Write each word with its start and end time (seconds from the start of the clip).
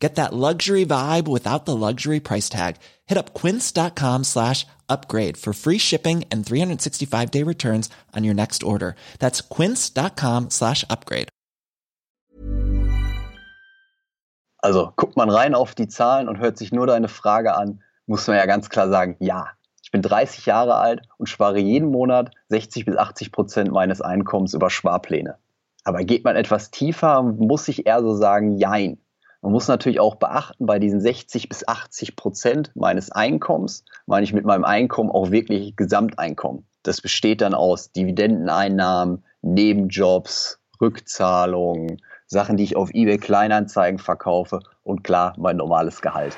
Get 0.00 0.14
that 0.14 0.32
luxury 0.32 0.86
vibe 0.86 1.28
without 1.28 1.66
the 1.66 1.76
luxury 1.76 2.20
price 2.20 2.48
tag. 2.48 2.76
Hit 3.06 3.18
up 3.18 3.34
quince.com 3.34 4.24
slash 4.24 4.66
upgrade 4.88 5.36
for 5.36 5.52
free 5.52 5.78
shipping 5.78 6.24
and 6.32 6.44
365 6.44 7.30
day 7.30 7.44
returns 7.44 7.90
on 8.16 8.24
your 8.24 8.34
next 8.34 8.62
order. 8.62 8.96
That's 9.18 9.42
quince.com 9.42 10.50
slash 10.50 10.84
upgrade. 10.88 11.28
Also 14.62 14.92
guckt 14.96 15.16
man 15.16 15.30
rein 15.30 15.54
auf 15.54 15.74
die 15.74 15.88
Zahlen 15.88 16.28
und 16.28 16.38
hört 16.38 16.58
sich 16.58 16.72
nur 16.72 16.86
deine 16.86 17.08
Frage 17.08 17.54
an, 17.54 17.82
muss 18.06 18.26
man 18.26 18.36
ja 18.36 18.46
ganz 18.46 18.68
klar 18.68 18.88
sagen, 18.88 19.16
ja. 19.18 19.48
Ich 19.82 19.90
bin 19.90 20.02
30 20.02 20.46
Jahre 20.46 20.74
alt 20.74 21.02
und 21.16 21.28
spare 21.28 21.58
jeden 21.58 21.90
Monat 21.90 22.30
60 22.48 22.84
bis 22.84 22.96
80 22.96 23.32
Prozent 23.32 23.72
meines 23.72 24.00
Einkommens 24.00 24.54
über 24.54 24.70
Sparpläne. 24.70 25.38
Aber 25.84 26.04
geht 26.04 26.24
man 26.24 26.36
etwas 26.36 26.70
tiefer, 26.70 27.22
muss 27.22 27.68
ich 27.68 27.86
eher 27.86 28.02
so 28.02 28.14
sagen, 28.14 28.56
jein. 28.58 28.98
Man 29.42 29.52
muss 29.52 29.68
natürlich 29.68 30.00
auch 30.00 30.16
beachten, 30.16 30.66
bei 30.66 30.78
diesen 30.78 31.00
60 31.00 31.48
bis 31.48 31.66
80 31.66 32.14
Prozent 32.14 32.72
meines 32.74 33.10
Einkommens 33.10 33.84
meine 34.06 34.24
ich 34.24 34.34
mit 34.34 34.44
meinem 34.44 34.64
Einkommen 34.64 35.10
auch 35.10 35.30
wirklich 35.30 35.76
Gesamteinkommen. 35.76 36.66
Das 36.82 37.00
besteht 37.00 37.40
dann 37.40 37.54
aus 37.54 37.90
Dividendeneinnahmen, 37.92 39.24
Nebenjobs, 39.40 40.60
Rückzahlungen, 40.80 42.02
Sachen, 42.26 42.58
die 42.58 42.64
ich 42.64 42.76
auf 42.76 42.90
eBay 42.92 43.16
Kleinanzeigen 43.16 43.98
verkaufe 43.98 44.60
und 44.82 45.04
klar 45.04 45.34
mein 45.38 45.56
normales 45.56 46.02
Gehalt. 46.02 46.36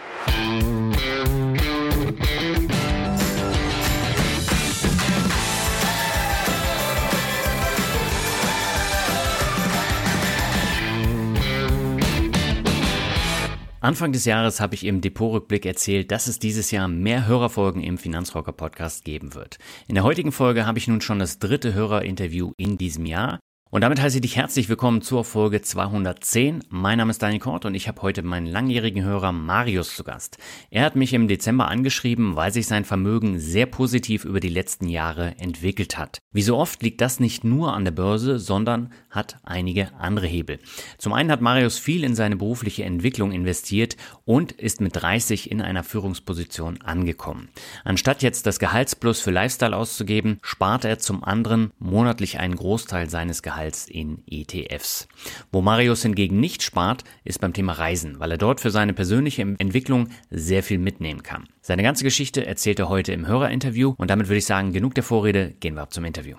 Anfang 13.83 14.13
des 14.13 14.27
Jahres 14.27 14.61
habe 14.61 14.77
ich 14.77 14.87
im 14.87 15.01
Depotrückblick 15.01 15.67
erzählt, 15.67 16.13
dass 16.13 16.29
es 16.29 16.39
dieses 16.39 16.71
Jahr 16.71 16.87
mehr 16.87 17.27
Hörerfolgen 17.27 17.83
im 17.83 17.99
Finanzrocker 17.99 18.53
Podcast 18.53 19.05
geben 19.05 19.35
wird. 19.35 19.59
In 19.89 19.97
der 19.97 20.05
heutigen 20.05 20.31
Folge 20.31 20.67
habe 20.67 20.79
ich 20.79 20.87
nun 20.87 21.01
schon 21.01 21.19
das 21.19 21.41
dritte 21.41 21.75
Hörerinterview 21.75 22.53
in 22.57 22.79
diesem 22.79 23.07
Jahr 23.07 23.41
und 23.75 23.81
damit 23.81 24.03
heiße 24.03 24.19
ich 24.19 24.21
dich 24.21 24.37
herzlich 24.37 24.69
willkommen 24.69 25.01
zur 25.01 25.25
Folge 25.25 25.63
210. 25.63 26.63
Mein 26.69 26.99
Name 26.99 27.11
ist 27.11 27.23
Daniel 27.23 27.41
Kort 27.41 27.65
und 27.65 27.75
ich 27.75 27.89
habe 27.89 28.03
heute 28.03 28.23
meinen 28.23 28.47
langjährigen 28.47 29.03
Hörer 29.03 29.33
Marius 29.33 29.97
zu 29.97 30.05
Gast. 30.05 30.37
Er 30.69 30.85
hat 30.85 30.95
mich 30.95 31.15
im 31.15 31.27
Dezember 31.27 31.69
angeschrieben, 31.69 32.37
weil 32.37 32.53
sich 32.53 32.67
sein 32.67 32.85
Vermögen 32.85 33.39
sehr 33.39 33.65
positiv 33.65 34.27
über 34.27 34.41
die 34.41 34.51
letzten 34.51 34.89
Jahre 34.89 35.37
entwickelt 35.39 35.97
hat. 35.97 36.19
Wie 36.33 36.43
so 36.43 36.59
oft 36.59 36.83
liegt 36.83 37.01
das 37.01 37.19
nicht 37.19 37.45
nur 37.45 37.73
an 37.73 37.87
der 37.87 37.93
Börse, 37.93 38.39
sondern 38.39 38.93
hat 39.13 39.37
einige 39.45 39.95
andere 39.95 40.27
Hebel. 40.27 40.59
Zum 40.99 41.13
einen 41.13 41.31
hat 41.31 41.41
Marius 41.41 41.79
viel 41.79 42.03
in 42.03 42.17
seine 42.17 42.37
berufliche 42.37 42.85
Entwicklung 42.85 43.31
investiert 43.31 43.97
und 44.25 44.53
ist 44.53 44.81
mit 44.81 44.97
30 44.97 45.51
in 45.51 45.63
einer 45.63 45.85
Führungsposition 45.85 46.81
angekommen. 46.83 47.51
Anstatt 47.85 48.23
jetzt 48.23 48.47
das 48.47 48.59
Gehaltsplus 48.59 49.21
für 49.21 49.31
Lifestyle 49.31 49.77
auszugeben, 49.77 50.39
spart 50.43 50.85
er 50.85 50.99
zum 50.99 51.23
anderen 51.23 51.71
monatlich 51.79 52.39
einen 52.41 52.57
Großteil 52.57 53.09
seines 53.11 53.43
Gehalts 53.43 53.87
in 53.89 54.23
ETFs. 54.27 55.07
Wo 55.53 55.61
Marius 55.61 56.03
hingegen 56.03 56.41
nicht 56.41 56.63
spart, 56.63 57.05
ist 57.25 57.41
beim 57.41 57.53
Thema 57.53 57.75
Reisen, 57.75 58.19
weil 58.19 58.33
er 58.33 58.39
dort 58.39 58.61
für 58.61 58.71
seine 58.71 58.95
persönliche 58.95 59.43
Entwicklung 59.43 60.09
sehr 60.31 60.63
viel 60.63 60.79
mitnehmen 60.79 61.23
kann. 61.23 61.45
Seine 61.61 61.83
ganze 61.83 62.05
Geschichte 62.05 62.47
erzählt 62.47 62.79
er 62.79 62.89
heute 62.89 63.13
im 63.13 63.27
Hörerinterview 63.27 63.95
und 63.99 64.11
damit 64.11 64.29
würde 64.29 64.39
ich 64.39 64.47
sagen, 64.47 64.73
genug 64.73 64.95
der 64.95 65.05
Vorrede, 65.05 65.55
gehen 65.61 65.75
wir 65.75 65.83
ab 65.83 65.93
zum 65.93 66.05
Interview. 66.05 66.37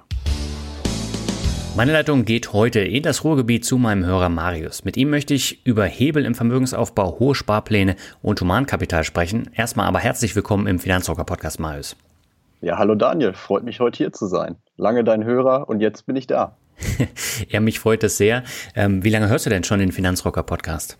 Meine 1.75 1.91
Leitung 1.91 2.23
geht 2.23 2.53
heute 2.53 2.81
in 2.81 3.01
das 3.01 3.23
Ruhrgebiet 3.23 3.65
zu 3.65 3.79
meinem 3.79 4.05
Hörer 4.05 4.29
Marius. 4.29 4.85
Mit 4.85 4.95
ihm 4.95 5.09
möchte 5.09 5.33
ich 5.33 5.65
über 5.65 5.85
Hebel 5.85 6.23
im 6.23 6.35
Vermögensaufbau, 6.35 7.17
hohe 7.17 7.33
Sparpläne 7.33 7.95
und 8.21 8.39
Humankapital 8.39 9.03
sprechen. 9.03 9.49
Erstmal 9.55 9.87
aber 9.87 9.97
herzlich 9.97 10.35
willkommen 10.35 10.67
im 10.67 10.77
Finanzrocker 10.77 11.23
Podcast 11.23 11.59
Marius. 11.59 11.95
Ja, 12.61 12.77
hallo 12.77 12.93
Daniel, 12.93 13.33
freut 13.33 13.63
mich 13.63 13.79
heute 13.79 13.97
hier 13.97 14.13
zu 14.13 14.27
sein. 14.27 14.57
Lange 14.77 15.03
dein 15.03 15.23
Hörer 15.23 15.67
und 15.67 15.79
jetzt 15.79 16.05
bin 16.05 16.15
ich 16.15 16.27
da. 16.27 16.55
ja, 17.49 17.59
mich 17.59 17.79
freut 17.79 18.03
es 18.03 18.17
sehr. 18.17 18.43
Ähm, 18.75 19.03
wie 19.03 19.09
lange 19.09 19.27
hörst 19.27 19.47
du 19.47 19.49
denn 19.49 19.63
schon 19.63 19.79
den 19.79 19.91
Finanzrocker 19.91 20.43
Podcast? 20.43 20.99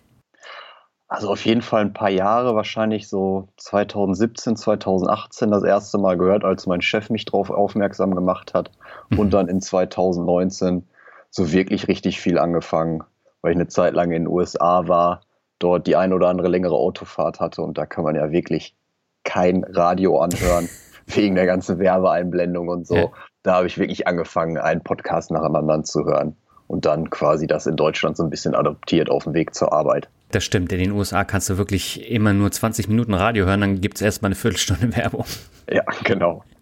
Also 1.14 1.30
auf 1.30 1.46
jeden 1.46 1.62
Fall 1.62 1.82
ein 1.82 1.94
paar 1.94 2.10
Jahre, 2.10 2.56
wahrscheinlich 2.56 3.08
so 3.08 3.48
2017, 3.58 4.56
2018 4.56 5.52
das 5.52 5.64
erste 5.64 5.98
Mal 5.98 6.18
gehört, 6.18 6.44
als 6.44 6.66
mein 6.66 6.82
Chef 6.82 7.10
mich 7.10 7.26
darauf 7.26 7.50
aufmerksam 7.52 8.16
gemacht 8.16 8.54
hat. 8.54 8.72
Mhm. 9.10 9.20
Und 9.20 9.34
dann 9.34 9.48
in 9.48 9.62
2019 9.62 10.88
so 11.30 11.52
wirklich 11.52 11.88
richtig 11.88 12.20
viel 12.20 12.40
angefangen, 12.40 13.04
weil 13.42 13.52
ich 13.52 13.58
eine 13.58 13.68
Zeit 13.68 13.94
lang 13.94 14.12
in 14.12 14.24
den 14.24 14.28
USA 14.28 14.88
war, 14.88 15.22
dort 15.60 15.88
die 15.88 15.96
ein 15.96 16.14
oder 16.14 16.30
andere 16.30 16.48
längere 16.48 16.76
Autofahrt 16.76 17.40
hatte 17.40 17.62
und 17.62 17.78
da 17.78 17.86
kann 17.86 18.04
man 18.04 18.16
ja 18.16 18.32
wirklich 18.32 18.76
kein 19.24 19.64
Radio 19.64 20.20
anhören 20.20 20.68
wegen 21.06 21.36
der 21.36 21.46
ganzen 21.46 21.80
Werbeeinblendung 21.80 22.68
und 22.70 22.88
so. 22.88 22.96
Ja 22.96 23.12
da 23.44 23.56
habe 23.56 23.68
ich 23.68 23.78
wirklich 23.78 24.08
angefangen, 24.08 24.58
einen 24.58 24.82
Podcast 24.82 25.30
nach 25.30 25.44
dem 25.44 25.56
anderen 25.56 25.84
zu 25.84 26.06
hören 26.06 26.36
und 26.68 26.86
dann 26.86 27.10
quasi 27.10 27.46
das 27.46 27.68
in 27.68 27.76
Deutschland 27.76 28.18
so 28.18 28.24
ein 28.24 28.30
bisschen 28.30 28.56
adoptiert 28.56 29.10
auf 29.10 29.26
dem 29.26 29.34
Weg 29.34 29.54
zur 29.54 29.74
Arbeit. 29.74 30.10
Das 30.34 30.44
stimmt. 30.44 30.74
In 30.74 30.80
den 30.80 30.92
USA 30.94 31.24
kannst 31.24 31.52
du 31.52 31.60
wirklich 31.60 32.10
immer 32.10 32.34
nur 32.34 32.52
20 32.52 32.88
Minuten 32.88 33.14
Radio 33.14 33.46
hören, 33.46 33.62
dann 33.62 33.82
gibt 33.82 33.98
es 33.98 34.02
erstmal 34.02 34.30
eine 34.30 34.36
Viertelstunde 34.36 34.96
Werbung. 34.98 35.26
Ja, 35.72 35.84
genau. 36.04 36.44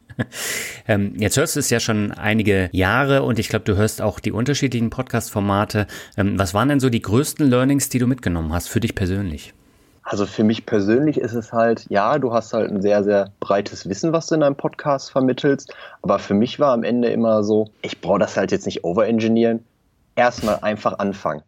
Ähm, 0.88 1.14
jetzt 1.16 1.38
hörst 1.38 1.56
du 1.56 1.62
es 1.62 1.70
ja 1.70 1.80
schon 1.80 2.12
einige 2.12 2.70
Jahre 2.74 3.24
und 3.24 3.40
ich 3.40 3.48
glaube, 3.48 3.64
du 3.64 3.78
hörst 3.78 4.02
auch 4.02 4.20
die 4.20 4.34
unterschiedlichen 4.34 4.90
Podcast-Formate. 4.90 5.88
Ähm, 6.18 6.38
was 6.38 6.54
waren 6.54 6.68
denn 6.68 6.82
so 6.82 6.90
die 6.90 7.02
größten 7.02 7.50
Learnings, 7.50 7.88
die 7.88 7.98
du 7.98 8.08
mitgenommen 8.08 8.52
hast 8.52 8.68
für 8.68 8.82
dich 8.82 8.94
persönlich? 8.94 9.54
Also 10.04 10.26
für 10.26 10.44
mich 10.44 10.66
persönlich 10.66 11.18
ist 11.18 11.34
es 11.34 11.54
halt, 11.54 11.86
ja, 11.90 12.20
du 12.20 12.34
hast 12.34 12.54
halt 12.54 12.70
ein 12.70 12.82
sehr, 12.82 13.04
sehr 13.06 13.32
breites 13.40 13.88
Wissen, 13.88 14.12
was 14.12 14.28
du 14.28 14.36
in 14.36 14.42
deinem 14.42 14.58
Podcast 14.58 15.12
vermittelst. 15.12 15.74
Aber 16.02 16.20
für 16.20 16.34
mich 16.34 16.60
war 16.60 16.74
am 16.74 16.84
Ende 16.84 17.08
immer 17.08 17.44
so, 17.44 17.70
ich 17.82 18.02
brauche 18.02 18.20
das 18.20 18.36
halt 18.36 18.52
jetzt 18.52 18.66
nicht 18.66 18.84
overengineeren. 18.84 19.64
Erstmal 20.16 20.60
einfach 20.60 21.00
anfangen. 21.00 21.42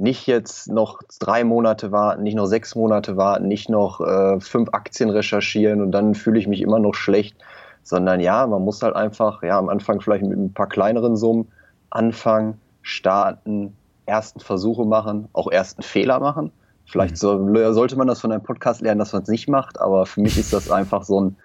Nicht 0.00 0.26
jetzt 0.26 0.68
noch 0.68 1.00
drei 1.18 1.44
Monate 1.44 1.92
warten, 1.92 2.22
nicht 2.22 2.34
noch 2.34 2.46
sechs 2.46 2.74
Monate 2.74 3.16
warten, 3.16 3.48
nicht 3.48 3.68
noch 3.68 4.00
äh, 4.00 4.40
fünf 4.40 4.70
Aktien 4.72 5.10
recherchieren 5.10 5.80
und 5.80 5.92
dann 5.92 6.14
fühle 6.14 6.38
ich 6.38 6.46
mich 6.46 6.62
immer 6.62 6.78
noch 6.78 6.94
schlecht. 6.94 7.36
Sondern 7.82 8.20
ja, 8.20 8.46
man 8.46 8.62
muss 8.62 8.82
halt 8.82 8.94
einfach, 8.94 9.42
ja, 9.42 9.58
am 9.58 9.68
Anfang 9.68 10.00
vielleicht 10.00 10.24
mit 10.24 10.38
ein 10.38 10.52
paar 10.52 10.68
kleineren 10.68 11.16
Summen 11.16 11.48
anfangen, 11.90 12.60
starten, 12.82 13.76
ersten 14.06 14.40
Versuche 14.40 14.84
machen, 14.84 15.28
auch 15.32 15.50
ersten 15.50 15.82
Fehler 15.82 16.20
machen 16.20 16.52
Vielleicht 16.90 17.22
mhm. 17.22 17.54
so, 17.54 17.72
sollte 17.72 17.96
man 17.96 18.08
das 18.08 18.20
von 18.20 18.32
einem 18.32 18.42
Podcast 18.42 18.80
lernen, 18.80 18.98
dass 18.98 19.12
man 19.12 19.22
es 19.22 19.28
nicht 19.28 19.48
macht, 19.48 19.80
aber 19.80 20.06
für 20.06 20.20
mich 20.20 20.36
ist 20.36 20.52
das 20.52 20.70
einfach 20.70 21.04
so 21.04 21.20
ein, 21.20 21.36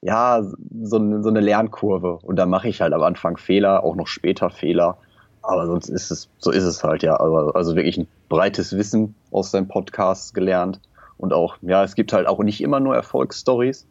ja, 0.00 0.42
so, 0.82 0.96
ein, 0.96 1.22
so 1.22 1.28
eine 1.28 1.40
Lernkurve. 1.40 2.18
Und 2.22 2.36
da 2.36 2.46
mache 2.46 2.68
ich 2.68 2.80
halt 2.80 2.94
am 2.94 3.02
Anfang 3.02 3.36
Fehler, 3.36 3.84
auch 3.84 3.94
noch 3.94 4.06
später 4.06 4.48
Fehler. 4.48 4.96
Aber 5.42 5.66
sonst 5.66 5.88
ist 5.88 6.10
es, 6.10 6.28
so 6.38 6.50
ist 6.50 6.64
es 6.64 6.84
halt, 6.84 7.02
ja. 7.02 7.16
Also, 7.16 7.52
also 7.52 7.76
wirklich 7.76 7.98
ein 7.98 8.08
breites 8.28 8.76
Wissen 8.76 9.14
aus 9.30 9.50
deinem 9.50 9.68
Podcast 9.68 10.34
gelernt. 10.34 10.80
Und 11.16 11.32
auch, 11.32 11.56
ja, 11.62 11.84
es 11.84 11.94
gibt 11.94 12.12
halt 12.12 12.26
auch 12.26 12.40
nicht 12.40 12.62
immer 12.62 12.80
nur 12.80 12.94
Erfolgsstories. 12.94 13.86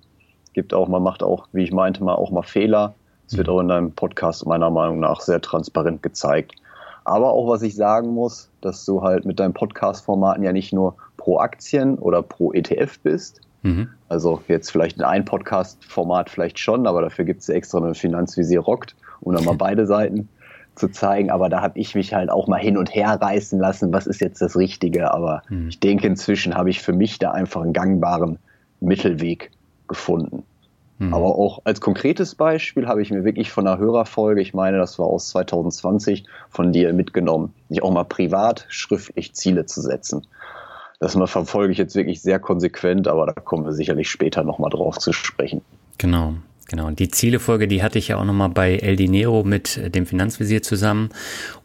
Es 0.46 0.54
gibt 0.54 0.74
auch, 0.74 0.88
man 0.88 1.04
macht 1.04 1.22
auch, 1.22 1.48
wie 1.52 1.64
ich 1.64 1.72
meinte, 1.72 2.04
mal 2.04 2.16
auch 2.16 2.32
mal 2.32 2.44
Fehler. 2.44 2.96
Es 3.28 3.38
wird 3.38 3.48
mhm. 3.48 3.54
auch 3.54 3.60
in 3.60 3.68
deinem 3.68 3.92
Podcast 3.92 4.46
meiner 4.48 4.70
Meinung 4.70 5.00
nach 5.00 5.22
sehr 5.22 5.42
transparent 5.42 6.02
gezeigt. 6.02 6.54
Aber 7.06 7.32
auch, 7.32 7.48
was 7.48 7.62
ich 7.62 7.76
sagen 7.76 8.10
muss, 8.14 8.50
dass 8.62 8.86
du 8.86 9.02
halt 9.02 9.26
mit 9.26 9.40
deinen 9.40 9.54
Podcast-Formaten 9.54 10.44
ja 10.44 10.52
nicht 10.52 10.74
nur 10.74 10.96
pro 11.18 11.38
Aktien 11.38 11.98
oder 11.98 12.22
pro 12.22 12.54
ETF 12.54 13.00
bist. 13.00 13.42
Mhm. 13.62 13.90
Also 14.08 14.42
jetzt 14.48 14.72
vielleicht 14.72 14.98
in 14.98 15.04
ein 15.04 15.26
Podcast-Format 15.26 16.30
vielleicht 16.30 16.60
schon, 16.60 16.88
aber 16.88 17.02
dafür 17.02 17.26
gibt 17.26 17.42
es 17.42 17.48
ja 17.48 17.56
extra 17.56 17.78
eine 17.80 17.94
Finanzvisier 17.94 18.62
rockt, 18.62 18.96
um 19.22 19.34
dann 19.34 19.44
mal 19.44 19.56
beide 19.58 19.86
Seiten 19.86 20.30
zu 20.80 20.90
zeigen. 20.90 21.30
Aber 21.30 21.50
da 21.50 21.62
habe 21.62 21.78
ich 21.78 21.96
mich 21.96 22.14
halt 22.14 22.30
auch 22.30 22.48
mal 22.48 22.60
hin 22.60 22.78
und 22.78 22.94
her 22.94 23.20
reißen 23.22 23.60
lassen, 23.60 23.94
was 23.94 24.08
ist 24.08 24.22
jetzt 24.22 24.42
das 24.42 24.56
Richtige. 24.56 25.14
Aber 25.14 25.44
mhm. 25.50 25.70
ich 25.70 25.80
denke, 25.80 26.08
inzwischen 26.08 26.56
habe 26.56 26.70
ich 26.70 26.82
für 26.82 26.94
mich 26.94 27.20
da 27.20 27.32
einfach 27.32 27.62
einen 27.62 27.74
gangbaren 27.74 28.40
Mittelweg 28.80 29.52
gefunden. 29.88 30.44
Mhm. 31.00 31.14
Aber 31.14 31.38
auch 31.38 31.62
als 31.64 31.82
konkretes 31.82 32.36
Beispiel 32.36 32.88
habe 32.88 33.02
ich 33.02 33.12
mir 33.12 33.24
wirklich 33.24 33.52
von 33.52 33.68
einer 33.68 33.78
Hörerfolge, 33.78 34.42
ich 34.42 34.54
meine, 34.54 34.78
das 34.78 35.00
war 35.00 35.08
aus 35.08 35.30
2020, 35.30 36.26
von 36.50 36.72
dir 36.72 36.94
mitgenommen, 36.94 37.54
sich 37.70 37.82
auch 37.82 37.92
mal 37.92 38.04
privat 38.04 38.66
schriftlich 38.70 39.34
Ziele 39.34 39.66
zu 39.66 39.82
setzen. 39.82 40.28
Das 41.00 41.14
verfolge 41.14 41.72
ich 41.72 41.78
jetzt 41.78 41.96
wirklich 41.96 42.22
sehr 42.22 42.40
konsequent, 42.40 43.08
aber 43.08 43.26
da 43.26 43.32
kommen 43.32 43.64
wir 43.64 43.72
sicherlich 43.72 44.10
später 44.10 44.44
nochmal 44.44 44.70
drauf 44.70 44.98
zu 44.98 45.14
sprechen. 45.14 45.62
Genau. 45.98 46.34
Genau, 46.70 46.86
und 46.86 47.00
die 47.00 47.10
Zielefolge, 47.10 47.68
die 47.68 47.82
hatte 47.82 47.98
ich 47.98 48.10
ja 48.10 48.18
auch 48.18 48.26
nochmal 48.26 48.50
bei 48.50 48.78
El 48.78 48.96
Dinero 48.96 49.44
mit 49.44 49.78
äh, 49.78 49.90
dem 49.90 50.06
Finanzvisier 50.06 50.62
zusammen. 50.62 51.10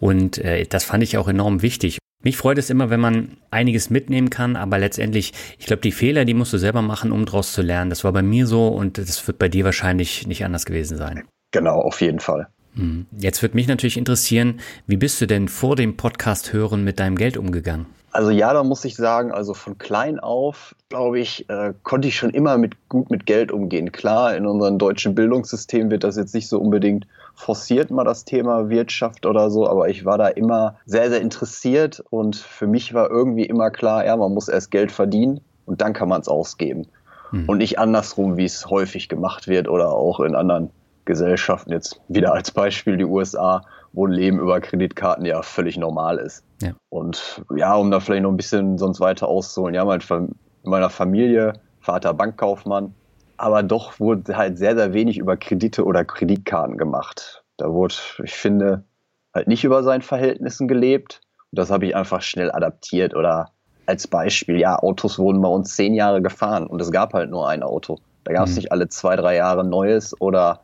Und 0.01 0.39
äh, 0.39 0.65
das 0.67 0.85
fand 0.85 1.03
ich 1.03 1.19
auch 1.19 1.29
enorm 1.29 1.63
wichtig. 1.63 1.99
Mich 2.23 2.39
freut 2.39 2.57
es 2.57 2.71
immer, 2.71 2.89
wenn 2.89 3.01
man 3.01 3.37
einiges 3.51 3.91
mitnehmen 3.91 4.31
kann, 4.31 4.57
aber 4.57 4.79
letztendlich, 4.79 5.35
ich 5.59 5.67
glaube, 5.67 5.83
die 5.83 5.93
Fehler, 5.93 6.25
die 6.25 6.33
musst 6.33 6.55
du 6.55 6.59
selber 6.59 6.81
machen, 6.81 7.13
um 7.13 7.27
daraus 7.27 7.53
zu 7.53 7.61
lernen. 7.61 7.91
Das 7.91 8.03
war 8.03 8.13
bei 8.13 8.23
mir 8.23 8.47
so 8.47 8.69
und 8.69 8.97
das 8.97 9.27
wird 9.27 9.39
bei 9.39 9.51
dir 9.51 9.67
wahrscheinlich 9.67 10.27
nicht 10.27 10.43
anders 10.43 10.65
gewesen 10.65 10.97
sein. 10.97 11.25
Genau, 11.53 11.83
auf 11.83 12.01
jeden 12.01 12.21
Fall. 12.21 12.49
Mhm. 12.75 13.05
Jetzt 13.19 13.43
würde 13.43 13.57
mich 13.57 13.69
natürlich 13.69 13.99
interessieren, 13.99 14.61
wie 14.87 14.97
bist 14.97 15.21
du 15.21 15.27
denn 15.27 15.49
vor 15.49 15.77
dem 15.77 15.99
Podcast 15.99 16.55
hören 16.55 16.83
mit 16.83 16.99
deinem 16.99 17.17
Geld 17.17 17.37
umgegangen? 17.37 17.87
Also 18.15 18.31
ja, 18.31 18.53
da 18.53 18.63
muss 18.63 18.85
ich 18.85 18.95
sagen, 18.95 19.33
also 19.33 19.55
von 19.55 19.77
klein 19.77 20.21
auf, 20.21 20.77
glaube 20.89 21.19
ich, 21.19 21.51
äh, 21.51 21.75
konnte 21.83 22.07
ich 22.07 22.17
schon 22.17 22.31
immer 22.31 22.59
mit 22.59 22.89
gut 22.89 23.11
mit 23.11 23.27
Geld 23.27 23.51
umgehen. 23.51 23.91
Klar, 23.91 24.37
in 24.37 24.47
unserem 24.47 24.79
deutschen 24.79 25.17
Bildungssystem 25.17 25.91
wird 25.91 26.05
das 26.05 26.17
jetzt 26.17 26.33
nicht 26.33 26.49
so 26.49 26.61
unbedingt 26.61 27.09
forciert 27.35 27.91
mal 27.91 28.05
das 28.05 28.25
Thema 28.25 28.69
Wirtschaft 28.71 29.27
oder 29.27 29.51
so, 29.51 29.69
aber 29.69 29.89
ich 29.89 30.05
war 30.05 30.17
da 30.17 30.29
immer 30.29 30.77
sehr, 30.87 31.11
sehr 31.11 31.21
interessiert 31.21 32.05
und 32.11 32.37
für 32.37 32.69
mich 32.69 32.95
war 32.95 33.11
irgendwie 33.11 33.47
immer 33.47 33.73
klar, 33.73 34.07
ja, 34.07 34.17
man 34.17 34.33
muss 34.33 34.47
erst 34.47 34.71
Geld 34.71 34.93
verdienen 34.93 35.41
und 35.67 35.81
dann 35.81 35.93
kann 35.93 36.09
man 36.09 36.21
es 36.21 36.29
ausgeben. 36.29 36.87
Hm. 37.31 37.49
Und 37.49 37.59
nicht 37.59 37.81
andersrum, 37.81 38.37
wie 38.37 38.45
es 38.45 38.71
häufig 38.71 39.09
gemacht 39.09 39.49
wird 39.49 39.69
oder 39.69 39.93
auch 39.93 40.21
in 40.21 40.37
anderen 40.37 40.71
Gesellschaften, 41.05 41.73
jetzt 41.73 42.01
wieder 42.07 42.33
als 42.33 42.53
Beispiel 42.53 42.97
die 42.97 43.07
USA, 43.07 43.63
wo 43.95 44.07
ein 44.07 44.13
Leben 44.13 44.39
über 44.39 44.61
Kreditkarten 44.61 45.25
ja 45.25 45.41
völlig 45.43 45.79
normal 45.79 46.19
ist. 46.19 46.45
Ja. 46.61 46.73
Und 46.91 47.43
ja, 47.57 47.75
um 47.75 47.91
da 47.91 48.01
vielleicht 48.01 48.25
noch 48.25 48.31
ein 48.31 48.37
bisschen 48.37 48.77
sonst 48.77 49.01
weiter 49.01 49.29
auszuholen, 49.29 49.75
ja, 49.75 49.83
in 49.91 50.35
meiner 50.65 50.91
Familie, 50.91 51.55
Vater 51.81 52.13
Bankkaufmann, 52.13 52.95
aber 53.37 53.63
doch 53.63 54.01
wurde 54.01 54.37
halt 54.37 54.59
sehr, 54.59 54.77
sehr 54.77 54.93
wenig 54.93 55.19
über 55.19 55.37
Kredite 55.37 55.85
oder 55.85 56.05
Kreditkarten 56.05 56.77
gemacht. 56.77 57.45
Da 57.57 57.73
wurde, 57.73 57.95
ich 58.23 58.35
finde, 58.35 58.85
halt 59.33 59.49
nicht 59.49 59.65
über 59.65 59.83
seinen 59.83 60.03
Verhältnissen 60.03 60.69
gelebt. 60.69 61.21
Und 61.53 61.59
das 61.59 61.71
habe 61.71 61.87
ich 61.87 61.97
einfach 61.97 62.23
schnell 62.23 62.51
adaptiert. 62.51 63.15
Oder 63.15 63.51
als 63.87 64.07
Beispiel, 64.07 64.59
ja, 64.59 64.79
Autos 64.79 65.19
wurden 65.19 65.43
bei 65.43 65.49
uns 65.49 65.75
zehn 65.77 65.95
Jahre 65.95 66.23
gefahren 66.23 66.67
und 66.67 66.81
es 66.81 66.91
gab 66.91 67.13
halt 67.13 67.31
nur 67.31 67.49
ein 67.49 67.63
Auto. 67.63 67.99
Da 68.25 68.33
gab 68.33 68.45
es 68.47 68.53
mhm. 68.53 68.57
nicht 68.57 68.73
alle 68.73 68.89
zwei, 68.89 69.17
drei 69.17 69.37
Jahre 69.37 69.65
Neues 69.65 70.19
oder 70.21 70.61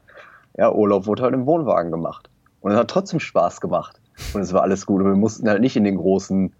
ja, 0.56 0.73
Urlaub 0.73 1.06
wurde 1.06 1.23
halt 1.23 1.35
im 1.35 1.47
Wohnwagen 1.47 1.91
gemacht. 1.91 2.30
Und 2.61 2.73
es 2.73 2.79
hat 2.79 2.89
trotzdem 2.89 3.21
Spaß 3.21 3.61
gemacht. 3.61 4.01
Und 4.35 4.43
es 4.43 4.53
war 4.53 4.62
alles 4.62 4.87
gut. 4.87 5.03
Und 5.03 5.09
wir 5.09 5.17
mussten 5.17 5.49
halt 5.49 5.61
nicht 5.61 5.77
in 5.77 5.85
den 5.85 5.97
großen 5.97 6.53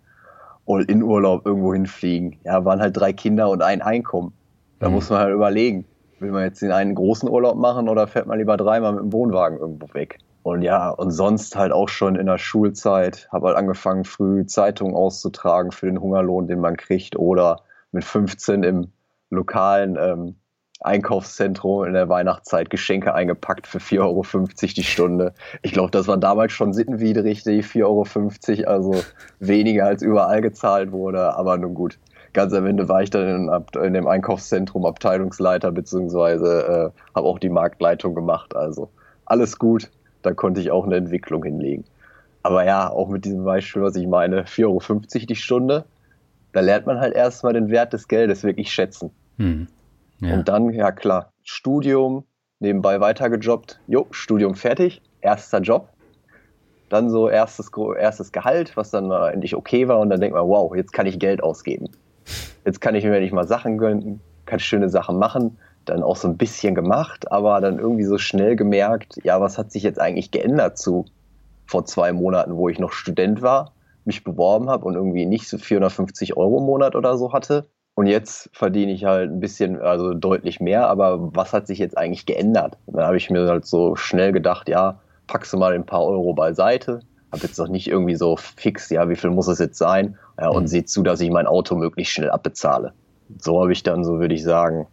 All-In-Urlaub 0.67 1.47
irgendwo 1.47 1.73
hinfliegen. 1.73 2.39
Ja, 2.45 2.65
waren 2.65 2.81
halt 2.81 2.97
drei 2.97 3.13
Kinder 3.13 3.51
und 3.51 3.63
ein 3.63 3.83
Einkommen. 3.83 4.33
Da 4.79 4.89
mhm. 4.89 4.95
muss 4.95 5.11
man 5.11 5.21
halt 5.21 5.35
überlegen, 5.35 5.85
will 6.21 6.33
man 6.33 6.45
jetzt 6.45 6.63
den 6.63 6.73
einen 6.73 6.95
großen 6.95 7.29
Urlaub 7.29 7.57
machen 7.57 7.89
oder 7.89 8.07
fährt 8.07 8.27
man 8.27 8.39
lieber 8.39 8.57
dreimal 8.57 8.93
mit 8.93 9.03
dem 9.03 9.13
Wohnwagen 9.13 9.59
irgendwo 9.59 9.93
weg? 9.95 10.19
Und 10.43 10.63
ja, 10.63 10.89
und 10.91 11.11
sonst 11.11 11.57
halt 11.57 11.73
auch 11.73 11.89
schon 11.89 12.17
in 12.17 12.27
der 12.27 12.39
Schulzeit, 12.39 13.29
habe 13.31 13.49
halt 13.49 13.57
angefangen, 13.57 14.05
früh 14.05 14.47
Zeitungen 14.47 14.95
auszutragen 14.95 15.71
für 15.71 15.87
den 15.87 16.01
Hungerlohn, 16.01 16.47
den 16.47 16.61
man 16.61 16.77
kriegt, 16.77 17.17
oder 17.17 17.61
mit 17.93 18.05
15 18.05 18.63
im 18.63 18.89
lokalen 19.29 19.99
ähm, 20.01 20.37
Einkaufszentrum 20.81 21.85
in 21.85 21.93
der 21.93 22.09
Weihnachtszeit 22.09 22.71
Geschenke 22.71 23.15
eingepackt 23.15 23.67
für 23.67 23.79
4,50 23.79 24.01
Euro 24.01 24.25
die 24.77 24.83
Stunde. 24.83 25.35
Ich 25.63 25.73
glaube, 25.73 25.91
das 25.91 26.09
war 26.09 26.17
damals 26.17 26.53
schon 26.53 26.73
sittenwidrig, 26.73 27.43
die 27.45 27.63
4,50 27.63 28.65
Euro, 28.65 28.71
also 28.71 29.03
weniger 29.39 29.87
als 29.87 30.03
überall 30.03 30.41
gezahlt 30.41 30.93
wurde, 30.93 31.35
aber 31.35 31.59
nun 31.59 31.75
gut. 31.75 31.99
Ganz 32.33 32.55
am 32.55 32.65
Ende 32.65 32.89
war 32.89 33.03
ich 33.03 33.11
dann 33.11 33.49
in, 33.49 33.83
in 33.83 33.93
dem 33.93 34.07
Einkaufszentrum 34.07 34.87
Abteilungsleiter, 34.87 35.73
beziehungsweise 35.73 36.93
äh, 36.95 37.15
habe 37.15 37.27
auch 37.27 37.39
die 37.39 37.49
Marktleitung 37.49 38.15
gemacht. 38.15 38.55
Also 38.57 38.89
alles 39.27 39.59
gut, 39.59 39.91
da 40.23 40.33
konnte 40.33 40.61
ich 40.61 40.71
auch 40.71 40.87
eine 40.87 40.97
Entwicklung 40.97 41.43
hinlegen. 41.45 41.85
Aber 42.43 42.65
ja, 42.65 42.89
auch 42.91 43.09
mit 43.09 43.25
diesem 43.25 43.45
Beispiel, 43.45 43.83
was 43.83 43.97
ich 43.97 44.07
meine, 44.07 44.45
4,50 44.45 44.65
Euro 44.65 45.27
die 45.27 45.37
Stunde, 45.37 45.85
da 46.53 46.61
lernt 46.61 46.87
man 46.87 47.01
halt 47.01 47.15
erstmal 47.15 47.53
den 47.53 47.69
Wert 47.69 47.93
des 47.93 48.09
Geldes 48.09 48.45
wirklich 48.45 48.73
schätzen. 48.73 49.11
Hm. 49.37 49.67
Ja. 50.21 50.35
Und 50.35 50.49
dann, 50.49 50.71
ja 50.71 50.93
klar, 50.93 51.33
Studium, 51.43 52.25
nebenbei 52.59 53.01
weitergejobbt. 53.01 53.81
Jo, 53.87 54.07
Studium 54.11 54.55
fertig, 54.55 55.03
erster 55.21 55.61
Job. 55.61 55.89
Dann 56.89 57.09
so 57.09 57.29
erstes, 57.29 57.71
erstes 57.99 58.33
Gehalt, 58.33 58.77
was 58.77 58.91
dann 58.91 59.11
äh, 59.11 59.29
endlich 59.29 59.55
okay 59.55 59.89
war. 59.89 60.01
Und 60.01 60.11
dann 60.11 60.21
denkt 60.21 60.37
man, 60.37 60.47
wow, 60.47 60.75
jetzt 60.75 60.93
kann 60.93 61.07
ich 61.07 61.19
Geld 61.19 61.43
ausgeben. 61.43 61.89
Jetzt 62.65 62.81
kann 62.81 62.95
ich 62.95 63.05
mir 63.05 63.21
nicht 63.21 63.33
mal 63.33 63.47
Sachen 63.47 63.79
gönnen, 63.79 64.21
kann 64.45 64.61
schöne 64.61 64.89
Sachen 64.89 65.19
machen. 65.19 65.59
Dann 65.85 66.03
auch 66.03 66.17
so 66.17 66.29
ein 66.29 66.37
bisschen 66.37 66.75
gemacht, 66.75 67.33
aber 67.33 67.61
dann 67.61 67.79
irgendwie 67.79 68.05
so 68.05 68.19
schnell 68.19 68.55
gemerkt, 68.55 69.19
ja, 69.25 69.41
was 69.41 69.57
hat 69.57 69.73
sich 69.73 69.83
jetzt 69.83 70.01
eigentlich 70.01 70.31
geändert 70.31 70.77
zu 70.77 71.07
vor 71.67 71.85
zwei 71.85 72.13
Monaten, 72.13 72.57
wo 72.57 72.69
ich 72.69 72.79
noch 72.79 72.93
Student 72.93 73.43
war, 73.43 73.73
mich 74.05 74.25
beworben 74.25 74.69
habe 74.69 74.85
und 74.85 74.95
irgendwie 74.95 75.25
nicht 75.25 75.49
so 75.49 75.57
450 75.57 76.37
Euro 76.37 76.59
im 76.59 76.65
Monat 76.65 76.97
oder 76.97 77.17
so 77.17 77.33
hatte. 77.33 77.71
Und 77.95 78.07
jetzt 78.07 78.49
verdiene 78.53 78.93
ich 78.93 79.05
halt 79.05 79.31
ein 79.31 79.41
bisschen, 79.41 79.81
also 79.81 80.15
deutlich 80.15 80.61
mehr, 80.61 80.89
aber 80.89 81.35
was 81.35 81.53
hat 81.53 81.67
sich 81.67 81.79
jetzt 81.79 81.99
eigentlich 81.99 82.25
geändert? 82.25 82.79
Und 82.87 82.97
dann 82.97 83.07
habe 83.07 83.17
ich 83.17 83.31
mir 83.31 83.47
halt 83.47 83.67
so 83.67 83.97
schnell 83.97 84.33
gedacht, 84.33 84.69
ja, 84.69 85.01
packst 85.27 85.53
du 85.53 85.59
mal 85.59 85.73
ein 85.75 85.85
paar 85.85 86.05
Euro 86.05 86.33
beiseite, 86.33 87.01
habe 87.33 87.43
jetzt 87.43 87.59
noch 87.59 87.69
nicht 87.69 87.89
irgendwie 87.89 88.17
so 88.17 88.37
fix, 88.37 88.91
ja, 88.91 89.09
wie 89.09 89.17
viel 89.17 89.31
muss 89.31 89.49
es 89.49 89.59
jetzt 89.59 89.79
sein? 89.79 90.17
Ja, 90.39 90.49
und 90.49 90.65
mhm. 90.65 90.67
sehe 90.69 90.85
zu, 90.85 91.03
dass 91.03 91.21
ich 91.21 91.31
mein 91.31 91.47
Auto 91.47 91.77
möglichst 91.77 92.15
schnell 92.15 92.31
abbezahle. 92.31 92.93
So 93.39 93.61
habe 93.61 93.73
ich 93.73 93.83
dann, 93.83 94.05
so 94.05 94.19
würde 94.19 94.35
ich 94.35 94.43
sagen, 94.43 94.87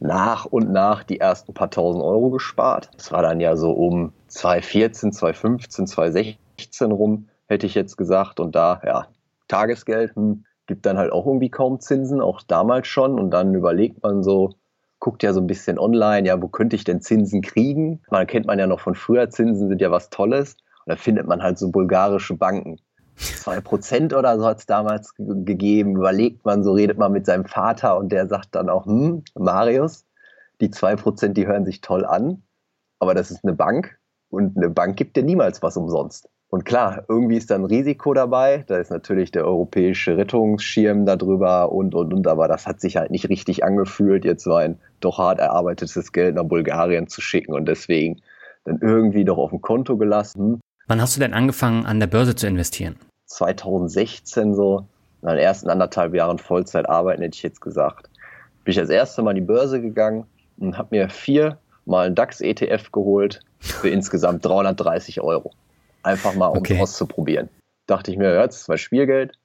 nach 0.00 0.46
und 0.46 0.72
nach 0.72 1.04
die 1.04 1.20
ersten 1.20 1.54
paar 1.54 1.70
tausend 1.70 2.02
Euro 2.02 2.30
gespart. 2.30 2.90
Das 2.96 3.12
war 3.12 3.22
dann 3.22 3.40
ja 3.40 3.56
so 3.56 3.70
um 3.72 4.12
2014, 4.28 5.12
2015, 5.12 5.86
2016 5.86 6.92
rum, 6.92 7.28
hätte 7.46 7.66
ich 7.66 7.74
jetzt 7.74 7.96
gesagt. 7.96 8.40
Und 8.40 8.54
da, 8.54 8.80
ja, 8.84 9.06
Tagesgeld, 9.48 10.16
hm, 10.16 10.44
gibt 10.70 10.86
dann 10.86 10.98
halt 10.98 11.10
auch 11.10 11.26
irgendwie 11.26 11.50
kaum 11.50 11.80
Zinsen, 11.80 12.20
auch 12.20 12.42
damals 12.42 12.86
schon. 12.86 13.18
Und 13.18 13.32
dann 13.32 13.56
überlegt 13.56 14.04
man 14.04 14.22
so, 14.22 14.50
guckt 15.00 15.24
ja 15.24 15.32
so 15.32 15.40
ein 15.40 15.48
bisschen 15.48 15.80
online, 15.80 16.28
ja, 16.28 16.40
wo 16.40 16.46
könnte 16.46 16.76
ich 16.76 16.84
denn 16.84 17.00
Zinsen 17.00 17.42
kriegen? 17.42 18.02
Man 18.08 18.28
kennt 18.28 18.46
man 18.46 18.60
ja 18.60 18.68
noch 18.68 18.78
von 18.78 18.94
früher, 18.94 19.28
Zinsen 19.30 19.68
sind 19.68 19.80
ja 19.80 19.90
was 19.90 20.10
Tolles. 20.10 20.52
Und 20.86 20.90
da 20.92 20.94
findet 20.94 21.26
man 21.26 21.42
halt 21.42 21.58
so 21.58 21.72
bulgarische 21.72 22.36
Banken. 22.36 22.76
Zwei 23.16 23.60
Prozent 23.60 24.14
oder 24.14 24.38
so 24.38 24.46
hat 24.46 24.60
es 24.60 24.66
damals 24.66 25.12
gegeben. 25.18 25.96
Überlegt 25.96 26.44
man, 26.44 26.62
so 26.62 26.72
redet 26.72 26.98
man 26.98 27.10
mit 27.10 27.26
seinem 27.26 27.46
Vater 27.46 27.98
und 27.98 28.12
der 28.12 28.28
sagt 28.28 28.54
dann 28.54 28.68
auch, 28.68 28.86
hm, 28.86 29.24
Marius, 29.34 30.06
die 30.60 30.70
zwei 30.70 30.94
Prozent, 30.94 31.36
die 31.36 31.48
hören 31.48 31.64
sich 31.64 31.80
toll 31.80 32.04
an, 32.04 32.44
aber 33.00 33.14
das 33.14 33.32
ist 33.32 33.42
eine 33.42 33.54
Bank 33.54 33.98
und 34.28 34.56
eine 34.56 34.70
Bank 34.70 34.96
gibt 34.96 35.16
dir 35.16 35.24
niemals 35.24 35.62
was 35.62 35.76
umsonst. 35.76 36.28
Und 36.50 36.64
klar, 36.64 37.04
irgendwie 37.08 37.36
ist 37.36 37.50
da 37.50 37.54
ein 37.54 37.64
Risiko 37.64 38.12
dabei. 38.12 38.64
Da 38.66 38.78
ist 38.78 38.90
natürlich 38.90 39.30
der 39.30 39.46
europäische 39.46 40.16
Rettungsschirm 40.16 41.06
darüber 41.06 41.70
und, 41.70 41.94
und, 41.94 42.12
und. 42.12 42.26
Aber 42.26 42.48
das 42.48 42.66
hat 42.66 42.80
sich 42.80 42.96
halt 42.96 43.12
nicht 43.12 43.28
richtig 43.28 43.62
angefühlt, 43.62 44.24
jetzt 44.24 44.42
so 44.42 44.54
ein 44.54 44.78
doch 44.98 45.18
hart 45.18 45.38
erarbeitetes 45.38 46.12
Geld 46.12 46.34
nach 46.34 46.44
Bulgarien 46.44 47.06
zu 47.06 47.20
schicken 47.20 47.54
und 47.54 47.66
deswegen 47.66 48.20
dann 48.64 48.80
irgendwie 48.82 49.24
doch 49.24 49.38
auf 49.38 49.50
dem 49.50 49.60
Konto 49.60 49.96
gelassen. 49.96 50.60
Wann 50.88 51.00
hast 51.00 51.16
du 51.16 51.20
denn 51.20 51.34
angefangen, 51.34 51.86
an 51.86 52.00
der 52.00 52.08
Börse 52.08 52.34
zu 52.34 52.48
investieren? 52.48 52.96
2016 53.26 54.54
so. 54.54 54.86
Nach 55.22 55.32
den 55.32 55.40
ersten 55.40 55.70
anderthalb 55.70 56.14
Jahren 56.14 56.38
Vollzeit 56.38 56.88
arbeiten, 56.88 57.22
hätte 57.22 57.36
ich 57.36 57.42
jetzt 57.42 57.60
gesagt. 57.60 58.10
Bin 58.64 58.72
ich 58.72 58.76
das 58.76 58.88
erste 58.88 59.22
Mal 59.22 59.30
an 59.30 59.36
die 59.36 59.42
Börse 59.42 59.80
gegangen 59.80 60.24
und 60.58 60.78
habe 60.78 60.96
mir 60.96 61.10
vier 61.10 61.58
mal 61.84 62.06
einen 62.06 62.14
DAX-ETF 62.14 62.90
geholt 62.90 63.40
für 63.60 63.88
insgesamt 63.88 64.44
330 64.44 65.20
Euro. 65.20 65.52
Einfach 66.02 66.34
mal, 66.34 66.48
um 66.48 66.58
okay. 66.58 66.74
es 66.74 66.80
auszuprobieren. 66.80 67.48
Dachte 67.86 68.10
ich 68.10 68.16
mir, 68.16 68.32
ja, 68.32 68.46
das 68.46 68.62
ist 68.62 68.68
mal 68.68 68.78
Spielgeld. 68.78 69.38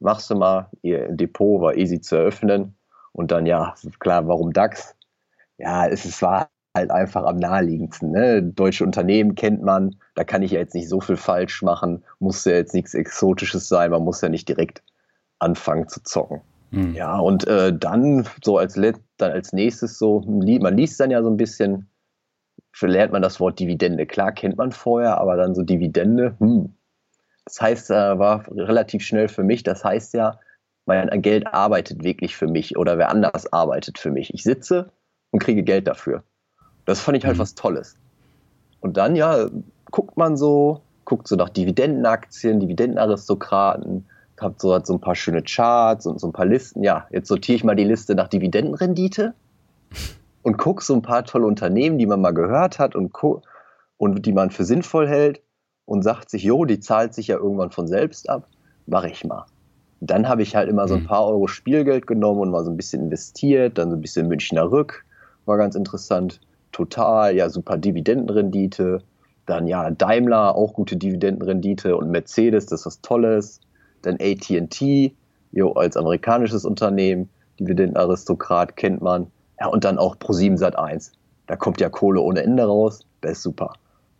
Machst 0.00 0.30
du 0.30 0.36
mal. 0.36 0.70
Ihr 0.82 1.08
Depot 1.10 1.60
war 1.60 1.76
easy 1.76 2.00
zu 2.00 2.16
eröffnen. 2.16 2.76
Und 3.12 3.30
dann, 3.30 3.46
ja, 3.46 3.74
klar, 3.98 4.26
warum 4.28 4.52
DAX? 4.52 4.94
Ja, 5.58 5.86
es 5.86 6.20
war 6.22 6.48
halt 6.76 6.90
einfach 6.90 7.24
am 7.24 7.36
naheliegendsten. 7.36 8.12
Ne? 8.12 8.42
Deutsche 8.42 8.84
Unternehmen 8.84 9.34
kennt 9.34 9.62
man, 9.62 9.96
da 10.14 10.22
kann 10.22 10.42
ich 10.42 10.52
ja 10.52 10.60
jetzt 10.60 10.74
nicht 10.74 10.88
so 10.88 11.00
viel 11.00 11.16
falsch 11.16 11.62
machen, 11.62 12.04
muss 12.20 12.44
ja 12.44 12.52
jetzt 12.52 12.74
nichts 12.74 12.94
Exotisches 12.94 13.68
sein, 13.68 13.90
man 13.90 14.04
muss 14.04 14.20
ja 14.20 14.28
nicht 14.28 14.48
direkt 14.48 14.82
anfangen 15.38 15.88
zu 15.88 16.02
zocken. 16.02 16.42
Mhm. 16.70 16.94
Ja, 16.94 17.18
und 17.18 17.46
äh, 17.46 17.76
dann 17.76 18.28
so 18.44 18.58
als, 18.58 18.74
dann 18.74 19.32
als 19.32 19.52
nächstes 19.52 19.98
so, 19.98 20.20
man 20.20 20.76
liest 20.76 21.00
dann 21.00 21.10
ja 21.10 21.22
so 21.22 21.30
ein 21.30 21.36
bisschen, 21.36 21.88
lernt 22.82 23.12
man 23.12 23.22
das 23.22 23.40
Wort 23.40 23.58
Dividende. 23.58 24.06
Klar 24.06 24.32
kennt 24.32 24.56
man 24.58 24.72
vorher, 24.72 25.18
aber 25.18 25.36
dann 25.36 25.54
so 25.54 25.62
Dividende, 25.62 26.36
hm. 26.38 26.74
Das 27.46 27.60
heißt, 27.60 27.90
äh, 27.92 28.18
war 28.18 28.44
relativ 28.50 29.04
schnell 29.04 29.28
für 29.28 29.44
mich, 29.44 29.62
das 29.62 29.84
heißt 29.84 30.14
ja, 30.14 30.40
mein 30.84 31.22
Geld 31.22 31.46
arbeitet 31.46 32.02
wirklich 32.02 32.36
für 32.36 32.46
mich 32.46 32.76
oder 32.76 32.98
wer 32.98 33.08
anders 33.08 33.52
arbeitet 33.52 33.98
für 33.98 34.10
mich. 34.10 34.34
Ich 34.34 34.42
sitze 34.42 34.90
und 35.30 35.40
kriege 35.40 35.62
Geld 35.62 35.86
dafür. 35.86 36.22
Das 36.84 37.00
fand 37.00 37.16
ich 37.16 37.24
halt 37.24 37.36
mhm. 37.36 37.40
was 37.40 37.54
Tolles. 37.54 37.96
Und 38.80 38.96
dann, 38.96 39.16
ja, 39.16 39.48
guckt 39.90 40.16
man 40.16 40.36
so, 40.36 40.82
guckt 41.04 41.28
so 41.28 41.36
nach 41.36 41.48
Dividendenaktien, 41.48 42.60
Dividendenaristokraten, 42.60 44.06
habt 44.40 44.60
so, 44.60 44.74
hat 44.74 44.86
so 44.86 44.94
ein 44.94 45.00
paar 45.00 45.14
schöne 45.14 45.42
Charts 45.42 46.06
und 46.06 46.20
so 46.20 46.28
ein 46.28 46.32
paar 46.32 46.46
Listen. 46.46 46.82
Ja, 46.82 47.06
jetzt 47.10 47.28
sortiere 47.28 47.56
ich 47.56 47.64
mal 47.64 47.76
die 47.76 47.84
Liste 47.84 48.14
nach 48.14 48.28
Dividendenrendite 48.28 49.34
und 50.46 50.58
guck 50.58 50.80
so 50.80 50.94
ein 50.94 51.02
paar 51.02 51.24
tolle 51.24 51.44
Unternehmen, 51.44 51.98
die 51.98 52.06
man 52.06 52.20
mal 52.20 52.30
gehört 52.30 52.78
hat 52.78 52.94
und, 52.94 53.12
und 53.96 54.26
die 54.26 54.32
man 54.32 54.52
für 54.52 54.62
sinnvoll 54.62 55.08
hält 55.08 55.40
und 55.86 56.02
sagt 56.02 56.30
sich, 56.30 56.44
jo, 56.44 56.64
die 56.64 56.78
zahlt 56.78 57.14
sich 57.14 57.26
ja 57.26 57.36
irgendwann 57.36 57.72
von 57.72 57.88
selbst 57.88 58.30
ab, 58.30 58.46
mache 58.86 59.08
ich 59.08 59.24
mal. 59.24 59.46
Dann 59.98 60.28
habe 60.28 60.42
ich 60.42 60.54
halt 60.54 60.68
immer 60.68 60.86
so 60.86 60.94
ein 60.94 61.02
mhm. 61.02 61.06
paar 61.06 61.26
Euro 61.26 61.48
Spielgeld 61.48 62.06
genommen 62.06 62.42
und 62.42 62.50
mal 62.52 62.64
so 62.64 62.70
ein 62.70 62.76
bisschen 62.76 63.02
investiert, 63.02 63.76
dann 63.76 63.90
so 63.90 63.96
ein 63.96 64.00
bisschen 64.00 64.28
Münchner 64.28 64.70
Rück, 64.70 65.04
war 65.46 65.56
ganz 65.56 65.74
interessant. 65.74 66.40
Total, 66.70 67.34
ja, 67.34 67.50
super 67.50 67.76
Dividendenrendite. 67.76 69.02
Dann 69.46 69.66
ja, 69.66 69.90
Daimler, 69.90 70.54
auch 70.54 70.74
gute 70.74 70.96
Dividendenrendite 70.96 71.96
und 71.96 72.12
Mercedes, 72.12 72.66
das 72.66 72.82
ist 72.82 72.86
was 72.86 73.00
Tolles. 73.00 73.60
Dann 74.02 74.18
ATT, 74.20 75.12
jo, 75.50 75.72
als 75.72 75.96
amerikanisches 75.96 76.64
Unternehmen, 76.64 77.30
Dividendenaristokrat 77.58 78.76
kennt 78.76 79.02
man. 79.02 79.32
Ja, 79.60 79.66
und 79.68 79.84
dann 79.84 79.98
auch 79.98 80.16
Pro7 80.16 80.56
Sat 80.56 80.78
1. 80.78 81.12
Da 81.46 81.56
kommt 81.56 81.80
ja 81.80 81.88
Kohle 81.88 82.20
ohne 82.20 82.42
Ende 82.42 82.64
raus. 82.64 83.06
Das 83.20 83.32
ist 83.32 83.42
super. 83.42 83.72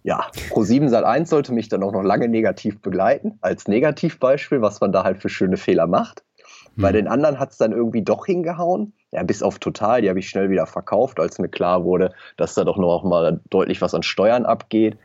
Ja, 0.03 0.27
Pro7 0.51 0.89
Sat 0.89 1.05
1 1.05 1.29
sollte 1.29 1.53
mich 1.53 1.69
dann 1.69 1.83
auch 1.83 1.93
noch 1.93 2.03
lange 2.03 2.29
negativ 2.29 2.81
begleiten, 2.81 3.39
als 3.41 3.67
Negativbeispiel, 3.67 4.63
was 4.63 4.81
man 4.81 4.93
da 4.93 5.03
halt 5.03 5.19
für 5.19 5.29
schöne 5.29 5.57
Fehler 5.57 5.87
macht. 5.87 6.23
Mhm. 6.77 6.83
Bei 6.83 6.93
den 6.93 7.09
anderen 7.09 7.39
hat 7.41 7.51
es 7.51 7.59
dann 7.59 7.73
irgendwie 7.73 8.03
doch 8.03 8.27
hingehauen. 8.27 8.93
Ja, 9.11 9.23
bis 9.23 9.43
auf 9.43 9.59
total, 9.59 10.03
die 10.03 10.09
habe 10.09 10.19
ich 10.19 10.29
schnell 10.29 10.51
wieder 10.51 10.67
verkauft, 10.67 11.19
als 11.19 11.39
mir 11.39 11.49
klar 11.49 11.85
wurde, 11.85 12.13
dass 12.37 12.55
da 12.55 12.65
doch 12.65 12.77
noch 12.77 13.03
mal 13.03 13.41
deutlich 13.51 13.81
was 13.83 13.95
an 13.95 14.03
Steuern 14.03 14.47
abgeht. 14.47 14.97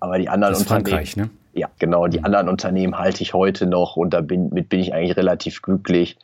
Aber 0.00 0.18
die 0.18 0.28
anderen 0.28 0.52
das 0.52 0.62
ist 0.62 0.70
Unternehmen. 0.70 0.86
Frankreich, 0.86 1.16
ne? 1.16 1.30
Ja, 1.54 1.68
genau. 1.78 2.06
Die 2.06 2.20
mhm. 2.20 2.24
anderen 2.24 2.48
Unternehmen 2.48 2.98
halte 2.98 3.22
ich 3.22 3.34
heute 3.34 3.66
noch 3.66 3.96
und 3.96 4.14
damit 4.14 4.68
bin 4.68 4.80
ich 4.80 4.94
eigentlich 4.94 5.16
relativ 5.16 5.60
glücklich. 5.60 6.16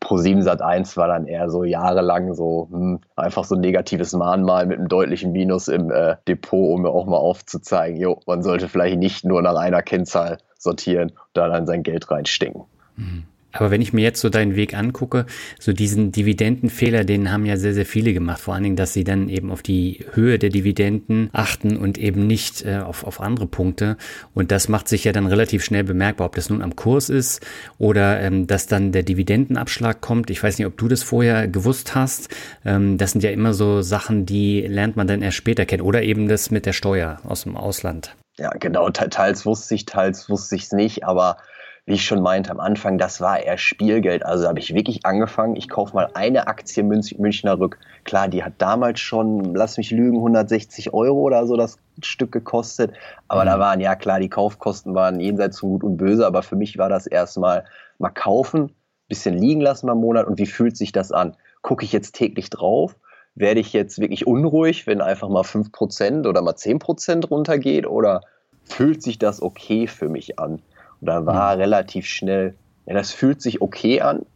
Pro7 0.00 0.42
Sat 0.42 0.60
1 0.60 0.96
war 0.96 1.08
dann 1.08 1.26
eher 1.26 1.48
so 1.48 1.64
jahrelang 1.64 2.34
so 2.34 2.68
hm, 2.70 3.00
einfach 3.16 3.44
so 3.44 3.54
ein 3.54 3.60
negatives 3.60 4.12
Mahnmal 4.12 4.66
mit 4.66 4.78
einem 4.78 4.88
deutlichen 4.88 5.32
Minus 5.32 5.68
im 5.68 5.90
äh, 5.90 6.16
Depot, 6.28 6.74
um 6.74 6.82
mir 6.82 6.90
auch 6.90 7.06
mal 7.06 7.16
aufzuzeigen, 7.16 7.98
jo, 7.98 8.20
man 8.26 8.42
sollte 8.42 8.68
vielleicht 8.68 8.98
nicht 8.98 9.24
nur 9.24 9.40
nach 9.42 9.56
einer 9.56 9.82
Kennzahl 9.82 10.38
sortieren 10.58 11.10
und 11.10 11.18
da 11.32 11.48
dann 11.48 11.66
sein 11.66 11.82
Geld 11.82 12.10
reinstecken. 12.10 12.64
Mhm. 12.96 13.24
Aber 13.54 13.70
wenn 13.70 13.80
ich 13.80 13.92
mir 13.92 14.02
jetzt 14.02 14.20
so 14.20 14.28
deinen 14.28 14.56
Weg 14.56 14.74
angucke, 14.74 15.26
so 15.58 15.72
diesen 15.72 16.12
Dividendenfehler, 16.12 17.04
den 17.04 17.30
haben 17.30 17.46
ja 17.46 17.56
sehr, 17.56 17.72
sehr 17.72 17.86
viele 17.86 18.12
gemacht. 18.12 18.40
Vor 18.40 18.54
allen 18.54 18.64
Dingen, 18.64 18.76
dass 18.76 18.92
sie 18.92 19.04
dann 19.04 19.28
eben 19.28 19.50
auf 19.50 19.62
die 19.62 20.04
Höhe 20.12 20.38
der 20.38 20.50
Dividenden 20.50 21.30
achten 21.32 21.76
und 21.76 21.96
eben 21.96 22.26
nicht 22.26 22.64
äh, 22.64 22.78
auf, 22.78 23.04
auf 23.04 23.20
andere 23.20 23.46
Punkte. 23.46 23.96
Und 24.34 24.50
das 24.50 24.68
macht 24.68 24.88
sich 24.88 25.04
ja 25.04 25.12
dann 25.12 25.26
relativ 25.26 25.64
schnell 25.64 25.84
bemerkbar, 25.84 26.26
ob 26.26 26.34
das 26.34 26.50
nun 26.50 26.62
am 26.62 26.76
Kurs 26.76 27.08
ist 27.08 27.44
oder 27.78 28.20
ähm, 28.20 28.46
dass 28.46 28.66
dann 28.66 28.92
der 28.92 29.04
Dividendenabschlag 29.04 30.00
kommt. 30.00 30.30
Ich 30.30 30.42
weiß 30.42 30.58
nicht, 30.58 30.66
ob 30.66 30.76
du 30.76 30.88
das 30.88 31.02
vorher 31.02 31.46
gewusst 31.46 31.94
hast. 31.94 32.28
Ähm, 32.64 32.98
das 32.98 33.12
sind 33.12 33.22
ja 33.22 33.30
immer 33.30 33.54
so 33.54 33.82
Sachen, 33.82 34.26
die 34.26 34.62
lernt 34.62 34.96
man 34.96 35.06
dann 35.06 35.22
erst 35.22 35.36
später 35.36 35.64
kennen. 35.64 35.82
Oder 35.82 36.02
eben 36.02 36.28
das 36.28 36.50
mit 36.50 36.66
der 36.66 36.72
Steuer 36.72 37.20
aus 37.24 37.44
dem 37.44 37.56
Ausland. 37.56 38.14
Ja, 38.36 38.50
genau. 38.50 38.90
Teils 38.90 39.46
wusste 39.46 39.76
ich, 39.76 39.86
teils 39.86 40.28
wusste 40.28 40.56
ich 40.56 40.64
es 40.64 40.72
nicht. 40.72 41.04
Aber 41.04 41.36
wie 41.86 41.94
ich 41.94 42.04
schon 42.06 42.22
meinte 42.22 42.50
am 42.50 42.60
Anfang, 42.60 42.96
das 42.96 43.20
war 43.20 43.40
eher 43.40 43.58
Spielgeld. 43.58 44.24
Also 44.24 44.48
habe 44.48 44.58
ich 44.58 44.74
wirklich 44.74 45.04
angefangen, 45.04 45.54
ich 45.54 45.68
kaufe 45.68 45.94
mal 45.94 46.08
eine 46.14 46.46
Aktie 46.46 46.82
Münchner 46.82 47.58
Rück. 47.58 47.78
Klar, 48.04 48.28
die 48.28 48.42
hat 48.42 48.54
damals 48.58 49.00
schon, 49.00 49.54
lass 49.54 49.76
mich 49.76 49.90
lügen, 49.90 50.16
160 50.16 50.94
Euro 50.94 51.20
oder 51.20 51.46
so 51.46 51.56
das 51.56 51.78
Stück 52.02 52.32
gekostet. 52.32 52.92
Aber 53.28 53.42
mhm. 53.42 53.48
da 53.48 53.58
waren, 53.58 53.80
ja 53.80 53.96
klar, 53.96 54.18
die 54.18 54.30
Kaufkosten 54.30 54.94
waren 54.94 55.20
jenseits 55.20 55.60
von 55.60 55.70
Gut 55.70 55.84
und 55.84 55.96
Böse. 55.98 56.26
Aber 56.26 56.42
für 56.42 56.56
mich 56.56 56.78
war 56.78 56.88
das 56.88 57.06
erstmal 57.06 57.64
mal 57.98 58.10
kaufen, 58.10 58.72
bisschen 59.08 59.36
liegen 59.36 59.60
lassen 59.60 59.86
mal 59.86 59.94
Monat 59.94 60.26
und 60.26 60.38
wie 60.38 60.46
fühlt 60.46 60.78
sich 60.78 60.90
das 60.90 61.12
an? 61.12 61.36
Gucke 61.60 61.84
ich 61.84 61.92
jetzt 61.92 62.14
täglich 62.14 62.48
drauf? 62.48 62.96
Werde 63.34 63.60
ich 63.60 63.74
jetzt 63.74 63.98
wirklich 63.98 64.26
unruhig, 64.26 64.86
wenn 64.86 65.02
einfach 65.02 65.28
mal 65.28 65.42
5% 65.42 66.26
oder 66.26 66.40
mal 66.40 66.54
10% 66.54 67.28
runtergeht? 67.28 67.86
Oder 67.86 68.22
fühlt 68.64 69.02
sich 69.02 69.18
das 69.18 69.42
okay 69.42 69.86
für 69.86 70.08
mich 70.08 70.38
an? 70.38 70.62
Da 71.04 71.26
war 71.26 71.54
mhm. 71.54 71.62
relativ 71.62 72.06
schnell, 72.06 72.54
ja, 72.86 72.94
das 72.94 73.12
fühlt 73.12 73.42
sich 73.42 73.60
okay 73.60 74.00
an. 74.00 74.26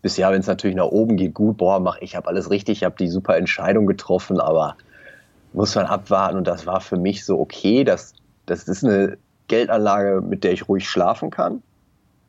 Bis 0.00 0.16
ja, 0.16 0.30
wenn 0.30 0.40
es 0.40 0.46
natürlich 0.46 0.76
nach 0.76 0.86
oben 0.86 1.16
geht, 1.16 1.34
gut, 1.34 1.56
boah, 1.56 1.80
mach, 1.80 1.98
ich 2.00 2.14
habe 2.14 2.28
alles 2.28 2.50
richtig, 2.50 2.78
ich 2.78 2.84
habe 2.84 2.94
die 2.98 3.08
super 3.08 3.36
Entscheidung 3.36 3.86
getroffen, 3.86 4.40
aber 4.40 4.76
muss 5.52 5.74
man 5.74 5.86
abwarten 5.86 6.38
und 6.38 6.46
das 6.46 6.66
war 6.66 6.80
für 6.80 6.96
mich 6.96 7.24
so 7.24 7.40
okay, 7.40 7.82
das, 7.82 8.12
das 8.46 8.68
ist 8.68 8.84
eine 8.84 9.18
Geldanlage, 9.48 10.20
mit 10.20 10.44
der 10.44 10.52
ich 10.52 10.68
ruhig 10.68 10.88
schlafen 10.88 11.30
kann. 11.30 11.62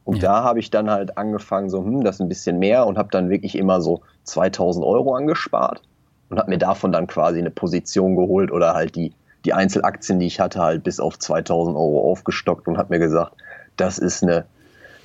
Und 0.04 0.24
ja. 0.24 0.30
da 0.30 0.44
habe 0.44 0.60
ich 0.60 0.72
dann 0.72 0.90
halt 0.90 1.18
angefangen, 1.18 1.70
so, 1.70 1.84
hm, 1.84 2.04
das 2.04 2.16
ist 2.16 2.22
ein 2.22 2.30
bisschen 2.30 2.58
mehr 2.58 2.88
und 2.88 2.98
habe 2.98 3.10
dann 3.12 3.30
wirklich 3.30 3.56
immer 3.56 3.82
so 3.82 4.02
2000 4.24 4.84
Euro 4.84 5.14
angespart 5.14 5.84
und 6.30 6.40
habe 6.40 6.50
mir 6.50 6.58
davon 6.58 6.92
dann 6.92 7.06
quasi 7.06 7.38
eine 7.38 7.52
Position 7.52 8.16
geholt 8.16 8.52
oder 8.52 8.74
halt 8.74 8.96
die, 8.96 9.14
die 9.46 9.54
Einzelaktien, 9.54 10.20
die 10.20 10.26
ich 10.26 10.40
hatte, 10.40 10.60
halt 10.60 10.84
bis 10.84 11.00
auf 11.00 11.20
2000 11.20 11.76
Euro 11.76 12.10
aufgestockt 12.12 12.68
und 12.68 12.78
habe 12.78 12.94
mir 12.94 13.00
gesagt, 13.00 13.34
das 13.80 13.98
ist 13.98 14.24
eine, 14.24 14.46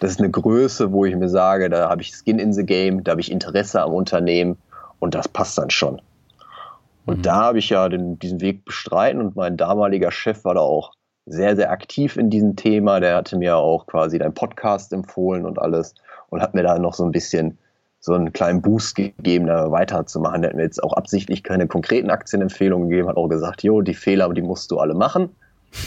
das 0.00 0.12
ist 0.12 0.20
eine 0.20 0.30
Größe, 0.30 0.92
wo 0.92 1.04
ich 1.04 1.16
mir 1.16 1.28
sage, 1.28 1.70
da 1.70 1.88
habe 1.88 2.02
ich 2.02 2.12
Skin 2.12 2.38
in 2.38 2.52
the 2.52 2.64
Game, 2.64 3.04
da 3.04 3.12
habe 3.12 3.20
ich 3.20 3.30
Interesse 3.30 3.82
am 3.82 3.92
Unternehmen 3.92 4.58
und 4.98 5.14
das 5.14 5.28
passt 5.28 5.58
dann 5.58 5.70
schon. 5.70 6.00
Und 7.06 7.18
mhm. 7.18 7.22
da 7.22 7.34
habe 7.36 7.58
ich 7.58 7.70
ja 7.70 7.88
den, 7.88 8.18
diesen 8.18 8.40
Weg 8.40 8.64
bestreiten 8.64 9.20
und 9.20 9.36
mein 9.36 9.56
damaliger 9.56 10.10
Chef 10.10 10.44
war 10.44 10.54
da 10.54 10.60
auch 10.60 10.92
sehr, 11.26 11.56
sehr 11.56 11.70
aktiv 11.70 12.16
in 12.16 12.30
diesem 12.30 12.56
Thema. 12.56 13.00
Der 13.00 13.16
hatte 13.16 13.36
mir 13.36 13.56
auch 13.56 13.86
quasi 13.86 14.18
deinen 14.18 14.34
Podcast 14.34 14.92
empfohlen 14.92 15.46
und 15.46 15.58
alles 15.58 15.94
und 16.30 16.42
hat 16.42 16.54
mir 16.54 16.62
da 16.62 16.78
noch 16.78 16.94
so 16.94 17.04
ein 17.04 17.12
bisschen 17.12 17.58
so 18.00 18.12
einen 18.12 18.34
kleinen 18.34 18.60
Boost 18.60 18.96
gegeben, 18.96 19.46
da 19.46 19.70
weiterzumachen. 19.70 20.42
Der 20.42 20.50
hat 20.50 20.56
mir 20.56 20.64
jetzt 20.64 20.82
auch 20.82 20.92
absichtlich 20.92 21.42
keine 21.42 21.66
konkreten 21.66 22.10
Aktienempfehlungen 22.10 22.90
gegeben, 22.90 23.08
hat 23.08 23.16
auch 23.16 23.28
gesagt, 23.28 23.62
jo, 23.62 23.80
die 23.80 23.94
Fehler, 23.94 24.28
die 24.34 24.42
musst 24.42 24.70
du 24.70 24.78
alle 24.78 24.94
machen. 24.94 25.34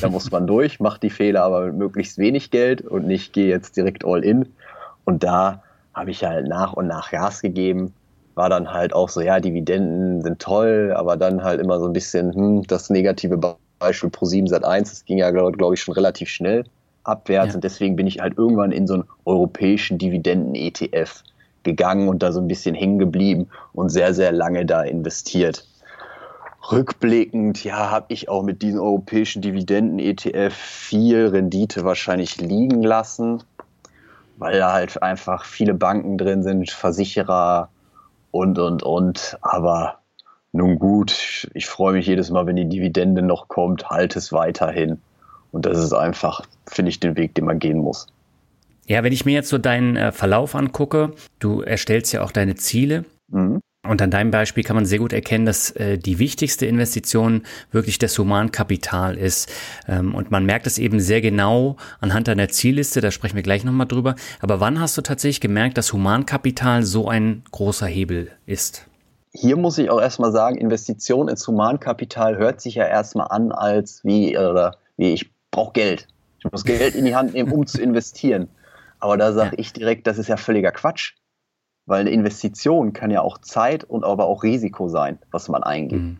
Da 0.01 0.09
muss 0.09 0.31
man 0.31 0.47
durch, 0.47 0.79
macht 0.79 1.03
die 1.03 1.09
Fehler 1.09 1.43
aber 1.43 1.65
mit 1.67 1.75
möglichst 1.75 2.17
wenig 2.17 2.51
Geld 2.51 2.81
und 2.81 3.07
nicht 3.07 3.33
gehe 3.33 3.47
jetzt 3.47 3.77
direkt 3.77 4.05
all 4.05 4.23
in. 4.23 4.53
Und 5.05 5.23
da 5.23 5.63
habe 5.93 6.11
ich 6.11 6.23
halt 6.23 6.47
nach 6.47 6.73
und 6.73 6.87
nach 6.87 7.11
Gas 7.11 7.41
gegeben. 7.41 7.93
War 8.35 8.49
dann 8.49 8.71
halt 8.71 8.93
auch 8.93 9.09
so, 9.09 9.21
ja, 9.21 9.39
Dividenden 9.39 10.21
sind 10.21 10.39
toll, 10.39 10.93
aber 10.95 11.17
dann 11.17 11.43
halt 11.43 11.59
immer 11.59 11.79
so 11.79 11.87
ein 11.87 11.93
bisschen, 11.93 12.33
hm, 12.33 12.63
das 12.67 12.89
negative 12.89 13.39
Beispiel 13.79 14.09
pro 14.09 14.25
7 14.25 14.47
Sat 14.47 14.63
1, 14.63 14.89
das 14.89 15.05
ging 15.05 15.17
ja, 15.17 15.31
glaube 15.31 15.57
glaub 15.57 15.73
ich, 15.73 15.81
schon 15.81 15.93
relativ 15.93 16.29
schnell 16.29 16.65
abwärts. 17.03 17.49
Ja. 17.49 17.55
Und 17.55 17.63
deswegen 17.63 17.95
bin 17.95 18.05
ich 18.05 18.19
halt 18.19 18.37
irgendwann 18.37 18.71
in 18.71 18.85
so 18.85 18.95
einen 18.95 19.05
europäischen 19.25 19.97
Dividenden-ETF 19.97 21.23
gegangen 21.63 22.09
und 22.09 22.21
da 22.21 22.31
so 22.31 22.39
ein 22.39 22.47
bisschen 22.47 22.75
hängen 22.75 22.99
geblieben 22.99 23.47
und 23.73 23.89
sehr, 23.89 24.13
sehr 24.13 24.31
lange 24.31 24.65
da 24.65 24.83
investiert 24.83 25.65
rückblickend, 26.71 27.63
ja, 27.63 27.91
habe 27.91 28.13
ich 28.13 28.29
auch 28.29 28.43
mit 28.43 28.61
diesen 28.61 28.79
europäischen 28.79 29.41
Dividenden-ETF 29.41 30.53
viel 30.53 31.27
Rendite 31.27 31.83
wahrscheinlich 31.83 32.37
liegen 32.37 32.83
lassen, 32.83 33.43
weil 34.37 34.59
da 34.59 34.73
halt 34.73 35.01
einfach 35.01 35.45
viele 35.45 35.73
Banken 35.73 36.17
drin 36.17 36.43
sind, 36.43 36.69
Versicherer 36.69 37.69
und, 38.31 38.59
und, 38.59 38.83
und. 38.83 39.37
Aber 39.41 39.99
nun 40.51 40.79
gut, 40.79 41.49
ich 41.53 41.65
freue 41.67 41.93
mich 41.93 42.07
jedes 42.07 42.29
Mal, 42.29 42.45
wenn 42.45 42.55
die 42.55 42.69
Dividende 42.69 43.21
noch 43.21 43.47
kommt, 43.47 43.89
halte 43.89 44.19
es 44.19 44.31
weiterhin. 44.31 45.01
Und 45.51 45.65
das 45.65 45.77
ist 45.77 45.93
einfach, 45.93 46.41
finde 46.67 46.89
ich, 46.89 46.99
den 46.99 47.15
Weg, 47.15 47.35
den 47.35 47.45
man 47.45 47.59
gehen 47.59 47.79
muss. 47.79 48.07
Ja, 48.85 49.03
wenn 49.03 49.13
ich 49.13 49.25
mir 49.25 49.33
jetzt 49.33 49.49
so 49.49 49.57
deinen 49.57 49.95
äh, 49.95 50.11
Verlauf 50.11 50.55
angucke, 50.55 51.11
du 51.39 51.61
erstellst 51.61 52.13
ja 52.13 52.23
auch 52.23 52.31
deine 52.31 52.55
Ziele. 52.55 53.05
Mhm. 53.29 53.61
Und 53.87 54.01
an 54.01 54.11
deinem 54.11 54.31
Beispiel 54.31 54.63
kann 54.63 54.75
man 54.75 54.85
sehr 54.85 54.99
gut 54.99 55.13
erkennen, 55.13 55.45
dass 55.45 55.71
äh, 55.71 55.97
die 55.97 56.19
wichtigste 56.19 56.65
Investition 56.65 57.43
wirklich 57.71 57.99
das 57.99 58.17
Humankapital 58.17 59.17
ist. 59.17 59.49
Ähm, 59.87 60.13
und 60.13 60.31
man 60.31 60.45
merkt 60.45 60.67
es 60.67 60.77
eben 60.77 60.99
sehr 60.99 61.21
genau 61.21 61.77
anhand 61.99 62.27
deiner 62.27 62.49
Zielliste, 62.49 63.01
da 63.01 63.11
sprechen 63.11 63.35
wir 63.35 63.43
gleich 63.43 63.63
nochmal 63.63 63.87
drüber. 63.87 64.15
Aber 64.39 64.59
wann 64.59 64.79
hast 64.79 64.97
du 64.97 65.01
tatsächlich 65.01 65.41
gemerkt, 65.41 65.77
dass 65.77 65.93
Humankapital 65.93 66.83
so 66.83 67.07
ein 67.07 67.43
großer 67.51 67.87
Hebel 67.87 68.31
ist? 68.45 68.85
Hier 69.33 69.55
muss 69.55 69.77
ich 69.77 69.89
auch 69.89 70.01
erstmal 70.01 70.31
sagen, 70.31 70.57
Investition 70.57 71.27
ins 71.27 71.47
Humankapital 71.47 72.37
hört 72.37 72.61
sich 72.61 72.75
ja 72.75 72.85
erstmal 72.85 73.27
an 73.27 73.51
als 73.51 74.03
wie, 74.03 74.37
oder 74.37 74.77
wie 74.95 75.13
ich 75.13 75.29
brauche 75.51 75.73
Geld. 75.73 76.07
Ich 76.39 76.51
muss 76.51 76.63
Geld 76.63 76.95
in 76.95 77.05
die 77.05 77.15
Hand 77.15 77.33
nehmen, 77.33 77.51
um 77.51 77.67
zu 77.67 77.81
investieren. 77.81 78.47
Aber 78.99 79.17
da 79.17 79.33
sage 79.33 79.55
ja. 79.55 79.59
ich 79.59 79.73
direkt, 79.73 80.07
das 80.07 80.17
ist 80.17 80.27
ja 80.27 80.37
völliger 80.37 80.71
Quatsch. 80.71 81.13
Weil 81.87 82.01
eine 82.01 82.11
Investition 82.11 82.93
kann 82.93 83.09
ja 83.09 83.21
auch 83.21 83.39
Zeit 83.39 83.83
und 83.83 84.03
aber 84.03 84.25
auch 84.25 84.43
Risiko 84.43 84.89
sein, 84.89 85.17
was 85.31 85.49
man 85.49 85.63
eingeht. 85.63 86.01
Mhm. 86.01 86.19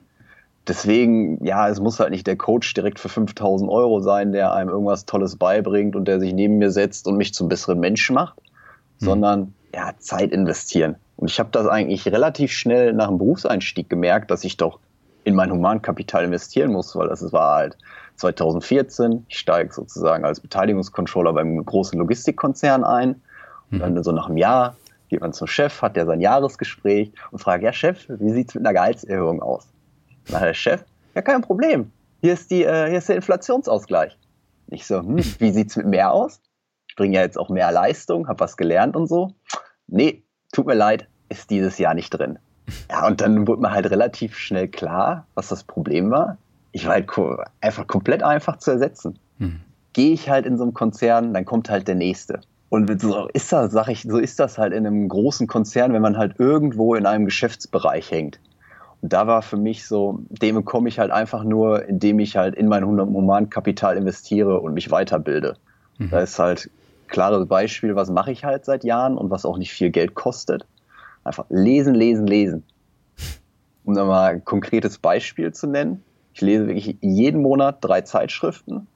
Deswegen, 0.68 1.46
ja, 1.46 1.70
es 1.70 1.80
muss 1.80 2.00
halt 2.00 2.12
nicht 2.12 2.28
der 2.28 2.36
Coach 2.36 2.74
direkt 2.74 3.00
für 3.00 3.10
5000 3.10 3.70
Euro 3.70 4.02
sein, 4.02 4.34
der 4.34 4.54
einem 4.54 4.70
irgendwas 4.70 5.06
Tolles 5.06 5.38
beibringt 5.38 5.96
und 5.96 6.08
der 6.08 6.20
sich 6.20 6.34
neben 6.34 6.58
mir 6.58 6.72
setzt 6.72 7.08
und 7.08 7.16
mich 7.16 7.34
zum 7.34 7.48
besseren 7.48 7.80
Menschen 7.80 8.16
macht, 8.16 8.38
mhm. 9.00 9.06
sondern 9.06 9.54
ja, 9.74 9.94
Zeit 10.00 10.32
investieren. 10.32 10.96
Und 11.16 11.30
ich 11.30 11.40
habe 11.40 11.50
das 11.52 11.68
eigentlich 11.68 12.06
relativ 12.08 12.52
schnell 12.52 12.94
nach 12.94 13.08
dem 13.08 13.18
Berufseinstieg 13.18 13.90
gemerkt, 13.90 14.32
dass 14.32 14.44
ich 14.44 14.58
doch 14.58 14.80
in 15.24 15.36
mein 15.36 15.52
Humankapital 15.52 16.24
investieren 16.24 16.72
muss, 16.72 16.96
weil 16.96 17.10
das 17.10 17.34
war 17.34 17.56
halt 17.56 17.78
2014. 18.16 19.26
Ich 19.28 19.40
steige 19.40 19.74
sozusagen 19.74 20.26
als 20.26 20.40
Beteiligungscontroller 20.40 21.34
beim 21.34 21.66
großen 21.66 22.00
Logistikkonzern 22.00 22.84
ein. 22.84 23.22
Und 23.70 23.80
dann 23.80 24.02
so 24.02 24.14
nach 24.14 24.28
einem 24.28 24.38
Jahr 24.38 24.78
geht 25.10 25.22
man 25.22 25.34
zum 25.34 25.48
Chef, 25.48 25.82
hat 25.82 25.96
der 25.96 26.06
sein 26.06 26.22
Jahresgespräch 26.22 27.12
und 27.32 27.40
fragt, 27.40 27.64
ja 27.64 27.74
Chef, 27.74 28.06
wie 28.10 28.32
sieht 28.32 28.50
es 28.50 28.56
mit 28.56 28.66
einer 28.66 28.74
Gehaltserhöhung 28.74 29.42
aus? 29.42 29.68
Dann 30.30 30.42
der 30.42 30.54
Chef, 30.54 30.84
ja 31.16 31.22
kein 31.22 31.42
Problem, 31.42 31.92
hier 32.22 32.34
ist, 32.34 32.52
die, 32.52 32.64
äh, 32.64 32.90
hier 32.90 32.98
ist 32.98 33.10
der 33.10 33.16
Inflationsausgleich. 33.16 34.18
Ich 34.70 34.86
so, 34.86 35.00
hm, 35.00 35.18
wie 35.40 35.52
sieht 35.52 35.70
es 35.70 35.76
mit 35.78 35.88
mehr 35.88 36.12
aus? 36.12 36.42
Ich 36.90 36.96
bringe 36.96 37.16
ja 37.16 37.22
jetzt 37.22 37.38
auch 37.38 37.50
mehr 37.50 37.72
Leistung, 37.72 38.28
habe 38.28 38.40
was 38.40 38.58
gelernt 38.58 38.96
und 38.96 39.08
so. 39.08 39.34
Nee, 39.88 40.24
tut 40.52 40.66
mir 40.66 40.74
leid, 40.74 41.08
ist 41.30 41.50
dieses 41.50 41.78
Jahr 41.78 41.94
nicht 41.94 42.10
drin. 42.10 42.40
Ja, 42.90 43.08
und 43.08 43.22
dann 43.22 43.48
wurde 43.48 43.62
mir 43.62 43.72
halt 43.72 43.90
relativ 43.90 44.38
schnell 44.38 44.68
klar, 44.68 45.26
was 45.36 45.48
das 45.48 45.64
Problem 45.64 46.12
war. 46.12 46.38
Ich 46.74 46.86
war 46.86 46.94
halt 46.94 47.10
einfach 47.62 47.88
komplett 47.88 48.24
einfach 48.24 48.58
zu 48.58 48.72
ersetzen. 48.72 49.18
Hm. 49.40 49.62
Gehe 49.94 50.12
ich 50.12 50.30
halt 50.30 50.46
in 50.46 50.58
so 50.58 50.64
einem 50.64 50.74
Konzern, 50.74 51.34
dann 51.34 51.46
kommt 51.46 51.70
halt 51.70 51.88
der 51.88 51.96
nächste. 51.96 52.42
Und 52.70 53.02
so 53.02 53.28
ist 53.30 53.54
das, 53.54 53.72
sag 53.72 53.88
ich, 53.88 54.04
so 54.04 54.18
ist 54.18 54.40
das 54.40 54.58
halt 54.58 54.74
in 54.74 54.86
einem 54.86 55.08
großen 55.08 55.48
Konzern, 55.48 55.94
wenn 55.94 56.02
man 56.02 56.18
halt 56.18 56.40
irgendwo 56.40 56.96
in 56.96 57.06
einem 57.06 57.26
Geschäftsbereich 57.26 58.12
hängt. 58.12 58.40
Und 59.02 59.14
da 59.14 59.28
war 59.28 59.42
für 59.42 59.58
mich 59.58 59.86
so, 59.86 60.20
dem 60.30 60.66
komme 60.66 60.90
ich 60.90 61.00
halt 61.00 61.12
einfach 61.12 61.44
nur, 61.44 61.86
indem 61.86 62.20
ich 62.20 62.36
halt 62.36 62.56
in 62.56 62.68
mein 62.68 62.86
Humankapital 62.86 63.96
investiere 63.96 64.60
und 64.60 64.74
mich 64.74 64.92
weiterbilde. 64.92 65.56
Mhm. 65.98 66.10
Da 66.10 66.20
ist 66.20 66.38
halt 66.40 66.70
klares 67.08 67.48
Beispiel, 67.48 67.96
was 67.96 68.10
mache 68.10 68.32
ich 68.32 68.44
halt 68.44 68.66
seit 68.66 68.84
Jahren 68.84 69.18
und 69.18 69.30
was 69.30 69.46
auch 69.46 69.58
nicht 69.58 69.72
viel 69.72 69.92
Geld 69.92 70.16
kostet. 70.16 70.66
Einfach 71.24 71.46
lesen, 71.50 71.94
lesen, 71.94 72.28
lesen. 72.28 72.64
Um 73.86 73.94
da 73.94 74.04
mal 74.04 74.34
ein 74.34 74.46
konkretes 74.46 74.98
Beispiel 74.98 75.54
zu 75.54 75.68
nennen. 75.68 76.04
Ich 76.34 76.42
lese 76.42 76.68
wirklich 76.68 76.98
jeden 77.00 77.42
Monat 77.42 77.78
drei 77.82 78.02
Zeitschriften 78.02 78.88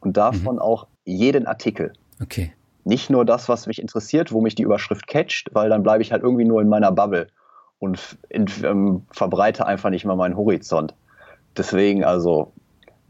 und 0.00 0.16
davon 0.16 0.56
mhm. 0.56 0.60
auch 0.60 0.86
jeden 1.04 1.46
Artikel. 1.46 1.92
Okay. 2.22 2.52
Nicht 2.88 3.10
nur 3.10 3.26
das, 3.26 3.50
was 3.50 3.66
mich 3.66 3.82
interessiert, 3.82 4.32
wo 4.32 4.40
mich 4.40 4.54
die 4.54 4.62
Überschrift 4.62 5.06
catcht, 5.06 5.50
weil 5.52 5.68
dann 5.68 5.82
bleibe 5.82 6.02
ich 6.02 6.10
halt 6.10 6.22
irgendwie 6.22 6.46
nur 6.46 6.62
in 6.62 6.70
meiner 6.70 6.90
Bubble 6.90 7.26
und 7.78 8.16
in, 8.30 8.46
ähm, 8.64 9.02
verbreite 9.10 9.66
einfach 9.66 9.90
nicht 9.90 10.06
mal 10.06 10.16
meinen 10.16 10.38
Horizont. 10.38 10.94
Deswegen, 11.54 12.02
also, 12.02 12.50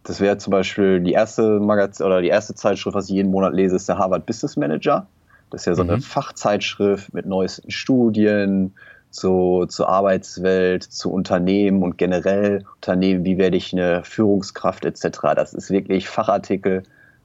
das 0.02 0.20
wäre 0.20 0.36
zum 0.36 0.50
Beispiel 0.50 0.98
die 1.00 1.12
erste 1.12 1.60
Magazin 1.60 2.06
oder 2.06 2.20
die 2.20 2.26
erste 2.26 2.56
Zeitschrift, 2.56 2.96
was 2.96 3.08
ich 3.08 3.14
jeden 3.14 3.30
Monat 3.30 3.54
lese, 3.54 3.76
ist 3.76 3.88
der 3.88 3.98
Harvard 3.98 4.26
Business 4.26 4.56
Manager. 4.56 5.06
Das 5.50 5.60
ist 5.60 5.66
ja 5.66 5.76
so 5.76 5.82
eine 5.82 5.98
mhm. 5.98 6.02
Fachzeitschrift 6.02 7.14
mit 7.14 7.26
neuesten 7.26 7.70
Studien 7.70 8.74
zu, 9.10 9.64
zur 9.68 9.88
Arbeitswelt, 9.88 10.82
zu 10.82 11.12
Unternehmen 11.12 11.84
und 11.84 11.98
generell 11.98 12.64
Unternehmen, 12.74 13.24
wie 13.24 13.38
werde 13.38 13.56
ich 13.56 13.72
eine 13.72 14.02
Führungskraft 14.02 14.84
etc. 14.84 15.20
Das 15.36 15.54
ist 15.54 15.70
wirklich 15.70 16.08
Fachartikel, 16.08 16.82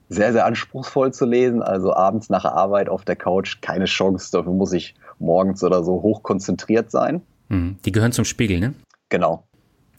sehr, 0.08 0.32
sehr 0.32 0.46
anspruchsvoll 0.46 1.12
zu 1.12 1.24
lesen. 1.24 1.62
Also 1.62 1.94
abends 1.94 2.30
nach 2.30 2.44
Arbeit 2.44 2.88
auf 2.88 3.04
der 3.04 3.16
Couch 3.16 3.60
keine 3.60 3.86
Chance. 3.86 4.30
Dafür 4.32 4.52
muss 4.52 4.72
ich 4.72 4.94
morgens 5.18 5.62
oder 5.62 5.84
so 5.84 6.02
hoch 6.02 6.22
konzentriert 6.22 6.90
sein. 6.90 7.22
Mhm. 7.48 7.78
Die 7.84 7.92
gehören 7.92 8.12
zum 8.12 8.24
Spiegel, 8.24 8.60
ne? 8.60 8.74
Genau. 9.08 9.44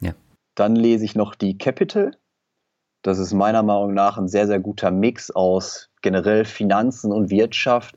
Ja. 0.01 0.13
Dann 0.55 0.75
lese 0.75 1.05
ich 1.05 1.15
noch 1.15 1.35
die 1.35 1.57
Capital. 1.57 2.11
Das 3.01 3.19
ist 3.19 3.33
meiner 3.33 3.61
Meinung 3.61 3.93
nach 3.93 4.17
ein 4.17 4.27
sehr, 4.27 4.47
sehr 4.47 4.59
guter 4.59 4.89
Mix 4.91 5.29
aus 5.29 5.89
generell 6.01 6.45
Finanzen 6.45 7.11
und 7.11 7.29
Wirtschaft. 7.29 7.95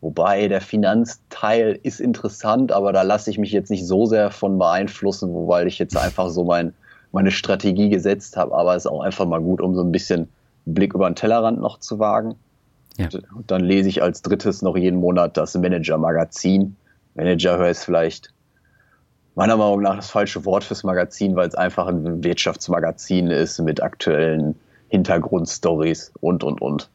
Wobei 0.00 0.46
der 0.46 0.60
Finanzteil 0.60 1.78
ist 1.82 2.00
interessant, 2.00 2.70
aber 2.70 2.92
da 2.92 3.02
lasse 3.02 3.30
ich 3.30 3.38
mich 3.38 3.50
jetzt 3.50 3.70
nicht 3.70 3.86
so 3.86 4.06
sehr 4.06 4.30
von 4.30 4.58
beeinflussen, 4.58 5.32
weil 5.48 5.66
ich 5.66 5.78
jetzt 5.78 5.96
einfach 5.96 6.28
so 6.28 6.44
mein, 6.44 6.72
meine 7.10 7.32
Strategie 7.32 7.88
gesetzt 7.88 8.36
habe. 8.36 8.54
Aber 8.54 8.76
es 8.76 8.84
ist 8.84 8.90
auch 8.90 9.02
einfach 9.02 9.26
mal 9.26 9.40
gut, 9.40 9.60
um 9.60 9.74
so 9.74 9.82
ein 9.82 9.90
bisschen 9.92 10.28
Blick 10.74 10.94
über 10.94 11.08
den 11.08 11.16
Tellerrand 11.16 11.60
noch 11.60 11.78
zu 11.78 11.98
wagen. 11.98 12.36
Ja. 12.96 13.08
Und 13.34 13.50
dann 13.50 13.62
lese 13.62 13.88
ich 13.88 14.02
als 14.02 14.22
drittes 14.22 14.62
noch 14.62 14.76
jeden 14.76 14.98
Monat 14.98 15.36
das 15.36 15.54
Manager-Magazin. 15.54 16.76
Manager 17.14 17.58
heißt 17.58 17.84
vielleicht 17.84 18.32
meiner 19.34 19.56
Meinung 19.56 19.82
nach 19.82 19.96
das 19.96 20.10
falsche 20.10 20.44
Wort 20.44 20.64
fürs 20.64 20.82
Magazin, 20.82 21.36
weil 21.36 21.46
es 21.46 21.54
einfach 21.54 21.86
ein 21.86 22.24
Wirtschaftsmagazin 22.24 23.28
ist 23.28 23.60
mit 23.60 23.80
aktuellen 23.82 24.56
Hintergrundstories 24.88 26.12
und, 26.20 26.42
und, 26.42 26.60
und. 26.60 26.90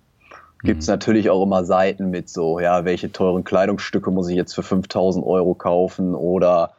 Gibt 0.63 0.81
es 0.81 0.87
mhm. 0.87 0.93
natürlich 0.93 1.29
auch 1.29 1.43
immer 1.43 1.63
Seiten 1.63 2.09
mit 2.09 2.29
so, 2.29 2.59
ja, 2.59 2.83
welche 2.83 3.11
teuren 3.11 3.45
Kleidungsstücke 3.45 4.11
muss 4.11 4.27
ich 4.27 4.35
jetzt 4.35 4.53
für 4.53 4.63
5000 4.63 5.25
Euro 5.25 5.53
kaufen 5.53 6.15
oder 6.15 6.73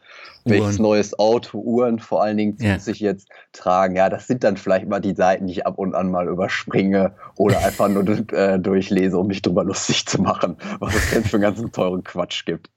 welches 0.45 0.79
neues 0.79 1.17
Auto, 1.17 1.59
Uhren 1.59 1.99
vor 1.99 2.23
allen 2.23 2.37
Dingen 2.37 2.57
ja. 2.59 2.75
muss 2.75 2.87
ich 2.87 2.99
jetzt 2.99 3.29
tragen. 3.51 3.95
Ja, 3.95 4.09
das 4.09 4.27
sind 4.27 4.43
dann 4.43 4.57
vielleicht 4.57 4.87
mal 4.87 4.99
die 4.99 5.15
Seiten, 5.15 5.47
die 5.47 5.53
ich 5.53 5.65
ab 5.65 5.77
und 5.77 5.95
an 5.95 6.11
mal 6.11 6.27
überspringe 6.27 7.13
oder 7.35 7.59
einfach 7.59 7.89
nur 7.89 8.07
äh, 8.33 8.59
durchlese, 8.59 9.17
um 9.17 9.27
mich 9.27 9.41
drüber 9.41 9.63
lustig 9.63 10.05
zu 10.05 10.21
machen, 10.21 10.57
was 10.79 10.95
es 10.95 11.11
denn 11.11 11.23
für 11.23 11.37
einen 11.37 11.43
ganzen 11.43 11.71
teuren 11.71 12.03
Quatsch 12.03 12.45
gibt. 12.45 12.69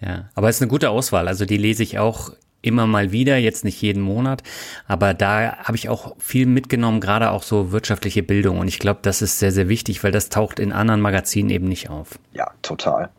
Ja, 0.00 0.30
aber 0.34 0.48
es 0.48 0.56
ist 0.56 0.62
eine 0.62 0.70
gute 0.70 0.90
Auswahl. 0.90 1.26
Also 1.26 1.44
die 1.44 1.56
lese 1.56 1.82
ich 1.82 1.98
auch 1.98 2.30
immer 2.62 2.86
mal 2.86 3.12
wieder, 3.12 3.36
jetzt 3.36 3.64
nicht 3.64 3.80
jeden 3.80 4.02
Monat, 4.02 4.42
aber 4.86 5.14
da 5.14 5.58
habe 5.58 5.76
ich 5.76 5.88
auch 5.88 6.16
viel 6.18 6.46
mitgenommen, 6.46 7.00
gerade 7.00 7.30
auch 7.30 7.42
so 7.42 7.70
wirtschaftliche 7.70 8.22
Bildung 8.22 8.58
und 8.58 8.66
ich 8.66 8.78
glaube, 8.80 9.00
das 9.02 9.22
ist 9.22 9.38
sehr, 9.38 9.52
sehr 9.52 9.68
wichtig, 9.68 10.02
weil 10.02 10.10
das 10.10 10.28
taucht 10.28 10.58
in 10.58 10.72
anderen 10.72 11.00
Magazinen 11.00 11.50
eben 11.50 11.68
nicht 11.68 11.88
auf. 11.88 12.18
Ja, 12.32 12.50
total. 12.62 13.10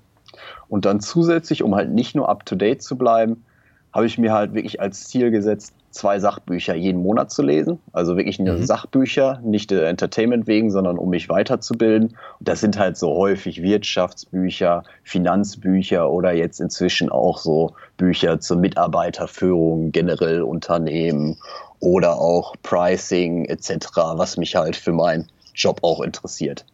Und 0.70 0.86
dann 0.86 1.02
zusätzlich, 1.02 1.64
um 1.64 1.76
halt 1.76 1.92
nicht 1.92 2.16
nur 2.16 2.30
up-to-date 2.30 2.82
zu 2.82 2.98
bleiben, 2.98 3.44
habe 3.92 4.06
ich 4.06 4.18
mir 4.18 4.34
halt 4.34 4.54
wirklich 4.54 4.80
als 4.80 5.08
Ziel 5.08 5.32
gesetzt, 5.32 5.74
zwei 5.90 6.20
Sachbücher 6.20 6.76
jeden 6.76 7.02
Monat 7.02 7.32
zu 7.32 7.42
lesen. 7.42 7.80
Also 7.92 8.16
wirklich 8.18 8.38
mhm. 8.38 8.64
Sachbücher, 8.64 9.42
nicht 9.44 9.72
der 9.72 9.88
Entertainment 9.88 10.46
wegen, 10.46 10.70
sondern 10.70 11.00
um 11.00 11.10
mich 11.10 11.28
weiterzubilden. 11.28 12.10
Und 12.10 12.48
das 12.48 12.60
sind 12.60 12.78
halt 12.78 12.98
so 12.98 13.16
häufig 13.16 13.64
Wirtschaftsbücher, 13.64 14.84
Finanzbücher 15.04 16.12
oder 16.12 16.34
jetzt 16.34 16.62
inzwischen 16.62 17.10
auch 17.10 17.40
so 17.40 17.74
Bücher 17.98 18.40
zur 18.40 18.58
Mitarbeiterführung, 18.58 19.92
generell 19.92 20.44
Unternehmen 20.44 21.38
oder 21.80 22.20
auch 22.20 22.56
Pricing 22.62 23.46
etc., 23.46 23.88
was 24.16 24.38
mich 24.38 24.56
halt 24.56 24.76
für 24.76 24.92
meinen 24.92 25.28
Job 25.56 25.80
auch 25.82 26.02
interessiert. 26.02 26.66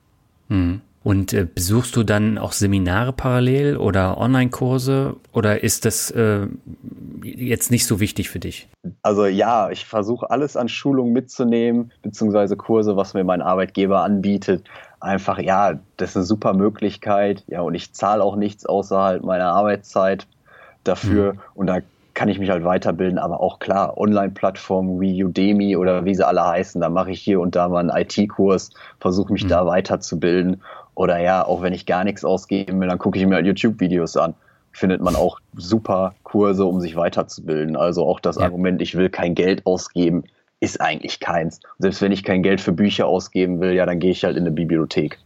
Mhm. 0.49 0.81
Und 1.05 1.33
äh, 1.33 1.45
besuchst 1.45 1.95
du 1.95 2.01
dann 2.01 2.39
auch 2.39 2.51
Seminare 2.51 3.13
parallel 3.13 3.77
oder 3.77 4.17
Online-Kurse 4.17 5.17
oder 5.33 5.61
ist 5.61 5.85
das 5.85 6.09
äh, 6.09 6.47
jetzt 7.21 7.69
nicht 7.69 7.85
so 7.85 7.99
wichtig 7.99 8.31
für 8.31 8.39
dich? 8.39 8.67
Also 9.03 9.27
ja, 9.27 9.69
ich 9.69 9.85
versuche 9.85 10.31
alles 10.31 10.57
an 10.57 10.67
Schulungen 10.67 11.13
mitzunehmen, 11.13 11.91
beziehungsweise 12.01 12.57
Kurse, 12.57 12.97
was 12.97 13.13
mir 13.13 13.23
mein 13.23 13.43
Arbeitgeber 13.43 14.01
anbietet. 14.01 14.63
Einfach, 14.99 15.37
ja, 15.37 15.79
das 15.97 16.09
ist 16.09 16.15
eine 16.15 16.25
super 16.25 16.55
Möglichkeit. 16.55 17.43
Ja, 17.45 17.61
und 17.61 17.75
ich 17.75 17.93
zahle 17.93 18.23
auch 18.23 18.35
nichts 18.35 18.65
außerhalb 18.65 19.23
meiner 19.23 19.51
Arbeitszeit 19.51 20.25
dafür. 20.83 21.33
Mhm. 21.33 21.39
Und 21.53 21.67
da 21.67 21.81
kann 22.15 22.30
ich 22.30 22.39
mich 22.39 22.49
halt 22.49 22.63
weiterbilden, 22.63 23.19
aber 23.19 23.41
auch 23.41 23.60
klar, 23.60 23.97
Online-Plattformen 23.97 24.99
wie 24.99 25.23
Udemy 25.23 25.75
oder 25.75 26.06
wie 26.06 26.15
sie 26.15 26.25
alle 26.25 26.43
heißen, 26.45 26.82
da 26.82 26.89
mache 26.89 27.12
ich 27.12 27.21
hier 27.21 27.39
und 27.41 27.56
da 27.56 27.69
mal 27.69 27.88
einen 27.88 27.95
IT-Kurs, 27.95 28.71
versuche 28.99 29.32
mich 29.32 29.43
mhm. 29.43 29.49
da 29.49 29.65
weiterzubilden 29.67 30.63
oder 30.95 31.19
ja, 31.19 31.45
auch 31.45 31.62
wenn 31.62 31.73
ich 31.73 31.86
gar 31.86 32.04
nichts 32.06 32.23
ausgeben 32.23 32.80
will, 32.80 32.88
dann 32.88 32.97
gucke 32.97 33.19
ich 33.19 33.25
mir 33.25 33.36
halt 33.36 33.45
YouTube-Videos 33.45 34.17
an. 34.17 34.34
Findet 34.71 35.01
man 35.01 35.15
auch 35.15 35.39
super 35.56 36.15
Kurse, 36.23 36.65
um 36.65 36.82
sich 36.82 36.95
weiterzubilden. 36.95 37.75
Also 37.78 38.06
auch 38.06 38.19
das 38.19 38.38
ja. 38.38 38.43
Argument, 38.43 38.82
ich 38.82 38.95
will 38.95 39.10
kein 39.10 39.36
Geld 39.36 39.65
ausgeben, 39.65 40.23
ist 40.60 40.82
eigentlich 40.82 41.19
keins. 41.19 41.60
Selbst 41.80 42.01
wenn 42.01 42.12
ich 42.12 42.23
kein 42.23 42.43
Geld 42.43 42.62
für 42.62 42.71
Bücher 42.71 43.08
ausgeben 43.08 43.60
will, 43.62 43.73
ja, 43.73 43.86
dann 43.86 43.99
gehe 43.99 44.12
ich 44.12 44.23
halt 44.23 44.38
in 44.38 44.43
eine 44.43 44.51
Bibliothek. 44.51 45.19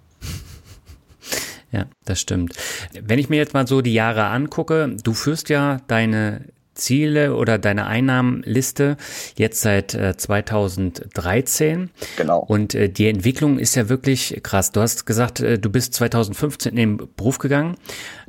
Ja, 1.72 1.86
das 2.04 2.20
stimmt. 2.20 2.54
Wenn 3.00 3.20
ich 3.20 3.30
mir 3.30 3.38
jetzt 3.38 3.54
mal 3.54 3.68
so 3.68 3.82
die 3.82 3.94
Jahre 3.94 4.26
angucke, 4.26 4.96
du 5.04 5.14
führst 5.14 5.50
ja 5.50 5.78
deine 5.88 6.46
Ziele 6.80 7.36
oder 7.36 7.58
deine 7.58 7.86
Einnahmenliste 7.86 8.98
jetzt 9.36 9.62
seit 9.62 9.94
äh, 9.94 10.18
2013. 10.18 11.90
Genau. 12.18 12.40
Und 12.40 12.74
äh, 12.76 12.90
die 12.90 13.08
Entwicklung 13.08 13.60
ist 13.60 13.76
ja 13.76 13.90
wirklich 13.90 14.40
krass. 14.44 14.72
Du 14.72 14.82
hast 14.82 15.06
gesagt, 15.06 15.40
äh, 15.40 15.60
du 15.60 15.70
bist 15.70 15.94
2015 15.94 16.72
in 16.72 16.98
den 16.98 17.10
Beruf 17.16 17.38
gegangen. 17.38 17.76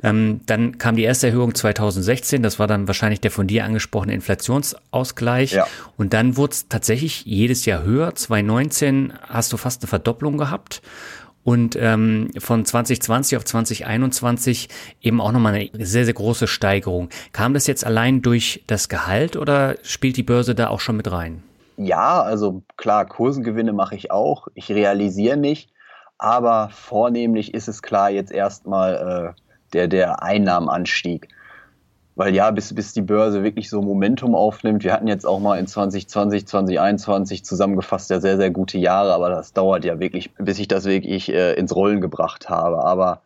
Ähm, 0.03 0.41
dann 0.45 0.77
kam 0.77 0.95
die 0.95 1.03
erste 1.03 1.27
Erhöhung 1.27 1.55
2016. 1.55 2.43
Das 2.43 2.59
war 2.59 2.67
dann 2.67 2.87
wahrscheinlich 2.87 3.21
der 3.21 3.31
von 3.31 3.47
dir 3.47 3.65
angesprochene 3.65 4.13
Inflationsausgleich. 4.13 5.53
Ja. 5.53 5.67
Und 5.97 6.13
dann 6.13 6.37
wurde 6.37 6.53
es 6.53 6.67
tatsächlich 6.67 7.25
jedes 7.25 7.65
Jahr 7.65 7.83
höher. 7.83 8.13
2019 8.13 9.13
hast 9.21 9.53
du 9.53 9.57
fast 9.57 9.81
eine 9.81 9.87
Verdopplung 9.87 10.37
gehabt 10.37 10.81
und 11.43 11.75
ähm, 11.79 12.29
von 12.37 12.65
2020 12.65 13.37
auf 13.37 13.45
2021 13.45 14.69
eben 15.01 15.21
auch 15.21 15.31
nochmal 15.31 15.53
eine 15.53 15.85
sehr, 15.85 16.05
sehr 16.05 16.13
große 16.13 16.47
Steigerung. 16.47 17.09
Kam 17.33 17.53
das 17.53 17.67
jetzt 17.67 17.85
allein 17.85 18.21
durch 18.21 18.63
das 18.67 18.89
Gehalt 18.89 19.35
oder 19.35 19.75
spielt 19.83 20.17
die 20.17 20.23
Börse 20.23 20.55
da 20.55 20.67
auch 20.67 20.79
schon 20.79 20.97
mit 20.97 21.11
rein? 21.11 21.43
Ja, 21.77 22.21
also 22.21 22.61
klar, 22.77 23.05
Kursengewinne 23.05 23.73
mache 23.73 23.95
ich 23.95 24.11
auch. 24.11 24.47
Ich 24.53 24.69
realisiere 24.69 25.37
nicht, 25.37 25.71
aber 26.17 26.69
vornehmlich 26.71 27.53
ist 27.53 27.67
es 27.67 27.81
klar 27.81 28.11
jetzt 28.11 28.31
erstmal 28.31 29.35
äh, 29.35 29.41
der, 29.73 29.87
der 29.87 30.21
Einnahmenanstieg. 30.21 31.27
Weil 32.21 32.35
ja, 32.35 32.51
bis, 32.51 32.75
bis 32.75 32.93
die 32.93 33.01
Börse 33.01 33.41
wirklich 33.41 33.67
so 33.67 33.81
Momentum 33.81 34.35
aufnimmt, 34.35 34.83
wir 34.83 34.93
hatten 34.93 35.07
jetzt 35.07 35.25
auch 35.25 35.39
mal 35.39 35.57
in 35.57 35.65
2020, 35.65 36.45
2021 36.45 37.43
zusammengefasst 37.43 38.11
ja 38.11 38.19
sehr, 38.19 38.37
sehr 38.37 38.51
gute 38.51 38.77
Jahre, 38.77 39.15
aber 39.15 39.31
das 39.31 39.53
dauert 39.53 39.85
ja 39.85 39.99
wirklich, 39.99 40.31
bis 40.35 40.59
ich 40.59 40.67
das 40.67 40.85
wirklich 40.85 41.33
äh, 41.33 41.53
ins 41.53 41.75
Rollen 41.75 41.99
gebracht 41.99 42.47
habe. 42.47 42.83
Aber 42.83 43.23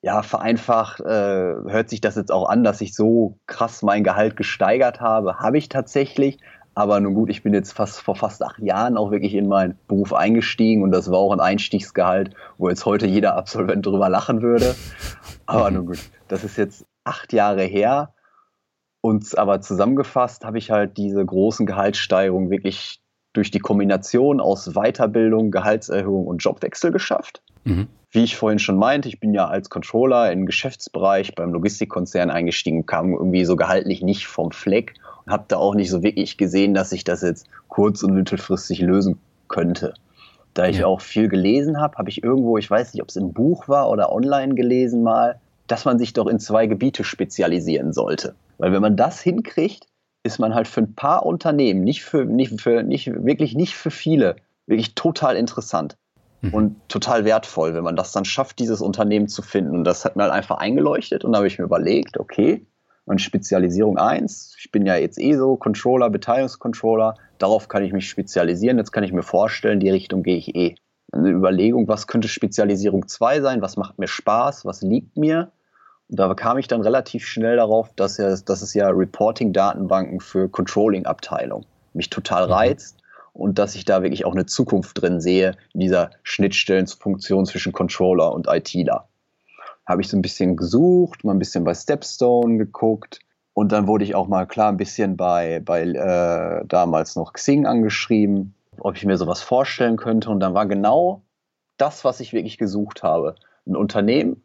ja, 0.00 0.22
vereinfacht 0.22 1.00
äh, 1.00 1.04
hört 1.04 1.90
sich 1.90 2.00
das 2.00 2.16
jetzt 2.16 2.32
auch 2.32 2.48
an, 2.48 2.64
dass 2.64 2.80
ich 2.80 2.94
so 2.94 3.36
krass 3.46 3.82
mein 3.82 4.02
Gehalt 4.02 4.34
gesteigert 4.34 5.02
habe. 5.02 5.40
Habe 5.40 5.58
ich 5.58 5.68
tatsächlich. 5.68 6.38
Aber 6.74 7.00
nun 7.00 7.12
gut, 7.12 7.28
ich 7.28 7.42
bin 7.42 7.52
jetzt 7.52 7.72
fast 7.72 8.00
vor 8.00 8.16
fast 8.16 8.42
acht 8.42 8.60
Jahren 8.60 8.96
auch 8.96 9.10
wirklich 9.10 9.34
in 9.34 9.46
meinen 9.46 9.76
Beruf 9.88 10.14
eingestiegen 10.14 10.82
und 10.82 10.90
das 10.90 11.10
war 11.10 11.18
auch 11.18 11.32
ein 11.34 11.40
Einstiegsgehalt, 11.40 12.34
wo 12.56 12.70
jetzt 12.70 12.86
heute 12.86 13.06
jeder 13.06 13.36
Absolvent 13.36 13.84
drüber 13.84 14.08
lachen 14.08 14.40
würde. 14.40 14.74
Aber 15.44 15.70
nun 15.70 15.84
gut, 15.84 15.98
das 16.28 16.44
ist 16.44 16.56
jetzt 16.56 16.86
acht 17.04 17.34
Jahre 17.34 17.64
her. 17.64 18.14
Und 19.02 19.36
aber 19.36 19.60
zusammengefasst 19.60 20.44
habe 20.44 20.58
ich 20.58 20.70
halt 20.70 20.96
diese 20.96 21.22
großen 21.24 21.66
Gehaltssteigerungen 21.66 22.50
wirklich 22.50 23.00
durch 23.32 23.50
die 23.50 23.58
Kombination 23.58 24.40
aus 24.40 24.74
Weiterbildung, 24.74 25.50
Gehaltserhöhung 25.50 26.26
und 26.26 26.38
Jobwechsel 26.38 26.92
geschafft. 26.92 27.42
Mhm. 27.64 27.88
Wie 28.10 28.22
ich 28.22 28.36
vorhin 28.36 28.60
schon 28.60 28.76
meinte, 28.76 29.08
ich 29.08 29.18
bin 29.18 29.34
ja 29.34 29.48
als 29.48 29.70
Controller 29.70 30.30
im 30.30 30.46
Geschäftsbereich 30.46 31.34
beim 31.34 31.52
Logistikkonzern 31.52 32.30
eingestiegen, 32.30 32.86
kam 32.86 33.12
irgendwie 33.12 33.44
so 33.44 33.56
gehaltlich 33.56 34.02
nicht 34.02 34.28
vom 34.28 34.52
Fleck 34.52 34.94
und 35.24 35.32
habe 35.32 35.46
da 35.48 35.56
auch 35.56 35.74
nicht 35.74 35.90
so 35.90 36.02
wirklich 36.02 36.36
gesehen, 36.36 36.72
dass 36.72 36.92
ich 36.92 37.02
das 37.04 37.22
jetzt 37.22 37.46
kurz- 37.68 38.02
und 38.04 38.14
mittelfristig 38.14 38.80
lösen 38.80 39.18
könnte. 39.48 39.94
Da 40.54 40.66
ich 40.66 40.78
ja. 40.78 40.86
auch 40.86 41.00
viel 41.00 41.28
gelesen 41.28 41.80
habe, 41.80 41.96
habe 41.96 42.10
ich 42.10 42.22
irgendwo, 42.22 42.58
ich 42.58 42.70
weiß 42.70 42.92
nicht, 42.92 43.02
ob 43.02 43.08
es 43.08 43.16
im 43.16 43.32
Buch 43.32 43.66
war 43.66 43.90
oder 43.90 44.12
online 44.12 44.54
gelesen 44.54 45.02
mal, 45.02 45.40
dass 45.66 45.86
man 45.86 45.98
sich 45.98 46.12
doch 46.12 46.26
in 46.26 46.38
zwei 46.38 46.66
Gebiete 46.66 47.02
spezialisieren 47.02 47.92
sollte. 47.92 48.34
Weil 48.58 48.72
wenn 48.72 48.82
man 48.82 48.96
das 48.96 49.20
hinkriegt, 49.20 49.86
ist 50.22 50.38
man 50.38 50.54
halt 50.54 50.68
für 50.68 50.80
ein 50.82 50.94
paar 50.94 51.26
Unternehmen, 51.26 51.82
nicht 51.82 52.04
für, 52.04 52.24
nicht 52.24 52.60
für, 52.60 52.82
nicht, 52.82 53.12
wirklich 53.12 53.54
nicht 53.54 53.74
für 53.74 53.90
viele, 53.90 54.36
wirklich 54.66 54.94
total 54.94 55.36
interessant 55.36 55.96
mhm. 56.42 56.54
und 56.54 56.88
total 56.88 57.24
wertvoll, 57.24 57.74
wenn 57.74 57.84
man 57.84 57.96
das 57.96 58.12
dann 58.12 58.24
schafft, 58.24 58.58
dieses 58.58 58.80
Unternehmen 58.80 59.28
zu 59.28 59.42
finden. 59.42 59.76
Und 59.76 59.84
das 59.84 60.04
hat 60.04 60.16
mir 60.16 60.24
halt 60.24 60.32
einfach 60.32 60.58
eingeleuchtet 60.58 61.24
und 61.24 61.32
da 61.32 61.38
habe 61.38 61.48
ich 61.48 61.58
mir 61.58 61.64
überlegt, 61.64 62.18
okay, 62.18 62.66
und 63.04 63.20
Spezialisierung 63.20 63.98
1, 63.98 64.56
ich 64.60 64.70
bin 64.70 64.86
ja 64.86 64.94
jetzt 64.94 65.18
eh 65.18 65.34
so 65.34 65.56
Controller, 65.56 66.08
Beteiligungscontroller, 66.08 67.16
darauf 67.38 67.66
kann 67.66 67.82
ich 67.82 67.92
mich 67.92 68.08
spezialisieren, 68.08 68.78
jetzt 68.78 68.92
kann 68.92 69.02
ich 69.02 69.12
mir 69.12 69.24
vorstellen, 69.24 69.80
die 69.80 69.90
Richtung 69.90 70.22
gehe 70.22 70.36
ich 70.36 70.54
eh. 70.54 70.76
Eine 71.10 71.30
Überlegung, 71.30 71.88
was 71.88 72.06
könnte 72.06 72.28
Spezialisierung 72.28 73.08
2 73.08 73.40
sein, 73.40 73.60
was 73.60 73.76
macht 73.76 73.98
mir 73.98 74.06
Spaß, 74.06 74.64
was 74.64 74.82
liegt 74.82 75.16
mir 75.16 75.50
da 76.14 76.34
kam 76.34 76.58
ich 76.58 76.68
dann 76.68 76.82
relativ 76.82 77.26
schnell 77.26 77.56
darauf, 77.56 77.90
dass, 77.96 78.18
ja, 78.18 78.36
dass 78.36 78.60
es 78.60 78.74
ja 78.74 78.88
Reporting-Datenbanken 78.90 80.20
für 80.20 80.48
Controlling-Abteilung 80.48 81.64
mich 81.94 82.10
total 82.10 82.46
mhm. 82.46 82.52
reizt 82.52 82.98
und 83.32 83.58
dass 83.58 83.74
ich 83.74 83.86
da 83.86 84.02
wirklich 84.02 84.26
auch 84.26 84.32
eine 84.32 84.44
Zukunft 84.44 85.00
drin 85.00 85.20
sehe, 85.20 85.56
in 85.72 85.80
dieser 85.80 86.10
Schnittstellenfunktion 86.22 87.46
zwischen 87.46 87.72
Controller 87.72 88.32
und 88.32 88.46
ITler. 88.46 89.08
Habe 89.86 90.02
ich 90.02 90.08
so 90.08 90.16
ein 90.16 90.22
bisschen 90.22 90.56
gesucht, 90.56 91.24
mal 91.24 91.32
ein 91.32 91.38
bisschen 91.38 91.64
bei 91.64 91.74
Stepstone 91.74 92.58
geguckt 92.58 93.20
und 93.54 93.72
dann 93.72 93.86
wurde 93.86 94.04
ich 94.04 94.14
auch 94.14 94.28
mal 94.28 94.46
klar 94.46 94.68
ein 94.68 94.76
bisschen 94.76 95.16
bei, 95.16 95.60
bei 95.64 95.82
äh, 95.82 96.64
damals 96.66 97.16
noch 97.16 97.32
Xing 97.32 97.66
angeschrieben, 97.66 98.54
ob 98.78 98.96
ich 98.96 99.06
mir 99.06 99.16
sowas 99.16 99.40
vorstellen 99.40 99.96
könnte. 99.96 100.30
Und 100.30 100.40
dann 100.40 100.54
war 100.54 100.66
genau 100.66 101.22
das, 101.76 102.04
was 102.04 102.20
ich 102.20 102.32
wirklich 102.32 102.58
gesucht 102.58 103.02
habe. 103.02 103.34
Ein 103.66 103.76
Unternehmen, 103.76 104.42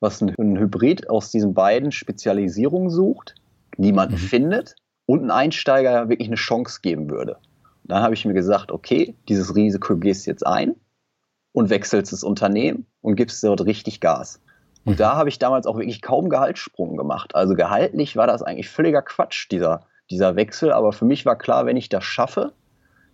was 0.00 0.20
ein, 0.20 0.58
Hybrid 0.58 1.08
aus 1.08 1.30
diesen 1.30 1.54
beiden 1.54 1.92
Spezialisierungen 1.92 2.90
sucht, 2.90 3.34
niemanden 3.76 4.14
mhm. 4.14 4.18
findet 4.18 4.74
und 5.06 5.22
ein 5.24 5.30
Einsteiger 5.30 6.08
wirklich 6.08 6.28
eine 6.28 6.36
Chance 6.36 6.80
geben 6.82 7.10
würde. 7.10 7.34
Und 7.82 7.92
dann 7.92 8.02
habe 8.02 8.14
ich 8.14 8.24
mir 8.24 8.34
gesagt, 8.34 8.72
okay, 8.72 9.14
dieses 9.28 9.54
Risiko 9.54 9.96
gehst 9.96 10.26
jetzt 10.26 10.46
ein 10.46 10.74
und 11.52 11.70
wechselst 11.70 12.12
das 12.12 12.24
Unternehmen 12.24 12.86
und 13.00 13.16
gibst 13.16 13.42
dort 13.44 13.64
richtig 13.64 14.00
Gas. 14.00 14.40
Und 14.84 14.94
mhm. 14.94 14.96
da 14.96 15.16
habe 15.16 15.28
ich 15.28 15.38
damals 15.38 15.66
auch 15.66 15.76
wirklich 15.76 16.02
kaum 16.02 16.28
Gehaltssprung 16.28 16.96
gemacht. 16.96 17.34
Also 17.34 17.54
gehaltlich 17.54 18.16
war 18.16 18.26
das 18.26 18.42
eigentlich 18.42 18.68
völliger 18.68 19.02
Quatsch, 19.02 19.50
dieser, 19.50 19.86
dieser 20.10 20.36
Wechsel. 20.36 20.72
Aber 20.72 20.92
für 20.92 21.04
mich 21.04 21.26
war 21.26 21.36
klar, 21.36 21.66
wenn 21.66 21.76
ich 21.76 21.88
das 21.88 22.04
schaffe, 22.04 22.52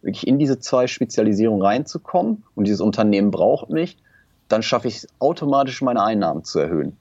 wirklich 0.02 0.26
in 0.26 0.38
diese 0.38 0.60
zwei 0.60 0.86
Spezialisierungen 0.86 1.62
reinzukommen 1.62 2.44
und 2.54 2.66
dieses 2.66 2.80
Unternehmen 2.80 3.30
braucht 3.30 3.70
mich, 3.70 3.98
dann 4.48 4.62
schaffe 4.62 4.88
ich 4.88 4.96
es 4.96 5.08
automatisch, 5.18 5.82
meine 5.82 6.02
Einnahmen 6.02 6.44
zu 6.44 6.58
erhöhen. 6.58 6.96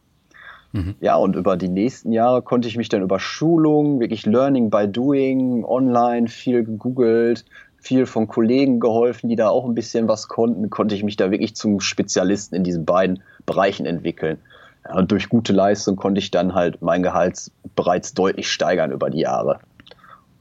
Mhm. 0.76 0.96
Ja, 1.00 1.16
und 1.16 1.36
über 1.36 1.56
die 1.56 1.70
nächsten 1.70 2.12
Jahre 2.12 2.42
konnte 2.42 2.68
ich 2.68 2.76
mich 2.76 2.90
dann 2.90 3.02
über 3.02 3.20
Schulungen, 3.20 4.00
wirklich 4.00 4.26
Learning 4.26 4.70
by 4.70 4.88
Doing, 4.88 5.64
online 5.64 6.28
viel 6.28 6.64
gegoogelt, 6.64 7.46
viel 7.78 8.06
von 8.06 8.28
Kollegen 8.28 8.80
geholfen, 8.80 9.30
die 9.30 9.36
da 9.36 9.50
auch 9.50 9.66
ein 9.66 9.76
bisschen 9.76 10.08
was 10.08 10.28
konnten, 10.28 10.70
konnte 10.70 10.96
ich 10.96 11.04
mich 11.04 11.18
da 11.18 11.32
wirklich 11.32 11.56
zum 11.56 11.80
Spezialisten 11.80 12.56
in 12.56 12.64
diesen 12.64 12.84
beiden 12.84 13.22
Bereichen 13.46 13.86
entwickeln. 13.86 14.40
Ja, 14.86 14.96
und 14.98 15.12
durch 15.12 15.30
gute 15.30 15.54
Leistung 15.54 15.96
konnte 15.96 16.20
ich 16.20 16.32
dann 16.32 16.56
halt 16.56 16.82
mein 16.82 17.04
Gehalt 17.04 17.52
bereits 17.76 18.14
deutlich 18.14 18.52
steigern 18.52 18.92
über 18.92 19.10
die 19.10 19.20
Jahre. 19.20 19.60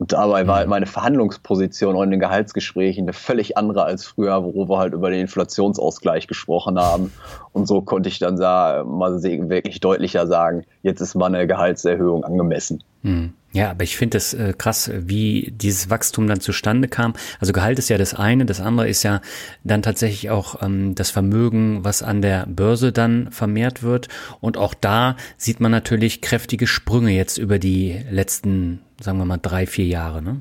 Und 0.05 0.13
dabei 0.13 0.47
war 0.47 0.57
halt 0.57 0.69
meine 0.69 0.85
Verhandlungsposition 0.85 1.97
in 2.05 2.11
den 2.11 2.21
Gehaltsgesprächen 2.21 3.05
eine 3.05 3.15
völlig 3.15 3.57
andere 3.57 3.85
als 3.85 4.05
früher, 4.05 4.45
wo 4.45 4.69
wir 4.69 4.77
halt 4.77 4.93
über 4.93 5.09
den 5.09 5.21
Inflationsausgleich 5.21 6.27
gesprochen 6.27 6.79
haben. 6.79 7.11
Und 7.53 7.67
so 7.67 7.81
konnte 7.81 8.11
ich 8.11 8.19
dann 8.19 8.37
sagen, 8.37 8.99
mal 8.99 9.23
wirklich 9.23 9.81
deutlicher 9.81 10.27
sagen, 10.27 10.65
jetzt 10.83 11.01
ist 11.01 11.15
meine 11.15 11.47
Gehaltserhöhung 11.47 12.23
angemessen. 12.23 12.85
Hm. 13.01 13.33
Ja, 13.55 13.71
aber 13.71 13.85
ich 13.85 13.97
finde 13.97 14.19
es 14.19 14.35
äh, 14.35 14.53
krass, 14.53 14.91
wie 14.95 15.51
dieses 15.57 15.89
Wachstum 15.89 16.27
dann 16.27 16.41
zustande 16.41 16.87
kam. 16.87 17.15
Also 17.41 17.55
Gehalt 17.55 17.79
ist 17.79 17.89
ja 17.89 17.97
das 17.97 18.13
eine, 18.13 18.45
das 18.45 18.61
andere 18.61 18.87
ist 18.87 19.05
ja 19.05 19.23
dann 19.63 19.81
tatsächlich 19.81 20.29
auch 20.29 20.61
ähm, 20.61 20.95
das 20.95 21.11
Vermögen, 21.11 21.83
was 21.83 22.03
an 22.03 22.21
der 22.21 22.45
Börse 22.47 22.93
dann 22.93 23.31
vermehrt 23.31 23.83
wird. 23.83 24.09
Und 24.43 24.59
auch 24.59 24.75
da 24.75 25.17
sieht 25.39 25.61
man 25.61 25.71
natürlich 25.71 26.21
kräftige 26.21 26.67
Sprünge 26.67 27.13
jetzt 27.13 27.39
über 27.39 27.59
die 27.59 28.05
letzten 28.11 28.81
sagen 29.05 29.19
wir 29.19 29.25
mal, 29.25 29.39
drei, 29.39 29.67
vier 29.67 29.87
Jahre, 29.87 30.23
ne? 30.23 30.41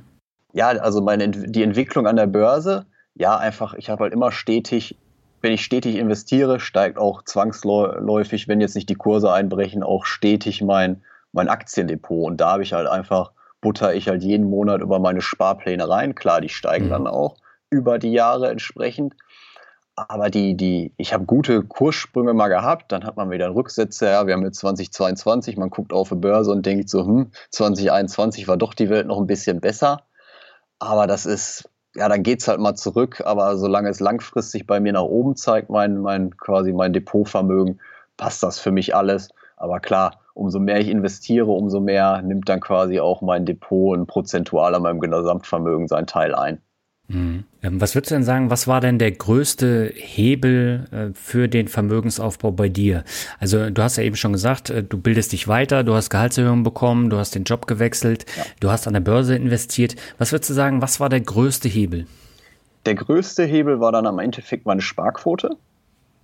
Ja, 0.54 0.69
also 0.69 1.02
meine, 1.02 1.30
die 1.30 1.63
Entwicklung 1.63 2.08
an 2.08 2.15
der 2.15 2.28
Börse, 2.28 2.86
ja, 3.15 3.38
einfach, 3.38 3.73
ich 3.73 3.89
habe 3.89 4.04
halt 4.04 4.13
immer 4.13 4.32
stetig, 4.32 4.97
wenn 5.41 5.52
ich 5.52 5.63
stetig 5.63 5.97
investiere, 5.97 6.60
steigt 6.60 6.97
auch 6.97 7.23
zwangsläufig, 7.23 8.47
wenn 8.47 8.62
jetzt 8.62 8.76
nicht 8.76 8.89
die 8.89 8.95
Kurse 8.95 9.32
einbrechen, 9.32 9.84
auch 9.84 10.06
stetig 10.06 10.62
mein, 10.62 11.02
mein 11.32 11.49
Aktiendepot. 11.49 12.32
Und 12.32 12.38
da 12.41 12.54
habe 12.54 12.63
ich 12.63 12.73
halt 12.73 12.88
einfach, 12.88 13.32
butter 13.62 13.93
ich 13.93 14.08
halt 14.08 14.23
jeden 14.23 14.49
Monat 14.49 14.82
über 14.82 14.99
meine 14.99 15.21
Sparpläne 15.21 15.89
rein. 15.89 16.15
Klar, 16.15 16.41
die 16.41 16.49
steigen 16.49 16.86
mhm. 16.86 16.91
dann 16.91 17.08
auch 17.08 17.36
über 17.69 17.99
die 17.99 18.12
Jahre 18.12 18.49
entsprechend. 18.49 19.15
Aber 19.95 20.29
die, 20.32 20.58
die, 20.58 20.93
ich 20.97 21.13
habe 21.13 21.25
gute 21.25 21.62
Kurssprünge 21.63 22.34
mal 22.34 22.47
gehabt, 22.47 22.91
dann 22.91 23.03
hat 23.03 23.15
man 23.15 23.29
wieder 23.29 23.53
Rücksätze, 23.53 24.08
ja, 24.08 24.25
wir 24.25 24.34
haben 24.34 24.43
jetzt 24.43 24.60
2022, 24.60 25.56
man 25.58 25.69
guckt 25.69 25.93
auf 25.93 26.10
die 26.10 26.15
Börse 26.15 26.51
und 26.51 26.65
denkt 26.65 26.89
so, 26.89 27.06
hm, 27.06 27.32
2021 27.51 28.47
war 28.47 28.58
doch 28.58 28.73
die 28.73 28.89
Welt 28.89 29.06
noch 29.06 29.19
ein 29.19 29.27
bisschen 29.27 29.62
besser. 29.62 30.01
Aber 30.79 31.06
das 31.06 31.25
ist, 31.27 31.69
ja, 31.95 32.10
dann 32.10 32.23
geht 32.23 32.41
es 32.41 32.47
halt 32.47 32.60
mal 32.60 32.75
zurück, 32.75 33.21
aber 33.25 33.58
solange 33.58 33.89
es 33.89 33.99
langfristig 33.99 34.65
bei 34.65 34.79
mir 34.79 34.93
nach 34.93 35.03
oben 35.03 35.36
zeigt, 35.36 35.69
mein, 35.69 35.99
mein 35.99 36.36
quasi 36.38 36.73
mein 36.73 36.93
Depotvermögen, 36.93 37.79
passt 38.17 38.41
das 38.41 38.60
für 38.60 38.71
mich 38.71 38.95
alles. 38.95 39.29
Aber 39.58 39.79
klar, 39.79 40.21
umso 40.34 40.60
mehr 40.60 40.79
ich 40.79 40.89
investiere, 40.89 41.51
umso 41.51 41.79
mehr 41.79 42.21
nimmt 42.23 42.49
dann 42.49 42.60
quasi 42.62 42.99
auch 42.99 43.21
mein 43.21 43.45
Depot 43.45 43.95
ein 43.95 44.08
prozentual 44.08 44.73
an 44.73 44.82
meinem 44.82 44.99
Gesamtvermögen 44.99 45.88
seinen 45.88 46.08
Teil 46.08 46.34
ein. 46.34 46.62
Mhm. 47.08 47.44
Ähm, 47.62 47.82
was 47.82 47.96
würdest 47.96 48.12
du 48.12 48.16
denn 48.16 48.24
sagen, 48.24 48.50
was 48.50 48.68
war 48.68 48.80
denn 48.80 48.98
der 48.98 49.12
größte 49.12 49.92
Hebel 49.94 50.86
äh, 50.92 51.13
für 51.13 51.48
den 51.48 51.68
Vermögensaufbau 51.68 52.52
bei 52.52 52.70
dir? 52.70 53.04
Also 53.39 53.70
du 53.70 53.82
hast 53.84 53.98
ja 53.98 54.04
eben 54.04 54.16
schon 54.16 54.32
gesagt, 54.32 54.70
äh, 54.70 54.84
du 54.84 54.98
bildest 54.98 55.34
dich 55.34 55.48
weiter, 55.48 55.84
du 55.84 55.94
hast 55.94 56.10
Gehaltserhöhungen 56.10 56.63
bekommen, 56.63 57.10
du 57.10 57.18
hast 57.18 57.36
den 57.36 57.44
Job 57.44 57.68
gewechselt, 57.68 58.26
ja. 58.38 58.44
du 58.60 58.72
hast 58.72 58.88
an 58.88 58.94
der 58.94 59.02
Börse 59.02 59.36
investiert. 59.36 59.96
Was 60.18 60.32
würdest 60.32 60.50
du 60.50 60.54
sagen, 60.54 60.82
was 60.82 61.00
war 61.00 61.10
der 61.10 61.22
größte 61.22 61.68
Hebel? 61.68 62.08
Der 62.86 62.96
größte 62.96 63.44
Hebel 63.44 63.80
war 63.80 63.92
dann 63.92 64.08
am 64.08 64.20
Endeffekt 64.20 64.66
meine 64.66 64.82
Sparquote, 64.82 65.58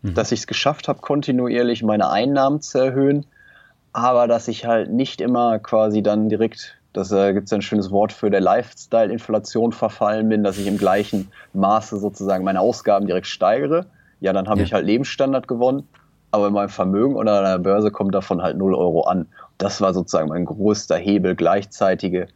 mhm. 0.02 0.13
dass 0.13 0.32
ich 0.32 0.42
es 0.42 0.48
geschafft 0.48 0.88
habe, 0.88 1.00
kontinuierlich 1.02 1.84
meine 1.84 2.10
Einnahmen 2.10 2.62
zu 2.62 2.80
erhöhen, 2.80 3.26
aber 3.92 4.28
dass 4.28 4.48
ich 4.48 4.65
halt 4.65 4.92
nicht 4.92 5.20
immer 5.20 5.60
quasi 5.60 6.02
dann 6.02 6.30
direkt 6.30 6.79
das 6.93 7.12
äh, 7.12 7.34
gibt 7.34 7.47
es 7.47 7.54
ein 7.54 7.62
schönes 7.62 7.91
Wort 7.91 8.12
für 8.12 8.30
der 8.30 8.41
Lifestyle-Inflation 8.41 9.71
verfallen 9.71 10.28
bin, 10.30 10.43
dass 10.43 10.58
ich 10.58 10.67
im 10.67 10.78
gleichen 10.78 11.32
Maße 11.54 11.97
sozusagen 11.97 12.43
meine 12.43 12.62
Ausgaben 12.62 13.06
direkt 13.06 13.28
steigere. 13.28 13.86
Ja, 14.19 14.34
dann 14.34 14.47
habe 14.47 14.60
ja. 14.60 14.65
ich 14.65 14.73
halt 14.73 14.86
Lebensstandard 14.86 15.47
gewonnen, 15.47 15.88
aber 16.32 16.47
in 16.47 16.54
meinem 16.54 16.69
Vermögen 16.69 17.15
oder 17.15 17.38
an 17.39 17.43
der 17.43 17.58
Börse 17.60 17.91
kommt 17.91 18.15
davon 18.15 18.41
halt 18.41 18.58
0 18.58 18.73
Euro 18.73 19.04
an. 19.04 19.28
Das 19.58 19.82
war 19.82 19.93
sozusagen 19.93 20.30
mein 20.30 20.45
größter 20.45 20.97
Hebel, 20.97 21.36
gleichzeitige, 21.36 22.28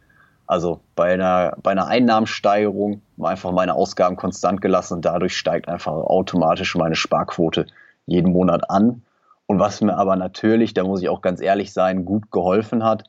also 0.46 0.80
bei 0.94 1.12
einer, 1.14 1.56
bei 1.62 1.72
einer 1.72 1.88
Einnahmensteigerung 1.88 3.02
einfach 3.20 3.50
meine 3.50 3.74
Ausgaben 3.74 4.16
konstant 4.16 4.60
gelassen 4.60 4.94
und 4.94 5.04
dadurch 5.04 5.36
steigt 5.36 5.68
einfach 5.68 5.92
automatisch 5.92 6.76
meine 6.76 6.96
Sparquote 6.96 7.66
jeden 8.06 8.32
Monat 8.32 8.70
an. 8.70 9.02
Und 9.46 9.58
was 9.58 9.80
mir 9.80 9.96
aber 9.96 10.16
natürlich, 10.16 10.74
da 10.74 10.84
muss 10.84 11.02
ich 11.02 11.08
auch 11.08 11.22
ganz 11.22 11.40
ehrlich 11.40 11.72
sein, 11.72 12.04
gut 12.04 12.30
geholfen 12.30 12.84
hat, 12.84 13.04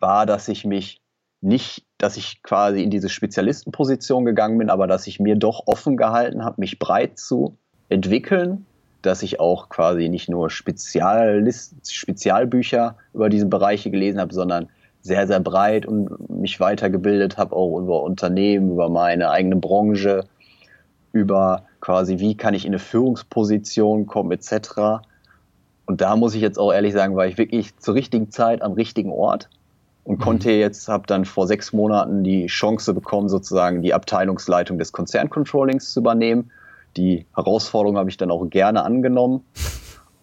war, 0.00 0.26
dass 0.26 0.48
ich 0.48 0.64
mich 0.64 1.00
nicht, 1.40 1.84
dass 1.98 2.16
ich 2.16 2.42
quasi 2.42 2.82
in 2.82 2.90
diese 2.90 3.08
Spezialistenposition 3.08 4.24
gegangen 4.24 4.58
bin, 4.58 4.70
aber 4.70 4.86
dass 4.86 5.06
ich 5.06 5.20
mir 5.20 5.36
doch 5.36 5.64
offen 5.66 5.96
gehalten 5.96 6.44
habe, 6.44 6.60
mich 6.60 6.78
breit 6.78 7.18
zu 7.18 7.56
entwickeln 7.88 8.66
dass 9.06 9.22
ich 9.22 9.38
auch 9.40 9.68
quasi 9.68 10.08
nicht 10.08 10.28
nur 10.28 10.50
Spezialist, 10.50 11.94
Spezialbücher 11.94 12.96
über 13.14 13.28
diese 13.28 13.46
Bereiche 13.46 13.90
gelesen 13.90 14.20
habe, 14.20 14.34
sondern 14.34 14.68
sehr, 15.00 15.26
sehr 15.28 15.38
breit 15.40 15.86
und 15.86 16.28
mich 16.28 16.58
weitergebildet 16.58 17.38
habe, 17.38 17.54
auch 17.54 17.78
über 17.78 18.02
Unternehmen, 18.02 18.72
über 18.72 18.88
meine 18.88 19.30
eigene 19.30 19.56
Branche, 19.56 20.24
über 21.12 21.64
quasi, 21.80 22.18
wie 22.18 22.36
kann 22.36 22.54
ich 22.54 22.64
in 22.64 22.72
eine 22.72 22.80
Führungsposition 22.80 24.06
kommen, 24.06 24.32
etc. 24.32 25.04
Und 25.86 26.00
da 26.00 26.16
muss 26.16 26.34
ich 26.34 26.42
jetzt 26.42 26.58
auch 26.58 26.72
ehrlich 26.72 26.92
sagen, 26.92 27.14
war 27.14 27.26
ich 27.26 27.38
wirklich 27.38 27.78
zur 27.78 27.94
richtigen 27.94 28.32
Zeit 28.32 28.60
am 28.60 28.72
richtigen 28.72 29.12
Ort 29.12 29.48
und 30.06 30.20
mhm. 30.20 30.22
konnte 30.22 30.52
jetzt, 30.52 30.88
habe 30.88 31.06
dann 31.06 31.24
vor 31.24 31.46
sechs 31.46 31.72
Monaten 31.72 32.22
die 32.22 32.46
Chance 32.46 32.94
bekommen, 32.94 33.28
sozusagen 33.28 33.82
die 33.82 33.92
Abteilungsleitung 33.92 34.78
des 34.78 34.92
Konzerncontrollings 34.92 35.92
zu 35.92 36.00
übernehmen. 36.00 36.50
Die 36.96 37.26
Herausforderung 37.34 37.98
habe 37.98 38.08
ich 38.08 38.16
dann 38.16 38.30
auch 38.30 38.48
gerne 38.48 38.84
angenommen. 38.84 39.44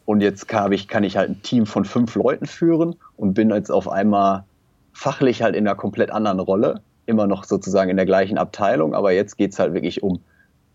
Und 0.06 0.22
jetzt 0.22 0.48
kann 0.48 0.72
ich, 0.72 0.88
kann 0.88 1.04
ich 1.04 1.17
halt 1.17 1.30
ein 1.30 1.41
Team 1.43 1.65
von 1.65 1.86
fünf 1.86 2.15
Leuten 2.15 2.46
führen 2.46 2.96
und 3.17 3.34
bin 3.34 3.52
jetzt 3.52 3.72
auf 3.72 3.89
einmal 3.89 4.46
fachlich 4.93 5.43
halt 5.43 5.56
in 5.56 5.67
einer 5.67 5.76
komplett 5.76 6.12
anderen 6.12 6.39
Rolle. 6.39 6.82
Immer 7.06 7.28
noch 7.28 7.43
sozusagen 7.43 7.89
in 7.89 7.98
der 7.98 8.06
gleichen 8.06 8.38
Abteilung, 8.38 8.96
aber 8.96 9.12
jetzt 9.12 9.38
geht 9.38 9.52
es 9.52 9.60
halt 9.60 9.74
wirklich 9.74 10.02
um 10.02 10.22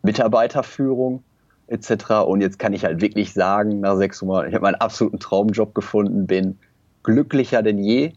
Mitarbeiterführung 0.02 1.22
etc. 1.66 2.10
Und 2.26 2.42
jetzt 2.42 2.58
kann 2.58 2.74
ich 2.74 2.84
halt 2.84 3.00
wirklich 3.00 3.32
sagen, 3.32 3.80
nach 3.80 3.96
sechs 3.96 4.20
Monaten, 4.20 4.48
ich 4.48 4.54
habe 4.54 4.62
meinen 4.62 4.74
absoluten 4.74 5.18
Traumjob 5.18 5.74
gefunden, 5.74 6.26
bin 6.26 6.58
glücklicher 7.02 7.62
denn 7.62 7.78
je 7.78 8.12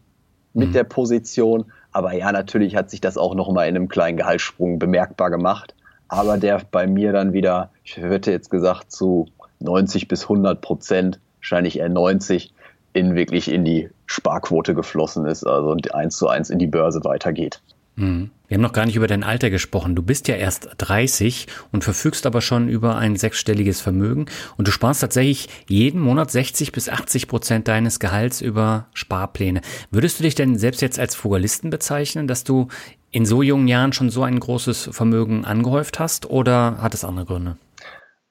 mit 0.54 0.70
mhm. 0.70 0.72
der 0.72 0.84
Position. 0.84 1.66
Aber 1.92 2.12
ja, 2.14 2.32
natürlich 2.32 2.76
hat 2.76 2.90
sich 2.90 3.00
das 3.00 3.18
auch 3.18 3.34
nochmal 3.34 3.68
in 3.68 3.76
einem 3.76 3.88
kleinen 3.88 4.16
Gehaltssprung 4.16 4.78
bemerkbar 4.78 5.30
gemacht. 5.30 5.74
Aber 6.08 6.36
der 6.36 6.60
bei 6.70 6.86
mir 6.86 7.12
dann 7.12 7.32
wieder, 7.32 7.70
ich 7.84 7.96
hätte 7.96 8.30
jetzt 8.30 8.50
gesagt, 8.50 8.92
zu 8.92 9.28
90 9.60 10.08
bis 10.08 10.24
100 10.24 10.60
Prozent, 10.60 11.20
wahrscheinlich 11.38 11.78
eher 11.78 11.88
90, 11.88 12.52
in 12.92 13.14
wirklich 13.14 13.50
in 13.50 13.64
die 13.64 13.88
Sparquote 14.06 14.74
geflossen 14.74 15.26
ist, 15.26 15.44
also 15.44 15.74
eins 15.92 16.16
zu 16.16 16.28
eins 16.28 16.50
in 16.50 16.58
die 16.58 16.66
Börse 16.66 17.02
weitergeht. 17.04 17.62
Mhm. 17.96 18.30
Wir 18.48 18.56
haben 18.56 18.62
noch 18.62 18.72
gar 18.72 18.84
nicht 18.84 18.96
über 18.96 19.06
dein 19.06 19.24
Alter 19.24 19.48
gesprochen. 19.48 19.94
Du 19.94 20.02
bist 20.02 20.28
ja 20.28 20.34
erst 20.34 20.68
30 20.76 21.46
und 21.72 21.84
verfügst 21.84 22.26
aber 22.26 22.42
schon 22.42 22.68
über 22.68 22.96
ein 22.96 23.16
sechsstelliges 23.16 23.80
Vermögen 23.80 24.26
und 24.58 24.68
du 24.68 24.72
sparst 24.72 25.00
tatsächlich 25.00 25.48
jeden 25.68 26.00
Monat 26.00 26.30
60 26.30 26.70
bis 26.72 26.90
80 26.90 27.28
Prozent 27.28 27.68
deines 27.68 27.98
Gehalts 27.98 28.42
über 28.42 28.88
Sparpläne. 28.92 29.62
Würdest 29.90 30.18
du 30.18 30.24
dich 30.24 30.34
denn 30.34 30.58
selbst 30.58 30.82
jetzt 30.82 30.98
als 30.98 31.14
Frugalisten 31.14 31.70
bezeichnen, 31.70 32.26
dass 32.26 32.44
du 32.44 32.68
in 33.10 33.24
so 33.24 33.42
jungen 33.42 33.68
Jahren 33.68 33.94
schon 33.94 34.10
so 34.10 34.22
ein 34.22 34.38
großes 34.38 34.90
Vermögen 34.92 35.44
angehäuft 35.46 35.98
hast 35.98 36.28
oder 36.28 36.76
hat 36.82 36.92
es 36.92 37.04
andere 37.04 37.24
Gründe? 37.24 37.56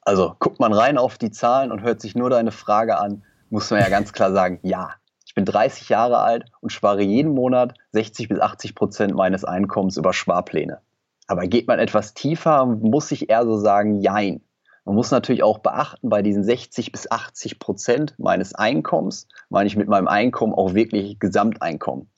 Also 0.02 0.36
guckt 0.40 0.60
man 0.60 0.74
rein 0.74 0.98
auf 0.98 1.18
die 1.18 1.32
Zahlen 1.32 1.72
und 1.72 1.82
hört 1.82 2.02
sich 2.02 2.16
nur 2.16 2.30
deine 2.30 2.52
Frage 2.52 3.00
an, 3.00 3.24
muss 3.50 3.70
man 3.70 3.80
ja 3.80 3.90
ganz 3.90 4.14
klar 4.14 4.32
sagen, 4.32 4.60
ja, 4.64 4.96
ich 5.32 5.36
bin 5.36 5.46
30 5.46 5.88
Jahre 5.88 6.18
alt 6.18 6.52
und 6.60 6.74
spare 6.74 7.02
jeden 7.02 7.34
Monat 7.34 7.76
60 7.94 8.28
bis 8.28 8.42
80 8.42 8.76
Prozent 8.76 9.16
meines 9.16 9.46
Einkommens 9.46 9.96
über 9.96 10.12
Sparpläne. 10.12 10.80
Aber 11.26 11.48
geht 11.48 11.68
man 11.68 11.80
etwas 11.80 12.14
tiefer, 12.14 12.66
muss 12.66 13.10
ich 13.14 13.30
eher 13.30 13.46
so 13.46 13.56
sagen, 13.56 14.02
jein. 14.02 14.42
Man 14.84 14.96
muss 14.96 15.10
natürlich 15.10 15.42
auch 15.42 15.60
beachten, 15.60 16.10
bei 16.10 16.22
diesen 16.22 16.44
60 16.44 16.92
bis 16.92 17.10
80 17.10 17.60
Prozent 17.60 18.14
meines 18.18 18.54
Einkommens 18.54 19.30
meine 19.48 19.68
ich 19.68 19.78
mit 19.78 19.88
meinem 19.88 20.10
Einkommen 20.10 20.54
auch 20.54 20.74
wirklich 20.74 21.18
Gesamteinkommen. 21.18 22.10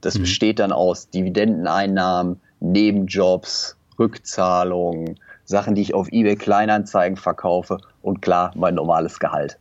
Das 0.00 0.14
mhm. 0.14 0.20
besteht 0.20 0.60
dann 0.60 0.70
aus 0.70 1.10
Dividendeneinnahmen, 1.10 2.40
Nebenjobs, 2.60 3.76
Rückzahlungen, 3.98 5.18
Sachen, 5.44 5.74
die 5.74 5.82
ich 5.82 5.94
auf 5.94 6.12
eBay 6.12 6.36
Kleinanzeigen 6.36 7.16
verkaufe 7.16 7.78
und 8.02 8.22
klar 8.22 8.52
mein 8.54 8.76
normales 8.76 9.18
Gehalt. 9.18 9.58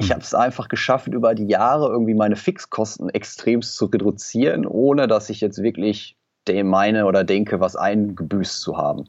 Ich 0.00 0.06
hm. 0.06 0.14
habe 0.14 0.22
es 0.22 0.34
einfach 0.34 0.68
geschafft, 0.68 1.08
über 1.08 1.34
die 1.34 1.46
Jahre 1.46 1.88
irgendwie 1.88 2.14
meine 2.14 2.36
Fixkosten 2.36 3.10
extremst 3.10 3.76
zu 3.76 3.86
reduzieren, 3.86 4.66
ohne 4.66 5.06
dass 5.06 5.30
ich 5.30 5.40
jetzt 5.40 5.62
wirklich 5.62 6.16
meine 6.64 7.06
oder 7.06 7.22
denke, 7.22 7.60
was 7.60 7.76
eingebüßt 7.76 8.60
zu 8.60 8.76
haben. 8.76 9.04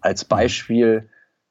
Als 0.00 0.22
hm. 0.22 0.28
Beispiel, 0.28 1.08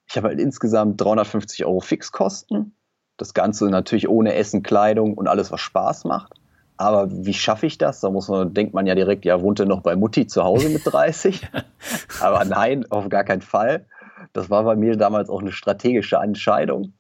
ich 0.08 0.18
habe 0.18 0.30
halt 0.30 0.39
insgesamt 0.39 1.00
350 1.00 1.65
Euro 1.65 1.82
Fixkosten. 1.82 2.74
Das 3.18 3.34
Ganze 3.34 3.70
natürlich 3.70 4.08
ohne 4.08 4.34
Essen, 4.34 4.63
Kleidung 4.63 5.13
und 5.15 5.28
alles, 5.28 5.52
was 5.52 5.60
Spaß 5.60 6.06
macht. 6.06 6.34
Aber 6.78 7.10
wie 7.12 7.34
schaffe 7.34 7.65
ich 7.65 7.78
das? 7.78 8.00
Da 8.00 8.10
muss 8.10 8.30
man, 8.30 8.54
denkt 8.54 8.74
man 8.74 8.88
ja 8.88 8.96
direkt, 8.96 9.26
ja, 9.26 9.42
wohnt 9.42 9.60
er 9.60 9.65
noch 9.65 9.82
bei 9.82 9.98
Mutti 9.98 10.26
zu 10.26 10.44
Hause 10.44 10.70
mit 10.70 10.82
30? 10.86 11.48
Aber 12.22 12.46
nein, 12.46 12.89
auf 12.89 13.10
gar 13.10 13.26
keinen 13.26 13.42
Fall. 13.42 13.86
Das 14.32 14.50
war 14.50 14.63
bei 14.63 14.78
mir 14.78 14.96
damals 14.96 15.30
auch 15.30 15.42
eine 15.42 15.52
strategische 15.52 16.15
Entscheidung 16.15 16.94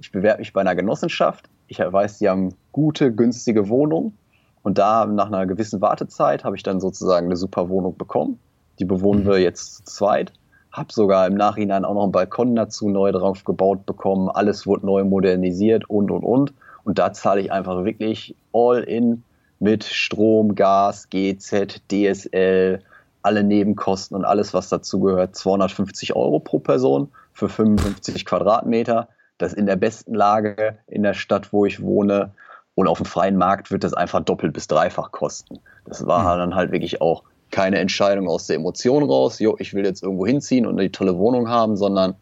ich 0.00 0.12
bewerbe 0.12 0.38
mich 0.38 0.52
bei 0.52 0.62
einer 0.62 0.74
Genossenschaft, 0.74 1.48
ich 1.68 1.78
weiß, 1.78 2.18
die 2.18 2.28
haben 2.28 2.54
gute, 2.72 3.14
günstige 3.14 3.68
Wohnungen 3.68 4.16
und 4.62 4.78
da 4.78 5.06
nach 5.06 5.26
einer 5.26 5.46
gewissen 5.46 5.80
Wartezeit 5.80 6.42
habe 6.42 6.56
ich 6.56 6.62
dann 6.62 6.80
sozusagen 6.80 7.26
eine 7.26 7.36
super 7.36 7.68
Wohnung 7.68 7.96
bekommen. 7.96 8.40
Die 8.78 8.84
bewohnen 8.84 9.24
mhm. 9.24 9.28
wir 9.28 9.38
jetzt 9.38 9.76
zu 9.76 9.84
zweit. 9.84 10.32
Habe 10.72 10.92
sogar 10.92 11.26
im 11.26 11.34
Nachhinein 11.34 11.84
auch 11.84 11.94
noch 11.94 12.04
einen 12.04 12.12
Balkon 12.12 12.56
dazu 12.56 12.88
neu 12.88 13.12
drauf 13.12 13.44
gebaut 13.44 13.86
bekommen. 13.86 14.28
Alles 14.28 14.66
wurde 14.66 14.86
neu 14.86 15.04
modernisiert 15.04 15.88
und, 15.88 16.10
und, 16.10 16.24
und. 16.24 16.54
Und 16.84 16.98
da 16.98 17.12
zahle 17.12 17.40
ich 17.40 17.52
einfach 17.52 17.84
wirklich 17.84 18.34
all 18.52 18.82
in 18.82 19.22
mit 19.58 19.84
Strom, 19.84 20.54
Gas, 20.54 21.08
GZ, 21.10 21.82
DSL, 21.90 22.82
alle 23.22 23.44
Nebenkosten 23.44 24.16
und 24.16 24.24
alles, 24.24 24.54
was 24.54 24.70
dazugehört. 24.70 25.36
250 25.36 26.16
Euro 26.16 26.40
pro 26.40 26.58
Person 26.58 27.08
für 27.32 27.48
55 27.48 28.24
Quadratmeter 28.24 29.08
das 29.42 29.52
in 29.52 29.66
der 29.66 29.76
besten 29.76 30.14
Lage 30.14 30.78
in 30.86 31.02
der 31.02 31.14
Stadt, 31.14 31.52
wo 31.52 31.64
ich 31.66 31.82
wohne. 31.82 32.32
Und 32.74 32.86
auf 32.86 32.98
dem 32.98 33.06
freien 33.06 33.36
Markt 33.36 33.70
wird 33.70 33.84
das 33.84 33.94
einfach 33.94 34.20
doppelt 34.20 34.52
bis 34.52 34.66
dreifach 34.66 35.10
kosten. 35.12 35.58
Das 35.86 36.06
war 36.06 36.34
mhm. 36.34 36.38
dann 36.38 36.54
halt 36.54 36.72
wirklich 36.72 37.00
auch 37.00 37.24
keine 37.50 37.78
Entscheidung 37.78 38.28
aus 38.28 38.46
der 38.46 38.56
Emotion 38.56 39.02
raus, 39.02 39.38
jo, 39.40 39.56
ich 39.58 39.74
will 39.74 39.84
jetzt 39.84 40.02
irgendwo 40.02 40.26
hinziehen 40.26 40.66
und 40.66 40.78
eine 40.78 40.90
tolle 40.92 41.18
Wohnung 41.18 41.48
haben, 41.48 41.76
sondern 41.76 42.14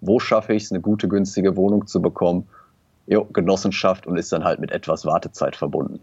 wo 0.00 0.20
schaffe 0.20 0.54
ich 0.54 0.64
es, 0.64 0.72
eine 0.72 0.80
gute, 0.80 1.08
günstige 1.08 1.56
Wohnung 1.56 1.86
zu 1.86 2.00
bekommen? 2.00 2.48
Jo, 3.06 3.24
Genossenschaft 3.32 4.06
und 4.06 4.16
ist 4.16 4.32
dann 4.32 4.44
halt 4.44 4.60
mit 4.60 4.70
etwas 4.70 5.04
Wartezeit 5.04 5.56
verbunden. 5.56 6.00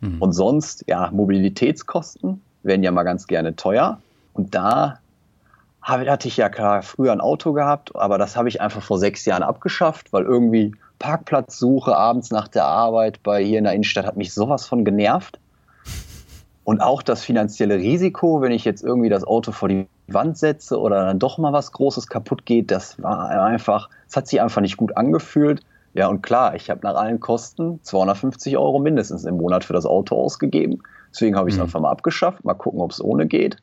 Mhm. 0.00 0.20
Und 0.20 0.32
sonst, 0.32 0.84
ja, 0.86 1.10
Mobilitätskosten 1.10 2.40
werden 2.62 2.82
ja 2.82 2.90
mal 2.90 3.02
ganz 3.02 3.26
gerne 3.26 3.56
teuer. 3.56 4.00
Und 4.34 4.54
da 4.54 5.00
hatte 5.82 6.28
ich 6.28 6.36
ja 6.36 6.48
klar 6.48 6.82
früher 6.82 7.12
ein 7.12 7.20
Auto 7.20 7.52
gehabt, 7.52 7.94
aber 7.96 8.18
das 8.18 8.36
habe 8.36 8.48
ich 8.48 8.60
einfach 8.60 8.82
vor 8.82 8.98
sechs 8.98 9.24
Jahren 9.24 9.42
abgeschafft, 9.42 10.12
weil 10.12 10.22
irgendwie 10.22 10.74
Parkplatzsuche 10.98 11.96
abends 11.96 12.30
nach 12.30 12.48
der 12.48 12.64
Arbeit 12.64 13.22
bei 13.22 13.42
hier 13.42 13.58
in 13.58 13.64
der 13.64 13.72
Innenstadt 13.72 14.06
hat 14.06 14.16
mich 14.16 14.32
sowas 14.32 14.66
von 14.66 14.84
genervt. 14.84 15.38
Und 16.64 16.80
auch 16.80 17.02
das 17.02 17.24
finanzielle 17.24 17.78
Risiko, 17.78 18.40
wenn 18.40 18.52
ich 18.52 18.64
jetzt 18.64 18.84
irgendwie 18.84 19.08
das 19.08 19.24
Auto 19.24 19.50
vor 19.50 19.68
die 19.68 19.88
Wand 20.06 20.38
setze 20.38 20.78
oder 20.78 21.04
dann 21.04 21.18
doch 21.18 21.38
mal 21.38 21.52
was 21.52 21.72
Großes 21.72 22.06
kaputt 22.06 22.46
geht, 22.46 22.70
das 22.70 23.02
war 23.02 23.30
einfach, 23.30 23.88
es 24.08 24.16
hat 24.16 24.28
sich 24.28 24.40
einfach 24.40 24.60
nicht 24.60 24.76
gut 24.76 24.96
angefühlt. 24.96 25.60
Ja, 25.94 26.06
und 26.06 26.22
klar, 26.22 26.54
ich 26.54 26.70
habe 26.70 26.80
nach 26.84 26.94
allen 26.94 27.18
Kosten 27.18 27.80
250 27.82 28.56
Euro 28.56 28.78
mindestens 28.78 29.24
im 29.24 29.38
Monat 29.38 29.64
für 29.64 29.72
das 29.72 29.84
Auto 29.84 30.16
ausgegeben. 30.16 30.82
Deswegen 31.10 31.36
habe 31.36 31.48
ich 31.48 31.54
es 31.54 31.58
mhm. 31.58 31.64
einfach 31.64 31.80
mal 31.80 31.90
abgeschafft. 31.90 32.44
Mal 32.44 32.54
gucken, 32.54 32.80
ob 32.80 32.92
es 32.92 33.02
ohne 33.02 33.26
geht. 33.26 33.56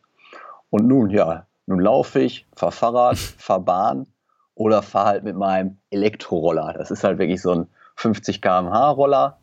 Und 0.69 0.85
nun, 0.85 1.09
ja, 1.09 1.45
nun 1.69 1.79
laufe 1.79 2.19
ich, 2.19 2.47
fahre 2.55 2.71
Fahrrad, 2.71 3.17
fahre 3.37 3.61
Bahn 3.61 4.07
oder 4.55 4.81
fahre 4.81 5.07
halt 5.07 5.23
mit 5.23 5.35
meinem 5.35 5.77
Elektroroller. 5.91 6.73
Das 6.73 6.89
ist 6.91 7.03
halt 7.03 7.19
wirklich 7.19 7.41
so 7.41 7.53
ein 7.53 7.67
50 7.95 8.41
km/h 8.41 8.89
Roller, 8.89 9.37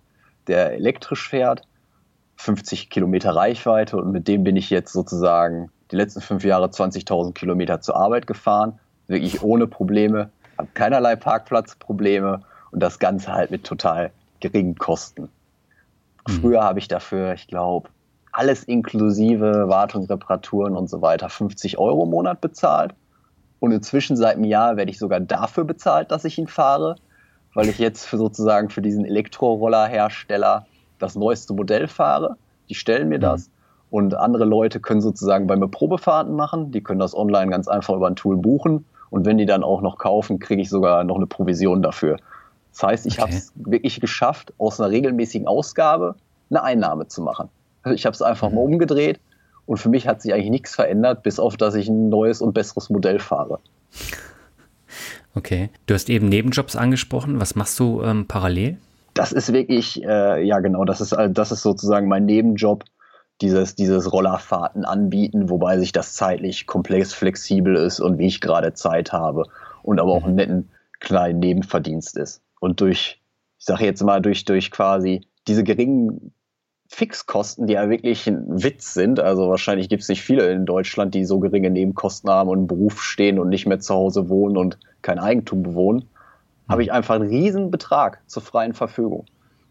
der 0.49 0.73
elektrisch 0.73 1.29
fährt, 1.29 1.63
50 2.37 2.91
Kilometer 2.91 3.35
Reichweite 3.35 3.97
und 3.97 4.11
mit 4.11 4.27
dem 4.29 4.43
bin 4.43 4.57
ich 4.57 4.71
jetzt 4.71 4.93
sozusagen 4.93 5.71
die 5.93 5.97
letzten 5.97 6.21
fünf 6.21 6.45
Jahre 6.45 6.67
20.000 6.67 7.33
Kilometer 7.33 7.81
zur 7.81 7.97
Arbeit 7.97 8.27
gefahren, 8.27 8.81
wirklich 9.07 9.43
ohne 9.43 9.69
Probleme, 9.69 10.31
habe 10.59 10.69
keinerlei 10.75 11.15
Parkplatzprobleme 11.15 12.43
und 12.73 12.83
das 12.83 12.99
Ganze 12.99 13.33
halt 13.33 13.53
mit 13.53 13.65
total 13.65 14.11
geringen 14.41 14.75
Kosten. 14.75 15.29
Mhm. 16.27 16.33
Früher 16.33 16.65
habe 16.65 16.81
ich 16.81 16.89
dafür, 16.89 17.35
ich 17.35 17.47
glaube, 17.47 17.89
alles 18.37 18.65
inklusive 18.65 19.69
Wartung, 19.69 20.05
Reparaturen 20.05 20.77
und 20.77 20.91
so 20.91 21.01
weiter 21.01 21.31
50 21.31 21.79
Euro 21.79 22.05
im 22.05 22.11
Monat 22.11 22.43
bezahlt. 22.43 22.95
Und 23.61 23.73
inzwischen 23.73 24.15
seit 24.15 24.37
einem 24.37 24.45
Jahr 24.45 24.77
werde 24.77 24.91
ich 24.91 24.99
sogar 24.99 25.21
dafür 25.21 25.65
bezahlt, 25.65 26.11
dass 26.11 26.27
ich 26.27 26.37
ihn 26.37 26.47
fahre, 26.47 26.97
weil 27.55 27.71
ich 27.71 27.79
jetzt 27.79 28.05
für 28.05 28.19
sozusagen 28.19 28.69
für 28.69 28.83
diesen 28.83 29.07
Elektrorollerhersteller 29.07 30.67
das 30.99 31.17
neueste 31.17 31.55
Modell 31.55 31.89
fahre. 31.89 32.37
Die 32.69 32.75
stellen 32.75 33.09
mir 33.09 33.17
mhm. 33.17 33.23
das. 33.23 33.51
Und 33.91 34.15
andere 34.15 34.45
Leute 34.45 34.81
können 34.81 35.01
sozusagen 35.01 35.47
bei 35.47 35.57
mir 35.57 35.69
Probefahrten 35.69 36.37
machen. 36.37 36.73
Die 36.73 36.83
können 36.83 37.01
das 37.01 37.17
online 37.17 37.51
ganz 37.51 37.69
einfach 37.69 37.95
über 37.95 38.07
ein 38.07 38.17
Tool 38.17 38.37
buchen. 38.37 38.85
Und 39.09 39.25
wenn 39.25 39.39
die 39.39 39.47
dann 39.47 39.65
auch 39.65 39.81
noch 39.81 39.97
kaufen, 39.97 40.41
kriege 40.41 40.61
ich 40.61 40.69
sogar 40.69 41.05
noch 41.05 41.17
eine 41.17 41.27
Provision 41.27 41.81
dafür. 41.81 42.19
Das 42.73 42.83
heißt, 42.83 43.07
ich 43.07 43.15
okay. 43.15 43.23
habe 43.23 43.33
es 43.33 43.53
wirklich 43.55 43.99
geschafft, 43.99 44.53
aus 44.59 44.79
einer 44.79 44.91
regelmäßigen 44.91 45.49
Ausgabe 45.49 46.17
eine 46.51 46.63
Einnahme 46.63 47.09
zu 47.09 47.23
machen. 47.23 47.49
Ich 47.95 48.07
habe 48.07 48.15
es 48.15 48.23
einfach 48.23 48.51
mal 48.51 48.61
umgedreht 48.61 49.21
und 49.67 49.79
für 49.79 49.89
mich 49.89 50.07
hat 50.07 50.23
sich 50.23 50.33
eigentlich 50.33 50.51
nichts 50.51 50.75
verändert, 50.75 51.23
bis 51.23 51.39
auf 51.39 51.57
dass 51.57 51.75
ich 51.75 51.89
ein 51.89 52.09
neues 52.09 52.41
und 52.41 52.55
besseres 52.55 52.91
Modell 52.91 53.19
fahre. 53.19 53.59
Okay. 55.35 55.71
Du 55.87 55.95
hast 55.95 56.09
eben 56.09 56.29
Nebenjobs 56.29 56.77
angesprochen. 56.77 57.41
Was 57.41 57.55
machst 57.55 57.79
du 57.79 58.03
ähm, 58.03 58.27
parallel? 58.27 58.79
Das 59.15 59.33
ist 59.33 59.53
wirklich, 59.53 60.03
äh, 60.03 60.43
ja 60.43 60.61
genau, 60.61 60.85
das 60.85 61.01
ist, 61.01 61.17
das 61.31 61.53
ist 61.53 61.63
sozusagen 61.63 62.09
mein 62.09 62.27
Nebenjob, 62.27 62.85
dieses, 63.41 63.75
dieses 63.75 64.13
Rollerfahrten 64.13 64.85
anbieten, 64.85 65.51
wobei 65.51 65.79
sich 65.79 65.93
das 65.93 66.15
zeitlich 66.15 66.67
komplex 66.67 67.13
flexibel 67.13 67.77
ist 67.77 68.01
und 68.01 68.19
wie 68.19 68.27
ich 68.27 68.41
gerade 68.41 68.73
Zeit 68.73 69.13
habe 69.13 69.45
und 69.83 70.01
aber 70.01 70.13
auch 70.13 70.25
einen 70.25 70.37
netten 70.37 70.71
kleinen 71.01 71.41
Nebenverdienst 71.41 72.17
ist. 72.17 72.43
Und 72.61 72.81
durch, 72.81 73.21
ich 73.59 73.65
sage 73.65 73.85
jetzt 73.85 74.03
mal, 74.03 74.23
durch, 74.23 74.45
durch 74.45 74.71
quasi 74.71 75.27
diese 75.47 75.65
geringen 75.65 76.33
Fixkosten, 76.89 77.67
die 77.67 77.75
ja 77.75 77.91
wirklich 77.91 78.27
ein 78.27 78.63
Witz 78.63 78.95
sind. 78.95 79.21
Also 79.21 79.49
wahrscheinlich 79.49 79.89
gibt 79.89 80.03
es 80.03 80.09
nicht 80.09 80.23
viele 80.23 80.51
in 80.51 80.67
Deutschland, 80.67 81.15
die 81.15 81.25
so 81.25 81.41
geringe 81.41 81.71
Nebenkosten 81.71 82.31
haben 82.31 82.49
und 82.49 82.61
im 82.61 82.67
Beruf 82.67 83.03
stehen 83.03 83.39
und 83.39 83.49
nicht 83.49 83.67
mehr 83.67 83.81
zu 83.81 83.95
Hause 83.95 84.29
wohnen 84.29 84.57
und 84.57 84.79
kein 85.03 85.19
Eigentum 85.19 85.63
bewohnen. 85.63 86.05
Mhm. 86.67 86.73
Habe 86.73 86.83
ich 86.83 86.93
einfach 86.93 87.17
einen 87.17 87.29
riesen 87.29 87.71
Betrag 87.71 88.21
zur 88.27 88.43
freien 88.43 88.75
Verfügung, 88.75 89.27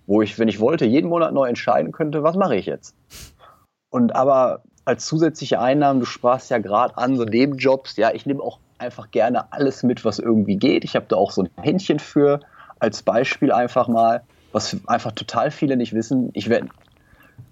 wo 0.07 0.21
ich, 0.21 0.37
wenn 0.39 0.47
ich 0.47 0.59
wollte, 0.59 0.85
jeden 0.85 1.09
Monat 1.09 1.33
neu 1.33 1.47
entscheiden 1.47 1.91
könnte, 1.91 2.23
was 2.23 2.35
mache 2.35 2.55
ich 2.55 2.65
jetzt. 2.65 2.95
Und 3.89 4.15
aber 4.15 4.61
als 4.83 5.05
zusätzliche 5.05 5.59
Einnahmen, 5.59 5.99
du 5.99 6.05
sprachst 6.05 6.51
ja 6.51 6.59
gerade 6.59 6.97
an, 6.97 7.15
so 7.15 7.23
Nebenjobs, 7.23 7.97
ja, 7.97 8.11
ich 8.13 8.25
nehme 8.25 8.41
auch 8.41 8.59
einfach 8.77 9.09
gerne 9.11 9.51
alles 9.51 9.83
mit, 9.83 10.05
was 10.05 10.19
irgendwie 10.19 10.57
geht. 10.57 10.83
Ich 10.83 10.95
habe 10.95 11.05
da 11.07 11.15
auch 11.15 11.31
so 11.31 11.43
ein 11.43 11.49
Händchen 11.61 11.99
für. 11.99 12.41
Als 12.79 13.01
Beispiel 13.01 13.51
einfach 13.51 13.87
mal, 13.87 14.23
was 14.51 14.77
einfach 14.85 15.13
total 15.13 15.49
viele 15.49 15.77
nicht 15.77 15.93
wissen. 15.93 16.29
Ich 16.33 16.49
werde 16.49 16.67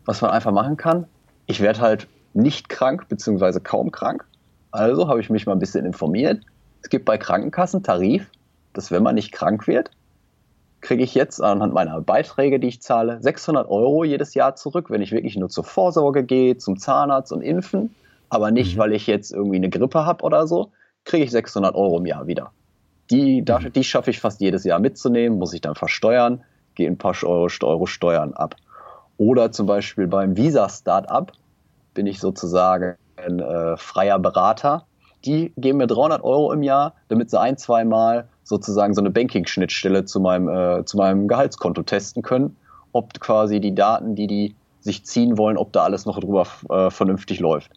was 0.05 0.21
man 0.21 0.31
einfach 0.31 0.51
machen 0.51 0.77
kann. 0.77 1.05
Ich 1.45 1.59
werde 1.59 1.81
halt 1.81 2.07
nicht 2.33 2.69
krank, 2.69 3.07
beziehungsweise 3.09 3.61
kaum 3.61 3.91
krank. 3.91 4.25
Also 4.71 5.07
habe 5.07 5.21
ich 5.21 5.29
mich 5.29 5.45
mal 5.45 5.53
ein 5.53 5.59
bisschen 5.59 5.85
informiert. 5.85 6.43
Es 6.81 6.89
gibt 6.89 7.05
bei 7.05 7.17
Krankenkassen 7.17 7.83
Tarif, 7.83 8.29
dass 8.73 8.91
wenn 8.91 9.03
man 9.03 9.15
nicht 9.15 9.31
krank 9.31 9.67
wird, 9.67 9.91
kriege 10.81 11.03
ich 11.03 11.15
jetzt 11.15 11.41
anhand 11.41 11.73
meiner 11.73 12.01
Beiträge, 12.01 12.59
die 12.59 12.67
ich 12.67 12.81
zahle, 12.81 13.21
600 13.21 13.69
Euro 13.69 14.03
jedes 14.03 14.33
Jahr 14.33 14.55
zurück, 14.55 14.89
wenn 14.89 15.01
ich 15.01 15.11
wirklich 15.11 15.37
nur 15.37 15.49
zur 15.49 15.63
Vorsorge 15.63 16.23
gehe, 16.23 16.57
zum 16.57 16.77
Zahnarzt 16.77 17.31
und 17.31 17.41
impfen, 17.41 17.95
aber 18.29 18.51
nicht, 18.51 18.75
mhm. 18.75 18.79
weil 18.79 18.93
ich 18.93 19.07
jetzt 19.07 19.31
irgendwie 19.31 19.55
eine 19.57 19.69
Grippe 19.69 20.05
habe 20.05 20.23
oder 20.23 20.45
so, 20.45 20.71
kriege 21.05 21.23
ich 21.23 21.31
600 21.31 21.73
Euro 21.75 21.99
im 21.99 22.05
Jahr 22.05 22.27
wieder. 22.27 22.51
Die, 23.09 23.41
mhm. 23.41 23.73
die 23.73 23.83
schaffe 23.83 24.09
ich 24.09 24.19
fast 24.19 24.41
jedes 24.41 24.63
Jahr 24.65 24.79
mitzunehmen, 24.79 25.39
muss 25.39 25.53
ich 25.53 25.61
dann 25.61 25.75
versteuern, 25.75 26.43
gehe 26.75 26.89
ein 26.89 26.97
paar 26.97 27.15
Euro, 27.23 27.47
Euro 27.61 27.85
Steuern 27.85 28.33
ab. 28.33 28.55
Oder 29.17 29.51
zum 29.51 29.67
Beispiel 29.67 30.07
beim 30.07 30.35
Visa-Startup 30.35 31.31
bin 31.93 32.07
ich 32.07 32.19
sozusagen 32.19 32.95
ein 33.17 33.39
äh, 33.39 33.77
freier 33.77 34.19
Berater. 34.19 34.85
Die 35.25 35.53
geben 35.55 35.77
mir 35.77 35.87
300 35.87 36.23
Euro 36.23 36.51
im 36.51 36.63
Jahr, 36.63 36.93
damit 37.07 37.29
sie 37.29 37.39
ein, 37.39 37.57
zwei 37.57 37.85
Mal 37.85 38.27
sozusagen 38.43 38.93
so 38.93 39.01
eine 39.01 39.09
Banking-Schnittstelle 39.09 40.05
zu 40.05 40.19
meinem, 40.19 40.49
äh, 40.49 40.85
zu 40.85 40.97
meinem 40.97 41.27
Gehaltskonto 41.27 41.83
testen 41.83 42.23
können, 42.23 42.57
ob 42.91 43.19
quasi 43.19 43.59
die 43.61 43.73
Daten, 43.73 44.15
die 44.15 44.27
die 44.27 44.55
sich 44.81 45.05
ziehen 45.05 45.37
wollen, 45.37 45.57
ob 45.57 45.71
da 45.71 45.83
alles 45.83 46.05
noch 46.05 46.19
drüber 46.19 46.45
äh, 46.69 46.89
vernünftig 46.89 47.39
läuft. 47.39 47.71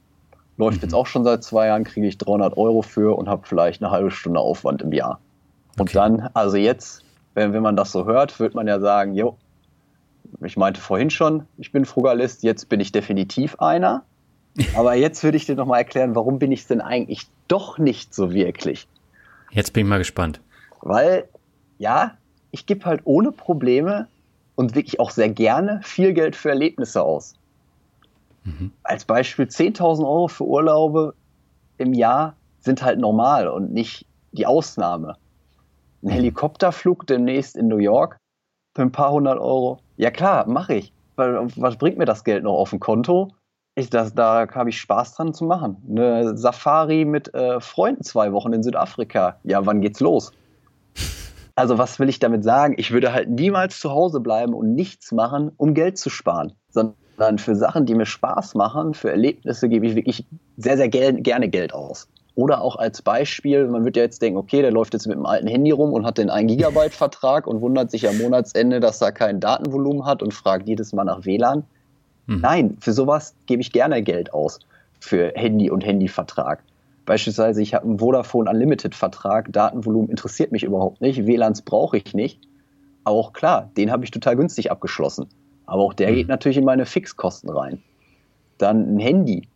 Läuft 0.57 0.79
mhm. 0.79 0.83
jetzt 0.83 0.95
auch 0.95 1.07
schon 1.07 1.23
seit 1.23 1.45
zwei 1.45 1.69
Jahren, 1.69 1.85
kriege 1.85 2.07
ich 2.07 2.19
300 2.19 2.57
Euro 2.57 2.83
für 2.83 3.17
und 3.17 3.29
habe 3.29 3.47
vielleicht 3.47 3.83
eine 3.83 3.93
halbe 3.93 4.11
Stunde 4.11 4.41
Aufwand 4.41 4.83
im 4.83 4.93
Jahr. 4.93 5.21
Und 5.79 5.83
okay. 5.83 5.93
dann, 5.95 6.31
also 6.35 6.57
jetzt, 6.57 7.05
wenn, 7.35 7.53
wenn 7.53 7.63
man 7.63 7.77
das 7.77 7.93
so 7.93 8.07
hört, 8.07 8.41
wird 8.41 8.55
man 8.55 8.67
ja 8.67 8.81
sagen, 8.81 9.15
jo, 9.15 9.37
ich 10.45 10.57
meinte 10.57 10.81
vorhin 10.81 11.11
schon, 11.11 11.47
ich 11.59 11.73
bin 11.73 11.85
Frugalist, 11.85 12.43
jetzt 12.43 12.69
bin 12.69 12.81
ich 12.81 12.93
definitiv 12.93 13.57
einer. 13.61 14.05
Aber 14.75 14.95
jetzt 14.95 15.23
würde 15.23 15.37
ich 15.37 15.47
dir 15.47 15.55
noch 15.55 15.67
mal 15.67 15.79
erklären, 15.79 16.15
warum 16.15 16.39
bin 16.39 16.53
ich 16.53 16.61
es 16.61 16.67
denn 16.67 16.81
eigentlich 16.81 17.27
doch 17.49 17.79
nicht 17.79 18.15
so 18.15 18.33
wirklich? 18.33 18.89
Jetzt 19.51 19.73
bin 19.73 19.85
ich 19.85 19.91
mal 19.91 19.99
gespannt. 19.99 20.41
Weil, 20.81 21.29
ja, 21.79 22.17
ich 22.51 22.67
gebe 22.67 22.85
halt 22.87 23.03
ohne 23.05 23.33
Probleme 23.33 24.09
und 24.55 24.75
wirklich 24.75 24.99
auch 24.99 25.11
sehr 25.11 25.29
gerne 25.29 25.81
viel 25.83 26.15
Geld 26.15 26.37
für 26.37 26.49
Erlebnisse 26.49 27.03
aus. 27.03 27.35
Mhm. 28.45 28.73
Als 28.83 29.05
Beispiel 29.05 29.47
10.000 29.47 30.01
Euro 30.01 30.29
für 30.29 30.45
Urlaube 30.45 31.15
im 31.79 31.93
Jahr 31.93 32.35
sind 32.61 32.83
halt 32.83 32.99
normal 32.99 33.49
und 33.49 33.73
nicht 33.73 34.07
die 34.33 34.47
Ausnahme. 34.47 35.17
Ein 36.03 36.09
mhm. 36.09 36.11
Helikopterflug 36.11 37.07
demnächst 37.07 37.57
in 37.57 37.69
New 37.69 37.79
York 37.79 38.17
für 38.75 38.83
ein 38.83 38.93
paar 38.93 39.13
hundert 39.13 39.39
Euro 39.39 39.81
ja 39.97 40.11
klar, 40.11 40.47
mache 40.49 40.75
ich. 40.75 40.93
Was 41.17 41.77
bringt 41.77 41.99
mir 41.99 42.05
das 42.05 42.25
Geld 42.25 42.45
noch 42.45 42.55
auf 42.55 42.71
dem 42.71 42.81
Konto? 42.81 43.33
Ich, 43.75 43.91
das, 43.91 44.15
da 44.15 44.47
habe 44.55 44.71
ich 44.71 44.81
Spaß 44.81 45.15
dran 45.15 45.35
zu 45.35 45.45
machen. 45.45 45.77
Eine 45.89 46.37
Safari 46.37 47.05
mit 47.05 47.33
äh, 47.35 47.61
Freunden 47.61 48.03
zwei 48.03 48.33
Wochen 48.33 48.53
in 48.53 48.63
Südafrika. 48.63 49.39
Ja, 49.45 49.65
wann 49.67 49.81
geht's 49.81 50.01
los? 50.01 50.33
Also 51.59 51.79
was 51.79 51.99
will 51.99 52.11
ich 52.11 52.19
damit 52.19 52.45
sagen? 52.45 52.75
Ich 52.77 52.93
würde 52.93 53.15
halt 53.15 53.31
niemals 53.31 53.81
zu 53.81 53.91
Hause 53.91 54.21
bleiben 54.21 54.53
und 54.53 54.75
nichts 54.75 55.11
machen, 55.11 55.53
um 55.57 55.73
Geld 55.73 55.97
zu 55.97 56.11
sparen, 56.11 56.53
sondern 56.69 57.39
für 57.39 57.57
Sachen, 57.57 57.87
die 57.87 57.95
mir 57.95 58.05
Spaß 58.05 58.57
machen, 58.57 58.93
für 58.93 59.11
Erlebnisse 59.11 59.71
gebe 59.71 59.87
ich 59.87 59.95
wirklich 59.95 60.27
sehr, 60.59 60.77
sehr 60.77 60.91
gerne 60.91 61.49
Geld 61.49 61.73
aus. 61.73 62.11
Oder 62.37 62.61
auch 62.61 62.77
als 62.77 63.01
Beispiel, 63.01 63.67
man 63.67 63.87
wird 63.87 63.97
ja 63.97 64.03
jetzt 64.03 64.21
denken, 64.21 64.39
okay, 64.39 64.61
der 64.61 64.71
läuft 64.71 64.93
jetzt 64.93 65.07
mit 65.07 65.17
dem 65.17 65.25
alten 65.25 65.47
Handy 65.47 65.71
rum 65.71 65.95
und 65.95 66.05
hat 66.05 66.19
den 66.19 66.29
1 66.29 66.53
Gigabyte 66.53 66.93
Vertrag 66.93 67.47
und 67.47 67.63
wundert 67.63 67.91
sich 67.91 68.07
am 68.07 68.19
Monatsende, 68.19 68.79
dass 68.79 69.01
er 69.01 69.11
kein 69.11 69.41
Datenvolumen 69.41 70.05
hat 70.05 70.23
und 70.23 70.35
fragt 70.35 70.69
jedes 70.69 70.93
Mal 70.93 71.05
nach 71.05 71.25
WLAN. 71.25 71.65
Hm. 72.29 72.41
Nein, 72.43 72.77
für 72.79 72.93
sowas 72.93 73.35
gebe 73.47 73.63
ich 73.63 73.73
gerne 73.73 74.03
Geld 74.03 74.35
aus. 74.35 74.61
Für 75.01 75.33
Handy 75.35 75.71
und 75.71 75.81
Handyvertrag. 75.83 76.63
Beispielsweise, 77.07 77.63
ich 77.63 77.73
habe 77.73 77.87
einen 77.87 78.01
Vodafone 78.01 78.51
Unlimited 78.51 78.95
Vertrag, 78.95 79.51
Datenvolumen 79.51 80.11
interessiert 80.11 80.53
mich 80.53 80.63
überhaupt 80.63 81.01
nicht, 81.01 81.27
WLANs 81.27 81.63
brauche 81.63 81.97
ich 81.97 82.13
nicht. 82.13 82.41
Aber 83.05 83.17
auch 83.17 83.33
klar, 83.33 83.71
den 83.79 83.91
habe 83.91 84.05
ich 84.05 84.11
total 84.11 84.37
günstig 84.37 84.71
abgeschlossen. 84.71 85.27
Aber 85.65 85.83
auch 85.83 85.95
der 85.95 86.09
hm. 86.09 86.17
geht 86.17 86.29
natürlich 86.29 86.59
in 86.59 86.65
meine 86.65 86.85
Fixkosten 86.85 87.49
rein. 87.49 87.83
Dann 88.59 88.97
ein 88.97 88.99
Handy. 88.99 89.49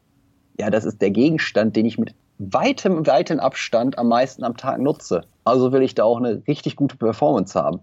Ja, 0.58 0.70
das 0.70 0.86
ist 0.86 1.02
der 1.02 1.10
Gegenstand, 1.10 1.76
den 1.76 1.84
ich 1.84 1.98
mit 1.98 2.14
weitem, 2.40 3.06
weiten 3.06 3.38
Abstand 3.38 3.98
am 3.98 4.08
meisten 4.08 4.44
am 4.44 4.56
Tag 4.56 4.80
nutze. 4.80 5.24
Also 5.44 5.72
will 5.72 5.82
ich 5.82 5.94
da 5.94 6.04
auch 6.04 6.16
eine 6.16 6.42
richtig 6.48 6.74
gute 6.74 6.96
Performance 6.96 7.60
haben. 7.60 7.80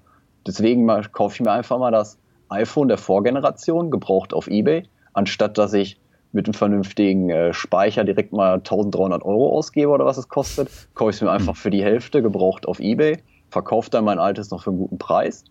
Deswegen 0.48 0.84
mal, 0.84 1.04
kaufe 1.04 1.36
ich 1.36 1.42
mir 1.42 1.52
einfach 1.52 1.78
mal 1.78 1.92
das 1.92 2.18
iPhone 2.50 2.88
der 2.88 2.98
Vorgeneration, 2.98 3.92
gebraucht 3.92 4.34
auf 4.34 4.48
Ebay, 4.48 4.84
anstatt 5.14 5.58
dass 5.60 5.74
ich 5.74 6.00
mit 6.32 6.48
einem 6.48 6.56
vernünftigen 6.56 7.30
äh, 7.30 7.54
Speicher 7.54 8.04
direkt 8.04 8.34
mal 8.34 8.56
1300 8.56 9.24
Euro 9.24 9.52
ausgebe 9.52 9.92
oder 9.92 10.06
was 10.06 10.18
es 10.18 10.28
kostet, 10.28 10.70
kaufe 10.96 11.12
ich 11.12 11.18
es 11.18 11.22
mir 11.22 11.32
einfach 11.32 11.56
für 11.56 11.70
die 11.70 11.84
Hälfte, 11.84 12.22
gebraucht 12.22 12.68
auf 12.68 12.80
Ebay, 12.80 13.18
verkaufe 13.50 13.92
dann 13.92 14.06
mein 14.06 14.20
altes 14.20 14.50
noch 14.50 14.64
für 14.64 14.72
einen 14.72 14.80
guten 14.80 14.98
Preis. 14.98 15.44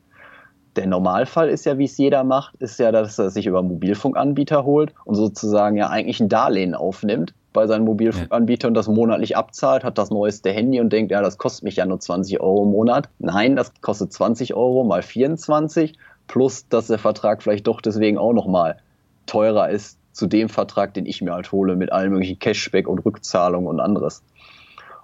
Der 0.77 0.87
Normalfall 0.87 1.49
ist 1.49 1.65
ja, 1.65 1.79
wie 1.79 1.85
es 1.85 1.97
jeder 1.97 2.23
macht, 2.23 2.55
ist 2.57 2.79
ja, 2.79 2.93
dass 2.93 3.19
er 3.19 3.31
sich 3.31 3.47
über 3.47 3.63
Mobilfunkanbieter 3.63 4.65
holt 4.65 4.93
und 5.05 5.15
sozusagen 5.15 5.77
ja 5.77 5.89
eigentlich 5.89 6.21
ein 6.21 6.29
Darlehen 6.29 6.75
aufnimmt 6.75 7.35
bei 7.55 7.67
seinen 7.67 7.87
Mobilfunkanbietern 7.87 8.75
das 8.75 8.87
monatlich 8.87 9.35
abzahlt, 9.35 9.83
hat 9.83 9.97
das 9.97 10.11
neueste 10.11 10.51
Handy 10.51 10.79
und 10.79 10.93
denkt, 10.93 11.11
ja, 11.11 11.23
das 11.23 11.39
kostet 11.39 11.65
mich 11.65 11.77
ja 11.77 11.87
nur 11.87 11.99
20 11.99 12.39
Euro 12.41 12.65
im 12.65 12.71
Monat. 12.71 13.09
Nein, 13.19 13.57
das 13.57 13.73
kostet 13.81 14.13
20 14.13 14.53
Euro 14.53 14.85
mal 14.85 15.03
24, 15.03 15.95
plus 16.29 16.69
dass 16.69 16.89
der 16.89 16.99
Vertrag 16.99 17.43
vielleicht 17.43 17.67
doch 17.67 17.81
deswegen 17.81 18.19
auch 18.19 18.35
nochmal 18.35 18.77
teurer 19.25 19.71
ist 19.71 19.99
zu 20.13 20.27
dem 20.27 20.51
Vertrag, 20.51 20.93
den 20.93 21.07
ich 21.07 21.23
mir 21.23 21.33
halt 21.33 21.51
hole, 21.51 21.77
mit 21.77 21.93
allen 21.93 22.13
möglichen 22.13 22.39
Cashback 22.39 22.87
und 22.89 22.99
Rückzahlungen 22.99 23.69
und 23.69 23.81
anderes. 23.81 24.23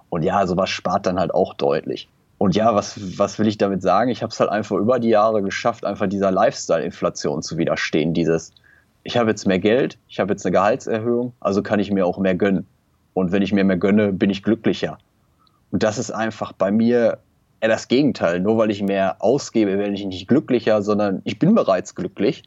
Und 0.09 0.21
ja, 0.21 0.45
sowas 0.45 0.69
spart 0.69 1.07
dann 1.07 1.19
halt 1.19 1.33
auch 1.33 1.55
deutlich. 1.55 2.07
Und 2.43 2.57
ja, 2.57 2.75
was, 2.75 3.17
was 3.17 3.39
will 3.39 3.47
ich 3.47 3.57
damit 3.57 3.81
sagen? 3.81 4.09
Ich 4.11 4.21
habe 4.21 4.29
es 4.33 4.37
halt 4.37 4.49
einfach 4.49 4.75
über 4.75 4.99
die 4.99 5.07
Jahre 5.07 5.41
geschafft, 5.41 5.85
einfach 5.85 6.07
dieser 6.07 6.29
Lifestyle-Inflation 6.29 7.41
zu 7.41 7.57
widerstehen. 7.57 8.13
Dieses, 8.13 8.51
ich 9.03 9.15
habe 9.15 9.29
jetzt 9.29 9.47
mehr 9.47 9.59
Geld, 9.59 9.97
ich 10.09 10.19
habe 10.19 10.33
jetzt 10.33 10.45
eine 10.45 10.51
Gehaltserhöhung, 10.51 11.31
also 11.39 11.63
kann 11.63 11.79
ich 11.79 11.89
mir 11.89 12.05
auch 12.05 12.17
mehr 12.17 12.35
gönnen. 12.35 12.67
Und 13.13 13.31
wenn 13.31 13.43
ich 13.43 13.53
mir 13.53 13.63
mehr 13.63 13.77
gönne, 13.77 14.11
bin 14.11 14.29
ich 14.29 14.43
glücklicher. 14.43 14.97
Und 15.71 15.83
das 15.83 15.97
ist 15.97 16.11
einfach 16.11 16.51
bei 16.51 16.69
mir 16.69 17.19
eher 17.61 17.69
das 17.69 17.87
Gegenteil. 17.87 18.41
Nur 18.41 18.57
weil 18.57 18.71
ich 18.71 18.83
mehr 18.83 19.15
ausgebe, 19.19 19.77
werde 19.77 19.93
ich 19.93 20.03
nicht 20.03 20.27
glücklicher, 20.27 20.81
sondern 20.81 21.21
ich 21.23 21.39
bin 21.39 21.55
bereits 21.55 21.95
glücklich. 21.95 22.43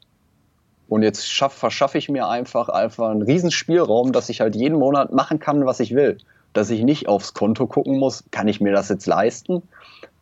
Und 0.90 1.04
jetzt 1.04 1.26
schaff, 1.26 1.54
verschaffe 1.54 1.96
ich 1.96 2.10
mir 2.10 2.28
einfach, 2.28 2.68
einfach 2.68 3.08
einen 3.08 3.22
riesen 3.22 3.50
Spielraum, 3.50 4.12
dass 4.12 4.28
ich 4.28 4.42
halt 4.42 4.56
jeden 4.56 4.78
Monat 4.78 5.14
machen 5.14 5.38
kann, 5.38 5.64
was 5.64 5.80
ich 5.80 5.94
will. 5.94 6.18
Dass 6.56 6.70
ich 6.70 6.82
nicht 6.82 7.06
aufs 7.06 7.34
Konto 7.34 7.66
gucken 7.66 7.98
muss, 7.98 8.24
kann 8.30 8.48
ich 8.48 8.62
mir 8.62 8.72
das 8.72 8.88
jetzt 8.88 9.06
leisten? 9.06 9.62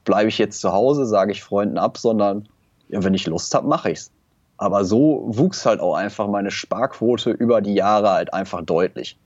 Bleibe 0.04 0.28
ich 0.28 0.38
jetzt 0.38 0.60
zu 0.60 0.72
Hause, 0.72 1.06
sage 1.06 1.30
ich 1.30 1.44
Freunden 1.44 1.78
ab, 1.78 1.96
sondern 1.96 2.48
ja, 2.88 3.04
wenn 3.04 3.14
ich 3.14 3.28
Lust 3.28 3.54
habe, 3.54 3.68
mache 3.68 3.92
ich's. 3.92 4.10
Aber 4.56 4.84
so 4.84 5.22
wuchs 5.26 5.64
halt 5.64 5.78
auch 5.78 5.94
einfach 5.94 6.26
meine 6.26 6.50
Sparquote 6.50 7.30
über 7.30 7.60
die 7.60 7.74
Jahre 7.74 8.10
halt 8.10 8.34
einfach 8.34 8.62
deutlich. 8.62 9.16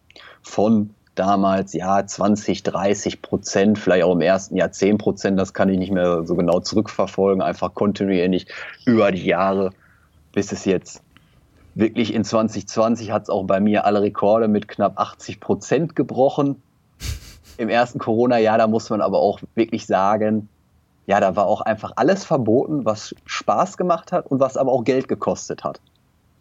Von 0.42 0.90
damals, 1.14 1.72
ja, 1.72 2.06
20, 2.06 2.62
30 2.62 3.22
Prozent, 3.22 3.78
vielleicht 3.78 4.04
auch 4.04 4.12
im 4.12 4.20
ersten 4.20 4.56
Jahr 4.56 4.70
10 4.70 4.98
Prozent, 4.98 5.40
das 5.40 5.54
kann 5.54 5.70
ich 5.70 5.78
nicht 5.78 5.90
mehr 5.90 6.26
so 6.26 6.36
genau 6.36 6.60
zurückverfolgen, 6.60 7.40
einfach 7.40 7.72
kontinuierlich 7.72 8.48
über 8.84 9.12
die 9.12 9.24
Jahre, 9.24 9.70
bis 10.32 10.52
es 10.52 10.66
jetzt 10.66 11.02
wirklich 11.74 12.12
in 12.12 12.24
2020 12.24 13.12
hat 13.12 13.22
es 13.22 13.30
auch 13.30 13.44
bei 13.44 13.60
mir 13.60 13.86
alle 13.86 14.02
Rekorde 14.02 14.46
mit 14.46 14.68
knapp 14.68 14.98
80 15.00 15.40
Prozent 15.40 15.96
gebrochen. 15.96 16.60
Im 17.58 17.68
ersten 17.68 17.98
Corona-Jahr, 17.98 18.56
da 18.58 18.66
muss 18.66 18.88
man 18.88 19.00
aber 19.00 19.18
auch 19.18 19.40
wirklich 19.54 19.86
sagen, 19.86 20.48
ja, 21.06 21.20
da 21.20 21.36
war 21.36 21.46
auch 21.46 21.60
einfach 21.60 21.92
alles 21.96 22.24
verboten, 22.24 22.84
was 22.84 23.14
Spaß 23.24 23.76
gemacht 23.76 24.12
hat 24.12 24.26
und 24.26 24.40
was 24.40 24.56
aber 24.56 24.72
auch 24.72 24.84
Geld 24.84 25.08
gekostet 25.08 25.64
hat. 25.64 25.80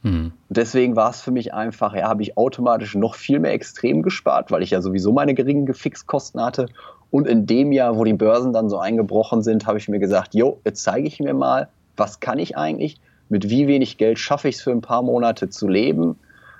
Mhm. 0.03 0.31
Deswegen 0.49 0.95
war 0.95 1.09
es 1.09 1.21
für 1.21 1.31
mich 1.31 1.53
einfach, 1.53 1.95
ja, 1.95 2.07
habe 2.07 2.21
ich 2.21 2.37
automatisch 2.37 2.95
noch 2.95 3.15
viel 3.15 3.39
mehr 3.39 3.53
extrem 3.53 4.03
gespart, 4.03 4.51
weil 4.51 4.61
ich 4.61 4.71
ja 4.71 4.81
sowieso 4.81 5.11
meine 5.11 5.33
geringen 5.33 5.73
Fixkosten 5.73 6.41
hatte. 6.41 6.67
Und 7.09 7.27
in 7.27 7.45
dem 7.45 7.71
Jahr, 7.71 7.97
wo 7.97 8.03
die 8.03 8.13
Börsen 8.13 8.53
dann 8.53 8.69
so 8.69 8.77
eingebrochen 8.77 9.41
sind, 9.41 9.65
habe 9.65 9.77
ich 9.77 9.87
mir 9.87 9.99
gesagt, 9.99 10.35
jo, 10.35 10.59
jetzt 10.65 10.83
zeige 10.83 11.07
ich 11.07 11.19
mir 11.19 11.33
mal, 11.33 11.69
was 11.95 12.19
kann 12.19 12.37
ich 12.37 12.57
eigentlich, 12.57 12.99
mit 13.29 13.49
wie 13.49 13.67
wenig 13.67 13.97
Geld 13.97 14.19
schaffe 14.19 14.49
ich 14.49 14.55
es 14.55 14.61
für 14.61 14.71
ein 14.71 14.81
paar 14.81 15.01
Monate 15.01 15.49
zu 15.49 15.67
leben. 15.67 16.17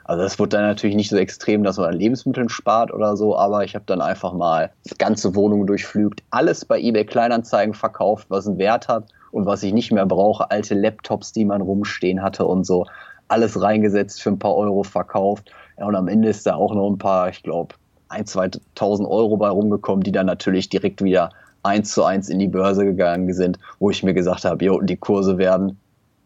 Also 0.07 0.23
das 0.23 0.39
wird 0.39 0.53
dann 0.53 0.63
natürlich 0.63 0.95
nicht 0.95 1.09
so 1.09 1.17
extrem, 1.17 1.63
dass 1.63 1.77
man 1.77 1.89
an 1.89 1.99
Lebensmitteln 1.99 2.47
spart 2.47 2.93
oder 2.93 3.17
so, 3.17 3.37
aber 3.37 3.65
ich 3.65 3.75
habe 3.75 3.83
dann 3.85 4.01
einfach 4.01 4.33
mal 4.33 4.71
ganze 4.97 5.35
Wohnung 5.35 5.67
durchflügt, 5.67 6.23
alles 6.31 6.63
bei 6.63 6.79
eBay 6.79 7.05
Kleinanzeigen 7.05 7.73
verkauft, 7.73 8.27
was 8.29 8.47
einen 8.47 8.57
Wert 8.57 8.87
hat 8.87 9.05
und 9.31 9.45
was 9.45 9.63
ich 9.63 9.73
nicht 9.73 9.91
mehr 9.91 10.05
brauche, 10.05 10.49
alte 10.49 10.75
Laptops, 10.75 11.33
die 11.33 11.43
man 11.43 11.61
rumstehen 11.61 12.23
hatte 12.23 12.45
und 12.45 12.65
so 12.65 12.85
alles 13.27 13.61
reingesetzt, 13.61 14.21
für 14.21 14.29
ein 14.29 14.39
paar 14.39 14.55
Euro 14.55 14.83
verkauft. 14.83 15.51
Ja, 15.77 15.85
und 15.85 15.95
am 15.95 16.07
Ende 16.07 16.29
ist 16.29 16.47
da 16.47 16.55
auch 16.55 16.73
noch 16.73 16.89
ein 16.89 16.97
paar, 16.97 17.27
ich 17.27 17.43
glaube, 17.43 17.75
ein, 18.07 18.25
2000 18.25 19.07
Euro 19.09 19.35
bei 19.35 19.49
rumgekommen, 19.49 20.03
die 20.03 20.13
dann 20.13 20.25
natürlich 20.25 20.69
direkt 20.69 21.03
wieder 21.03 21.31
eins 21.63 21.91
zu 21.91 22.05
eins 22.05 22.29
in 22.29 22.39
die 22.39 22.47
Börse 22.47 22.85
gegangen 22.85 23.33
sind, 23.33 23.59
wo 23.79 23.89
ich 23.89 24.03
mir 24.03 24.13
gesagt 24.13 24.45
habe, 24.45 24.63
jo, 24.63 24.79
die 24.79 24.95
Kurse 24.95 25.37
werden 25.37 25.77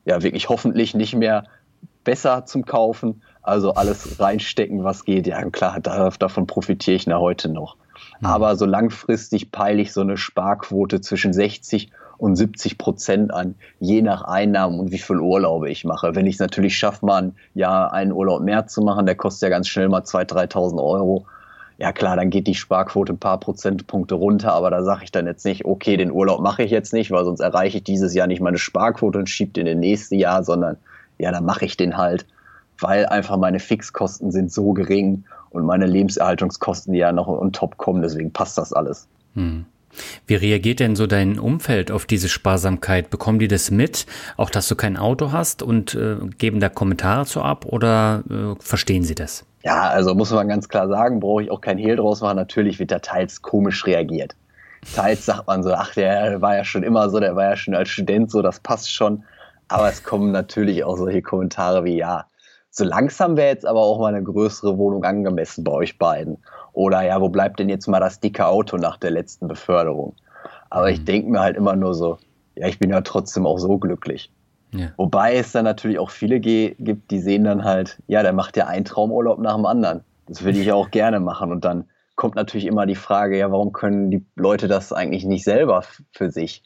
ja 0.06 0.22
wirklich 0.22 0.50
hoffentlich 0.50 0.94
nicht 0.94 1.16
mehr 1.16 1.46
besser 2.04 2.46
zum 2.46 2.66
Kaufen. 2.66 3.22
Also 3.42 3.74
alles 3.74 4.20
reinstecken, 4.20 4.84
was 4.84 5.06
geht. 5.06 5.28
Ja, 5.28 5.44
klar, 5.50 5.80
davon 5.80 6.48
profitiere 6.48 6.96
ich 6.96 7.08
nach 7.08 7.20
heute 7.20 7.50
noch. 7.50 7.76
Mhm. 8.20 8.28
Aber 8.28 8.56
so 8.56 8.66
langfristig 8.66 9.52
peile 9.52 9.82
ich 9.82 9.94
so 9.94 10.02
eine 10.02 10.18
Sparquote 10.18 11.02
zwischen 11.02 11.34
60 11.34 11.92
und 12.18 12.36
70 12.36 12.78
Prozent 12.78 13.34
an, 13.34 13.56
je 13.80 14.04
nach 14.04 14.22
Einnahmen 14.22 14.80
und 14.80 14.92
wie 14.92 15.00
viel 15.00 15.18
Urlaube 15.18 15.72
ich 15.72 15.86
mache. 15.86 16.14
Wenn 16.14 16.28
ich 16.28 16.36
es 16.36 16.40
natürlich 16.40 16.78
schaffe, 16.78 17.04
mal 17.04 17.24
ein 17.24 17.36
Jahr 17.56 17.94
einen 17.94 18.12
Urlaub 18.12 18.44
mehr 18.44 18.68
zu 18.68 18.82
machen, 18.82 19.08
der 19.08 19.16
kostet 19.16 19.44
ja 19.44 19.50
ganz 19.50 19.68
schnell 19.68 19.90
mal 19.90 20.02
2.000, 20.02 20.52
3.000 20.52 20.84
Euro. 20.84 21.26
Ja 21.80 21.92
klar, 21.92 22.16
dann 22.16 22.30
geht 22.30 22.46
die 22.46 22.54
Sparquote 22.54 23.14
ein 23.14 23.18
paar 23.18 23.40
Prozentpunkte 23.40 24.14
runter, 24.14 24.54
aber 24.54 24.70
da 24.70 24.84
sage 24.84 25.04
ich 25.04 25.12
dann 25.12 25.26
jetzt 25.26 25.44
nicht, 25.46 25.66
okay, 25.66 25.98
den 25.98 26.12
Urlaub 26.12 26.42
mache 26.42 26.62
ich 26.62 26.70
jetzt 26.70 26.94
nicht, 26.94 27.10
weil 27.10 27.26
sonst 27.26 27.40
erreiche 27.40 27.78
ich 27.78 27.84
dieses 27.84 28.14
Jahr 28.14 28.28
nicht 28.28 28.40
meine 28.40 28.60
Sparquote 28.60 29.18
und 29.18 29.28
schiebe 29.28 29.54
den 29.54 29.66
in 29.66 29.80
nächste 29.80 30.16
Jahr, 30.16 30.44
sondern 30.44 30.78
ja, 31.18 31.32
dann 31.32 31.44
mache 31.44 31.66
ich 31.66 31.76
den 31.76 31.98
halt, 31.98 32.28
weil 32.82 33.06
einfach 33.06 33.38
meine 33.38 33.60
Fixkosten 33.60 34.32
sind 34.32 34.52
so 34.52 34.74
gering 34.74 35.24
und 35.50 35.66
meine 35.66 35.86
Lebenserhaltungskosten, 35.86 36.94
ja 36.94 37.12
noch 37.12 37.28
on 37.28 37.52
top 37.52 37.78
kommen, 37.78 38.02
deswegen 38.02 38.32
passt 38.32 38.58
das 38.58 38.74
alles. 38.74 39.08
Hm. 39.36 39.66
Wie 40.26 40.36
reagiert 40.36 40.80
denn 40.80 40.96
so 40.96 41.06
dein 41.06 41.38
Umfeld 41.38 41.92
auf 41.92 42.06
diese 42.06 42.30
Sparsamkeit? 42.30 43.10
Bekommen 43.10 43.40
die 43.40 43.48
das 43.48 43.72
mit, 43.72 44.06
auch 44.38 44.50
dass 44.50 44.68
du 44.68 44.76
kein 44.76 44.96
Auto 44.98 45.32
hast 45.32 45.64
und 45.64 45.96
äh, 45.96 46.16
geben 46.38 46.60
da 46.60 46.70
Kommentare 46.70 47.26
zu 47.26 47.42
ab 47.42 47.66
oder 47.66 48.24
äh, 48.30 48.56
verstehen 48.60 49.04
sie 49.04 49.16
das? 49.16 49.46
Ja, 49.64 49.90
also 49.90 50.16
muss 50.16 50.32
man 50.32 50.48
ganz 50.48 50.70
klar 50.70 50.88
sagen, 50.88 51.20
brauche 51.20 51.44
ich 51.44 51.52
auch 51.52 51.62
kein 51.62 51.78
Hehl 51.78 51.98
draus 51.98 52.22
machen. 52.22 52.38
Natürlich 52.38 52.80
wird 52.80 52.92
da 52.92 53.00
teils 53.00 53.42
komisch 53.42 53.86
reagiert. 53.86 54.36
Teils 54.96 55.26
sagt 55.26 55.48
man 55.48 55.62
so, 55.62 55.74
ach, 55.74 55.94
der 55.94 56.42
war 56.42 56.56
ja 56.56 56.64
schon 56.64 56.84
immer 56.84 57.10
so, 57.10 57.20
der 57.20 57.36
war 57.36 57.44
ja 57.44 57.56
schon 57.56 57.76
als 57.76 57.90
Student 57.90 58.32
so, 58.32 58.42
das 58.42 58.60
passt 58.60 58.92
schon. 58.92 59.24
Aber 59.68 59.88
es 59.90 60.04
kommen 60.04 60.32
natürlich 60.32 60.84
auch 60.84 60.98
solche 60.98 61.22
Kommentare 61.22 61.84
wie, 61.84 61.98
ja, 61.98 62.26
so 62.72 62.86
langsam 62.86 63.36
wäre 63.36 63.50
jetzt 63.50 63.66
aber 63.66 63.82
auch 63.82 64.00
mal 64.00 64.14
eine 64.14 64.24
größere 64.24 64.78
Wohnung 64.78 65.04
angemessen 65.04 65.64
bei 65.64 65.74
euch 65.74 65.98
beiden. 65.98 66.38
Oder 66.72 67.02
ja, 67.02 67.20
wo 67.20 67.28
bleibt 67.28 67.60
denn 67.60 67.68
jetzt 67.68 67.88
mal 67.88 68.00
das 68.00 68.22
dicke 68.22 68.48
Auto 68.48 68.78
nach 68.78 68.98
der 68.98 69.12
letzten 69.12 69.50
Beförderung? 69.50 70.16
Aber 70.70 70.88
mhm. 70.88 70.94
ich 70.94 71.04
denke 71.04 71.30
mir 71.30 71.42
halt 71.42 71.58
immer 71.58 71.76
nur 71.76 71.94
so, 71.94 72.18
ja, 72.56 72.68
ich 72.68 72.80
bin 72.80 72.90
ja 72.90 73.02
trotzdem 73.02 73.46
auch 73.46 73.58
so 73.58 73.78
glücklich. 73.78 74.32
Ja. 74.72 74.88
Wobei 74.96 75.36
es 75.36 75.52
dann 75.52 75.66
natürlich 75.66 76.00
auch 76.00 76.12
viele 76.12 76.40
gibt, 76.40 77.12
die 77.12 77.20
sehen 77.20 77.44
dann 77.44 77.66
halt, 77.66 78.02
ja, 78.08 78.24
der 78.24 78.32
macht 78.32 78.56
ja 78.56 78.68
einen 78.68 78.86
Traumurlaub 78.86 79.40
nach 79.40 79.56
dem 79.56 79.66
anderen. 79.66 80.06
Das 80.28 80.46
will 80.46 80.56
ich 80.56 80.72
auch 80.72 80.92
gerne 80.92 81.20
machen. 81.20 81.52
Und 81.52 81.66
dann 81.66 81.90
kommt 82.16 82.36
natürlich 82.36 82.68
immer 82.68 82.86
die 82.86 82.96
Frage, 82.96 83.38
ja, 83.38 83.52
warum 83.52 83.74
können 83.74 84.12
die 84.12 84.26
Leute 84.36 84.70
das 84.70 84.94
eigentlich 84.94 85.26
nicht 85.26 85.44
selber 85.44 85.84
für 86.14 86.32
sich? 86.32 86.64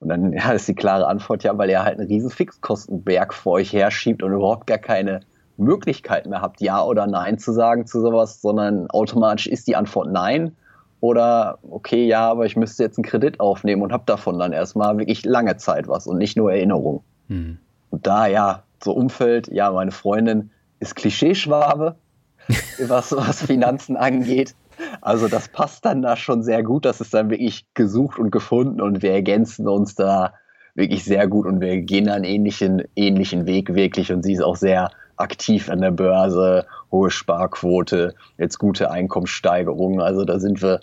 Und 0.00 0.08
dann 0.08 0.32
ja, 0.32 0.50
ist 0.50 0.66
die 0.66 0.74
klare 0.74 1.06
Antwort, 1.06 1.44
ja, 1.44 1.56
weil 1.56 1.70
er 1.70 1.84
halt 1.84 2.00
einen 2.00 2.08
riesen 2.08 2.30
Fixkostenberg 2.30 3.32
vor 3.32 3.52
euch 3.52 3.72
herschiebt 3.72 4.24
und 4.24 4.32
überhaupt 4.32 4.66
gar 4.66 4.78
keine 4.78 5.20
Möglichkeit 5.56 6.26
mehr 6.26 6.40
habt, 6.40 6.60
Ja 6.60 6.82
oder 6.82 7.06
Nein 7.06 7.38
zu 7.38 7.52
sagen 7.52 7.86
zu 7.86 8.00
sowas, 8.00 8.40
sondern 8.40 8.88
automatisch 8.90 9.46
ist 9.46 9.66
die 9.66 9.76
Antwort 9.76 10.10
Nein. 10.10 10.56
Oder 11.00 11.58
okay, 11.70 12.06
ja, 12.06 12.30
aber 12.30 12.46
ich 12.46 12.56
müsste 12.56 12.82
jetzt 12.82 12.98
einen 12.98 13.04
Kredit 13.04 13.38
aufnehmen 13.38 13.82
und 13.82 13.92
habe 13.92 14.04
davon 14.06 14.38
dann 14.38 14.52
erstmal 14.52 14.96
wirklich 14.96 15.24
lange 15.24 15.56
Zeit 15.58 15.86
was 15.86 16.06
und 16.06 16.18
nicht 16.18 16.36
nur 16.36 16.52
Erinnerung. 16.52 17.04
Mhm. 17.28 17.58
Und 17.90 18.06
da, 18.06 18.26
ja, 18.26 18.62
so 18.82 18.92
Umfeld, 18.92 19.48
ja, 19.48 19.70
meine 19.70 19.90
Freundin 19.90 20.50
ist 20.80 20.96
Klischeeschwabe, 20.96 21.96
was, 22.86 23.12
was 23.12 23.42
Finanzen 23.42 23.96
angeht. 23.96 24.54
Also 25.00 25.28
das 25.28 25.48
passt 25.48 25.84
dann 25.84 26.02
da 26.02 26.16
schon 26.16 26.42
sehr 26.42 26.62
gut. 26.62 26.84
Das 26.84 27.00
ist 27.00 27.14
dann 27.14 27.30
wirklich 27.30 27.66
gesucht 27.74 28.18
und 28.18 28.30
gefunden 28.30 28.80
und 28.80 29.02
wir 29.02 29.12
ergänzen 29.12 29.68
uns 29.68 29.94
da 29.94 30.32
wirklich 30.74 31.04
sehr 31.04 31.28
gut 31.28 31.46
und 31.46 31.60
wir 31.60 31.82
gehen 31.82 32.08
einen 32.08 32.24
ähnlichen, 32.24 32.82
ähnlichen 32.96 33.46
Weg 33.46 33.74
wirklich 33.74 34.12
und 34.12 34.22
sie 34.22 34.32
ist 34.32 34.42
auch 34.42 34.56
sehr 34.56 34.90
aktiv 35.16 35.70
an 35.70 35.80
der 35.80 35.90
Börse, 35.90 36.66
hohe 36.90 37.10
Sparquote, 37.10 38.14
jetzt 38.38 38.58
gute 38.58 38.90
Einkommenssteigerungen. 38.90 40.00
Also 40.00 40.24
da 40.24 40.38
sind 40.38 40.62
wir 40.62 40.80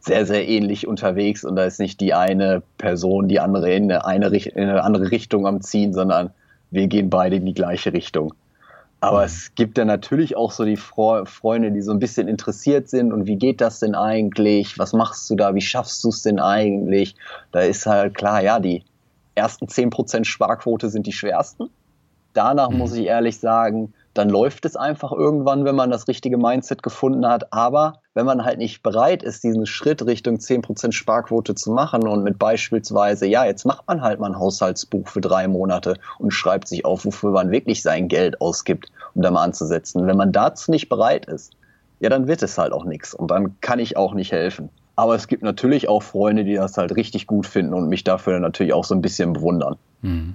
sehr, 0.00 0.26
sehr 0.26 0.48
ähnlich 0.48 0.86
unterwegs 0.86 1.44
und 1.44 1.56
da 1.56 1.64
ist 1.64 1.80
nicht 1.80 2.00
die 2.00 2.14
eine 2.14 2.62
Person, 2.78 3.28
die 3.28 3.40
andere 3.40 3.72
in 3.72 3.90
eine, 3.90 4.04
eine, 4.04 4.26
in 4.28 4.68
eine 4.68 4.82
andere 4.82 5.10
Richtung 5.10 5.46
am 5.46 5.60
Ziehen, 5.60 5.92
sondern 5.92 6.30
wir 6.70 6.86
gehen 6.86 7.10
beide 7.10 7.36
in 7.36 7.46
die 7.46 7.54
gleiche 7.54 7.92
Richtung. 7.92 8.34
Aber 9.00 9.24
es 9.24 9.54
gibt 9.54 9.78
ja 9.78 9.84
natürlich 9.84 10.36
auch 10.36 10.50
so 10.50 10.64
die 10.64 10.76
Freunde, 10.76 11.70
die 11.70 11.82
so 11.82 11.92
ein 11.92 12.00
bisschen 12.00 12.26
interessiert 12.26 12.88
sind 12.88 13.12
und 13.12 13.26
wie 13.26 13.36
geht 13.36 13.60
das 13.60 13.78
denn 13.78 13.94
eigentlich? 13.94 14.76
Was 14.78 14.92
machst 14.92 15.30
du 15.30 15.36
da? 15.36 15.54
Wie 15.54 15.60
schaffst 15.60 16.02
du 16.02 16.08
es 16.08 16.22
denn 16.22 16.40
eigentlich? 16.40 17.14
Da 17.52 17.60
ist 17.60 17.86
halt 17.86 18.14
klar, 18.14 18.42
ja, 18.42 18.58
die 18.58 18.82
ersten 19.36 19.66
10% 19.66 20.24
Sparquote 20.24 20.88
sind 20.88 21.06
die 21.06 21.12
schwersten. 21.12 21.70
Danach 22.34 22.70
mhm. 22.70 22.78
muss 22.78 22.94
ich 22.94 23.06
ehrlich 23.06 23.38
sagen, 23.38 23.92
dann 24.14 24.28
läuft 24.28 24.64
es 24.64 24.74
einfach 24.74 25.12
irgendwann, 25.12 25.64
wenn 25.64 25.76
man 25.76 25.90
das 25.90 26.08
richtige 26.08 26.38
Mindset 26.38 26.82
gefunden 26.82 27.26
hat. 27.26 27.52
Aber 27.52 28.00
wenn 28.14 28.26
man 28.26 28.44
halt 28.44 28.58
nicht 28.58 28.82
bereit 28.82 29.22
ist, 29.22 29.44
diesen 29.44 29.64
Schritt 29.64 30.04
Richtung 30.04 30.36
10% 30.36 30.92
Sparquote 30.92 31.54
zu 31.54 31.70
machen 31.70 32.06
und 32.08 32.24
mit 32.24 32.38
beispielsweise, 32.38 33.26
ja, 33.26 33.44
jetzt 33.44 33.64
macht 33.64 33.86
man 33.86 34.02
halt 34.02 34.18
mal 34.18 34.32
ein 34.32 34.38
Haushaltsbuch 34.38 35.06
für 35.06 35.20
drei 35.20 35.46
Monate 35.46 35.94
und 36.18 36.32
schreibt 36.32 36.66
sich 36.66 36.84
auf, 36.84 37.04
wofür 37.04 37.30
man 37.30 37.52
wirklich 37.52 37.82
sein 37.82 38.08
Geld 38.08 38.40
ausgibt, 38.40 38.90
um 39.14 39.22
da 39.22 39.30
mal 39.30 39.44
anzusetzen. 39.44 40.06
Wenn 40.06 40.16
man 40.16 40.32
dazu 40.32 40.72
nicht 40.72 40.88
bereit 40.88 41.26
ist, 41.26 41.52
ja, 42.00 42.08
dann 42.08 42.26
wird 42.26 42.42
es 42.42 42.58
halt 42.58 42.72
auch 42.72 42.84
nichts 42.84 43.14
und 43.14 43.30
dann 43.30 43.60
kann 43.60 43.78
ich 43.78 43.96
auch 43.96 44.14
nicht 44.14 44.32
helfen. 44.32 44.68
Aber 44.96 45.14
es 45.14 45.28
gibt 45.28 45.44
natürlich 45.44 45.88
auch 45.88 46.02
Freunde, 46.02 46.42
die 46.42 46.54
das 46.54 46.76
halt 46.76 46.96
richtig 46.96 47.28
gut 47.28 47.46
finden 47.46 47.72
und 47.72 47.88
mich 47.88 48.02
dafür 48.02 48.40
natürlich 48.40 48.72
auch 48.72 48.84
so 48.84 48.96
ein 48.96 49.00
bisschen 49.00 49.32
bewundern. 49.32 49.76
Mhm. 50.02 50.34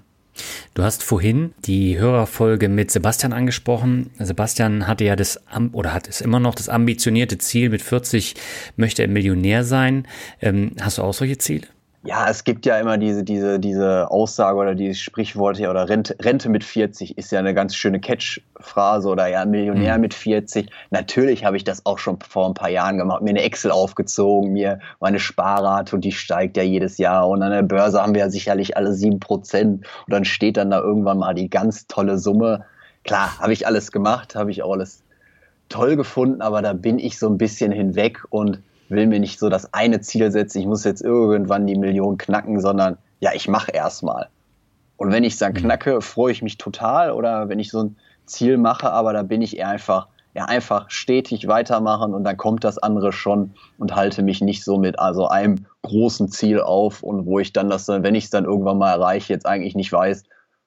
Du 0.74 0.84
hast 0.84 1.04
vorhin 1.04 1.54
die 1.66 1.98
Hörerfolge 1.98 2.70
mit 2.70 2.92
Sebastian 2.92 3.34
angesprochen. 3.34 4.10
Sebastian 4.20 4.88
hatte 4.88 5.04
ja 5.04 5.16
das 5.16 5.40
oder 5.72 5.94
hat 5.94 6.08
es 6.08 6.22
immer 6.22 6.40
noch 6.40 6.56
das 6.56 6.70
ambitionierte 6.70 7.38
Ziel, 7.38 7.70
mit 7.70 7.82
40 7.82 8.36
möchte 8.76 9.02
er 9.02 9.08
Millionär 9.08 9.64
sein. 9.64 10.08
Ähm, 10.42 10.72
hast 10.80 10.98
du 10.98 11.04
auch 11.04 11.14
solche 11.14 11.38
Ziele? 11.38 11.68
Ja, 12.06 12.30
es 12.30 12.44
gibt 12.44 12.66
ja 12.66 12.78
immer 12.80 12.98
diese, 12.98 13.24
diese, 13.24 13.62
diese 13.62 14.12
Aussage 14.12 14.58
oder 14.58 14.76
dieses 14.76 15.00
Sprichwort 15.00 15.56
hier 15.56 15.70
oder 15.70 15.88
Rente, 15.88 16.18
Rente 16.20 16.50
mit 16.50 16.66
40 16.66 17.18
ist 17.18 17.32
ja 17.32 17.40
eine 17.40 17.54
ganz 17.54 17.78
schöne 17.78 18.02
Catch-Phrase 18.02 19.08
oder 19.08 19.28
ja, 19.28 19.46
Millionär 19.46 19.96
mhm. 19.96 20.02
mit 20.02 20.14
40. 20.14 20.70
Natürlich 20.92 21.46
habe 21.46 21.56
ich 21.56 21.64
das 21.64 21.86
auch 21.86 22.00
schon 22.00 22.20
vor 22.20 22.46
ein 22.46 22.56
paar 22.56 22.70
Jahren 22.70 22.98
gemacht, 22.98 23.22
mir 23.22 23.30
eine 23.30 23.44
Excel 23.44 23.72
aufgezogen, 23.72 24.52
mir 24.52 24.80
meine 25.00 25.18
Sparrate 25.18 25.96
und 25.96 26.04
die 26.04 26.12
steigt 26.12 26.58
ja 26.58 26.64
jedes 26.64 26.98
Jahr 26.98 27.30
und 27.30 27.42
an 27.42 27.52
der 27.52 27.64
Börse 27.64 28.02
haben 28.02 28.14
wir 28.14 28.20
ja 28.20 28.30
sicherlich 28.30 28.76
alle 28.76 28.92
sieben 28.92 29.22
Prozent 29.22 29.86
und 30.06 30.14
dann 30.14 30.26
steht 30.26 30.58
dann 30.58 30.72
da 30.72 30.82
irgendwann 30.82 31.20
mal 31.20 31.34
die 31.34 31.50
ganz 31.50 31.88
tolle 31.88 32.18
Summe. 32.18 32.66
Klar, 33.06 33.40
habe 33.40 33.54
ich 33.54 33.66
alles 33.66 33.94
gemacht, 33.94 34.36
habe 34.36 34.52
ich 34.52 34.62
auch 34.62 34.74
alles 34.74 35.04
toll 35.70 35.96
gefunden, 35.96 36.42
aber 36.42 36.62
da 36.62 36.74
bin 36.74 37.00
ich 37.00 37.18
so 37.18 37.30
ein 37.30 37.38
bisschen 37.38 37.72
hinweg 37.72 38.26
und 38.30 38.62
will 38.90 39.08
mir 39.08 39.20
nicht 39.20 39.40
so 39.40 39.50
das 39.50 39.74
eine 39.74 40.02
Ziel 40.02 40.32
setzen, 40.32 40.60
ich 40.60 40.68
muss 40.68 40.84
jetzt 40.84 41.02
irgendwann 41.02 41.68
die 41.68 41.76
Million 41.76 42.18
knacken, 42.18 42.60
sondern 42.60 42.98
ja, 43.20 43.32
ich 43.34 43.48
mache 43.48 43.72
erstmal. 43.72 44.30
Und 44.98 45.12
wenn 45.12 45.24
ich 45.24 45.34
es 45.34 45.40
dann 45.40 45.54
mhm. 45.54 45.58
knacke, 45.58 46.02
freue 46.02 46.32
ich 46.32 46.42
mich 46.42 46.58
total. 46.58 47.12
Oder 47.12 47.50
wenn 47.50 47.60
ich 47.60 47.72
so 47.72 47.84
ein 47.84 47.98
Ziel 48.26 48.58
mache, 48.58 48.92
aber 48.92 49.14
da 49.14 49.24
bin 49.24 49.42
ich 49.42 49.58
eher 49.58 49.70
einfach, 49.70 50.08
ja, 50.34 50.46
einfach 50.46 50.90
stetig 50.90 51.48
weitermachen 51.48 52.14
und 52.14 52.24
dann 52.24 52.38
kommt 52.38 52.64
das 52.64 52.78
andere 52.78 53.12
schon 53.12 53.54
und 53.78 53.96
halte 53.96 54.24
mich 54.24 54.42
nicht 54.42 54.64
so 54.64 54.78
mit 54.78 54.98
also 55.00 55.28
einem 55.28 55.66
großen 55.84 56.30
Ziel 56.30 56.60
auf 56.60 57.04
und 57.04 57.26
wo 57.26 57.40
ich 57.40 57.54
dann 57.54 57.70
das 57.70 57.86
dann, 57.86 58.04
wenn 58.04 58.16
ich 58.16 58.26
es 58.26 58.30
dann 58.30 58.46
irgendwann 58.46 58.78
mal 58.78 58.92
erreiche, 58.92 59.34
jetzt 59.34 59.46
eigentlich 59.46 59.76
nicht 59.76 59.92
weiß, 59.92 60.24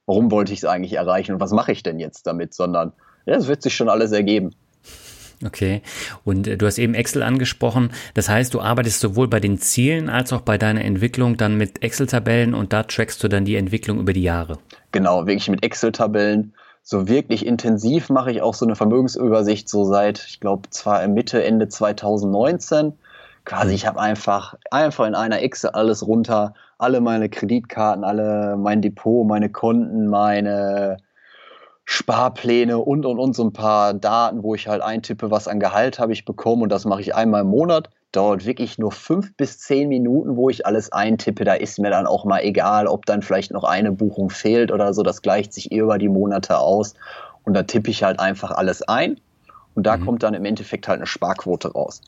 warum 0.07 0.31
wollte 0.31 0.53
ich 0.53 0.61
es 0.61 0.65
eigentlich 0.65 0.95
erreichen 0.95 1.33
und 1.33 1.41
was 1.41 1.53
mache 1.53 1.73
ich 1.73 1.83
denn 1.83 1.99
jetzt 1.99 2.27
damit, 2.27 2.55
sondern 2.55 2.93
ja, 3.25 3.35
es 3.35 3.49
wird 3.49 3.63
sich 3.63 3.75
schon 3.75 3.89
alles 3.89 4.13
ergeben. 4.13 4.55
Okay. 5.45 5.83
Und 6.25 6.47
äh, 6.47 6.57
du 6.57 6.67
hast 6.67 6.79
eben 6.79 6.95
Excel 6.95 7.23
angesprochen. 7.23 7.91
Das 8.15 8.29
heißt, 8.29 8.55
du 8.55 8.61
arbeitest 8.61 9.01
sowohl 9.01 9.29
bei 9.29 9.41
den 9.41 9.59
Zielen 9.59 10.09
als 10.09 10.33
auch 10.33 10.41
bei 10.41 10.59
deiner 10.59 10.85
Entwicklung 10.85 11.37
dann 11.37 11.57
mit 11.57 11.83
Excel-Tabellen 11.83 12.55
und 12.55 12.73
da 12.73 12.83
trackst 12.85 13.23
du 13.23 13.29
dann 13.29 13.45
die 13.45 13.57
Entwicklung 13.57 13.99
über 13.99 14.13
die 14.13 14.23
Jahre. 14.23 14.59
Genau, 14.93 15.27
wirklich 15.27 15.49
mit 15.49 15.63
Excel-Tabellen. 15.63 16.55
So 16.83 17.09
wirklich 17.09 17.45
intensiv 17.45 18.11
mache 18.11 18.31
ich 18.31 18.43
auch 18.43 18.55
so 18.55 18.65
eine 18.65 18.77
Vermögensübersicht 18.77 19.69
so 19.69 19.85
seit, 19.85 20.25
ich 20.29 20.41
glaube, 20.41 20.71
zwar 20.71 21.07
Mitte, 21.09 21.43
Ende 21.43 21.69
2019. 21.69 22.93
Quasi, 23.45 23.75
ich 23.75 23.87
habe 23.87 24.01
einfach, 24.01 24.55
einfach 24.71 25.07
in 25.07 25.15
einer 25.15 25.41
Excel 25.43 25.71
alles 25.71 26.07
runter, 26.07 26.55
alle 26.79 27.01
meine 27.01 27.29
Kreditkarten, 27.29 28.05
alle 28.05 28.57
mein 28.57 28.83
Depot, 28.83 29.27
meine 29.27 29.51
Konten, 29.51 30.09
meine 30.09 30.99
Sparpläne 31.89 32.79
und 32.79 33.07
und 33.07 33.21
und 33.21 33.37
so 33.37 33.45
ein 33.45 33.53
paar 33.53 33.95
Daten, 33.95 34.43
wo 34.43 34.57
ich 34.57 34.67
halt 34.67 34.83
eintippe, 34.83 35.31
was 35.31 35.47
an 35.47 35.61
Gehalt 35.61 36.01
habe 36.01 36.13
ich 36.13 36.25
bekommen 36.25 36.63
und 36.63 36.69
das 36.73 36.85
mache 36.85 37.01
ich 37.01 37.15
einmal 37.15 37.43
im 37.43 37.47
Monat. 37.47 37.91
Dauert 38.11 38.45
wirklich 38.45 38.77
nur 38.77 38.91
fünf 38.91 39.37
bis 39.37 39.61
zehn 39.61 39.89
Minuten, 39.89 40.37
wo 40.37 40.51
ich 40.51 40.67
alles 40.67 40.91
eintippe. 40.91 41.45
Da 41.45 41.55
ist 41.55 41.79
mir 41.79 41.91
dann 41.91 42.07
auch 42.07 42.25
mal 42.25 42.41
egal, 42.41 42.89
ob 42.89 43.07
dann 43.07 43.23
vielleicht 43.23 43.53
noch 43.53 43.63
eine 43.63 43.93
Buchung 43.93 44.31
fehlt 44.31 44.73
oder 44.73 44.95
so. 44.95 45.05
Das 45.05 45.23
gleicht 45.23 45.53
sich 45.53 45.71
eh 45.71 45.79
über 45.79 45.99
die 45.99 46.09
Monate 46.09 46.59
aus. 46.59 46.95
Und 47.45 47.55
da 47.55 47.63
tippe 47.63 47.91
ich 47.91 48.03
halt 48.03 48.19
einfach 48.19 48.51
alles 48.51 48.83
ein. 48.83 49.21
Und 49.75 49.87
da 49.87 49.97
mhm. 49.97 50.05
kommt 50.07 50.23
dann 50.25 50.35
im 50.35 50.45
Endeffekt 50.45 50.89
halt 50.89 50.99
eine 50.99 51.07
Sparquote 51.07 51.73
raus. 51.73 52.01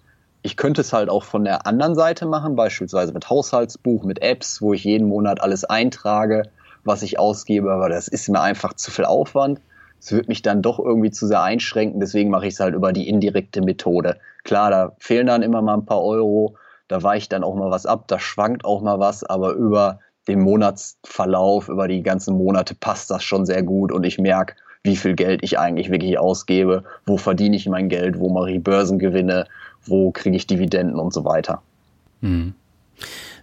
Ich 0.43 0.57
könnte 0.57 0.81
es 0.81 0.93
halt 0.93 1.09
auch 1.09 1.25
von 1.25 1.45
der 1.45 1.67
anderen 1.67 1.95
Seite 1.95 2.27
machen, 2.27 2.57
beispielsweise 2.57 3.13
mit 3.13 3.31
Haushaltsbuch, 3.31 4.03
mit 4.05 4.23
Apps, 4.23 4.61
wo 4.61 4.73
ich 4.73 4.83
jeden 4.85 5.09
Monat 5.09 5.41
alles 5.41 5.65
eintrage, 5.65 6.45
was 6.89 7.03
ich 7.03 7.21
ausgebe, 7.21 7.71
aber 7.71 7.89
das 7.89 8.09
ist 8.09 8.29
mir 8.29 8.41
einfach 8.41 8.75
zu 8.75 8.91
viel 8.91 9.05
Aufwand 9.05 9.61
es 10.01 10.13
wird 10.13 10.29
mich 10.29 10.43
dann 10.43 10.63
doch 10.63 10.79
irgendwie 10.79 11.11
zu 11.11 11.27
sehr 11.27 11.43
einschränken, 11.43 12.01
deswegen 12.01 12.31
mache 12.31 12.47
ich 12.47 12.55
es 12.55 12.61
halt 12.61 12.75
über 12.75 12.93
die 12.93 13.09
indirekte 13.09 13.63
Methode. 13.63 14.19
Klar, 14.45 14.71
da 14.71 14.93
fehlen 14.99 15.27
dann 15.27 15.43
immer 15.43 15.61
mal 15.61 15.75
ein 15.75 15.87
paar 15.87 16.03
Euro, 16.03 16.57
da 16.87 17.03
weicht 17.03 17.33
dann 17.33 17.45
auch 17.45 17.55
mal 17.55 17.71
was 17.71 17.87
ab, 17.87 18.05
da 18.07 18.19
schwankt 18.19 18.65
auch 18.65 18.81
mal 18.81 18.99
was, 19.01 19.25
aber 19.25 19.53
über 19.53 20.01
den 20.29 20.41
Monatsverlauf, 20.41 21.69
über 21.69 21.89
die 21.89 22.03
ganzen 22.03 22.37
Monate 22.37 22.75
passt 22.75 23.11
das 23.11 23.25
schon 23.25 23.47
sehr 23.47 23.63
gut 23.63 23.91
und 23.91 24.05
ich 24.05 24.19
merke, 24.19 24.55
wie 24.85 24.97
viel 24.97 25.15
Geld 25.15 25.43
ich 25.43 25.59
eigentlich 25.59 25.91
wirklich 25.91 26.19
ausgebe, 26.19 26.85
wo 27.05 27.17
verdiene 27.17 27.57
ich 27.57 27.69
mein 27.69 27.89
Geld, 27.89 28.19
wo 28.21 28.29
mache 28.29 28.53
ich 28.53 28.63
Börsengewinne, 28.63 29.47
wo 29.85 30.13
kriege 30.13 30.37
ich 30.37 30.47
Dividenden 30.47 30.99
und 30.99 31.13
so 31.13 31.25
weiter. 31.25 31.63
Mhm. 32.21 32.55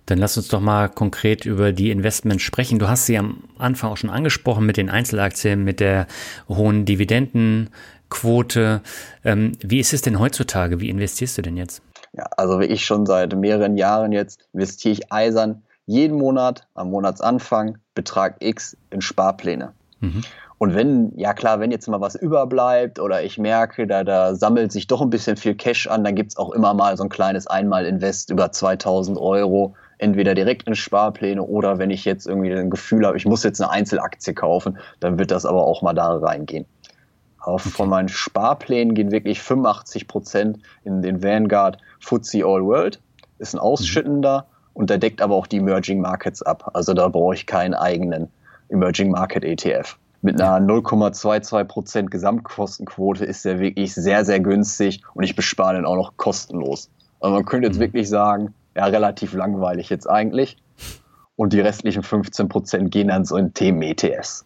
Dann 0.05 0.19
lass 0.19 0.37
uns 0.37 0.47
doch 0.47 0.61
mal 0.61 0.89
konkret 0.89 1.45
über 1.45 1.71
die 1.71 1.89
Investments 1.89 2.43
sprechen. 2.43 2.79
Du 2.79 2.87
hast 2.87 3.05
sie 3.05 3.17
am 3.17 3.43
Anfang 3.57 3.91
auch 3.91 3.97
schon 3.97 4.09
angesprochen 4.09 4.65
mit 4.65 4.77
den 4.77 4.89
Einzelaktien, 4.89 5.63
mit 5.63 5.79
der 5.79 6.07
hohen 6.47 6.85
Dividendenquote. 6.85 8.81
Ähm, 9.23 9.53
wie 9.61 9.79
ist 9.79 9.93
es 9.93 10.01
denn 10.01 10.19
heutzutage? 10.19 10.79
Wie 10.79 10.89
investierst 10.89 11.37
du 11.37 11.41
denn 11.41 11.57
jetzt? 11.57 11.81
Ja, 12.13 12.25
also 12.37 12.59
wie 12.59 12.65
ich 12.65 12.85
schon 12.85 13.05
seit 13.05 13.35
mehreren 13.35 13.77
Jahren 13.77 14.11
jetzt 14.11 14.47
investiere 14.53 14.93
ich 14.93 15.11
eisern 15.11 15.63
jeden 15.85 16.17
Monat 16.17 16.67
am 16.73 16.89
Monatsanfang 16.91 17.77
Betrag 17.93 18.37
X 18.39 18.77
in 18.89 19.01
Sparpläne. 19.01 19.73
Mhm. 19.99 20.21
Und 20.57 20.73
wenn, 20.73 21.11
ja 21.17 21.33
klar, 21.33 21.59
wenn 21.59 21.71
jetzt 21.71 21.87
mal 21.87 21.99
was 21.99 22.15
überbleibt 22.15 22.99
oder 22.99 23.23
ich 23.23 23.37
merke, 23.37 23.87
da, 23.87 24.03
da 24.03 24.35
sammelt 24.35 24.71
sich 24.71 24.87
doch 24.87 25.01
ein 25.01 25.09
bisschen 25.09 25.35
viel 25.35 25.55
Cash 25.55 25.87
an, 25.87 26.03
dann 26.03 26.15
gibt 26.15 26.31
es 26.31 26.37
auch 26.37 26.51
immer 26.51 26.73
mal 26.73 26.95
so 26.95 27.03
ein 27.03 27.09
kleines 27.09 27.45
Einmal-Invest 27.47 28.29
über 28.29 28.51
2000 28.51 29.17
Euro 29.17 29.75
entweder 29.97 30.35
direkt 30.35 30.67
in 30.67 30.75
Sparpläne 30.75 31.41
oder 31.41 31.77
wenn 31.77 31.89
ich 31.89 32.05
jetzt 32.05 32.27
irgendwie 32.27 32.53
ein 32.53 32.69
Gefühl 32.69 33.05
habe, 33.05 33.17
ich 33.17 33.25
muss 33.25 33.43
jetzt 33.43 33.61
eine 33.61 33.71
Einzelaktie 33.71 34.33
kaufen, 34.33 34.77
dann 34.99 35.17
wird 35.19 35.31
das 35.31 35.45
aber 35.45 35.65
auch 35.65 35.81
mal 35.81 35.93
da 35.93 36.15
reingehen. 36.17 36.65
Aber 37.39 37.55
okay. 37.55 37.69
von 37.69 37.89
meinen 37.89 38.09
Sparplänen 38.09 38.95
gehen 38.95 39.11
wirklich 39.11 39.41
85 39.41 40.07
Prozent 40.07 40.59
in 40.83 41.01
den 41.01 41.21
Vanguard 41.21 41.77
FTSE 41.99 42.43
All 42.43 42.65
World. 42.65 42.99
Ist 43.37 43.53
ein 43.53 43.59
ausschüttender 43.59 44.47
mhm. 44.47 44.69
und 44.73 44.89
der 44.89 44.97
deckt 44.97 45.21
aber 45.21 45.35
auch 45.35 45.47
die 45.47 45.57
Emerging 45.57 46.01
Markets 46.01 46.41
ab. 46.41 46.71
Also 46.73 46.93
da 46.93 47.07
brauche 47.07 47.35
ich 47.35 47.45
keinen 47.45 47.75
eigenen 47.75 48.29
Emerging 48.69 49.11
Market 49.11 49.43
ETF. 49.43 49.97
Mit 50.21 50.41
einer 50.41 50.65
0,22 50.65 51.63
Prozent 51.65 52.11
Gesamtkostenquote 52.11 53.25
ist 53.25 53.45
der 53.45 53.59
wirklich 53.59 53.93
sehr, 53.93 54.25
sehr 54.25 54.39
günstig 54.39 55.03
und 55.13 55.23
ich 55.23 55.35
bespare 55.35 55.75
den 55.75 55.85
auch 55.85 55.95
noch 55.95 56.17
kostenlos. 56.17 56.89
Also 57.19 57.35
man 57.35 57.45
könnte 57.45 57.67
jetzt 57.67 57.77
mhm. 57.77 57.81
wirklich 57.81 58.09
sagen, 58.09 58.55
ja, 58.75 58.85
relativ 58.85 59.33
langweilig 59.33 59.89
jetzt 59.89 60.09
eigentlich. 60.09 60.57
Und 61.35 61.53
die 61.53 61.59
restlichen 61.59 62.03
15 62.03 62.47
Prozent 62.47 62.91
gehen 62.91 63.09
dann 63.09 63.25
so 63.25 63.35
in 63.37 63.53
Themen-ETFs. 63.53 64.45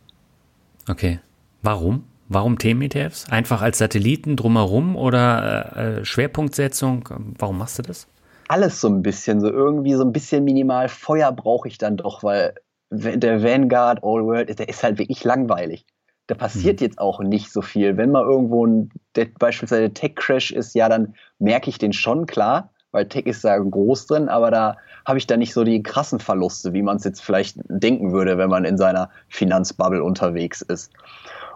Okay. 0.88 1.20
Warum? 1.62 2.04
Warum 2.30 2.58
Themen-ETFs? 2.58 3.30
Einfach 3.30 3.62
als 3.62 3.80
Satelliten 3.80 4.36
drumherum 4.36 4.96
oder 4.96 5.76
äh, 5.76 6.00
äh, 6.00 6.06
Schwerpunktsetzung? 6.06 7.10
Warum 7.38 7.58
machst 7.58 7.80
du 7.80 7.84
das? 7.84 8.08
Alles 8.48 8.82
so 8.82 8.88
ein 8.88 9.04
bisschen, 9.04 9.42
so 9.42 9.50
irgendwie 9.50 9.94
so 9.94 10.04
ein 10.04 10.12
bisschen 10.12 10.44
minimal 10.44 10.90
Feuer 10.90 11.32
brauche 11.32 11.68
ich 11.68 11.78
dann 11.78 11.98
doch, 11.98 12.24
weil 12.24 12.56
der 12.92 13.44
Vanguard 13.44 14.00
All 14.04 14.26
World, 14.26 14.58
der 14.58 14.70
ist 14.70 14.84
halt 14.84 14.98
wirklich 14.98 15.24
langweilig. 15.24 15.86
Da 16.26 16.36
passiert 16.36 16.80
mhm. 16.80 16.88
jetzt 16.88 17.00
auch 17.00 17.20
nicht 17.20 17.52
so 17.52 17.62
viel. 17.62 17.98
Wenn 17.98 18.12
mal 18.12 18.24
irgendwo 18.24 18.66
ein, 18.66 18.92
der, 19.16 19.28
beispielsweise 19.38 19.92
Tech-Crash 19.94 20.52
ist, 20.52 20.74
ja, 20.74 20.90
dann 20.90 21.16
merke 21.38 21.70
ich 21.70 21.78
den 21.78 21.94
schon, 21.94 22.26
klar 22.26 22.72
weil 22.92 23.08
Tech 23.08 23.26
ist 23.26 23.44
da 23.44 23.58
groß 23.58 24.08
drin, 24.08 24.30
aber 24.30 24.52
da 24.52 24.78
habe 25.06 25.18
ich 25.18 25.28
da 25.28 25.38
nicht 25.38 25.54
so 25.54 25.64
die 25.64 25.84
krassen 25.84 26.20
Verluste, 26.20 26.74
wie 26.74 26.82
man 26.82 26.98
es 26.98 27.04
jetzt 27.04 27.22
vielleicht 27.22 27.58
denken 27.68 28.12
würde, 28.12 28.38
wenn 28.38 28.50
man 28.50 28.66
in 28.66 28.78
seiner 28.78 29.10
Finanzbubble 29.28 30.04
unterwegs 30.04 30.62
ist. 30.62 30.92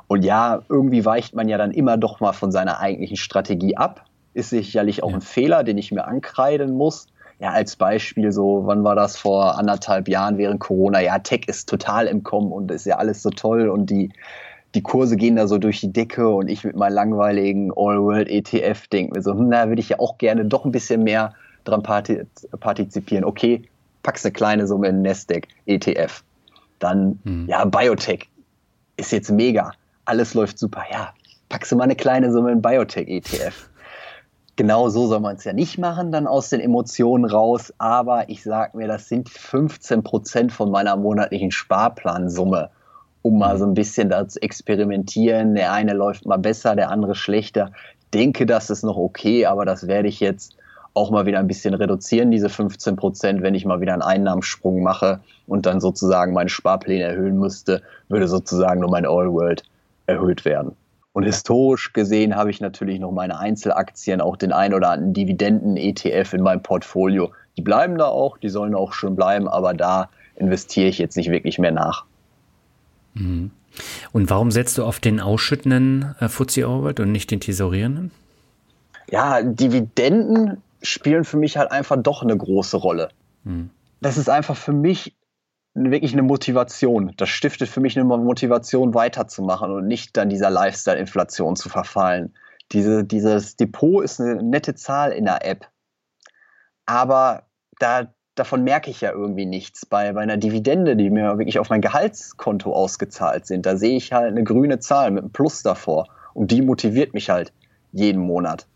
Und 0.07 0.23
ja, 0.23 0.61
irgendwie 0.69 1.05
weicht 1.05 1.33
man 1.35 1.47
ja 1.47 1.57
dann 1.57 1.71
immer 1.71 1.97
doch 1.97 2.19
mal 2.19 2.33
von 2.33 2.51
seiner 2.51 2.79
eigentlichen 2.79 3.17
Strategie 3.17 3.77
ab. 3.77 4.05
Ist 4.33 4.49
sicherlich 4.49 5.03
auch 5.03 5.09
ja. 5.09 5.15
ein 5.15 5.21
Fehler, 5.21 5.63
den 5.63 5.77
ich 5.77 5.91
mir 5.91 6.05
ankreiden 6.05 6.75
muss. 6.75 7.07
Ja, 7.39 7.51
als 7.51 7.75
Beispiel 7.75 8.31
so, 8.31 8.61
wann 8.65 8.83
war 8.83 8.95
das 8.95 9.17
vor 9.17 9.57
anderthalb 9.57 10.07
Jahren 10.07 10.37
während 10.37 10.59
Corona? 10.59 11.01
Ja, 11.01 11.19
Tech 11.19 11.47
ist 11.47 11.67
total 11.67 12.07
im 12.07 12.23
Kommen 12.23 12.51
und 12.51 12.71
ist 12.71 12.85
ja 12.85 12.97
alles 12.97 13.21
so 13.21 13.29
toll 13.31 13.69
und 13.69 13.89
die 13.89 14.11
die 14.75 14.81
Kurse 14.81 15.17
gehen 15.17 15.35
da 15.35 15.47
so 15.47 15.57
durch 15.57 15.81
die 15.81 15.93
Decke 15.93 16.29
und 16.29 16.47
ich 16.47 16.63
mit 16.63 16.75
meinem 16.75 16.93
langweiligen 16.93 17.71
All-World-ETF 17.75 18.87
denke 18.87 19.13
mir 19.15 19.21
so, 19.21 19.31
hm, 19.31 19.49
na, 19.49 19.67
würde 19.67 19.81
ich 19.81 19.89
ja 19.89 19.99
auch 19.99 20.17
gerne 20.17 20.45
doch 20.45 20.65
ein 20.65 20.71
bisschen 20.71 21.03
mehr 21.03 21.33
dran 21.63 21.83
partizipieren. 21.83 23.23
Okay, 23.23 23.63
packst 24.01 24.25
eine 24.25 24.33
kleine 24.33 24.67
Summe 24.67 24.87
in 24.87 25.01
Nasdaq 25.01 25.47
ETF. 25.65 26.23
Dann, 26.79 27.19
hm. 27.23 27.47
ja, 27.47 27.63
Biotech 27.65 28.29
ist 28.97 29.11
jetzt 29.11 29.31
mega. 29.31 29.71
Alles 30.05 30.33
läuft 30.33 30.57
super. 30.57 30.83
Ja, 30.91 31.13
packst 31.49 31.71
du 31.71 31.75
mal 31.75 31.83
eine 31.83 31.95
kleine 31.95 32.31
Summe 32.31 32.51
in 32.51 32.61
Biotech 32.61 33.07
ETF. 33.07 33.69
Genau 34.55 34.89
so 34.89 35.07
soll 35.07 35.19
man 35.19 35.37
es 35.37 35.45
ja 35.45 35.53
nicht 35.53 35.79
machen, 35.79 36.11
dann 36.11 36.27
aus 36.27 36.49
den 36.49 36.59
Emotionen 36.59 37.25
raus. 37.25 37.73
Aber 37.77 38.29
ich 38.29 38.43
sag 38.43 38.75
mir, 38.75 38.87
das 38.87 39.07
sind 39.07 39.29
15 39.29 40.03
Prozent 40.03 40.51
von 40.51 40.69
meiner 40.71 40.95
monatlichen 40.95 41.51
Sparplansumme 41.51 42.69
um 43.23 43.39
mal 43.39 43.55
mhm. 43.55 43.59
so 43.59 43.65
ein 43.65 43.73
bisschen 43.73 44.09
da 44.09 44.27
zu 44.27 44.39
experimentieren. 44.39 45.55
Der 45.55 45.73
eine 45.73 45.93
läuft 45.93 46.27
mal 46.27 46.37
besser, 46.37 46.75
der 46.75 46.91
andere 46.91 47.15
schlechter. 47.15 47.71
Denke, 48.13 48.45
das 48.45 48.69
ist 48.69 48.83
noch 48.83 48.97
okay, 48.97 49.47
aber 49.47 49.65
das 49.65 49.87
werde 49.87 50.07
ich 50.07 50.19
jetzt 50.19 50.55
auch 50.93 51.09
mal 51.09 51.25
wieder 51.25 51.39
ein 51.39 51.47
bisschen 51.47 51.73
reduzieren, 51.73 52.29
diese 52.29 52.49
15 52.49 52.95
Prozent, 52.95 53.41
wenn 53.41 53.55
ich 53.55 53.65
mal 53.65 53.81
wieder 53.81 53.93
einen 53.93 54.03
Einnahmensprung 54.03 54.83
mache 54.83 55.21
und 55.47 55.65
dann 55.65 55.81
sozusagen 55.81 56.33
meine 56.33 56.49
Sparpläne 56.49 57.03
erhöhen 57.03 57.39
müsste, 57.39 57.81
würde 58.09 58.27
sozusagen 58.27 58.81
nur 58.81 58.91
mein 58.91 59.07
All 59.07 59.33
World 59.33 59.63
erhöht 60.05 60.45
werden. 60.45 60.75
Und 61.13 61.23
historisch 61.23 61.93
gesehen 61.93 62.35
habe 62.35 62.51
ich 62.51 62.59
natürlich 62.59 62.99
noch 62.99 63.11
meine 63.11 63.39
Einzelaktien, 63.39 64.21
auch 64.21 64.35
den 64.35 64.51
ein 64.51 64.73
oder 64.73 64.89
anderen 64.89 65.13
Dividenden-ETF 65.13 66.33
in 66.33 66.41
meinem 66.41 66.61
Portfolio. 66.61 67.31
Die 67.55 67.61
bleiben 67.61 67.97
da 67.97 68.05
auch, 68.05 68.37
die 68.37 68.49
sollen 68.49 68.75
auch 68.75 68.93
schön 68.93 69.15
bleiben, 69.15 69.47
aber 69.47 69.73
da 69.73 70.09
investiere 70.35 70.89
ich 70.89 70.97
jetzt 70.97 71.15
nicht 71.15 71.29
wirklich 71.29 71.59
mehr 71.59 71.71
nach. 71.71 72.05
Mhm. 73.13 73.51
Und 74.11 74.29
warum 74.29 74.51
setzt 74.51 74.77
du 74.77 74.83
auf 74.83 74.99
den 74.99 75.19
ausschüttenden 75.19 76.15
äh, 76.19 76.29
FTSE 76.29 76.67
All 76.67 76.93
und 76.99 77.11
nicht 77.11 77.31
den 77.31 77.39
tesorierenden? 77.39 78.11
Ja, 79.09 79.41
Dividenden 79.41 80.61
spielen 80.81 81.23
für 81.23 81.37
mich 81.37 81.57
halt 81.57 81.71
einfach 81.71 81.97
doch 82.01 82.21
eine 82.21 82.37
große 82.37 82.77
Rolle. 82.77 83.09
Mhm. 83.43 83.69
Das 84.01 84.17
ist 84.17 84.29
einfach 84.29 84.57
für 84.57 84.73
mich 84.73 85.15
wirklich 85.73 86.13
eine 86.13 86.21
Motivation. 86.21 87.13
Das 87.17 87.29
stiftet 87.29 87.69
für 87.69 87.79
mich 87.79 87.97
eine 87.97 88.05
Motivation, 88.05 88.93
weiterzumachen 88.93 89.71
und 89.71 89.87
nicht 89.87 90.15
dann 90.17 90.29
dieser 90.29 90.49
Lifestyle-Inflation 90.49 91.55
zu 91.55 91.69
verfallen. 91.69 92.33
Diese, 92.71 93.03
dieses 93.03 93.55
Depot 93.55 94.03
ist 94.03 94.19
eine 94.19 94.43
nette 94.43 94.75
Zahl 94.75 95.11
in 95.11 95.25
der 95.25 95.45
App. 95.45 95.67
Aber 96.85 97.47
da, 97.79 98.12
davon 98.35 98.63
merke 98.63 98.89
ich 98.89 99.01
ja 99.01 99.11
irgendwie 99.11 99.45
nichts. 99.45 99.85
Bei, 99.85 100.11
bei 100.13 100.21
einer 100.21 100.37
Dividende, 100.37 100.95
die 100.95 101.09
mir 101.09 101.37
wirklich 101.37 101.59
auf 101.59 101.69
mein 101.69 101.81
Gehaltskonto 101.81 102.73
ausgezahlt 102.73 103.45
sind, 103.45 103.65
da 103.65 103.77
sehe 103.77 103.97
ich 103.97 104.11
halt 104.11 104.31
eine 104.31 104.43
grüne 104.43 104.79
Zahl 104.79 105.11
mit 105.11 105.23
einem 105.23 105.31
Plus 105.31 105.61
davor. 105.63 106.07
Und 106.33 106.51
die 106.51 106.61
motiviert 106.61 107.13
mich 107.13 107.29
halt 107.29 107.53
jeden 107.91 108.21
Monat. 108.21 108.67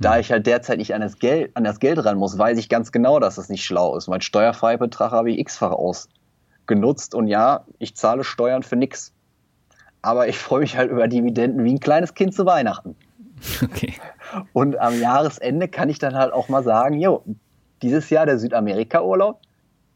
Da 0.00 0.14
hm. 0.14 0.20
ich 0.20 0.32
halt 0.32 0.46
derzeit 0.46 0.78
nicht 0.78 0.94
an 0.94 1.00
das, 1.00 1.18
Geld, 1.18 1.56
an 1.56 1.64
das 1.64 1.80
Geld 1.80 2.04
ran 2.04 2.18
muss, 2.18 2.38
weiß 2.38 2.58
ich 2.58 2.68
ganz 2.68 2.92
genau, 2.92 3.20
dass 3.20 3.36
das 3.36 3.48
nicht 3.48 3.64
schlau 3.64 3.96
ist. 3.96 4.08
Mein 4.08 4.20
Steuerfreibetrag 4.20 5.12
habe 5.12 5.30
ich 5.30 5.38
x-fach 5.38 5.72
ausgenutzt 5.72 7.14
und 7.14 7.28
ja, 7.28 7.64
ich 7.78 7.96
zahle 7.96 8.24
Steuern 8.24 8.62
für 8.62 8.76
nix. 8.76 9.12
Aber 10.02 10.28
ich 10.28 10.38
freue 10.38 10.60
mich 10.60 10.76
halt 10.76 10.90
über 10.90 11.08
Dividenden 11.08 11.64
wie 11.64 11.72
ein 11.72 11.80
kleines 11.80 12.14
Kind 12.14 12.34
zu 12.34 12.46
Weihnachten. 12.46 12.96
Okay. 13.62 13.94
Und 14.52 14.80
am 14.80 15.00
Jahresende 15.00 15.68
kann 15.68 15.88
ich 15.88 16.00
dann 16.00 16.16
halt 16.16 16.32
auch 16.32 16.48
mal 16.48 16.64
sagen, 16.64 16.98
jo, 16.98 17.22
dieses 17.82 18.10
Jahr 18.10 18.26
der 18.26 18.38
Südamerika-Urlaub, 18.38 19.40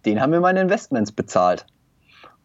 den 0.04 0.20
haben 0.20 0.30
mir 0.30 0.40
meine 0.40 0.60
Investments 0.60 1.12
bezahlt. 1.12 1.66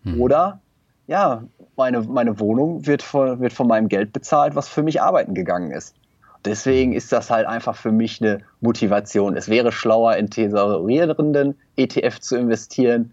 Hm. 0.04 0.22
Oder, 0.22 0.62
ja, 1.08 1.44
meine, 1.76 2.02
meine 2.02 2.40
Wohnung 2.40 2.86
wird 2.86 3.02
von, 3.02 3.40
wird 3.40 3.54
von 3.54 3.68
meinem 3.68 3.88
Geld 3.88 4.14
bezahlt, 4.14 4.56
was 4.56 4.68
für 4.68 4.84
mich 4.84 5.02
arbeiten 5.02 5.34
gegangen 5.34 5.72
ist. 5.72 5.96
Deswegen 6.46 6.94
ist 6.94 7.12
das 7.12 7.30
halt 7.30 7.48
einfach 7.48 7.76
für 7.76 7.92
mich 7.92 8.22
eine 8.22 8.40
Motivation. 8.62 9.36
Es 9.36 9.50
wäre 9.50 9.72
schlauer, 9.72 10.16
in 10.16 10.30
tesorierenden 10.30 11.56
ETF 11.76 12.20
zu 12.20 12.38
investieren. 12.38 13.12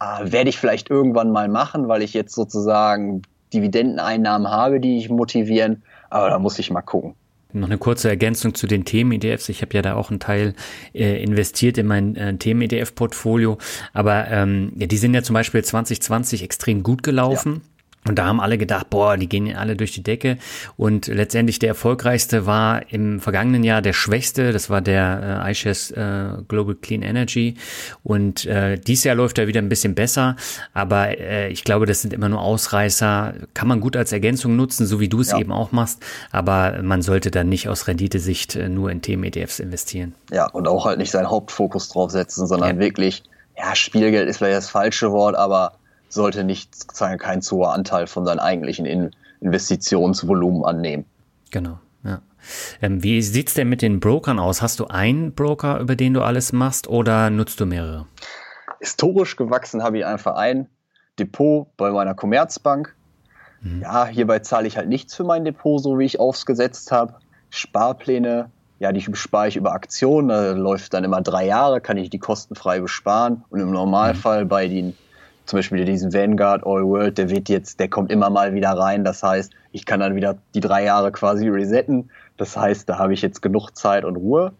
Äh, 0.00 0.32
werde 0.32 0.48
ich 0.48 0.58
vielleicht 0.58 0.90
irgendwann 0.90 1.30
mal 1.30 1.48
machen, 1.48 1.88
weil 1.88 2.02
ich 2.02 2.14
jetzt 2.14 2.34
sozusagen 2.34 3.22
Dividendeneinnahmen 3.52 4.50
habe, 4.50 4.80
die 4.80 4.98
ich 4.98 5.08
motivieren. 5.08 5.82
Aber 6.10 6.30
da 6.30 6.38
muss 6.38 6.58
ich 6.58 6.70
mal 6.70 6.82
gucken. 6.82 7.14
Noch 7.54 7.68
eine 7.68 7.78
kurze 7.78 8.08
Ergänzung 8.08 8.54
zu 8.54 8.66
den 8.66 8.84
Themen-ETFs. 8.84 9.48
Ich 9.48 9.62
habe 9.62 9.74
ja 9.74 9.82
da 9.82 9.94
auch 9.94 10.10
einen 10.10 10.20
Teil 10.20 10.54
äh, 10.92 11.22
investiert 11.22 11.78
in 11.78 11.86
mein 11.86 12.16
äh, 12.16 12.36
Themen-ETF-Portfolio. 12.36 13.58
Aber 13.92 14.28
ähm, 14.28 14.72
ja, 14.76 14.86
die 14.86 14.96
sind 14.96 15.14
ja 15.14 15.22
zum 15.22 15.34
Beispiel 15.34 15.64
2020 15.64 16.42
extrem 16.42 16.82
gut 16.82 17.02
gelaufen. 17.02 17.62
Ja. 17.64 17.73
Und 18.06 18.18
da 18.18 18.26
haben 18.26 18.40
alle 18.40 18.58
gedacht, 18.58 18.90
boah, 18.90 19.16
die 19.16 19.28
gehen 19.28 19.56
alle 19.56 19.76
durch 19.76 19.92
die 19.92 20.02
Decke. 20.02 20.36
Und 20.76 21.06
letztendlich 21.06 21.58
der 21.58 21.70
erfolgreichste 21.70 22.44
war 22.44 22.92
im 22.92 23.18
vergangenen 23.18 23.64
Jahr 23.64 23.80
der 23.80 23.94
schwächste. 23.94 24.52
Das 24.52 24.68
war 24.68 24.82
der 24.82 25.42
äh, 25.44 25.50
iShares 25.50 25.90
äh, 25.90 26.42
Global 26.46 26.74
Clean 26.74 27.00
Energy. 27.00 27.54
Und 28.02 28.44
äh, 28.44 28.78
dieses 28.78 29.04
Jahr 29.04 29.14
läuft 29.14 29.38
er 29.38 29.46
wieder 29.46 29.62
ein 29.62 29.70
bisschen 29.70 29.94
besser. 29.94 30.36
Aber 30.74 31.18
äh, 31.18 31.48
ich 31.48 31.64
glaube, 31.64 31.86
das 31.86 32.02
sind 32.02 32.12
immer 32.12 32.28
nur 32.28 32.42
Ausreißer. 32.42 33.34
Kann 33.54 33.68
man 33.68 33.80
gut 33.80 33.96
als 33.96 34.12
Ergänzung 34.12 34.54
nutzen, 34.54 34.86
so 34.86 35.00
wie 35.00 35.08
du 35.08 35.20
es 35.20 35.30
ja. 35.30 35.38
eben 35.38 35.52
auch 35.52 35.72
machst. 35.72 36.04
Aber 36.30 36.82
man 36.82 37.00
sollte 37.00 37.30
dann 37.30 37.48
nicht 37.48 37.70
aus 37.70 37.88
Renditesicht 37.88 38.54
äh, 38.54 38.68
nur 38.68 38.90
in 38.90 39.00
Themen-ETFs 39.00 39.60
investieren. 39.60 40.14
Ja, 40.30 40.46
und 40.50 40.68
auch 40.68 40.84
halt 40.84 40.98
nicht 40.98 41.10
seinen 41.10 41.30
Hauptfokus 41.30 41.88
drauf 41.88 42.10
setzen, 42.10 42.46
sondern 42.46 42.76
ja. 42.76 42.80
wirklich, 42.80 43.22
ja, 43.56 43.74
Spielgeld 43.74 44.28
ist 44.28 44.38
vielleicht 44.38 44.58
das 44.58 44.68
falsche 44.68 45.10
Wort, 45.10 45.36
aber 45.36 45.78
sollte 46.14 46.44
nicht 46.44 46.88
kein 46.96 47.42
zu 47.42 47.56
hoher 47.56 47.74
Anteil 47.74 48.06
von 48.06 48.24
seinem 48.24 48.40
eigentlichen 48.40 48.86
In 48.86 49.10
Investitionsvolumen 49.40 50.64
annehmen. 50.64 51.04
Genau, 51.50 51.78
ja. 52.02 52.22
Ähm, 52.80 53.02
wie 53.02 53.20
sieht 53.22 53.48
es 53.48 53.54
denn 53.54 53.68
mit 53.68 53.82
den 53.82 54.00
Brokern 54.00 54.38
aus? 54.38 54.62
Hast 54.62 54.80
du 54.80 54.86
einen 54.86 55.34
Broker, 55.34 55.78
über 55.80 55.96
den 55.96 56.14
du 56.14 56.22
alles 56.22 56.52
machst 56.52 56.88
oder 56.88 57.30
nutzt 57.30 57.60
du 57.60 57.66
mehrere? 57.66 58.06
Historisch 58.80 59.36
gewachsen 59.36 59.82
habe 59.82 59.98
ich 59.98 60.06
einfach 60.06 60.36
ein 60.36 60.68
Depot 61.18 61.68
bei 61.76 61.90
meiner 61.90 62.14
Commerzbank. 62.14 62.94
Mhm. 63.60 63.82
Ja, 63.82 64.06
hierbei 64.06 64.40
zahle 64.40 64.66
ich 64.66 64.76
halt 64.76 64.88
nichts 64.88 65.14
für 65.14 65.24
mein 65.24 65.44
Depot, 65.44 65.82
so 65.82 65.98
wie 65.98 66.04
ich 66.04 66.20
aufgesetzt 66.20 66.92
habe. 66.92 67.14
Sparpläne, 67.50 68.50
ja, 68.78 68.92
die 68.92 69.00
spare 69.14 69.48
ich 69.48 69.56
über 69.56 69.72
Aktionen, 69.72 70.28
da 70.28 70.52
läuft 70.52 70.92
dann 70.92 71.04
immer 71.04 71.22
drei 71.22 71.46
Jahre, 71.46 71.80
kann 71.80 71.96
ich 71.96 72.10
die 72.10 72.18
kostenfrei 72.18 72.80
besparen. 72.80 73.44
Und 73.50 73.60
im 73.60 73.70
Normalfall 73.70 74.44
mhm. 74.44 74.48
bei 74.48 74.68
den 74.68 74.96
zum 75.46 75.58
Beispiel 75.58 75.84
diesen 75.84 76.12
Vanguard 76.12 76.64
All 76.64 76.84
World, 76.84 77.18
der 77.18 77.28
wird 77.28 77.48
jetzt, 77.48 77.78
der 77.78 77.88
kommt 77.88 78.10
immer 78.10 78.30
mal 78.30 78.54
wieder 78.54 78.70
rein. 78.70 79.04
Das 79.04 79.22
heißt, 79.22 79.52
ich 79.72 79.84
kann 79.84 80.00
dann 80.00 80.14
wieder 80.14 80.38
die 80.54 80.60
drei 80.60 80.84
Jahre 80.84 81.12
quasi 81.12 81.48
resetten. 81.48 82.10
Das 82.36 82.56
heißt, 82.56 82.88
da 82.88 82.98
habe 82.98 83.12
ich 83.12 83.22
jetzt 83.22 83.42
genug 83.42 83.70
Zeit 83.76 84.04
und 84.04 84.16
Ruhe. 84.16 84.52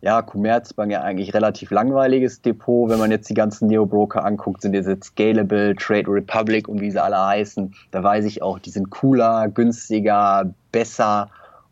Ja, 0.00 0.22
Commerzbank 0.22 0.92
ja 0.92 1.02
eigentlich 1.02 1.32
relativ 1.32 1.70
langweiliges 1.70 2.42
Depot. 2.42 2.90
Wenn 2.90 2.98
man 2.98 3.10
jetzt 3.10 3.28
die 3.30 3.34
ganzen 3.34 3.68
Neo-Broker 3.68 4.24
anguckt, 4.24 4.62
sind 4.62 4.74
jetzt 4.74 5.04
Scalable, 5.04 5.74
Trade 5.76 6.08
Republic 6.08 6.68
und 6.68 6.80
wie 6.80 6.90
sie 6.90 7.02
alle 7.02 7.18
heißen. 7.18 7.74
Da 7.90 8.02
weiß 8.02 8.24
ich 8.24 8.42
auch, 8.42 8.58
die 8.58 8.70
sind 8.70 8.90
cooler, 8.90 9.48
günstiger, 9.48 10.52
besser 10.72 11.30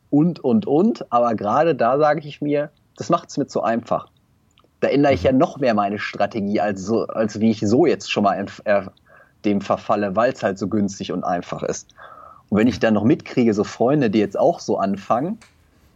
und, 0.09 0.41
und, 0.41 0.67
und. 0.67 1.11
Aber 1.13 1.35
gerade 1.35 1.75
da 1.75 1.99
sage 1.99 2.21
ich 2.27 2.41
mir, 2.41 2.71
das 2.97 3.11
macht 3.11 3.31
es 3.31 3.37
mir 3.37 3.47
zu 3.47 3.63
einfach 3.63 4.12
da 4.83 4.89
ändere 4.89 5.15
ich 5.15 5.23
ja 5.23 5.33
mhm. 5.33 5.39
noch 5.39 5.59
mehr 5.59 5.75
meine 5.75 5.99
Strategie, 5.99 6.61
als, 6.61 6.85
so, 6.85 7.07
als 7.07 7.41
wie 7.41 7.51
ich 7.51 7.61
so 7.61 7.87
jetzt 7.87 8.11
schon 8.11 8.25
mal 8.25 8.45
äh, 8.65 8.83
dem 9.45 9.61
verfalle, 9.61 10.17
weil 10.17 10.33
es 10.33 10.43
halt 10.43 10.59
so 10.59 10.69
günstig 10.69 11.13
und 11.13 11.25
einfach 11.25 11.63
ist. 11.63 11.95
Und 12.49 12.59
wenn 12.59 12.67
ich 12.67 12.81
dann 12.81 12.95
noch 12.95 13.05
mitkriege, 13.05 13.55
so 13.55 13.65
Freunde, 13.65 14.11
die 14.11 14.19
jetzt 14.19 14.39
auch 14.39 14.61
so 14.61 14.77
anfangen, 14.77 15.39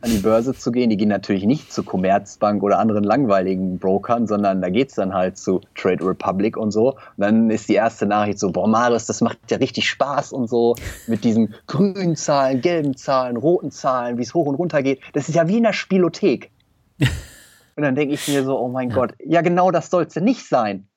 an 0.03 0.11
die 0.11 0.19
Börse 0.19 0.55
zu 0.55 0.71
gehen, 0.71 0.89
die 0.89 0.97
gehen 0.97 1.09
natürlich 1.09 1.45
nicht 1.45 1.73
zu 1.73 1.83
Commerzbank 1.83 2.63
oder 2.63 2.79
anderen 2.79 3.03
langweiligen 3.03 3.79
Brokern, 3.79 4.29
sondern 4.29 4.63
da 4.63 4.69
geht 4.69 4.91
es 4.91 4.95
dann 4.95 5.13
halt 5.13 5.37
zu 5.37 5.63
Trade 5.75 6.07
Republic 6.07 6.57
und 6.57 6.71
so. 6.71 6.91
Und 6.93 6.99
dann 7.17 7.51
ist 7.51 7.69
die 7.69 7.75
erste 7.75 8.07
Nachricht 8.07 8.39
so, 8.39 8.53
boah, 8.53 8.69
Marius, 8.69 9.07
das 9.07 9.21
macht 9.21 9.39
ja 9.51 9.57
richtig 9.57 9.89
Spaß 9.89 10.33
und 10.33 10.49
so 10.49 10.77
mit 11.09 11.25
diesen 11.25 11.55
grünen 11.67 12.15
Zahlen, 12.15 12.61
gelben 12.61 12.97
Zahlen, 12.97 13.37
roten 13.37 13.73
Zahlen, 13.73 14.17
wie 14.19 14.23
es 14.23 14.33
hoch 14.33 14.47
und 14.47 14.55
runter 14.55 14.83
geht. 14.83 15.01
Das 15.13 15.29
ist 15.29 15.35
ja 15.35 15.49
wie 15.49 15.57
in 15.57 15.65
der 15.65 15.73
Spielothek. 15.73 16.53
Und 17.77 17.83
dann 17.83 17.95
denke 17.95 18.15
ich 18.15 18.27
mir 18.27 18.43
so, 18.43 18.59
oh 18.59 18.69
mein 18.69 18.91
ja. 18.91 18.95
Gott, 18.95 19.13
ja 19.25 19.43
genau 19.43 19.71
das 19.71 19.91
soll 19.91 20.05
es 20.05 20.15
ja 20.15 20.23
nicht 20.23 20.49
sein. 20.49 20.89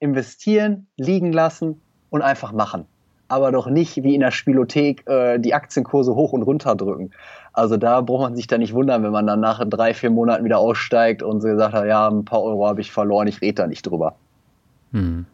Investieren, 0.00 0.88
liegen 0.96 1.32
lassen 1.32 1.80
und 2.10 2.22
einfach 2.22 2.52
machen. 2.52 2.86
Aber 3.28 3.52
doch 3.52 3.68
nicht 3.68 4.02
wie 4.02 4.14
in 4.14 4.20
der 4.20 4.32
Spielothek 4.32 5.08
äh, 5.08 5.38
die 5.38 5.54
Aktienkurse 5.54 6.14
hoch 6.14 6.32
und 6.32 6.42
runter 6.42 6.74
drücken. 6.74 7.12
Also 7.52 7.76
da 7.76 8.00
braucht 8.00 8.22
man 8.22 8.36
sich 8.36 8.46
da 8.46 8.58
nicht 8.58 8.74
wundern, 8.74 9.04
wenn 9.04 9.12
man 9.12 9.26
dann 9.26 9.40
nach 9.40 9.64
drei, 9.66 9.94
vier 9.94 10.10
Monaten 10.10 10.44
wieder 10.44 10.58
aussteigt 10.58 11.22
und 11.22 11.40
so 11.40 11.48
gesagt 11.48 11.72
hat, 11.72 11.86
ja, 11.86 12.08
ein 12.08 12.24
paar 12.24 12.42
Euro 12.42 12.66
habe 12.66 12.80
ich 12.80 12.90
verloren, 12.90 13.28
ich 13.28 13.40
rede 13.40 13.62
da 13.62 13.66
nicht 13.66 13.82
drüber. 13.82 14.16
Hm. 14.92 15.24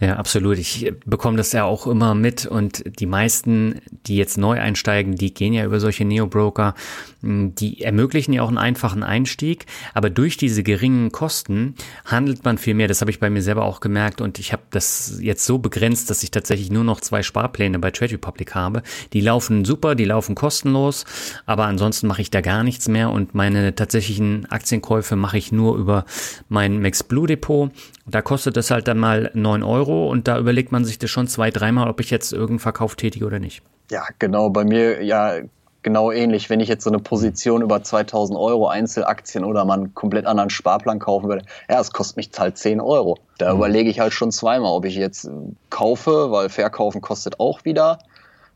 Ja, 0.00 0.14
absolut. 0.14 0.58
Ich 0.58 0.92
bekomme 1.06 1.36
das 1.36 1.50
ja 1.50 1.64
auch 1.64 1.88
immer 1.88 2.14
mit 2.14 2.46
und 2.46 2.84
die 3.00 3.06
meisten, 3.06 3.80
die 4.06 4.16
jetzt 4.16 4.38
neu 4.38 4.60
einsteigen, 4.60 5.16
die 5.16 5.34
gehen 5.34 5.52
ja 5.52 5.64
über 5.64 5.80
solche 5.80 6.04
Neo-Broker, 6.04 6.74
hm, 7.20 7.56
die 7.56 7.82
ermöglichen 7.82 8.32
ja 8.32 8.42
auch 8.42 8.48
einen 8.48 8.58
einfachen 8.58 9.02
Einstieg, 9.02 9.66
aber 9.94 10.08
durch 10.08 10.36
diese 10.36 10.62
geringen 10.62 11.10
Kosten 11.10 11.74
handelt 12.04 12.44
man 12.44 12.58
viel 12.58 12.74
mehr. 12.74 12.86
Das 12.86 13.00
habe 13.00 13.10
ich 13.10 13.18
bei 13.18 13.28
mir 13.28 13.42
selber 13.42 13.64
auch 13.64 13.80
gemerkt 13.80 14.20
und 14.20 14.38
ich 14.38 14.52
habe 14.52 14.62
das 14.70 15.18
jetzt 15.20 15.44
so 15.44 15.58
begrenzt, 15.58 16.10
dass 16.10 16.22
ich 16.22 16.30
tatsächlich 16.30 16.70
nur 16.70 16.84
noch 16.84 17.00
zwei 17.00 17.24
Sparpläne 17.24 17.80
bei 17.80 17.90
Trade 17.90 18.12
Republic 18.12 18.54
habe. 18.54 18.82
Die 19.12 19.20
laufen 19.20 19.64
super, 19.64 19.96
die 19.96 20.04
laufen 20.04 20.36
kostenlos, 20.36 21.06
aber 21.44 21.64
ansonsten 21.64 22.06
mache 22.06 22.22
ich 22.22 22.30
da 22.30 22.40
gar 22.40 22.62
nichts 22.62 22.86
mehr 22.86 23.10
und 23.10 23.34
meine 23.34 23.74
tatsächlichen 23.74 24.46
Aktienkäufe 24.46 25.16
mache 25.16 25.38
ich 25.38 25.50
nur 25.50 25.76
über 25.76 26.04
mein 26.48 26.80
Max 26.80 27.02
Blue 27.02 27.26
Depot. 27.26 27.72
Da 28.06 28.22
kostet 28.22 28.56
das 28.56 28.70
halt 28.70 28.88
dann 28.88 28.98
mal 28.98 29.30
neun 29.34 29.62
Euro 29.62 29.87
Euro 29.88 30.10
und 30.10 30.28
da 30.28 30.38
überlegt 30.38 30.72
man 30.72 30.84
sich 30.84 30.98
das 30.98 31.10
schon 31.10 31.26
zwei, 31.26 31.50
dreimal, 31.50 31.88
ob 31.88 32.00
ich 32.00 32.10
jetzt 32.10 32.32
irgendeinen 32.32 32.58
Verkauf 32.60 32.96
tätige 32.96 33.26
oder 33.26 33.38
nicht. 33.38 33.62
Ja, 33.90 34.04
genau. 34.18 34.50
Bei 34.50 34.64
mir 34.64 35.02
ja 35.02 35.38
genau 35.82 36.12
ähnlich. 36.12 36.50
Wenn 36.50 36.60
ich 36.60 36.68
jetzt 36.68 36.84
so 36.84 36.90
eine 36.90 36.98
Position 36.98 37.62
über 37.62 37.82
2000 37.82 38.38
Euro 38.38 38.68
Einzelaktien 38.68 39.44
oder 39.44 39.64
mal 39.64 39.74
einen 39.78 39.94
komplett 39.94 40.26
anderen 40.26 40.50
Sparplan 40.50 40.98
kaufen 40.98 41.28
würde, 41.28 41.44
ja, 41.68 41.80
es 41.80 41.92
kostet 41.92 42.16
mich 42.16 42.30
halt 42.38 42.58
10 42.58 42.80
Euro. 42.80 43.18
Da 43.38 43.52
mhm. 43.52 43.58
überlege 43.58 43.90
ich 43.90 44.00
halt 44.00 44.12
schon 44.12 44.30
zweimal, 44.30 44.72
ob 44.72 44.84
ich 44.84 44.96
jetzt 44.96 45.30
kaufe, 45.70 46.30
weil 46.30 46.48
verkaufen 46.48 47.00
kostet 47.00 47.40
auch 47.40 47.64
wieder, 47.64 47.98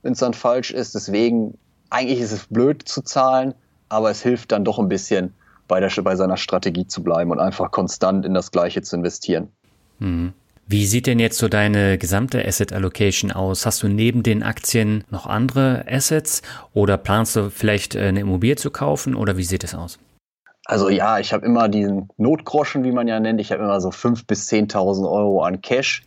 wenn 0.03 0.13
es 0.13 0.19
dann 0.19 0.35
falsch 0.35 0.71
ist. 0.71 0.95
Deswegen, 0.95 1.57
eigentlich 1.91 2.21
ist 2.21 2.33
es 2.33 2.47
blöd 2.47 2.87
zu 2.87 3.03
zahlen, 3.03 3.55
aber 3.89 4.11
es 4.11 4.23
hilft 4.23 4.53
dann 4.53 4.65
doch 4.65 4.79
ein 4.79 4.89
bisschen, 4.89 5.35
bei, 5.69 5.81
der, 5.81 5.91
bei 6.03 6.17
seiner 6.17 6.37
Strategie 6.37 6.87
zu 6.87 7.03
bleiben 7.03 7.31
und 7.31 7.41
einfach 7.41 7.71
konstant 7.71 8.27
in 8.27 8.35
das 8.35 8.51
Gleiche 8.51 8.83
zu 8.83 8.97
investieren. 8.97 9.49
Mhm. 10.01 10.35
Wie 10.73 10.87
sieht 10.87 11.07
denn 11.07 11.19
jetzt 11.19 11.37
so 11.37 11.49
deine 11.49 11.99
gesamte 11.99 12.43
Asset 12.47 12.73
Allocation 12.73 13.31
aus? 13.31 13.67
Hast 13.67 13.83
du 13.83 13.89
neben 13.89 14.23
den 14.23 14.43
Aktien 14.43 15.05
noch 15.11 15.27
andere 15.27 15.85
Assets 15.87 16.41
oder 16.73 16.97
planst 16.97 17.37
du 17.37 17.51
vielleicht 17.51 17.95
äh, 17.95 18.05
eine 18.05 18.21
Immobilie 18.21 18.57
zu 18.57 18.71
kaufen 18.71 19.15
oder 19.15 19.37
wie 19.37 19.45
sieht 19.45 19.65
es 19.65 19.75
aus? 19.75 19.99
Also 20.65 20.89
ja, 20.89 21.19
ich 21.19 21.35
habe 21.35 21.45
immer 21.45 21.69
diesen 21.69 22.09
Notgroschen, 22.17 22.85
wie 22.85 22.91
man 22.91 23.07
ja 23.07 23.21
nennt. 23.21 23.39
Ich 23.39 23.53
habe 23.53 23.63
immer 23.63 23.83
so 23.83 23.91
5.000 23.91 24.27
bis 24.27 24.49
10.000 24.49 25.13
Euro 25.13 25.43
an 25.43 25.61
Cash 25.61 26.05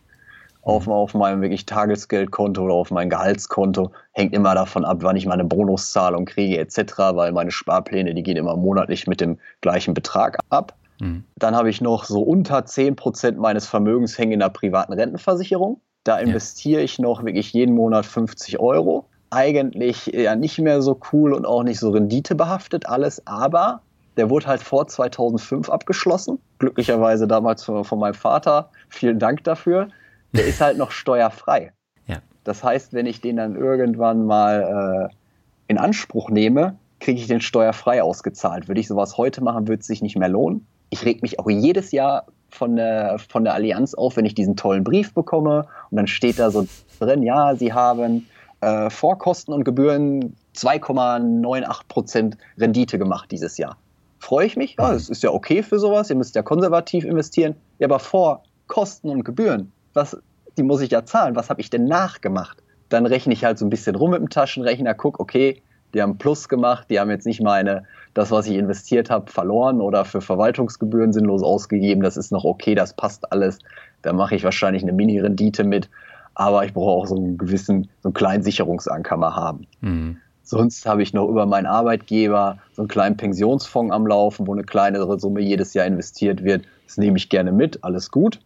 auf, 0.64 0.88
mhm. 0.88 0.94
auf 0.94 1.14
meinem 1.14 1.44
wirklich 1.44 1.68
Tagesgeldkonto 1.68 2.64
oder 2.64 2.74
auf 2.74 2.90
mein 2.90 3.12
Gehaltskonto. 3.12 3.92
Hängt 4.14 4.34
immer 4.34 4.56
davon 4.56 4.84
ab, 4.84 4.98
wann 5.02 5.16
ich 5.16 5.28
meine 5.28 5.44
Bonuszahlung 5.44 6.26
kriege 6.26 6.58
etc., 6.58 6.94
weil 7.12 7.34
meine 7.34 7.52
Sparpläne, 7.52 8.16
die 8.16 8.24
gehen 8.24 8.36
immer 8.36 8.58
monatlich 8.58 9.06
mit 9.06 9.22
dem 9.22 9.38
gleichen 9.62 9.94
Betrag 9.94 10.40
ab. 10.50 10.74
Mhm. 11.00 11.24
Dann 11.36 11.56
habe 11.56 11.70
ich 11.70 11.82
noch 11.82 12.06
so 12.06 12.22
unter 12.22 12.60
10% 12.60 13.36
meines 13.36 13.68
Vermögens 13.68 14.18
hängen 14.18 14.34
in 14.34 14.42
einer 14.42 14.52
privaten 14.52 14.94
Rentenversicherung. 14.94 15.82
Da 16.04 16.18
investiere 16.18 16.80
ja. 16.82 16.86
ich 16.86 17.00
noch 17.00 17.24
wirklich 17.24 17.52
jeden 17.54 17.76
Monat 17.76 18.06
50 18.06 18.60
Euro. 18.60 19.06
Eigentlich 19.32 20.06
ja 20.08 20.36
nicht 20.36 20.60
mehr 20.60 20.82
so 20.82 21.00
cool 21.12 21.34
und 21.34 21.46
auch 21.46 21.64
nicht 21.64 21.80
so 21.80 21.90
renditebehaftet 21.90 22.88
alles, 22.88 23.26
aber 23.26 23.82
der 24.16 24.30
wurde 24.30 24.46
halt 24.46 24.62
vor 24.62 24.88
2005 24.88 25.70
abgeschlossen. 25.70 26.40
Glücklicherweise 26.60 27.28
damals 27.28 27.64
von, 27.64 27.84
von 27.84 28.00
meinem 28.00 28.14
Vater. 28.14 28.70
Vielen 28.88 29.20
Dank 29.20 29.44
dafür. 29.44 29.90
Der 30.32 30.46
ist 30.46 30.62
halt 30.62 30.78
noch 30.78 30.92
steuerfrei. 30.92 31.72
Ja. 32.08 32.18
Das 32.44 32.64
heißt, 32.64 32.94
wenn 32.94 33.08
ich 33.08 33.20
den 33.20 33.38
dann 33.38 33.56
irgendwann 33.56 34.28
mal 34.28 35.10
äh, 35.10 35.16
in 35.68 35.80
Anspruch 35.80 36.30
nehme, 36.30 36.78
kriege 37.00 37.20
ich 37.20 37.26
den 37.26 37.42
steuerfrei 37.42 38.04
ausgezahlt. 38.04 38.68
Würde 38.68 38.80
ich 38.80 38.88
sowas 38.88 39.18
heute 39.18 39.44
machen, 39.44 39.68
würde 39.68 39.80
es 39.80 39.88
sich 39.88 40.04
nicht 40.04 40.16
mehr 40.16 40.30
lohnen 40.30 40.68
ich 40.90 41.06
reg 41.06 41.22
mich 41.22 41.40
auch 41.40 41.50
jedes 41.50 41.92
Jahr 41.92 42.26
von 42.50 42.76
der, 42.76 43.20
von 43.20 43.44
der 43.44 43.54
Allianz 43.54 43.94
auf, 43.94 44.18
wenn 44.18 44.26
ich 44.26 44.36
diesen 44.36 44.56
tollen 44.56 44.84
Brief 44.84 45.14
bekomme 45.14 45.68
und 45.92 45.98
dann 45.98 46.08
steht 46.08 46.40
da 46.40 46.52
so 46.52 46.68
drin, 47.00 47.24
ja, 47.24 47.56
Sie 47.56 47.74
haben 47.74 48.28
äh, 48.62 48.90
Vorkosten 48.90 49.54
und 49.54 49.64
Gebühren 49.64 50.36
2,98% 50.56 52.38
Rendite 52.58 52.98
gemacht 52.98 53.32
dieses 53.32 53.58
Jahr. 53.58 53.78
Freue 54.20 54.48
ich 54.48 54.56
mich? 54.56 54.76
Ja, 54.80 54.94
das 54.94 55.10
ist 55.10 55.22
ja 55.22 55.32
okay 55.32 55.62
für 55.62 55.78
sowas. 55.78 56.10
Ihr 56.10 56.16
müsst 56.16 56.36
ja 56.36 56.42
konservativ 56.42 57.06
investieren. 57.06 57.56
Ja, 57.78 57.88
aber 57.88 58.00
vor 58.00 58.44
Kosten 58.68 59.10
und 59.10 59.24
Gebühren, 59.24 59.72
was, 59.94 60.18
die 60.58 60.64
muss 60.64 60.82
ich 60.82 60.92
ja 60.92 61.06
zahlen. 61.06 61.36
Was 61.36 61.50
habe 61.50 61.62
ich 61.62 61.70
denn 61.70 61.86
nachgemacht? 61.86 62.64
Dann 62.90 63.06
rechne 63.06 63.34
ich 63.34 63.44
halt 63.44 63.60
so 63.60 63.66
ein 63.66 63.70
bisschen 63.70 63.96
rum 63.96 64.12
mit 64.12 64.20
dem 64.20 64.30
Taschenrechner, 64.30 64.94
guck, 64.94 65.20
okay, 65.20 65.62
die 65.96 66.02
haben 66.02 66.18
Plus 66.18 66.50
gemacht, 66.50 66.88
die 66.90 67.00
haben 67.00 67.10
jetzt 67.10 67.26
nicht 67.26 67.42
meine, 67.42 67.86
das, 68.14 68.30
was 68.30 68.48
ich 68.48 68.58
investiert 68.58 69.10
habe, 69.10 69.32
verloren 69.32 69.80
oder 69.80 70.04
für 70.04 70.20
Verwaltungsgebühren 70.20 71.14
sinnlos 71.14 71.42
ausgegeben. 71.42 72.04
Das 72.04 72.18
ist 72.18 72.32
noch 72.32 72.44
okay, 72.44 72.76
das 72.76 72.94
passt 72.94 73.32
alles. 73.32 73.60
Da 74.02 74.12
mache 74.12 74.36
ich 74.36 74.44
wahrscheinlich 74.44 74.84
eine 74.84 74.92
Mini-Rendite 74.92 75.64
mit. 75.64 75.90
Aber 76.34 76.66
ich 76.66 76.74
brauche 76.74 76.92
auch 76.92 77.08
so 77.08 77.16
einen 77.16 77.38
gewissen, 77.38 77.90
so 78.02 78.10
einen 78.10 78.14
kleinen 78.14 78.44
Sicherungsanker 78.44 79.16
mal 79.16 79.36
haben. 79.36 79.68
Mhm. 79.80 80.18
Sonst 80.44 80.86
habe 80.86 81.02
ich 81.02 81.14
noch 81.14 81.30
über 81.30 81.46
meinen 81.46 81.66
Arbeitgeber 81.66 82.60
so 82.74 82.82
einen 82.82 82.90
kleinen 82.90 83.18
Pensionsfonds 83.18 83.94
am 83.94 84.06
Laufen, 84.06 84.46
wo 84.46 84.54
eine 84.54 84.64
kleinere 84.64 85.18
Summe 85.18 85.40
jedes 85.40 85.74
Jahr 85.74 85.86
investiert 85.86 86.44
wird. 86.44 86.66
Das 86.86 86.98
nehme 86.98 87.18
ich 87.18 87.30
gerne 87.30 87.54
mit, 87.54 87.84
alles 87.86 88.12
gut. 88.12 88.42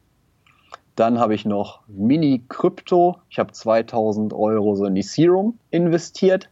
Dann 0.95 1.20
habe 1.20 1.34
ich 1.34 1.45
noch 1.45 1.82
Mini-Krypto. 1.88 3.18
Ich 3.30 3.39
habe 3.39 3.52
2000 3.52 4.34
Euro 4.34 4.76
so 4.76 4.86
in 4.86 4.95
die 4.95 5.02
Serum 5.02 5.58
investiert. 5.72 6.50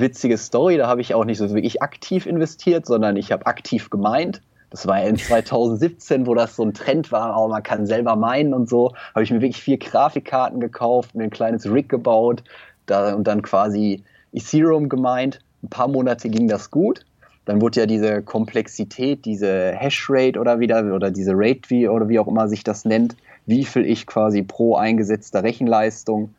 Witzige 0.00 0.38
Story, 0.38 0.76
da 0.76 0.86
habe 0.86 1.00
ich 1.00 1.14
auch 1.14 1.24
nicht 1.24 1.38
so 1.38 1.50
wirklich 1.50 1.82
aktiv 1.82 2.26
investiert, 2.26 2.86
sondern 2.86 3.16
ich 3.16 3.32
habe 3.32 3.46
aktiv 3.46 3.90
gemeint. 3.90 4.42
Das 4.70 4.86
war 4.86 5.02
in 5.02 5.16
2017, 5.16 6.26
wo 6.26 6.34
das 6.34 6.56
so 6.56 6.62
ein 6.62 6.74
Trend 6.74 7.10
war, 7.10 7.40
oh, 7.40 7.48
man 7.48 7.62
kann 7.62 7.86
selber 7.86 8.16
meinen 8.16 8.52
und 8.52 8.68
so. 8.68 8.92
Habe 9.14 9.22
ich 9.24 9.30
mir 9.30 9.40
wirklich 9.40 9.62
vier 9.62 9.78
Grafikkarten 9.78 10.60
gekauft, 10.60 11.14
mir 11.14 11.24
ein 11.24 11.30
kleines 11.30 11.70
Rig 11.70 11.88
gebaut 11.88 12.42
da, 12.86 13.14
und 13.14 13.26
dann 13.26 13.42
quasi 13.42 14.02
Ethereum 14.32 14.88
gemeint. 14.88 15.40
Ein 15.62 15.70
paar 15.70 15.88
Monate 15.88 16.28
ging 16.28 16.48
das 16.48 16.70
gut. 16.70 17.06
Dann 17.46 17.62
wurde 17.62 17.80
ja 17.80 17.86
diese 17.86 18.22
Komplexität, 18.22 19.24
diese 19.24 19.72
Hashrate 19.72 20.38
oder 20.38 20.60
wieder, 20.60 20.94
oder 20.94 21.10
diese 21.10 21.32
Rate 21.34 21.70
wie, 21.70 21.88
oder 21.88 22.08
wie 22.10 22.18
auch 22.18 22.28
immer 22.28 22.46
sich 22.46 22.62
das 22.62 22.84
nennt, 22.84 23.16
wie 23.46 23.64
viel 23.64 23.86
ich 23.86 24.06
quasi 24.06 24.42
pro 24.42 24.76
eingesetzter 24.76 25.42
Rechenleistung 25.42 26.34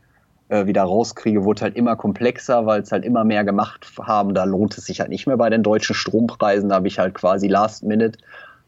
äh, 0.49 0.65
wieder 0.65 0.83
rauskriege, 0.83 1.43
wurde 1.43 1.61
halt 1.61 1.75
immer 1.75 1.95
komplexer, 1.95 2.65
weil 2.65 2.81
es 2.81 2.91
halt 2.91 3.05
immer 3.05 3.23
mehr 3.23 3.43
gemacht 3.43 3.91
haben. 4.01 4.33
Da 4.33 4.43
lohnt 4.43 4.77
es 4.77 4.85
sich 4.85 4.99
halt 4.99 5.09
nicht 5.09 5.25
mehr 5.25 5.37
bei 5.37 5.49
den 5.49 5.63
deutschen 5.63 5.95
Strompreisen. 5.95 6.69
Da 6.69 6.75
habe 6.75 6.87
ich 6.87 6.99
halt 6.99 7.13
quasi 7.13 7.47
last 7.47 7.83
minute 7.83 8.19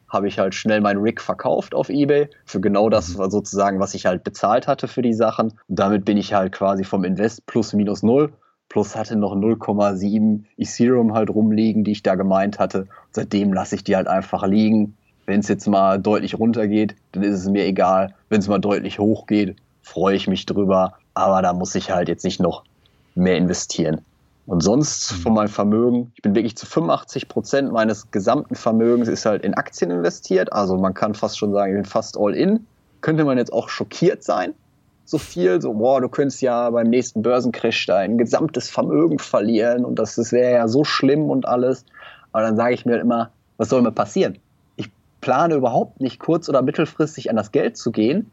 habe 0.08 0.28
ich 0.28 0.40
halt 0.40 0.54
schnell 0.54 0.82
mein 0.82 0.98
Rig 0.98 1.22
verkauft 1.22 1.74
auf 1.74 1.88
eBay 1.88 2.28
für 2.44 2.60
genau 2.60 2.90
das 2.90 3.16
mhm. 3.16 3.30
sozusagen, 3.30 3.80
was 3.80 3.94
ich 3.94 4.06
halt 4.06 4.26
bezahlt 4.26 4.68
hatte 4.68 4.90
für 4.90 5.02
die 5.02 5.14
Sachen. 5.14 5.52
Und 5.70 5.80
damit 5.80 6.04
bin 6.04 6.18
ich 6.18 6.34
halt 6.34 6.52
quasi 6.52 6.84
vom 6.84 7.06
Invest 7.06 7.46
plus 7.46 7.72
minus 7.72 8.04
null 8.04 8.34
plus 8.72 8.96
hatte 8.96 9.18
noch 9.18 9.36
0,7 9.36 10.44
Ethereum 10.58 11.14
halt 11.14 11.30
rumliegen, 11.30 11.84
die 11.84 11.92
ich 11.92 12.04
da 12.04 12.16
gemeint 12.16 12.58
hatte. 12.58 12.88
Seitdem 13.12 13.52
lasse 13.52 13.76
ich 13.76 13.84
die 13.84 13.98
halt 13.98 14.08
einfach 14.08 14.48
liegen. 14.48 14.96
Wenn 15.26 15.42
es 15.42 15.50
jetzt 15.50 15.68
mal 15.68 16.00
deutlich 16.00 16.40
runtergeht, 16.40 16.96
dann 17.12 17.24
ist 17.24 17.36
es 17.36 17.50
mir 17.50 17.66
egal. 17.66 18.16
Wenn 18.30 18.40
es 18.40 18.48
mal 18.48 18.60
deutlich 18.60 18.98
hochgeht, 18.98 19.58
freue 19.82 20.16
ich 20.16 20.30
mich 20.30 20.46
drüber. 20.46 20.94
Aber 21.14 21.42
da 21.42 21.54
muss 21.54 21.76
ich 21.76 21.92
halt 21.92 22.08
jetzt 22.08 22.24
nicht 22.24 22.40
noch 22.40 22.64
mehr 23.16 23.38
investieren. 23.38 24.02
Und 24.46 24.62
sonst 24.62 25.12
mhm. 25.12 25.16
von 25.18 25.34
meinem 25.34 25.50
Vermögen, 25.50 26.12
ich 26.16 26.22
bin 26.22 26.36
wirklich 26.36 26.58
zu 26.58 26.66
85 26.66 27.28
Prozent 27.28 27.72
meines 27.72 28.12
gesamten 28.12 28.56
Vermögens 28.56 29.08
ist 29.08 29.26
halt 29.26 29.44
in 29.44 29.54
Aktien 29.54 29.92
investiert. 29.92 30.52
Also 30.52 30.78
man 30.78 30.94
kann 30.94 31.14
fast 31.14 31.38
schon 31.38 31.54
sagen, 31.54 31.74
ich 31.74 31.78
bin 31.78 31.86
fast 31.86 32.18
all 32.18 32.34
in. 32.34 32.66
Könnte 33.02 33.24
man 33.24 33.38
jetzt 33.38 33.54
auch 33.54 33.70
schockiert 33.70 34.24
sein, 34.24 34.54
so 35.06 35.18
viel, 35.18 35.62
so, 35.62 35.74
boah, 35.74 36.00
du 36.00 36.08
könntest 36.08 36.42
ja 36.42 36.70
beim 36.70 36.90
nächsten 36.90 37.22
Börsencrash 37.22 37.86
dein 37.86 38.18
gesamtes 38.18 38.70
Vermögen 38.70 39.20
verlieren 39.20 39.84
und 39.84 40.00
das, 40.00 40.16
das 40.16 40.32
wäre 40.32 40.54
ja 40.54 40.68
so 40.68 40.84
schlimm 40.84 41.30
und 41.30 41.48
alles. 41.48 41.86
Aber 42.32 42.44
dann 42.44 42.56
sage 42.56 42.74
ich 42.74 42.86
mir 42.86 42.94
halt 42.94 43.04
immer, 43.04 43.32
was 43.58 43.70
soll 43.70 43.82
mir 43.82 43.92
passieren? 43.92 44.38
Ich 44.78 44.90
plane 45.20 45.56
überhaupt 45.56 46.00
nicht 46.00 46.20
kurz- 46.20 46.48
oder 46.48 46.62
mittelfristig 46.62 47.30
an 47.30 47.36
das 47.36 47.52
Geld 47.52 47.78
zu 47.78 47.92
gehen. 47.92 48.32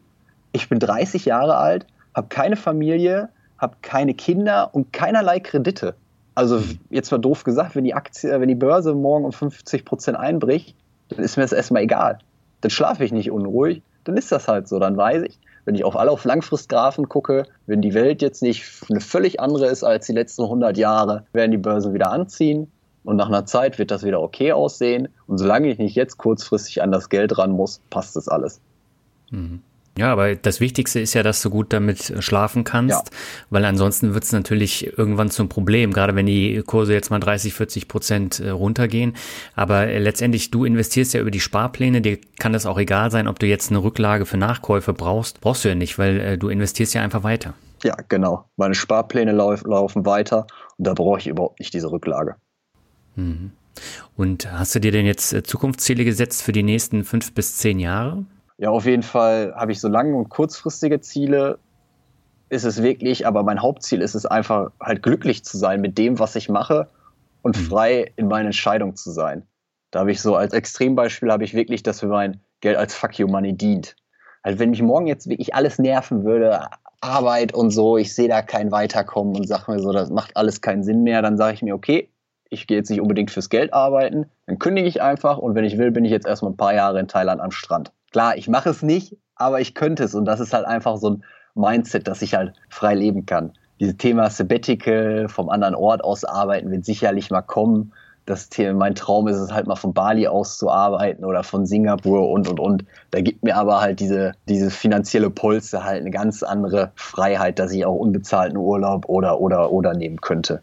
Ich 0.53 0.69
bin 0.69 0.79
30 0.79 1.25
Jahre 1.25 1.57
alt, 1.57 1.85
habe 2.13 2.27
keine 2.27 2.55
Familie, 2.55 3.29
habe 3.57 3.75
keine 3.81 4.13
Kinder 4.13 4.69
und 4.73 4.93
keinerlei 4.93 5.39
Kredite. 5.39 5.95
Also 6.35 6.61
jetzt 6.89 7.11
mal 7.11 7.17
doof 7.17 7.43
gesagt, 7.43 7.75
wenn 7.75 7.83
die 7.83 7.93
Aktie, 7.93 8.39
wenn 8.39 8.47
die 8.47 8.55
Börse 8.55 8.93
morgen 8.93 9.25
um 9.25 9.31
50 9.31 9.83
Prozent 9.83 10.17
einbricht, 10.17 10.75
dann 11.09 11.19
ist 11.19 11.37
mir 11.37 11.43
das 11.43 11.51
erstmal 11.51 11.83
egal. 11.83 12.19
Dann 12.61 12.71
schlafe 12.71 13.03
ich 13.03 13.11
nicht 13.11 13.31
unruhig, 13.31 13.81
dann 14.05 14.15
ist 14.15 14.31
das 14.31 14.47
halt 14.47 14.67
so. 14.67 14.79
Dann 14.79 14.95
weiß 14.95 15.23
ich, 15.23 15.39
wenn 15.65 15.75
ich 15.75 15.83
auf 15.83 15.97
alle 15.97 16.11
auf 16.11 16.23
Langfristgrafen 16.23 17.09
gucke, 17.09 17.43
wenn 17.67 17.81
die 17.81 17.93
Welt 17.93 18.21
jetzt 18.21 18.41
nicht 18.41 18.65
eine 18.89 19.01
völlig 19.01 19.39
andere 19.39 19.67
ist 19.67 19.83
als 19.83 20.05
die 20.05 20.13
letzten 20.13 20.43
100 20.43 20.77
Jahre, 20.77 21.25
werden 21.33 21.51
die 21.51 21.57
Börsen 21.57 21.93
wieder 21.93 22.11
anziehen 22.11 22.71
und 23.03 23.15
nach 23.17 23.27
einer 23.27 23.45
Zeit 23.45 23.79
wird 23.79 23.91
das 23.91 24.03
wieder 24.03 24.21
okay 24.21 24.51
aussehen. 24.51 25.09
Und 25.27 25.37
solange 25.37 25.69
ich 25.69 25.77
nicht 25.77 25.95
jetzt 25.95 26.17
kurzfristig 26.17 26.81
an 26.81 26.91
das 26.91 27.09
Geld 27.09 27.37
ran 27.37 27.51
muss, 27.51 27.81
passt 27.89 28.15
das 28.15 28.27
alles. 28.27 28.61
Mhm. 29.31 29.61
Ja, 29.99 30.13
aber 30.13 30.33
das 30.33 30.61
Wichtigste 30.61 31.01
ist 31.01 31.13
ja, 31.13 31.23
dass 31.23 31.41
du 31.41 31.49
gut 31.49 31.73
damit 31.73 32.13
schlafen 32.19 32.63
kannst, 32.63 33.07
ja. 33.07 33.17
weil 33.49 33.65
ansonsten 33.65 34.13
wird 34.13 34.23
es 34.23 34.31
natürlich 34.31 34.97
irgendwann 34.97 35.29
zum 35.29 35.49
Problem, 35.49 35.91
gerade 35.91 36.15
wenn 36.15 36.25
die 36.25 36.63
Kurse 36.65 36.93
jetzt 36.93 37.09
mal 37.09 37.19
30, 37.19 37.53
40 37.53 37.89
Prozent 37.89 38.39
äh, 38.39 38.51
runtergehen. 38.51 39.17
Aber 39.57 39.87
letztendlich, 39.87 40.51
du 40.51 40.63
investierst 40.63 41.13
ja 41.13 41.19
über 41.19 41.31
die 41.31 41.41
Sparpläne, 41.41 41.99
dir 41.99 42.17
kann 42.39 42.53
das 42.53 42.65
auch 42.65 42.77
egal 42.77 43.11
sein, 43.11 43.27
ob 43.27 43.39
du 43.39 43.45
jetzt 43.45 43.71
eine 43.71 43.83
Rücklage 43.83 44.25
für 44.25 44.37
Nachkäufe 44.37 44.93
brauchst. 44.93 45.41
Brauchst 45.41 45.65
du 45.65 45.67
ja 45.67 45.75
nicht, 45.75 45.99
weil 45.99 46.21
äh, 46.21 46.37
du 46.37 46.47
investierst 46.47 46.93
ja 46.93 47.01
einfach 47.01 47.23
weiter. 47.23 47.53
Ja, 47.83 47.97
genau. 48.07 48.45
Meine 48.55 48.75
Sparpläne 48.75 49.33
lauf, 49.33 49.63
laufen 49.65 50.05
weiter 50.05 50.47
und 50.77 50.87
da 50.87 50.93
brauche 50.93 51.19
ich 51.19 51.27
überhaupt 51.27 51.59
nicht 51.59 51.73
diese 51.73 51.91
Rücklage. 51.91 52.37
Mhm. 53.17 53.51
Und 54.15 54.49
hast 54.49 54.75
du 54.75 54.79
dir 54.79 54.93
denn 54.93 55.05
jetzt 55.05 55.33
äh, 55.33 55.43
Zukunftsziele 55.43 56.05
gesetzt 56.05 56.41
für 56.41 56.53
die 56.53 56.63
nächsten 56.63 57.03
fünf 57.03 57.33
bis 57.33 57.57
zehn 57.57 57.79
Jahre? 57.79 58.23
Ja, 58.59 58.71
auf 58.71 58.85
jeden 58.85 59.03
Fall 59.03 59.53
habe 59.55 59.71
ich 59.71 59.79
so 59.79 59.87
lange 59.87 60.17
und 60.17 60.27
kurzfristige 60.27 60.99
Ziele. 60.99 61.59
Ist 62.49 62.65
es 62.65 62.83
wirklich, 62.83 63.25
aber 63.25 63.43
mein 63.43 63.61
Hauptziel 63.61 64.01
ist 64.01 64.15
es 64.15 64.25
einfach 64.25 64.71
halt 64.81 65.01
glücklich 65.01 65.45
zu 65.45 65.57
sein 65.57 65.79
mit 65.79 65.97
dem, 65.97 66.19
was 66.19 66.35
ich 66.35 66.49
mache 66.49 66.89
und 67.41 67.55
mhm. 67.55 67.61
frei 67.61 68.11
in 68.17 68.27
meinen 68.27 68.47
Entscheidungen 68.47 68.97
zu 68.97 69.11
sein. 69.11 69.47
Da 69.91 69.99
habe 69.99 70.11
ich 70.11 70.21
so 70.21 70.35
als 70.35 70.53
Extrembeispiel 70.53 71.31
habe 71.31 71.45
ich 71.45 71.53
wirklich, 71.53 71.83
dass 71.83 72.01
mir 72.01 72.09
mein 72.09 72.41
Geld 72.59 72.75
als 72.75 72.93
Fuck 72.93 73.17
you 73.17 73.27
Money 73.27 73.53
dient. 73.53 73.95
Halt, 74.43 74.59
wenn 74.59 74.71
mich 74.71 74.81
morgen 74.81 75.07
jetzt 75.07 75.29
wirklich 75.29 75.55
alles 75.55 75.79
nerven 75.79 76.25
würde, 76.25 76.67
Arbeit 76.99 77.53
und 77.53 77.71
so, 77.71 77.95
ich 77.95 78.13
sehe 78.13 78.27
da 78.27 78.41
kein 78.41 78.73
Weiterkommen 78.73 79.37
und 79.37 79.47
sage 79.47 79.71
mir 79.71 79.79
so, 79.79 79.93
das 79.93 80.09
macht 80.09 80.35
alles 80.35 80.59
keinen 80.59 80.83
Sinn 80.83 81.03
mehr, 81.03 81.21
dann 81.21 81.37
sage 81.37 81.53
ich 81.53 81.61
mir, 81.61 81.75
okay, 81.75 82.09
ich 82.49 82.67
gehe 82.67 82.77
jetzt 82.77 82.89
nicht 82.89 82.99
unbedingt 82.99 83.31
fürs 83.31 83.49
Geld 83.49 83.73
arbeiten, 83.73 84.25
dann 84.47 84.59
kündige 84.59 84.87
ich 84.87 85.01
einfach 85.01 85.37
und 85.37 85.55
wenn 85.55 85.63
ich 85.63 85.77
will, 85.77 85.91
bin 85.91 86.03
ich 86.03 86.11
jetzt 86.11 86.27
erstmal 86.27 86.51
ein 86.51 86.57
paar 86.57 86.73
Jahre 86.73 86.99
in 86.99 87.07
Thailand 87.07 87.39
am 87.39 87.51
Strand. 87.51 87.93
Klar, 88.11 88.37
ich 88.37 88.47
mache 88.47 88.69
es 88.69 88.81
nicht, 88.81 89.15
aber 89.35 89.61
ich 89.61 89.75
könnte 89.75 90.03
es. 90.03 90.15
Und 90.15 90.25
das 90.25 90.39
ist 90.39 90.53
halt 90.53 90.65
einfach 90.65 90.97
so 90.97 91.11
ein 91.11 91.23
Mindset, 91.55 92.07
dass 92.07 92.21
ich 92.21 92.35
halt 92.35 92.53
frei 92.69 92.95
leben 92.95 93.25
kann. 93.25 93.53
Dieses 93.79 93.97
Thema 93.97 94.29
Sabbatical 94.29 95.27
vom 95.29 95.49
anderen 95.49 95.75
Ort 95.75 96.03
aus 96.03 96.25
arbeiten 96.25 96.71
wird 96.71 96.85
sicherlich 96.85 97.31
mal 97.31 97.41
kommen. 97.41 97.93
Das 98.25 98.49
Thema, 98.49 98.77
mein 98.77 98.95
Traum 98.95 99.27
ist 99.27 99.37
es 99.37 99.51
halt 99.51 99.67
mal 99.67 99.75
von 99.75 99.93
Bali 99.93 100.27
aus 100.27 100.57
zu 100.57 100.69
arbeiten 100.69 101.23
oder 101.25 101.43
von 101.43 101.65
Singapur 101.65 102.29
und 102.29 102.47
und 102.47 102.59
und. 102.59 102.85
Da 103.11 103.21
gibt 103.21 103.43
mir 103.43 103.55
aber 103.55 103.81
halt 103.81 103.99
diese, 103.99 104.33
diese 104.47 104.69
finanzielle 104.69 105.29
Pulse 105.29 105.83
halt 105.83 106.01
eine 106.01 106.11
ganz 106.11 106.43
andere 106.43 106.91
Freiheit, 106.95 107.57
dass 107.57 107.71
ich 107.71 107.85
auch 107.85 107.95
unbezahlten 107.95 108.57
Urlaub 108.57 109.07
oder 109.07 109.39
oder 109.39 109.71
oder 109.71 109.93
nehmen 109.93 110.21
könnte. 110.21 110.61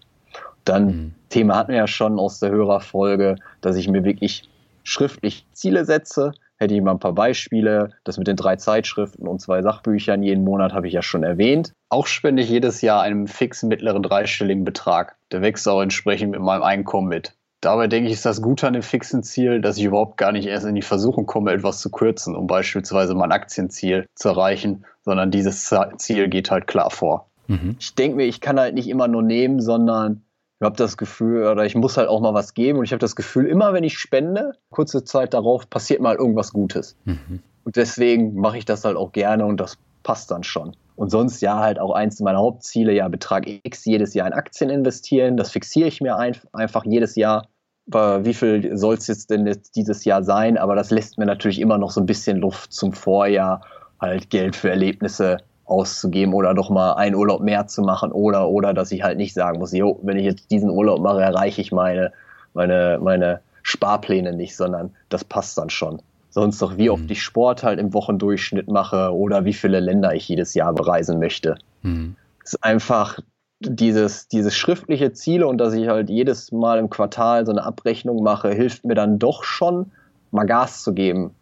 Dann 0.64 0.86
mhm. 0.86 1.14
Thema 1.30 1.56
hatten 1.56 1.72
wir 1.72 1.78
ja 1.78 1.86
schon 1.86 2.18
aus 2.18 2.38
der 2.38 2.50
Hörerfolge, 2.50 3.36
dass 3.62 3.76
ich 3.76 3.88
mir 3.88 4.04
wirklich 4.04 4.48
schriftlich 4.84 5.46
Ziele 5.52 5.84
setze, 5.84 6.32
hätte 6.56 6.74
ich 6.74 6.82
mal 6.82 6.92
ein 6.92 6.98
paar 6.98 7.14
Beispiele. 7.14 7.90
Das 8.04 8.18
mit 8.18 8.26
den 8.26 8.36
drei 8.36 8.56
Zeitschriften 8.56 9.26
und 9.28 9.40
zwei 9.40 9.62
Sachbüchern 9.62 10.22
jeden 10.22 10.44
Monat 10.44 10.72
habe 10.72 10.88
ich 10.88 10.94
ja 10.94 11.02
schon 11.02 11.22
erwähnt. 11.22 11.72
Auch 11.88 12.06
spende 12.06 12.42
ich 12.42 12.50
jedes 12.50 12.80
Jahr 12.80 13.02
einen 13.02 13.28
fixen 13.28 13.68
mittleren 13.68 14.02
dreistelligen 14.02 14.64
Betrag. 14.64 15.16
Der 15.32 15.42
wächst 15.42 15.68
auch 15.68 15.80
entsprechend 15.80 16.32
mit 16.32 16.40
meinem 16.40 16.62
Einkommen 16.62 17.08
mit. 17.08 17.34
Dabei 17.60 17.86
denke 17.86 18.08
ich, 18.08 18.14
ist 18.14 18.26
das 18.26 18.42
Gute 18.42 18.66
an 18.66 18.74
dem 18.74 18.82
fixen 18.82 19.22
Ziel, 19.22 19.60
dass 19.60 19.78
ich 19.78 19.84
überhaupt 19.84 20.18
gar 20.18 20.30
nicht 20.30 20.46
erst 20.46 20.66
in 20.66 20.74
die 20.74 20.82
Versuchung 20.82 21.26
komme, 21.26 21.52
etwas 21.52 21.80
zu 21.80 21.90
kürzen, 21.90 22.36
um 22.36 22.46
beispielsweise 22.46 23.14
mein 23.14 23.32
Aktienziel 23.32 24.06
zu 24.14 24.28
erreichen, 24.28 24.84
sondern 25.04 25.30
dieses 25.30 25.72
Ziel 25.96 26.28
geht 26.28 26.50
halt 26.50 26.66
klar 26.66 26.90
vor. 26.90 27.30
Mhm. 27.48 27.76
Ich 27.80 27.94
denke 27.94 28.16
mir, 28.18 28.26
ich 28.26 28.40
kann 28.40 28.60
halt 28.60 28.74
nicht 28.74 28.88
immer 28.88 29.08
nur 29.08 29.22
nehmen, 29.22 29.60
sondern 29.60 30.22
ich 30.58 30.64
habe 30.64 30.76
das 30.76 30.96
Gefühl, 30.96 31.46
oder 31.46 31.66
ich 31.66 31.74
muss 31.74 31.98
halt 31.98 32.08
auch 32.08 32.20
mal 32.20 32.32
was 32.32 32.54
geben. 32.54 32.78
Und 32.78 32.84
ich 32.84 32.92
habe 32.92 33.00
das 33.00 33.14
Gefühl, 33.14 33.46
immer 33.46 33.74
wenn 33.74 33.84
ich 33.84 33.98
spende, 33.98 34.52
kurze 34.70 35.04
Zeit 35.04 35.34
darauf 35.34 35.68
passiert 35.68 36.00
mal 36.00 36.16
irgendwas 36.16 36.52
Gutes. 36.52 36.96
Mhm. 37.04 37.42
Und 37.64 37.76
deswegen 37.76 38.34
mache 38.36 38.56
ich 38.56 38.64
das 38.64 38.84
halt 38.84 38.96
auch 38.96 39.12
gerne 39.12 39.44
und 39.44 39.58
das 39.58 39.76
passt 40.02 40.30
dann 40.30 40.44
schon. 40.44 40.74
Und 40.94 41.10
sonst 41.10 41.42
ja 41.42 41.58
halt 41.58 41.78
auch 41.78 41.92
eins 41.92 42.20
meiner 42.20 42.38
Hauptziele, 42.38 42.92
ja 42.94 43.08
Betrag 43.08 43.46
X 43.64 43.84
jedes 43.84 44.14
Jahr 44.14 44.26
in 44.26 44.32
Aktien 44.32 44.70
investieren. 44.70 45.36
Das 45.36 45.50
fixiere 45.50 45.88
ich 45.88 46.00
mir 46.00 46.16
ein, 46.16 46.36
einfach 46.52 46.86
jedes 46.86 47.16
Jahr. 47.16 47.48
Wie 47.86 48.34
viel 48.34 48.76
soll 48.76 48.94
es 48.94 49.06
jetzt 49.08 49.30
denn 49.30 49.46
jetzt 49.46 49.76
dieses 49.76 50.04
Jahr 50.04 50.22
sein? 50.22 50.56
Aber 50.56 50.74
das 50.74 50.90
lässt 50.90 51.18
mir 51.18 51.26
natürlich 51.26 51.60
immer 51.60 51.76
noch 51.76 51.90
so 51.90 52.00
ein 52.00 52.06
bisschen 52.06 52.38
Luft 52.38 52.72
zum 52.72 52.94
Vorjahr, 52.94 53.60
halt 54.00 54.30
Geld 54.30 54.56
für 54.56 54.70
Erlebnisse 54.70 55.36
auszugeben 55.66 56.32
oder 56.32 56.54
doch 56.54 56.70
mal 56.70 56.94
einen 56.94 57.14
Urlaub 57.14 57.40
mehr 57.40 57.66
zu 57.66 57.82
machen 57.82 58.12
oder, 58.12 58.48
oder, 58.48 58.72
dass 58.72 58.92
ich 58.92 59.02
halt 59.02 59.18
nicht 59.18 59.34
sagen 59.34 59.58
muss, 59.58 59.72
jo, 59.72 59.98
wenn 60.02 60.16
ich 60.16 60.24
jetzt 60.24 60.50
diesen 60.50 60.70
Urlaub 60.70 61.00
mache, 61.00 61.20
erreiche 61.20 61.60
ich 61.60 61.72
meine, 61.72 62.12
meine, 62.54 62.98
meine 63.02 63.40
Sparpläne 63.62 64.32
nicht, 64.32 64.56
sondern 64.56 64.94
das 65.08 65.24
passt 65.24 65.58
dann 65.58 65.70
schon. 65.70 66.00
Sonst 66.30 66.62
doch, 66.62 66.76
wie 66.76 66.90
oft 66.90 67.04
mhm. 67.04 67.10
ich 67.10 67.22
Sport 67.22 67.62
halt 67.62 67.80
im 67.80 67.92
Wochendurchschnitt 67.94 68.68
mache 68.68 69.12
oder 69.12 69.44
wie 69.44 69.54
viele 69.54 69.80
Länder 69.80 70.14
ich 70.14 70.28
jedes 70.28 70.54
Jahr 70.54 70.72
bereisen 70.72 71.18
möchte. 71.18 71.56
Mhm. 71.82 72.14
Es 72.44 72.54
ist 72.54 72.62
einfach 72.62 73.18
dieses, 73.60 74.28
dieses 74.28 74.54
schriftliche 74.54 75.12
Ziele 75.12 75.46
und 75.46 75.58
dass 75.58 75.74
ich 75.74 75.88
halt 75.88 76.10
jedes 76.10 76.52
Mal 76.52 76.78
im 76.78 76.90
Quartal 76.90 77.46
so 77.46 77.52
eine 77.52 77.64
Abrechnung 77.64 78.22
mache, 78.22 78.50
hilft 78.50 78.84
mir 78.84 78.94
dann 78.94 79.18
doch 79.18 79.44
schon, 79.44 79.90
mal 80.30 80.44
Gas 80.44 80.82
zu 80.82 80.92
geben 80.92 81.34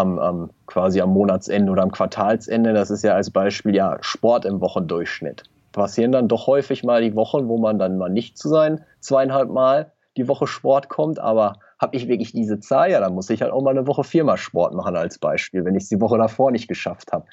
am, 0.00 0.18
am 0.18 0.50
quasi 0.66 1.00
am 1.00 1.10
Monatsende 1.10 1.70
oder 1.70 1.82
am 1.82 1.92
Quartalsende. 1.92 2.72
Das 2.72 2.90
ist 2.90 3.04
ja 3.04 3.14
als 3.14 3.30
Beispiel 3.30 3.74
ja 3.74 3.98
Sport 4.00 4.44
im 4.44 4.60
Wochendurchschnitt. 4.60 5.44
Passieren 5.72 6.12
dann 6.12 6.28
doch 6.28 6.46
häufig 6.46 6.82
mal 6.82 7.00
die 7.02 7.14
Wochen, 7.14 7.46
wo 7.46 7.58
man 7.58 7.78
dann 7.78 7.96
mal 7.96 8.10
nicht 8.10 8.36
zu 8.36 8.48
sein 8.48 8.84
zweieinhalb 9.00 9.50
Mal 9.50 9.92
die 10.16 10.26
Woche 10.26 10.46
Sport 10.46 10.88
kommt, 10.88 11.20
aber 11.20 11.58
habe 11.78 11.96
ich 11.96 12.08
wirklich 12.08 12.32
diese 12.32 12.60
Zahl, 12.60 12.90
ja, 12.90 13.00
dann 13.00 13.14
muss 13.14 13.30
ich 13.30 13.40
halt 13.40 13.52
auch 13.52 13.62
mal 13.62 13.70
eine 13.70 13.86
Woche 13.86 14.04
viermal 14.04 14.36
Sport 14.36 14.74
machen 14.74 14.96
als 14.96 15.18
Beispiel, 15.18 15.64
wenn 15.64 15.74
ich 15.76 15.84
es 15.84 15.88
die 15.88 16.00
Woche 16.00 16.18
davor 16.18 16.50
nicht 16.50 16.68
geschafft 16.68 17.12
habe. 17.12 17.24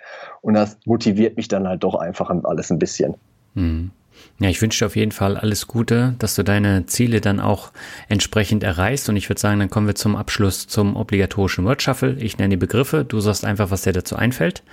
Und 0.42 0.54
das 0.54 0.78
motiviert 0.86 1.36
mich 1.36 1.48
dann 1.48 1.68
halt 1.68 1.84
doch 1.84 1.96
einfach 1.96 2.30
alles 2.44 2.72
ein 2.72 2.80
bisschen. 2.80 3.16
Hm. 3.56 3.92
Ja, 4.40 4.50
ich 4.50 4.62
wünsche 4.62 4.80
dir 4.80 4.86
auf 4.86 4.96
jeden 4.96 5.12
Fall 5.12 5.36
alles 5.36 5.68
Gute, 5.68 6.16
dass 6.20 6.36
du 6.36 6.44
deine 6.44 6.86
Ziele 6.86 7.22
dann 7.22 7.40
auch 7.40 7.72
entsprechend 8.08 8.64
erreichst. 8.64 9.10
Und 9.10 9.16
ich 9.16 9.30
würde 9.30 9.42
sagen, 9.42 9.60
dann 9.60 9.70
kommen 9.70 9.88
wir 9.88 9.96
zum 9.96 10.16
Abschluss 10.16 10.68
zum 10.68 10.96
obligatorischen 10.96 11.66
Word 11.66 11.82
Shuffle. 11.82 12.14
Ich 12.20 12.38
nenne 12.38 12.50
die 12.50 12.58
Begriffe, 12.58 13.04
du 13.04 13.20
sagst 13.20 13.46
einfach, 13.46 13.72
was 13.72 13.82
dir 13.82 13.94
dazu 13.94 14.16
einfällt. 14.16 14.64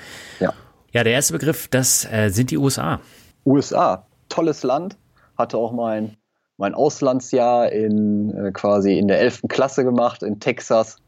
Ja. 0.40 0.53
Ja, 0.92 1.03
der 1.03 1.14
erste 1.14 1.32
Begriff, 1.32 1.66
das 1.68 2.05
äh, 2.05 2.28
sind 2.28 2.51
die 2.51 2.59
USA. 2.59 3.01
USA, 3.45 4.07
tolles 4.28 4.62
Land. 4.62 4.97
Hatte 5.36 5.57
auch 5.57 5.72
mein, 5.72 6.16
mein 6.57 6.74
Auslandsjahr 6.74 7.72
in 7.72 8.32
äh, 8.36 8.53
quasi 8.53 8.99
in 8.99 9.09
der 9.09 9.18
11. 9.20 9.42
Klasse 9.49 9.84
gemacht 9.84 10.22
in 10.22 10.40
Texas. 10.40 10.99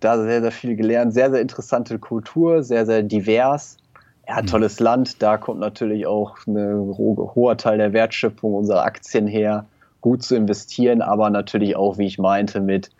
Da 0.00 0.20
sehr, 0.20 0.40
sehr 0.40 0.50
viel 0.50 0.74
gelernt. 0.76 1.14
Sehr, 1.14 1.30
sehr 1.30 1.40
interessante 1.40 1.98
Kultur, 1.98 2.64
sehr, 2.64 2.86
sehr 2.86 3.02
divers 3.02 3.76
ja, 4.32 4.40
hm. 4.40 4.46
tolles 4.46 4.80
Land. 4.80 5.22
Da 5.22 5.36
kommt 5.36 5.60
natürlich 5.60 6.06
auch 6.06 6.38
ein 6.46 6.94
hoher 6.96 7.56
Teil 7.56 7.78
der 7.78 7.92
Wertschöpfung 7.92 8.54
unserer 8.54 8.84
Aktien 8.84 9.26
her. 9.26 9.66
Gut 10.00 10.22
zu 10.22 10.34
investieren, 10.34 11.00
aber 11.00 11.30
natürlich 11.30 11.76
auch, 11.76 11.98
wie 11.98 12.06
ich 12.06 12.18
meinte, 12.18 12.60
mit 12.60 12.90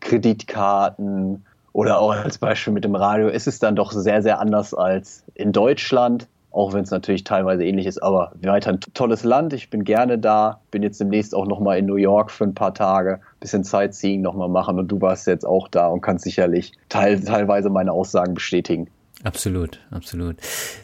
Kreditkarten 0.00 1.44
oder 1.72 1.98
auch 1.98 2.12
als 2.12 2.38
Beispiel 2.38 2.72
mit 2.72 2.84
dem 2.84 2.94
Radio 2.94 3.28
ist 3.28 3.46
es 3.46 3.58
dann 3.58 3.74
doch 3.74 3.92
sehr, 3.92 4.22
sehr 4.22 4.38
anders 4.40 4.74
als 4.74 5.24
in 5.34 5.52
Deutschland. 5.52 6.28
Auch 6.50 6.74
wenn 6.74 6.82
es 6.82 6.90
natürlich 6.90 7.24
teilweise 7.24 7.64
ähnlich 7.64 7.86
ist, 7.86 8.02
aber 8.02 8.32
weiter 8.42 8.70
ein 8.72 8.80
tolles 8.92 9.24
Land. 9.24 9.54
Ich 9.54 9.70
bin 9.70 9.84
gerne 9.84 10.18
da. 10.18 10.60
Bin 10.70 10.82
jetzt 10.82 11.00
demnächst 11.00 11.34
auch 11.34 11.46
nochmal 11.46 11.78
in 11.78 11.86
New 11.86 11.96
York 11.96 12.30
für 12.30 12.44
ein 12.44 12.54
paar 12.54 12.74
Tage. 12.74 13.20
Bisschen 13.40 13.64
Sightseeing 13.64 14.20
nochmal 14.20 14.50
machen. 14.50 14.78
Und 14.78 14.88
du 14.88 15.00
warst 15.00 15.26
jetzt 15.26 15.46
auch 15.46 15.66
da 15.68 15.86
und 15.86 16.02
kannst 16.02 16.24
sicherlich 16.24 16.72
teil 16.90 17.24
teilweise 17.24 17.70
meine 17.70 17.90
Aussagen 17.92 18.34
bestätigen. 18.34 18.88
Absolut, 19.24 19.78
absolut. 19.90 20.36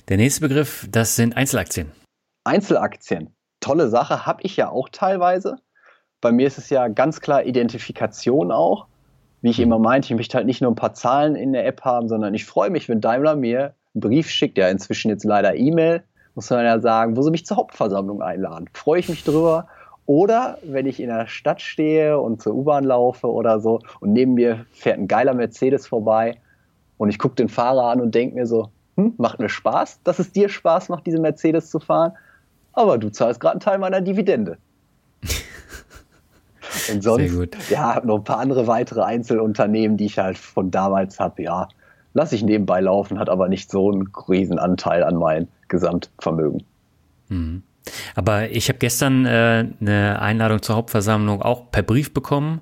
Der 0.09 0.17
nächste 0.17 0.43
Begriff, 0.43 0.87
das 0.91 1.17
sind 1.17 1.37
Einzelaktien. 1.37 1.93
Einzelaktien. 2.45 3.35
Tolle 3.61 3.89
Sache, 3.89 4.27
habe 4.27 4.43
ich 4.43 4.57
ja 4.57 4.71
auch 4.71 4.89
teilweise. 4.89 5.57
Bei 6.21 6.33
mir 6.33 6.47
ist 6.47 6.59
es 6.59 6.71
ja 6.71 6.89
ganz 6.89 7.21
klar 7.21 7.45
Identifikation 7.45 8.53
auch. 8.53 8.87
Wie 9.41 9.51
ich 9.51 9.59
mhm. 9.59 9.65
immer 9.65 9.79
meinte, 9.79 10.07
ich 10.07 10.17
möchte 10.17 10.37
halt 10.37 10.47
nicht 10.47 10.61
nur 10.61 10.71
ein 10.71 10.77
paar 10.77 10.95
Zahlen 10.95 11.37
in 11.37 11.53
der 11.53 11.67
App 11.67 11.83
haben, 11.83 12.09
sondern 12.09 12.35
ich 12.35 12.45
freue 12.45 12.71
mich, 12.71 12.89
wenn 12.89 13.01
Daimler 13.01 13.37
mir 13.37 13.75
einen 13.95 14.01
Brief 14.01 14.31
schickt, 14.31 14.59
ja 14.59 14.69
inzwischen 14.69 15.11
jetzt 15.11 15.25
leider 15.25 15.55
E-Mail, 15.55 16.03
muss 16.35 16.51
man 16.51 16.65
ja 16.65 16.79
sagen, 16.79 17.17
wo 17.17 17.23
sie 17.23 17.31
mich 17.31 17.47
zur 17.47 17.57
Hauptversammlung 17.57 18.23
einladen. 18.23 18.69
Freue 18.73 19.01
ich 19.01 19.09
mich 19.09 19.25
drüber. 19.25 19.69
Oder 20.07 20.59
wenn 20.63 20.87
ich 20.87 21.01
in 21.01 21.09
der 21.09 21.27
Stadt 21.27 21.61
stehe 21.61 22.19
und 22.19 22.41
zur 22.41 22.55
U-Bahn 22.55 22.85
laufe 22.85 23.31
oder 23.31 23.61
so 23.61 23.81
und 24.01 24.13
neben 24.13 24.35
mir 24.35 24.65
fährt 24.73 24.99
ein 24.99 25.09
geiler 25.09 25.35
Mercedes 25.35 25.87
vorbei 25.87 26.41
und 26.99 27.09
ich 27.09 27.19
gucke 27.19 27.37
den 27.37 27.49
Fahrer 27.49 27.85
an 27.85 28.01
und 28.01 28.15
denke 28.15 28.35
mir 28.35 28.47
so, 28.47 28.71
hm, 28.97 29.15
macht 29.17 29.39
mir 29.39 29.49
Spaß, 29.49 30.01
dass 30.05 30.19
es 30.19 30.33
dir 30.33 30.49
Spaß 30.49 30.91
macht, 30.91 31.07
diese 31.07 31.21
Mercedes 31.21 31.71
zu 31.71 31.81
fahren, 31.81 32.13
aber 32.73 32.99
du 32.99 33.11
zahlst 33.11 33.41
gerade 33.41 33.53
einen 33.53 33.61
Teil 33.61 33.79
meiner 33.79 34.01
Dividende. 34.01 34.59
und 36.93 37.03
sonst, 37.03 37.71
ja, 37.71 38.01
noch 38.05 38.19
ein 38.19 38.25
paar 38.25 38.39
andere 38.39 38.67
weitere 38.67 39.03
Einzelunternehmen, 39.03 39.97
die 39.97 40.07
ich 40.07 40.19
halt 40.19 40.37
von 40.37 40.71
damals 40.71 41.19
habe, 41.19 41.43
ja, 41.43 41.69
lasse 42.13 42.35
ich 42.35 42.43
nebenbei 42.43 42.81
laufen, 42.81 43.19
hat 43.19 43.29
aber 43.29 43.49
nicht 43.49 43.71
so 43.71 43.91
einen 43.91 44.09
riesen 44.29 44.59
Anteil 44.59 45.05
an 45.05 45.17
meinem 45.17 45.49
Gesamtvermögen. 45.69 46.65
Mhm. 47.29 47.63
Aber 48.15 48.51
ich 48.51 48.69
habe 48.69 48.79
gestern 48.79 49.25
äh, 49.27 49.67
eine 49.81 50.21
Einladung 50.21 50.63
zur 50.63 50.77
Hauptversammlung 50.77 51.43
auch 51.43 51.71
per 51.71 51.83
Brief 51.83 52.13
bekommen 52.13 52.61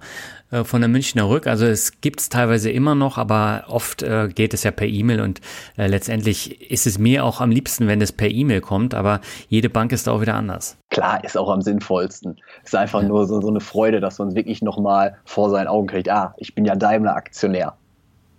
äh, 0.51 0.65
von 0.65 0.81
der 0.81 0.89
Münchner 0.89 1.29
Rück. 1.29 1.47
Also 1.47 1.67
es 1.67 2.01
gibt 2.01 2.21
es 2.21 2.29
teilweise 2.29 2.71
immer 2.71 2.95
noch, 2.95 3.19
aber 3.19 3.65
oft 3.69 4.03
äh, 4.03 4.29
geht 4.29 4.55
es 4.55 4.63
ja 4.63 4.71
per 4.71 4.87
E-Mail 4.87 5.21
und 5.21 5.41
äh, 5.77 5.87
letztendlich 5.87 6.71
ist 6.71 6.87
es 6.87 6.99
mir 6.99 7.25
auch 7.25 7.41
am 7.41 7.51
liebsten, 7.51 7.89
wenn 7.89 8.01
es 8.01 8.13
per 8.13 8.31
E-Mail 8.31 8.61
kommt, 8.61 8.95
aber 8.95 9.21
jede 9.49 9.69
Bank 9.69 9.93
ist 9.93 10.07
da 10.07 10.13
auch 10.13 10.21
wieder 10.21 10.35
anders. 10.35 10.79
Klar, 10.91 11.25
ist 11.25 11.37
auch 11.37 11.51
am 11.51 11.63
sinnvollsten. 11.63 12.39
Ist 12.65 12.75
einfach 12.75 13.03
ja. 13.03 13.09
nur 13.09 13.27
so, 13.27 13.41
so 13.41 13.49
eine 13.49 13.61
Freude, 13.61 14.01
dass 14.01 14.19
man 14.19 14.29
es 14.29 14.35
wirklich 14.35 14.63
nochmal 14.63 15.19
vor 15.25 15.51
seinen 15.51 15.67
Augen 15.67 15.89
kriegt. 15.89 16.09
Ah, 16.09 16.35
ich 16.39 16.55
bin 16.55 16.65
ja 16.65 16.77
Daimler-Aktionär. 16.77 17.75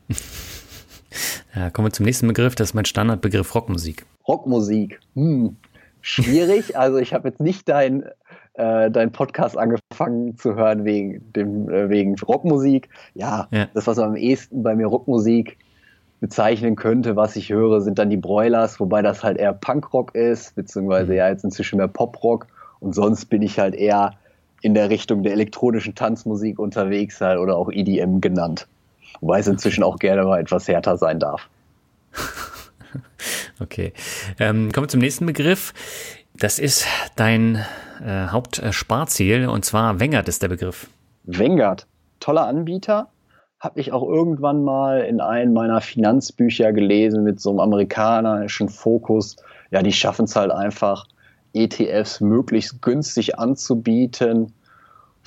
ja, 1.55 1.69
kommen 1.71 1.87
wir 1.87 1.93
zum 1.93 2.05
nächsten 2.05 2.27
Begriff, 2.27 2.55
das 2.55 2.69
ist 2.69 2.73
mein 2.73 2.85
Standardbegriff 2.85 3.53
Rockmusik. 3.53 4.05
Rockmusik, 4.27 4.99
hm, 5.15 5.57
schwierig. 6.07 6.75
Also 6.77 6.97
ich 6.97 7.13
habe 7.13 7.27
jetzt 7.27 7.41
nicht 7.41 7.67
dein 7.69 8.03
äh, 8.53 8.89
deinen 8.89 9.11
Podcast 9.11 9.57
angefangen 9.57 10.37
zu 10.37 10.55
hören 10.55 10.83
wegen, 10.83 11.31
dem, 11.33 11.69
äh, 11.69 11.89
wegen 11.89 12.15
Rockmusik. 12.19 12.89
Ja, 13.13 13.47
ja, 13.51 13.67
das, 13.73 13.87
was 13.87 13.99
am 13.99 14.15
ehesten 14.15 14.63
bei 14.63 14.75
mir 14.75 14.87
Rockmusik 14.87 15.57
bezeichnen 16.19 16.75
könnte, 16.75 17.15
was 17.15 17.35
ich 17.35 17.49
höre, 17.49 17.81
sind 17.81 17.99
dann 17.99 18.09
die 18.09 18.17
Broilers, 18.17 18.79
wobei 18.79 19.03
das 19.03 19.23
halt 19.23 19.37
eher 19.37 19.53
Punkrock 19.53 20.15
ist, 20.15 20.55
beziehungsweise 20.55 21.11
mhm. 21.11 21.17
ja 21.17 21.29
jetzt 21.29 21.43
inzwischen 21.43 21.77
mehr 21.77 21.87
Poprock. 21.87 22.47
Und 22.79 22.95
sonst 22.95 23.25
bin 23.25 23.43
ich 23.43 23.59
halt 23.59 23.75
eher 23.75 24.13
in 24.61 24.73
der 24.73 24.89
Richtung 24.89 25.21
der 25.21 25.33
elektronischen 25.33 25.93
Tanzmusik 25.93 26.57
unterwegs 26.57 27.21
halt 27.21 27.39
oder 27.39 27.55
auch 27.55 27.71
EDM 27.71 28.21
genannt. 28.21 28.67
Wobei 29.21 29.39
es 29.39 29.47
inzwischen 29.47 29.83
auch 29.83 29.99
gerne 29.99 30.23
mal 30.23 30.39
etwas 30.39 30.67
härter 30.67 30.97
sein 30.97 31.19
darf. 31.19 31.47
Okay. 33.59 33.93
Ähm, 34.39 34.71
kommen 34.71 34.85
wir 34.85 34.89
zum 34.89 35.01
nächsten 35.01 35.25
Begriff. 35.25 35.73
Das 36.35 36.59
ist 36.59 36.85
dein 37.15 37.65
äh, 38.05 38.27
Hauptsparziel 38.27 39.47
und 39.47 39.65
zwar 39.65 39.99
Wengert 39.99 40.27
ist 40.27 40.43
der 40.43 40.49
Begriff. 40.49 40.87
Wengert, 41.23 41.87
toller 42.19 42.47
Anbieter. 42.47 43.09
Habe 43.59 43.79
ich 43.79 43.91
auch 43.91 44.07
irgendwann 44.07 44.63
mal 44.63 45.01
in 45.01 45.19
einem 45.19 45.53
meiner 45.53 45.81
Finanzbücher 45.81 46.73
gelesen 46.73 47.23
mit 47.23 47.39
so 47.39 47.49
einem 47.49 47.59
amerikanischen 47.59 48.69
Fokus. 48.69 49.37
Ja, 49.71 49.81
die 49.81 49.91
schaffen 49.91 50.25
es 50.25 50.35
halt 50.35 50.51
einfach, 50.51 51.07
ETFs 51.53 52.21
möglichst 52.21 52.83
günstig 52.83 53.39
anzubieten 53.39 54.53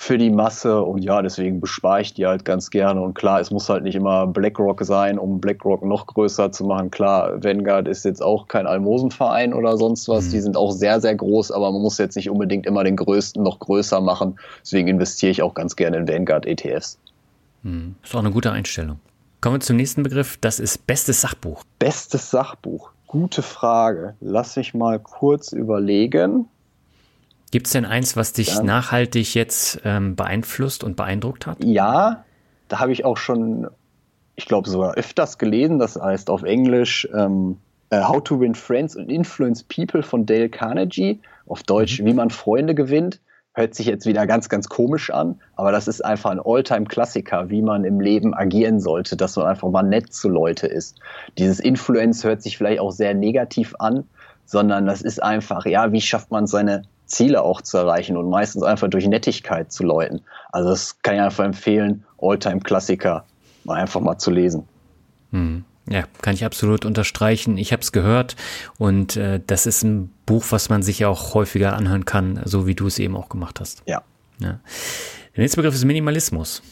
für 0.03 0.17
die 0.17 0.31
Masse 0.31 0.81
und 0.81 1.05
ja, 1.05 1.21
deswegen 1.21 1.61
bespare 1.61 2.01
ich 2.01 2.15
die 2.15 2.25
halt 2.25 2.47
ganz 2.47 2.71
gerne. 2.71 3.03
Und 3.03 3.13
klar, 3.13 3.39
es 3.39 3.51
muss 3.51 3.69
halt 3.69 3.83
nicht 3.83 3.97
immer 3.97 4.27
BlackRock 4.27 4.83
sein, 4.83 5.19
um 5.19 5.43
BlackRock 5.43 5.85
noch 5.85 6.07
größer 6.07 6.53
zu 6.53 6.65
machen. 6.65 6.91
Klar, 6.91 7.45
Vanguard 7.45 7.87
ist 7.87 8.07
jetzt 8.07 8.23
auch 8.23 8.49
kein 8.49 8.67
Almosenverein 8.67 9.53
oder 9.53 9.77
sonst 9.77 10.09
was. 10.09 10.25
Mhm. 10.25 10.31
Die 10.31 10.41
sind 10.41 10.57
auch 10.57 10.71
sehr, 10.71 11.03
sehr 11.03 11.15
groß, 11.15 11.53
aber 11.53 11.71
man 11.71 11.83
muss 11.83 11.99
jetzt 11.99 12.17
nicht 12.17 12.31
unbedingt 12.31 12.65
immer 12.65 12.83
den 12.83 12.97
größten 12.97 13.43
noch 13.43 13.59
größer 13.59 14.01
machen. 14.01 14.41
Deswegen 14.63 14.89
investiere 14.89 15.33
ich 15.33 15.43
auch 15.43 15.53
ganz 15.53 15.77
gerne 15.77 15.99
in 15.99 16.09
Vanguard-ETFs. 16.09 16.99
Mhm. 17.63 17.95
Ist 18.03 18.15
auch 18.15 18.21
eine 18.21 18.31
gute 18.31 18.53
Einstellung. 18.53 19.01
Kommen 19.43 19.57
wir 19.57 19.61
zum 19.61 19.77
nächsten 19.77 20.03
Begriff. 20.03 20.39
Das 20.41 20.61
ist 20.61 20.87
bestes 20.87 21.21
Sachbuch. 21.21 21.63
Bestes 21.79 22.31
Sachbuch. 22.31 22.91
Gute 23.07 23.43
Frage. 23.43 24.15
Lass 24.21 24.57
mich 24.57 24.73
mal 24.73 24.99
kurz 24.99 25.53
überlegen. 25.53 26.49
Gibt 27.51 27.67
es 27.67 27.73
denn 27.73 27.85
eins, 27.85 28.17
was 28.17 28.33
dich 28.33 28.55
ja. 28.55 28.63
nachhaltig 28.63 29.35
jetzt 29.35 29.81
ähm, 29.85 30.15
beeinflusst 30.15 30.85
und 30.85 30.97
beeindruckt 30.97 31.47
hat? 31.47 31.63
Ja, 31.65 32.25
da 32.69 32.79
habe 32.79 32.93
ich 32.93 33.05
auch 33.05 33.17
schon, 33.17 33.67
ich 34.37 34.47
glaube 34.47 34.69
sogar 34.69 34.95
öfters 34.95 35.39
gelesen. 35.39 35.79
Das 35.79 35.97
heißt 35.97 36.31
auf 36.31 36.45
Englisch 36.45 37.09
ähm, 37.13 37.59
uh, 37.93 38.09
How 38.09 38.23
to 38.23 38.39
Win 38.39 38.55
Friends 38.55 38.97
and 38.97 39.11
Influence 39.11 39.65
People 39.65 40.03
von 40.03 40.27
Dale 40.27 40.49
Carnegie. 40.49 41.21
Auf 41.47 41.65
Deutsch, 41.65 42.01
mhm. 42.01 42.07
wie 42.07 42.15
man 42.15 42.31
Freunde 42.31 42.75
gewinnt. 42.77 43.21
Hört 43.53 43.75
sich 43.75 43.87
jetzt 43.87 44.07
wieder 44.07 44.29
ganz, 44.29 44.49
ganz 44.49 44.69
komisch 44.69 45.11
an, 45.11 45.41
aber 45.57 45.73
das 45.73 45.89
ist 45.89 46.05
einfach 46.05 46.31
ein 46.31 46.39
Alltime-Klassiker, 46.39 47.51
wie 47.51 47.63
man 47.63 47.83
im 47.83 47.99
Leben 47.99 48.33
agieren 48.33 48.79
sollte, 48.79 49.17
dass 49.17 49.35
man 49.35 49.47
einfach 49.47 49.69
mal 49.69 49.83
nett 49.83 50.13
zu 50.13 50.29
Leute 50.29 50.69
ist. 50.69 51.01
Dieses 51.37 51.59
Influence 51.59 52.23
hört 52.23 52.43
sich 52.43 52.57
vielleicht 52.57 52.79
auch 52.79 52.93
sehr 52.93 53.13
negativ 53.13 53.75
an, 53.81 54.05
sondern 54.45 54.87
das 54.87 55.03
ist 55.03 55.21
einfach, 55.21 55.67
ja, 55.67 55.91
wie 55.91 56.01
schafft 56.01 56.31
man 56.31 56.47
seine 56.47 56.83
Ziele 57.11 57.43
auch 57.43 57.61
zu 57.61 57.77
erreichen 57.77 58.17
und 58.17 58.31
meistens 58.31 58.63
einfach 58.63 58.89
durch 58.89 59.07
Nettigkeit 59.07 59.73
zu 59.73 59.85
läuten. 59.85 60.23
Also 60.53 60.71
das 60.71 61.03
kann 61.03 61.17
ich 61.17 61.21
einfach 61.21 61.45
empfehlen, 61.45 62.05
Alltime-Klassiker 62.21 63.25
mal 63.65 63.75
einfach 63.75 64.01
mal 64.01 64.19
zu 64.19 64.31
lesen. 64.31 64.67
Hm. 65.33 65.65
Ja, 65.89 66.05
kann 66.23 66.35
ich 66.35 66.45
absolut 66.45 66.85
unterstreichen. 66.85 67.59
Ich 67.59 67.73
habe 67.73 67.83
es 67.83 67.91
gehört 67.91 68.37
und 68.79 69.17
äh, 69.17 69.41
das 69.45 69.67
ist 69.67 69.83
ein 69.83 70.13
Buch, 70.25 70.45
was 70.51 70.69
man 70.69 70.83
sich 70.83 71.01
ja 71.01 71.09
auch 71.09 71.35
häufiger 71.35 71.75
anhören 71.75 72.05
kann, 72.05 72.41
so 72.45 72.67
wie 72.67 72.75
du 72.75 72.87
es 72.87 72.99
eben 73.01 73.17
auch 73.17 73.29
gemacht 73.29 73.59
hast. 73.59 73.83
Ja. 73.87 74.03
ja. 74.39 74.61
Der 75.35 75.43
nächste 75.43 75.57
Begriff 75.57 75.75
ist 75.75 75.85
Minimalismus. 75.85 76.63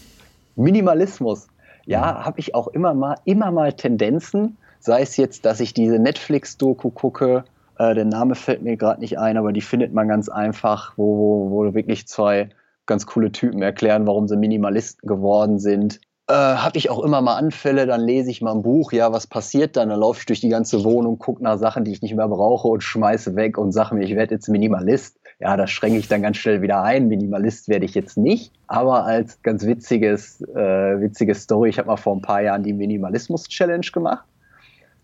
Minimalismus. 0.54 1.48
Ja, 1.84 2.12
mhm. 2.12 2.24
habe 2.26 2.40
ich 2.40 2.54
auch 2.54 2.68
immer 2.68 2.94
mal, 2.94 3.16
immer 3.24 3.50
mal 3.50 3.72
Tendenzen, 3.72 4.56
sei 4.78 5.02
es 5.02 5.16
jetzt, 5.16 5.44
dass 5.44 5.58
ich 5.58 5.74
diese 5.74 5.98
Netflix-Doku 5.98 6.90
gucke, 6.90 7.44
äh, 7.78 7.94
der 7.94 8.04
Name 8.04 8.34
fällt 8.34 8.62
mir 8.62 8.76
gerade 8.76 9.00
nicht 9.00 9.18
ein, 9.18 9.36
aber 9.36 9.52
die 9.52 9.60
findet 9.60 9.92
man 9.92 10.08
ganz 10.08 10.28
einfach, 10.28 10.92
wo, 10.96 11.50
wo 11.50 11.74
wirklich 11.74 12.06
zwei 12.06 12.50
ganz 12.86 13.06
coole 13.06 13.32
Typen 13.32 13.62
erklären, 13.62 14.06
warum 14.06 14.28
sie 14.28 14.36
Minimalisten 14.36 15.06
geworden 15.06 15.58
sind 15.58 16.00
äh, 16.28 16.34
habe 16.34 16.76
ich 16.76 16.90
auch 16.90 17.02
immer 17.02 17.22
mal 17.22 17.36
Anfälle, 17.36 17.86
dann 17.86 18.02
lese 18.02 18.30
ich 18.30 18.42
mal 18.42 18.52
ein 18.52 18.62
Buch, 18.62 18.92
ja, 18.92 19.12
was 19.12 19.26
passiert 19.26 19.76
dann? 19.76 19.88
Dann 19.88 20.00
laufe 20.00 20.20
ich 20.20 20.26
durch 20.26 20.40
die 20.40 20.50
ganze 20.50 20.84
Wohnung, 20.84 21.18
gucke 21.18 21.42
nach 21.42 21.58
Sachen, 21.58 21.84
die 21.84 21.92
ich 21.92 22.02
nicht 22.02 22.14
mehr 22.14 22.28
brauche 22.28 22.68
und 22.68 22.82
schmeiße 22.82 23.34
weg 23.34 23.56
und 23.56 23.72
sage 23.72 23.94
mir, 23.94 24.04
ich 24.04 24.14
werde 24.14 24.34
jetzt 24.34 24.48
Minimalist. 24.48 25.18
Ja, 25.40 25.56
das 25.56 25.70
schränke 25.70 25.98
ich 25.98 26.08
dann 26.08 26.20
ganz 26.20 26.36
schnell 26.36 26.60
wieder 26.60 26.82
ein. 26.82 27.08
Minimalist 27.08 27.68
werde 27.68 27.86
ich 27.86 27.94
jetzt 27.94 28.18
nicht. 28.18 28.52
Aber 28.66 29.04
als 29.04 29.40
ganz 29.42 29.64
witziges, 29.64 30.42
äh, 30.54 31.00
witzige 31.00 31.34
Story, 31.34 31.70
ich 31.70 31.78
habe 31.78 31.88
mal 31.88 31.96
vor 31.96 32.14
ein 32.14 32.22
paar 32.22 32.42
Jahren 32.42 32.62
die 32.62 32.74
Minimalismus-Challenge 32.74 33.86
gemacht. 33.92 34.26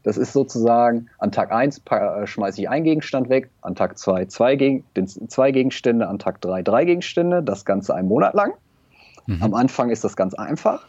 Das 0.05 0.17
ist 0.17 0.33
sozusagen, 0.33 1.09
an 1.19 1.33
Tag 1.33 1.51
1 1.51 1.83
äh, 1.91 2.27
schmeiße 2.27 2.61
ich 2.61 2.69
einen 2.69 2.85
Gegenstand 2.85 3.29
weg, 3.29 3.51
an 3.63 3.75
Tag 3.75 3.99
2 3.99 4.27
zwei, 4.27 4.55
Gegen 4.55 4.85
zwei 5.07 5.51
Gegenstände, 5.51 6.07
an 6.07 6.19
Tag 6.19 6.41
3 6.43 6.63
drei 6.63 6.85
Gegenstände, 6.85 7.43
das 7.43 7.65
Ganze 7.65 7.95
einen 7.95 8.09
Monat 8.09 8.35
lang. 8.35 8.53
Mhm. 9.27 9.43
Am 9.43 9.55
Anfang 9.55 9.91
ist 9.91 10.05
das 10.05 10.15
ganz 10.15 10.35
einfach 10.35 10.87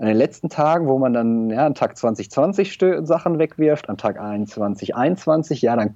an 0.00 0.06
den 0.06 0.16
letzten 0.16 0.48
Tagen, 0.48 0.88
wo 0.88 0.98
man 0.98 1.12
dann 1.12 1.50
ja, 1.50 1.66
an 1.66 1.74
Tag 1.74 1.96
2020 1.98 2.78
Sachen 3.02 3.38
wegwirft, 3.38 3.90
an 3.90 3.98
Tag 3.98 4.18
21, 4.18 4.96
21, 4.96 5.60
ja, 5.60 5.76
dann 5.76 5.94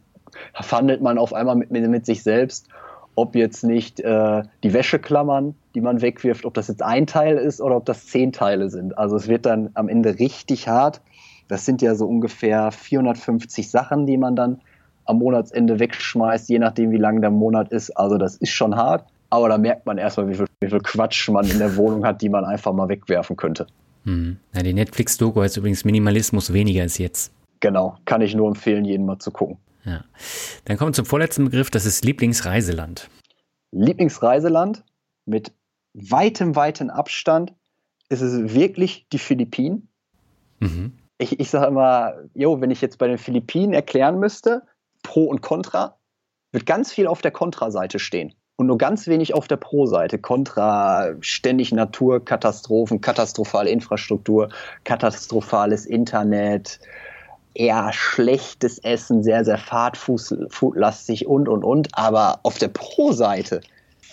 verhandelt 0.52 1.00
man 1.00 1.16
auf 1.16 1.32
einmal 1.32 1.56
mit, 1.56 1.70
mit 1.70 2.04
sich 2.04 2.22
selbst, 2.22 2.68
ob 3.14 3.34
jetzt 3.34 3.64
nicht 3.64 4.00
äh, 4.00 4.42
die 4.62 4.74
Wäscheklammern, 4.74 5.54
die 5.74 5.80
man 5.80 6.02
wegwirft, 6.02 6.44
ob 6.44 6.52
das 6.52 6.68
jetzt 6.68 6.82
ein 6.82 7.06
Teil 7.06 7.38
ist 7.38 7.62
oder 7.62 7.76
ob 7.76 7.86
das 7.86 8.06
zehn 8.06 8.32
Teile 8.32 8.68
sind. 8.68 8.98
Also 8.98 9.16
es 9.16 9.26
wird 9.26 9.46
dann 9.46 9.70
am 9.72 9.88
Ende 9.88 10.18
richtig 10.18 10.68
hart. 10.68 11.00
Das 11.48 11.64
sind 11.64 11.82
ja 11.82 11.94
so 11.94 12.06
ungefähr 12.06 12.70
450 12.70 13.70
Sachen, 13.70 14.06
die 14.06 14.16
man 14.16 14.36
dann 14.36 14.60
am 15.04 15.18
Monatsende 15.18 15.78
wegschmeißt, 15.78 16.48
je 16.48 16.58
nachdem, 16.58 16.90
wie 16.90 16.96
lang 16.96 17.20
der 17.20 17.30
Monat 17.30 17.70
ist. 17.70 17.90
Also 17.90 18.16
das 18.16 18.36
ist 18.36 18.50
schon 18.50 18.76
hart. 18.76 19.04
Aber 19.30 19.48
da 19.48 19.58
merkt 19.58 19.84
man 19.84 19.98
erstmal, 19.98 20.28
wie 20.28 20.34
viel, 20.34 20.46
wie 20.60 20.68
viel 20.68 20.80
Quatsch 20.80 21.28
man 21.28 21.48
in 21.48 21.58
der 21.58 21.76
Wohnung 21.76 22.06
hat, 22.06 22.22
die 22.22 22.28
man 22.28 22.44
einfach 22.44 22.72
mal 22.72 22.88
wegwerfen 22.88 23.36
könnte. 23.36 23.66
Hm. 24.04 24.36
Ja, 24.54 24.62
die 24.62 24.72
Netflix-Doku 24.72 25.40
heißt 25.40 25.56
übrigens 25.56 25.84
Minimalismus 25.84 26.52
weniger 26.52 26.84
ist 26.84 26.98
jetzt. 26.98 27.32
Genau, 27.60 27.96
kann 28.04 28.20
ich 28.20 28.34
nur 28.34 28.48
empfehlen, 28.48 28.84
jeden 28.84 29.06
mal 29.06 29.18
zu 29.18 29.30
gucken. 29.30 29.56
Ja. 29.84 30.04
Dann 30.64 30.76
kommen 30.76 30.90
wir 30.90 30.94
zum 30.94 31.06
vorletzten 31.06 31.44
Begriff, 31.44 31.70
das 31.70 31.86
ist 31.86 32.04
Lieblingsreiseland. 32.04 33.08
Lieblingsreiseland 33.72 34.84
mit 35.26 35.52
weitem, 35.94 36.56
weitem 36.56 36.90
Abstand 36.90 37.52
ist 38.08 38.20
es 38.20 38.54
wirklich 38.54 39.06
die 39.12 39.18
Philippinen. 39.18 39.88
Mhm. 40.60 40.92
Ich, 41.18 41.38
ich 41.38 41.50
sage 41.50 41.66
immer, 41.66 42.14
jo, 42.34 42.60
wenn 42.60 42.70
ich 42.70 42.80
jetzt 42.80 42.98
bei 42.98 43.06
den 43.06 43.18
Philippinen 43.18 43.72
erklären 43.72 44.18
müsste, 44.18 44.62
Pro 45.02 45.24
und 45.24 45.42
Contra, 45.42 45.96
wird 46.52 46.66
ganz 46.66 46.92
viel 46.92 47.06
auf 47.06 47.20
der 47.20 47.30
Contra-Seite 47.30 47.98
stehen 47.98 48.34
und 48.56 48.66
nur 48.66 48.78
ganz 48.78 49.06
wenig 49.06 49.34
auf 49.34 49.48
der 49.48 49.56
Pro-Seite. 49.56 50.18
Kontra 50.18 51.14
ständig 51.20 51.72
Naturkatastrophen, 51.72 53.00
katastrophale 53.00 53.70
Infrastruktur, 53.70 54.48
katastrophales 54.84 55.86
Internet, 55.86 56.78
eher 57.54 57.92
schlechtes 57.92 58.78
Essen, 58.78 59.22
sehr, 59.22 59.44
sehr 59.44 59.58
fahrtfußlastig 59.58 61.26
und, 61.26 61.48
und, 61.48 61.64
und. 61.64 61.88
Aber 61.92 62.40
auf 62.42 62.58
der 62.58 62.68
Pro-Seite 62.68 63.60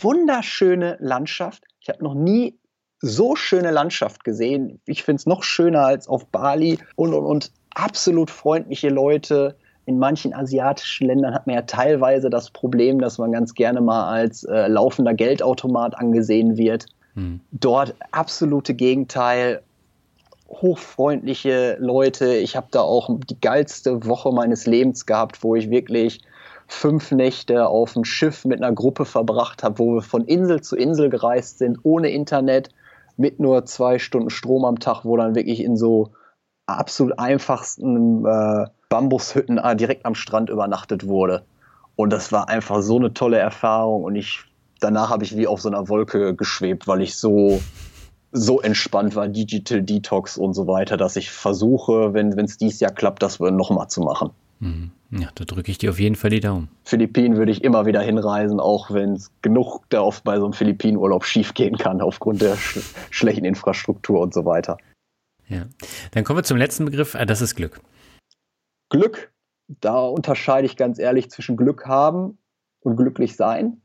wunderschöne 0.01 0.97
Landschaft. 0.99 1.63
Ich 1.79 1.89
habe 1.89 2.03
noch 2.03 2.15
nie 2.15 2.57
so 3.01 3.35
schöne 3.35 3.71
Landschaft 3.71 4.23
gesehen. 4.23 4.79
Ich 4.85 5.03
finde 5.03 5.19
es 5.19 5.25
noch 5.25 5.43
schöner 5.43 5.85
als 5.85 6.07
auf 6.07 6.25
Bali 6.27 6.79
und, 6.95 7.13
und, 7.13 7.25
und. 7.25 7.51
Absolut 7.73 8.29
freundliche 8.29 8.89
Leute, 8.89 9.55
in 9.85 9.97
manchen 9.97 10.33
asiatischen 10.33 11.07
Ländern 11.07 11.33
hat 11.33 11.47
man 11.47 11.55
ja 11.55 11.61
teilweise 11.63 12.29
das 12.29 12.49
Problem, 12.51 12.99
dass 12.99 13.17
man 13.17 13.31
ganz 13.31 13.53
gerne 13.53 13.81
mal 13.81 14.07
als 14.07 14.43
äh, 14.43 14.67
laufender 14.67 15.13
Geldautomat 15.13 15.97
angesehen 15.97 16.57
wird. 16.57 16.85
Hm. 17.15 17.39
Dort 17.51 17.95
absolute 18.11 18.73
Gegenteil, 18.73 19.61
hochfreundliche 20.49 21.77
Leute. 21.79 22.35
Ich 22.35 22.55
habe 22.55 22.67
da 22.71 22.81
auch 22.81 23.09
die 23.29 23.39
geilste 23.39 24.05
Woche 24.05 24.31
meines 24.31 24.67
Lebens 24.67 25.05
gehabt, 25.05 25.43
wo 25.43 25.55
ich 25.55 25.69
wirklich 25.69 26.21
fünf 26.67 27.11
Nächte 27.11 27.67
auf 27.67 27.93
dem 27.93 28.05
Schiff 28.05 28.45
mit 28.45 28.61
einer 28.61 28.73
Gruppe 28.73 29.05
verbracht 29.05 29.63
habe, 29.63 29.79
wo 29.79 29.95
wir 29.95 30.01
von 30.01 30.25
Insel 30.25 30.61
zu 30.61 30.75
Insel 30.75 31.09
gereist 31.09 31.57
sind, 31.57 31.79
ohne 31.83 32.11
Internet, 32.11 32.69
mit 33.21 33.39
nur 33.39 33.65
zwei 33.65 33.99
Stunden 33.99 34.31
Strom 34.31 34.65
am 34.65 34.79
Tag, 34.79 35.05
wo 35.05 35.15
dann 35.15 35.35
wirklich 35.35 35.63
in 35.63 35.77
so 35.77 36.11
absolut 36.65 37.17
einfachsten 37.19 38.25
äh, 38.25 38.65
Bambushütten 38.89 39.57
äh, 39.59 39.75
direkt 39.75 40.05
am 40.05 40.15
Strand 40.15 40.49
übernachtet 40.49 41.07
wurde. 41.07 41.43
Und 41.95 42.11
das 42.11 42.31
war 42.31 42.49
einfach 42.49 42.81
so 42.81 42.97
eine 42.97 43.13
tolle 43.13 43.37
Erfahrung. 43.37 44.03
Und 44.03 44.15
ich, 44.15 44.43
danach 44.79 45.09
habe 45.11 45.23
ich 45.23 45.37
wie 45.37 45.47
auf 45.47 45.61
so 45.61 45.69
einer 45.69 45.87
Wolke 45.87 46.35
geschwebt, 46.35 46.87
weil 46.87 47.01
ich 47.01 47.15
so, 47.15 47.61
so 48.31 48.59
entspannt 48.59 49.15
war, 49.15 49.27
Digital 49.27 49.83
Detox 49.83 50.37
und 50.37 50.53
so 50.53 50.65
weiter, 50.67 50.97
dass 50.97 51.15
ich 51.15 51.29
versuche, 51.29 52.13
wenn 52.13 52.37
es 52.39 52.57
dies 52.57 52.79
Jahr 52.79 52.91
klappt, 52.91 53.21
das 53.21 53.39
nochmal 53.39 53.87
zu 53.87 54.01
machen. 54.01 54.31
Mhm. 54.61 54.91
Ja, 55.09 55.29
da 55.35 55.43
drücke 55.43 55.71
ich 55.71 55.77
dir 55.79 55.89
auf 55.89 55.99
jeden 55.99 56.15
Fall 56.15 56.29
die 56.29 56.39
Daumen. 56.39 56.69
Philippinen 56.83 57.35
würde 57.35 57.51
ich 57.51 57.63
immer 57.63 57.85
wieder 57.85 58.01
hinreisen, 58.01 58.59
auch 58.59 58.91
wenn 58.91 59.13
es 59.13 59.31
genug 59.41 59.81
da 59.89 60.01
oft 60.01 60.23
bei 60.23 60.37
so 60.37 60.45
einem 60.45 60.53
Philippinenurlaub 60.53 61.25
schiefgehen 61.25 61.77
kann, 61.77 61.99
aufgrund 61.99 62.41
der 62.41 62.55
sch 62.55 62.79
schlechten 63.09 63.43
Infrastruktur 63.43 64.21
und 64.21 64.33
so 64.33 64.45
weiter. 64.45 64.77
Ja. 65.49 65.65
Dann 66.11 66.23
kommen 66.23 66.39
wir 66.39 66.43
zum 66.43 66.57
letzten 66.57 66.85
Begriff, 66.85 67.15
ah, 67.15 67.25
das 67.25 67.41
ist 67.41 67.55
Glück. 67.55 67.81
Glück, 68.89 69.33
da 69.67 69.99
unterscheide 69.99 70.65
ich 70.65 70.77
ganz 70.77 70.99
ehrlich 70.99 71.29
zwischen 71.29 71.57
Glück 71.57 71.87
haben 71.87 72.37
und 72.81 72.95
glücklich 72.95 73.35
sein. 73.35 73.81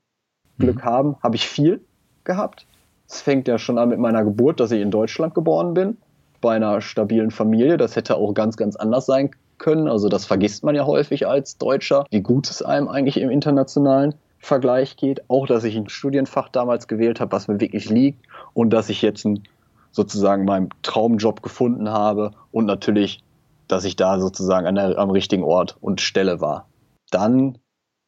Mhm. 0.59 0.63
Glück 0.63 0.85
haben 0.85 1.17
habe 1.23 1.37
ich 1.37 1.49
viel 1.49 1.85
gehabt. 2.23 2.67
Es 3.09 3.23
fängt 3.23 3.49
ja 3.49 3.59
schon 3.59 3.79
an 3.79 3.89
mit 3.89 3.99
meiner 3.99 4.25
Geburt, 4.25 4.61
dass 4.61 4.71
ich 4.73 4.83
in 4.83 4.91
Deutschland 4.91 5.35
geboren 5.35 5.75
bin, 5.75 5.97
bei 6.41 6.55
einer 6.55 6.81
stabilen 6.83 7.31
Familie. 7.31 7.79
Das 7.79 7.97
hätte 7.97 8.17
auch 8.17 8.35
ganz, 8.35 8.57
ganz 8.57 8.77
anders 8.77 9.07
sein 9.07 9.31
können. 9.59 9.89
Also 9.89 10.09
das 10.09 10.25
vergisst 10.25 10.65
man 10.65 10.75
ja 10.75 10.87
häufig 10.87 11.27
als 11.27 11.59
Deutscher, 11.59 12.07
wie 12.11 12.21
gut 12.21 12.49
es 12.51 12.63
einem 12.63 12.89
eigentlich 12.89 13.19
im 13.19 13.31
internationalen 13.31 14.15
Vergleich 14.39 14.97
geht. 14.97 15.29
Auch, 15.29 15.47
dass 15.47 15.65
ich 15.65 15.77
ein 15.77 15.89
Studienfach 15.89 16.49
damals 16.49 16.89
gewählt 16.89 17.21
habe, 17.21 17.33
was 17.33 17.49
mir 17.49 17.61
wirklich 17.61 17.89
liegt 17.89 18.25
und 18.55 18.71
dass 18.71 18.89
ich 18.89 19.03
jetzt 19.03 19.25
ein, 19.25 19.43
sozusagen 19.91 20.45
meinen 20.45 20.69
Traumjob 20.83 21.43
gefunden 21.43 21.91
habe 21.91 22.33
und 22.53 22.67
natürlich 22.67 23.23
dass 23.69 23.85
ich 23.85 23.97
da 23.97 24.21
sozusagen 24.21 24.75
der, 24.75 24.99
am 24.99 25.11
richtigen 25.11 25.45
Ort 25.45 25.77
und 25.81 26.01
Stelle 26.01 26.41
war. 26.41 26.69
Dann 27.11 27.59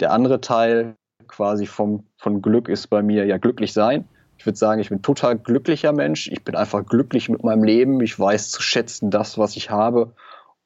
der 0.01 0.13
andere 0.13 0.41
Teil 0.41 0.95
quasi 1.27 1.67
vom, 1.67 2.05
von 2.17 2.43
Glück 2.43 2.69
ist 2.69 2.89
bei 2.89 3.03
mir 3.03 3.27
ja 3.27 3.39
glücklich 3.39 3.73
sein. 3.73 4.09
Ich 4.39 4.47
würde 4.47 4.57
sagen, 4.57 4.81
ich 4.81 4.89
bin 4.89 5.03
total 5.03 5.37
glücklicher 5.37 5.93
Mensch. 5.93 6.29
Ich 6.29 6.45
bin 6.45 6.55
einfach 6.55 6.87
glücklich 6.87 7.29
mit 7.29 7.43
meinem 7.43 7.65
Leben. 7.65 8.01
Ich 8.01 8.19
weiß 8.19 8.51
zu 8.51 8.63
schätzen 8.63 9.11
das, 9.11 9.37
was 9.37 9.57
ich 9.57 9.71
habe 9.71 10.13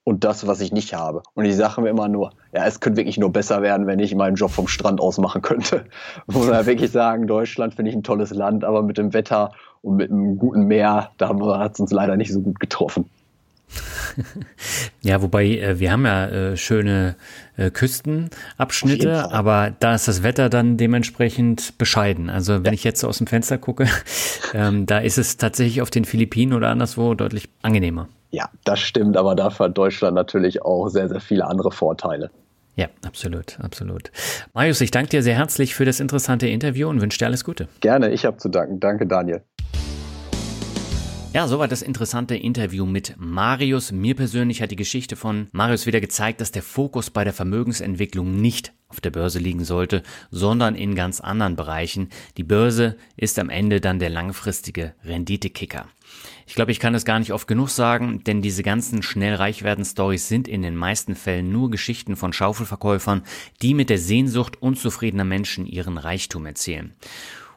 und 0.04 0.24
das, 0.24 0.46
was 0.46 0.60
ich 0.60 0.72
nicht 0.72 0.94
habe. 0.94 1.22
Und 1.34 1.44
ich 1.44 1.56
sage 1.56 1.80
mir 1.80 1.90
immer 1.90 2.08
nur, 2.08 2.32
ja, 2.52 2.66
es 2.66 2.80
könnte 2.80 2.98
wirklich 2.98 3.18
nur 3.18 3.32
besser 3.32 3.62
werden, 3.62 3.86
wenn 3.86 3.98
ich 3.98 4.14
meinen 4.14 4.36
Job 4.36 4.50
vom 4.50 4.68
Strand 4.68 5.00
aus 5.00 5.18
machen 5.18 5.42
könnte. 5.42 5.84
Muss 6.26 6.48
man 6.48 6.66
wirklich 6.66 6.90
sagen, 6.90 7.26
Deutschland 7.26 7.74
finde 7.74 7.90
ich 7.90 7.96
ein 7.96 8.02
tolles 8.02 8.30
Land, 8.30 8.64
aber 8.64 8.82
mit 8.82 8.98
dem 8.98 9.12
Wetter 9.12 9.52
und 9.82 9.96
mit 9.96 10.10
einem 10.10 10.38
guten 10.38 10.64
Meer, 10.66 11.10
da 11.18 11.28
hat 11.58 11.74
es 11.74 11.80
uns 11.80 11.92
leider 11.92 12.16
nicht 12.16 12.32
so 12.32 12.40
gut 12.40 12.58
getroffen. 12.60 13.08
ja, 15.02 15.22
wobei 15.22 15.46
äh, 15.46 15.78
wir 15.78 15.92
haben 15.92 16.04
ja 16.04 16.26
äh, 16.26 16.56
schöne 16.56 17.16
äh, 17.56 17.70
Küstenabschnitte, 17.70 19.32
aber 19.32 19.72
da 19.78 19.94
ist 19.94 20.08
das 20.08 20.22
Wetter 20.22 20.50
dann 20.50 20.76
dementsprechend 20.76 21.78
bescheiden. 21.78 22.28
Also 22.28 22.56
wenn 22.56 22.66
ja. 22.66 22.72
ich 22.72 22.84
jetzt 22.84 23.00
so 23.00 23.08
aus 23.08 23.18
dem 23.18 23.26
Fenster 23.26 23.56
gucke, 23.58 23.86
ähm, 24.54 24.84
da 24.84 24.98
ist 24.98 25.16
es 25.16 25.36
tatsächlich 25.36 25.80
auf 25.80 25.90
den 25.90 26.04
Philippinen 26.04 26.52
oder 26.52 26.68
anderswo 26.68 27.14
deutlich 27.14 27.48
angenehmer. 27.62 28.08
Ja, 28.32 28.48
das 28.64 28.80
stimmt, 28.80 29.18
aber 29.18 29.34
dafür 29.34 29.66
hat 29.66 29.76
Deutschland 29.76 30.14
natürlich 30.14 30.62
auch 30.62 30.88
sehr, 30.88 31.06
sehr 31.08 31.20
viele 31.20 31.46
andere 31.46 31.70
Vorteile. 31.70 32.30
Ja, 32.76 32.88
absolut, 33.04 33.60
absolut. 33.60 34.10
Marius, 34.54 34.80
ich 34.80 34.90
danke 34.90 35.10
dir 35.10 35.22
sehr 35.22 35.34
herzlich 35.34 35.74
für 35.74 35.84
das 35.84 36.00
interessante 36.00 36.48
Interview 36.48 36.88
und 36.88 37.02
wünsche 37.02 37.18
dir 37.18 37.26
alles 37.26 37.44
Gute. 37.44 37.68
Gerne, 37.80 38.10
ich 38.10 38.24
habe 38.24 38.38
zu 38.38 38.48
danken. 38.48 38.80
Danke, 38.80 39.06
Daniel. 39.06 39.42
Ja, 41.34 41.46
soweit 41.46 41.72
das 41.72 41.82
interessante 41.82 42.34
Interview 42.34 42.86
mit 42.86 43.14
Marius. 43.18 43.92
Mir 43.92 44.14
persönlich 44.16 44.62
hat 44.62 44.70
die 44.70 44.76
Geschichte 44.76 45.16
von 45.16 45.48
Marius 45.52 45.86
wieder 45.86 46.00
gezeigt, 46.00 46.40
dass 46.40 46.52
der 46.52 46.62
Fokus 46.62 47.10
bei 47.10 47.24
der 47.24 47.32
Vermögensentwicklung 47.34 48.40
nicht 48.40 48.72
auf 48.92 49.00
der 49.00 49.10
Börse 49.10 49.38
liegen 49.38 49.64
sollte, 49.64 50.02
sondern 50.30 50.74
in 50.74 50.94
ganz 50.94 51.22
anderen 51.22 51.56
Bereichen. 51.56 52.10
Die 52.36 52.44
Börse 52.44 52.98
ist 53.16 53.38
am 53.38 53.48
Ende 53.48 53.80
dann 53.80 53.98
der 53.98 54.10
langfristige 54.10 54.94
Renditekicker. 55.02 55.86
Ich 56.46 56.54
glaube, 56.54 56.72
ich 56.72 56.78
kann 56.78 56.94
es 56.94 57.06
gar 57.06 57.18
nicht 57.18 57.32
oft 57.32 57.48
genug 57.48 57.70
sagen, 57.70 58.22
denn 58.24 58.42
diese 58.42 58.62
ganzen 58.62 59.02
schnell 59.02 59.36
reich 59.36 59.62
werden 59.62 59.86
Stories 59.86 60.28
sind 60.28 60.46
in 60.46 60.60
den 60.60 60.76
meisten 60.76 61.14
Fällen 61.14 61.50
nur 61.50 61.70
Geschichten 61.70 62.16
von 62.16 62.34
Schaufelverkäufern, 62.34 63.22
die 63.62 63.72
mit 63.72 63.88
der 63.88 63.96
Sehnsucht 63.96 64.60
unzufriedener 64.60 65.24
Menschen 65.24 65.64
ihren 65.64 65.96
Reichtum 65.96 66.44
erzählen. 66.44 66.92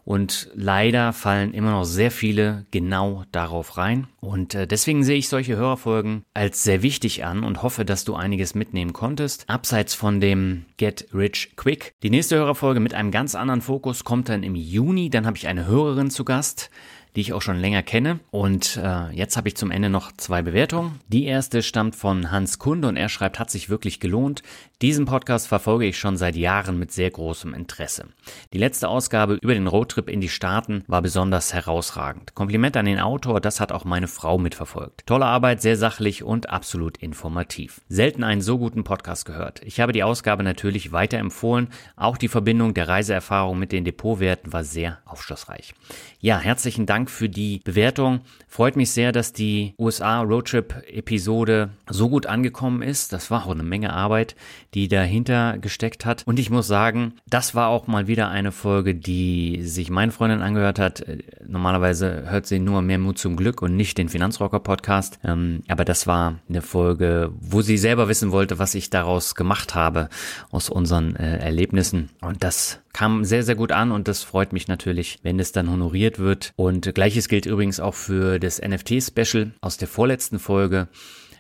Und 0.06 0.50
leider 0.54 1.14
fallen 1.14 1.54
immer 1.54 1.72
noch 1.72 1.84
sehr 1.84 2.12
viele 2.12 2.66
genau 2.70 3.24
darauf 3.32 3.78
rein. 3.78 4.08
Und 4.22 4.54
äh, 4.54 4.68
deswegen 4.68 5.04
sehe 5.04 5.18
ich 5.18 5.28
solche 5.28 5.56
Hörerfolgen 5.56 6.24
als 6.36 6.64
sehr 6.64 6.84
wichtig 6.84 7.26
an 7.26 7.44
und 7.44 7.64
hoffe, 7.64 7.86
dass 7.86 8.06
du 8.06 8.14
einiges 8.16 8.54
mitnehmen 8.54 8.94
konntest. 8.94 9.50
Abseits 9.50 9.96
von 9.96 10.22
dem 10.22 10.66
Get 10.78 11.08
Rich 11.12 11.56
Quick. 11.56 11.94
Die 12.04 12.12
nächste 12.12 12.38
Hörerfolge 12.38 12.80
mit 12.80 12.94
einem 12.94 13.10
ganz 13.10 13.34
anderen 13.34 13.62
Fokus 13.62 14.04
kommt 14.04 14.30
dann 14.30 14.44
im 14.44 14.56
Juni. 14.56 15.10
Dann 15.10 15.26
habe 15.26 15.38
ich 15.38 15.48
eine 15.48 15.66
Hörerin 15.66 16.12
zu 16.12 16.24
Gast 16.24 16.70
die 17.16 17.22
ich 17.22 17.34
auch 17.34 17.42
schon 17.42 17.58
länger 17.58 17.82
kenne. 17.82 18.20
Und 18.32 18.78
äh, 18.78 19.10
jetzt 19.12 19.38
habe 19.38 19.48
ich 19.48 19.56
zum 19.56 19.72
Ende 19.72 19.90
noch 19.90 20.12
zwei 20.18 20.42
Bewertungen. 20.42 21.00
Die 21.08 21.26
erste 21.26 21.64
stammt 21.64 21.96
von 21.96 22.32
Hans 22.32 22.60
Kunde 22.60 22.88
und 22.88 22.98
er 22.98 23.10
schreibt, 23.10 23.40
hat 23.40 23.50
sich 23.50 23.70
wirklich 23.70 24.00
gelohnt. 24.00 24.44
Diesen 24.82 25.06
Podcast 25.06 25.48
verfolge 25.48 25.86
ich 25.86 25.98
schon 25.98 26.18
seit 26.18 26.36
Jahren 26.36 26.78
mit 26.78 26.92
sehr 26.92 27.10
großem 27.10 27.54
Interesse. 27.54 28.08
Die 28.52 28.58
letzte 28.58 28.90
Ausgabe 28.90 29.36
über 29.36 29.54
den 29.54 29.68
Roadtrip 29.68 30.10
in 30.10 30.20
die 30.20 30.28
Staaten 30.28 30.84
war 30.88 31.02
besonders 31.02 31.54
herausragend. 31.54 32.36
Kompliment 32.36 32.76
an 32.76 32.86
den 32.86 33.00
Autor, 33.00 33.40
das 33.40 33.62
hat 33.62 33.72
auch 33.72 33.86
meine 33.86 34.10
Frau 34.10 34.38
mitverfolgt. 34.38 35.06
Tolle 35.06 35.28
Arbeit, 35.28 35.62
sehr 35.62 35.78
sachlich 35.78 36.24
und 36.24 36.50
absolut 36.50 36.98
informativ. 36.98 37.80
Selten 37.88 38.26
einen 38.26 38.42
so 38.42 38.58
guten 38.58 38.84
Podcast 38.84 39.24
gehört. 39.24 39.62
Ich 39.64 39.80
habe 39.80 39.94
die 39.94 40.04
Ausgabe 40.04 40.44
natürlich 40.44 40.92
weiterempfohlen. 40.92 41.70
Auch 41.96 42.18
die 42.18 42.28
Verbindung 42.28 42.74
der 42.74 42.90
Reiseerfahrung 42.90 43.58
mit 43.58 43.72
den 43.72 43.86
Depotwerten 43.86 44.52
war 44.52 44.66
sehr 44.66 44.98
aufschlussreich. 45.06 45.74
Ja, 46.20 46.38
herzlichen 46.38 46.86
Dank 46.86 47.10
für 47.10 47.30
die 47.30 47.62
Bewertung. 47.64 48.22
Freut 48.50 48.76
mich 48.76 48.92
sehr, 48.92 49.14
dass 49.14 49.32
die 49.32 49.74
USA 49.80 50.20
Roadtrip 50.22 50.84
Episode 50.88 51.70
so 51.90 52.10
gut 52.10 52.26
angekommen 52.26 52.82
ist. 52.82 53.14
Das 53.14 53.32
war 53.32 53.46
auch 53.46 53.52
eine 53.52 53.64
Menge 53.64 53.94
Arbeit 53.94 54.36
die 54.76 54.90
dahinter 54.90 55.58
gesteckt 55.58 56.06
hat. 56.06 56.24
Und 56.26 56.38
ich 56.38 56.50
muss 56.50 56.68
sagen, 56.68 57.14
das 57.28 57.56
war 57.56 57.70
auch 57.70 57.88
mal 57.88 58.08
wieder 58.08 58.30
eine 58.30 58.52
Folge, 58.52 58.94
die 58.94 59.62
sich 59.64 59.90
meine 59.90 60.12
Freundin 60.12 60.42
angehört 60.42 60.80
hat. 60.80 61.00
Äh, 61.00 61.20
normalerweise 61.48 62.30
hört 62.30 62.46
sie 62.46 62.60
nur 62.60 62.82
mehr 62.82 63.00
Mut 63.00 63.18
zum 63.18 63.38
Glück 63.38 63.62
und 63.62 63.76
nicht 63.76 63.98
den 63.98 64.10
Finanzrocker 64.10 64.60
Podcast. 64.60 65.20
Ähm, 65.24 65.64
aber 65.70 65.86
das 65.86 66.06
war 66.06 66.40
eine 66.50 66.62
Folge, 66.62 67.32
wo 67.40 67.62
sie 67.62 67.78
selber 67.78 68.10
wissen 68.10 68.32
wollte, 68.32 68.60
was 68.60 68.76
ich 68.76 68.90
daraus 68.90 69.34
gemacht 69.36 69.74
habe 69.74 70.10
aus 70.52 70.70
unseren 70.70 71.16
äh, 71.16 71.38
Erlebnissen. 71.38 72.10
Und 72.22 72.44
das 72.44 72.82
kam 72.92 73.24
sehr, 73.24 73.44
sehr 73.44 73.56
gut 73.56 73.72
an 73.72 73.92
und 73.92 74.08
das 74.08 74.24
freut 74.24 74.54
mich 74.54 74.68
natürlich, 74.68 75.20
wenn 75.24 75.40
es 75.40 75.52
dann 75.52 75.70
honoriert 75.70 76.20
wird. 76.20 76.54
Und 76.58 76.94
gleiches 76.96 77.30
gilt 77.30 77.46
übrigens 77.46 77.80
auch 77.80 77.94
für 77.94 78.40
das 78.40 78.62
NFT-Special 78.62 79.52
aus 79.62 79.78
der 79.78 79.88
vorletzten 79.88 80.40
Folge. 80.40 80.88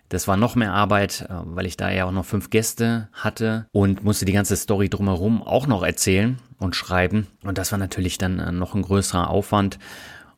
Das 0.09 0.27
war 0.27 0.37
noch 0.37 0.55
mehr 0.55 0.73
Arbeit, 0.73 1.25
äh, 1.29 1.33
weil 1.45 1.65
ich 1.65 1.77
da 1.77 1.91
ja 1.91 2.05
auch 2.05 2.11
noch 2.11 2.25
fünf 2.25 2.49
Gäste 2.49 3.09
hatte 3.13 3.67
und 3.71 4.03
musste 4.03 4.25
die 4.25 4.33
ganze 4.33 4.55
Story 4.55 4.89
drumherum 4.89 5.41
auch 5.41 5.67
noch 5.67 5.83
erzählen 5.83 6.39
und 6.59 6.75
schreiben. 6.75 7.27
Und 7.43 7.57
das 7.57 7.71
war 7.71 7.79
natürlich 7.79 8.17
dann 8.17 8.39
äh, 8.39 8.51
noch 8.51 8.75
ein 8.75 8.83
größerer 8.83 9.29
Aufwand. 9.29 9.79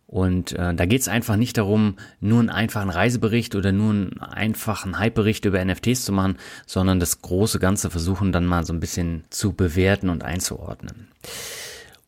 Und 0.07 0.53
äh, 0.53 0.73
da 0.73 0.85
geht 0.85 1.01
es 1.01 1.09
einfach 1.09 1.35
nicht 1.35 1.57
darum, 1.57 1.97
nur 2.21 2.39
einen 2.39 2.49
einfachen 2.49 2.89
Reisebericht 2.89 3.55
oder 3.55 3.73
nur 3.73 3.91
einen 3.91 4.19
einfachen 4.21 4.97
Hype-Bericht 4.97 5.43
über 5.43 5.63
NFTs 5.63 6.05
zu 6.05 6.13
machen, 6.13 6.37
sondern 6.65 7.01
das 7.01 7.21
große 7.21 7.59
Ganze 7.59 7.89
versuchen 7.89 8.31
dann 8.31 8.45
mal 8.45 8.65
so 8.65 8.71
ein 8.71 8.79
bisschen 8.79 9.25
zu 9.29 9.51
bewerten 9.51 10.09
und 10.09 10.23
einzuordnen. 10.23 11.09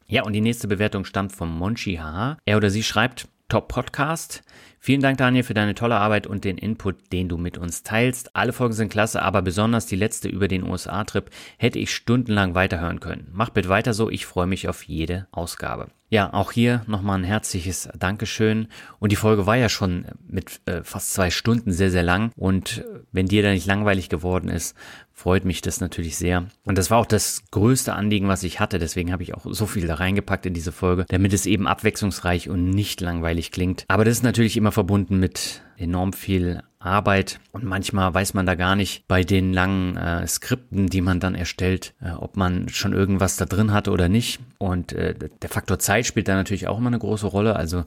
Ja, 0.07 0.23
und 0.23 0.31
die 0.31 0.41
nächste 0.41 0.69
Bewertung 0.69 1.03
stammt 1.03 1.33
vom 1.33 1.55
Monchi 1.55 1.97
Haha. 1.97 2.37
Er 2.45 2.55
oder 2.55 2.69
sie 2.69 2.83
schreibt, 2.83 3.27
Top 3.49 3.67
Podcast. 3.67 4.43
Vielen 4.79 5.01
Dank, 5.01 5.17
Daniel, 5.17 5.43
für 5.43 5.53
deine 5.53 5.75
tolle 5.75 5.97
Arbeit 5.97 6.27
und 6.27 6.45
den 6.45 6.57
Input, 6.57 7.11
den 7.11 7.27
du 7.27 7.37
mit 7.37 7.57
uns 7.57 7.83
teilst. 7.83 8.35
Alle 8.35 8.53
Folgen 8.53 8.73
sind 8.73 8.91
klasse, 8.91 9.21
aber 9.21 9.41
besonders 9.41 9.87
die 9.87 9.95
letzte 9.95 10.29
über 10.29 10.47
den 10.47 10.63
USA-Trip 10.63 11.29
hätte 11.57 11.79
ich 11.79 11.93
stundenlang 11.93 12.55
weiterhören 12.55 12.99
können. 12.99 13.27
Mach 13.33 13.49
bitte 13.49 13.67
weiter 13.67 13.93
so, 13.93 14.09
ich 14.09 14.25
freue 14.25 14.47
mich 14.47 14.69
auf 14.69 14.83
jede 14.83 15.27
Ausgabe. 15.31 15.87
Ja, 16.11 16.33
auch 16.33 16.51
hier 16.51 16.81
nochmal 16.87 17.19
ein 17.19 17.23
herzliches 17.23 17.87
Dankeschön. 17.97 18.67
Und 18.97 19.11
die 19.11 19.15
Folge 19.15 19.45
war 19.45 19.57
ja 19.57 19.69
schon 19.69 20.05
mit 20.27 20.59
äh, 20.65 20.83
fast 20.83 21.13
zwei 21.13 21.29
Stunden 21.29 21.71
sehr, 21.71 21.91
sehr 21.91 22.01
lang. 22.01 22.31
Und 22.35 22.83
wenn 23.11 23.27
dir 23.27 23.43
da 23.43 23.51
nicht 23.51 23.67
langweilig 23.67 24.09
geworden 24.09 24.49
ist, 24.49 24.75
freut 25.13 25.45
mich 25.45 25.61
das 25.61 25.81
natürlich 25.81 26.17
sehr. 26.17 26.47
Und 26.63 26.79
das 26.79 26.89
war 26.89 26.97
auch 26.97 27.05
das 27.05 27.43
größte 27.51 27.93
Anliegen, 27.93 28.27
was 28.27 28.41
ich 28.41 28.59
hatte. 28.59 28.79
Deswegen 28.79 29.11
habe 29.11 29.21
ich 29.21 29.35
auch 29.35 29.45
so 29.45 29.67
viel 29.67 29.85
da 29.85 29.95
reingepackt 29.95 30.47
in 30.47 30.55
diese 30.55 30.71
Folge, 30.71 31.05
damit 31.09 31.31
es 31.33 31.45
eben 31.45 31.67
abwechslungsreich 31.67 32.49
und 32.49 32.71
nicht 32.71 33.01
langweilig 33.01 33.51
klingt. 33.51 33.85
Aber 33.87 34.03
das 34.03 34.15
ist 34.17 34.23
natürlich 34.23 34.57
immer 34.57 34.71
verbunden 34.71 35.19
mit 35.19 35.61
enorm 35.79 36.13
viel 36.13 36.61
Arbeit 36.79 37.41
und 37.51 37.65
manchmal 37.65 38.13
weiß 38.13 38.33
man 38.33 38.45
da 38.45 38.55
gar 38.55 38.75
nicht 38.75 39.05
bei 39.07 39.23
den 39.23 39.51
langen 39.51 39.97
äh, 39.97 40.25
Skripten, 40.25 40.87
die 40.87 41.01
man 41.01 41.19
dann 41.19 41.35
erstellt, 41.35 41.93
äh, 42.01 42.11
ob 42.11 42.37
man 42.37 42.69
schon 42.69 42.93
irgendwas 42.93 43.35
da 43.35 43.45
drin 43.45 43.73
hatte 43.73 43.91
oder 43.91 44.07
nicht. 44.07 44.39
Und 44.59 44.93
äh, 44.93 45.13
der 45.13 45.49
Faktor 45.49 45.79
Zeit 45.79 46.05
spielt 46.05 46.29
da 46.29 46.35
natürlich 46.35 46.67
auch 46.67 46.77
immer 46.77 46.87
eine 46.87 46.99
große 46.99 47.27
Rolle. 47.27 47.57
Also 47.57 47.83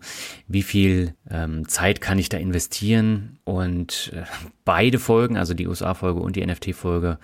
wie 0.46 0.62
viel 0.62 1.14
ähm, 1.30 1.66
Zeit 1.68 2.02
kann 2.02 2.18
ich 2.18 2.28
da 2.28 2.36
investieren? 2.36 3.38
Und 3.44 4.12
äh, 4.14 4.24
beide 4.66 4.98
Folgen, 4.98 5.38
also 5.38 5.54
die 5.54 5.66
USA-Folge 5.66 6.20
und 6.20 6.36
die 6.36 6.46
NFT-Folge, 6.46 7.18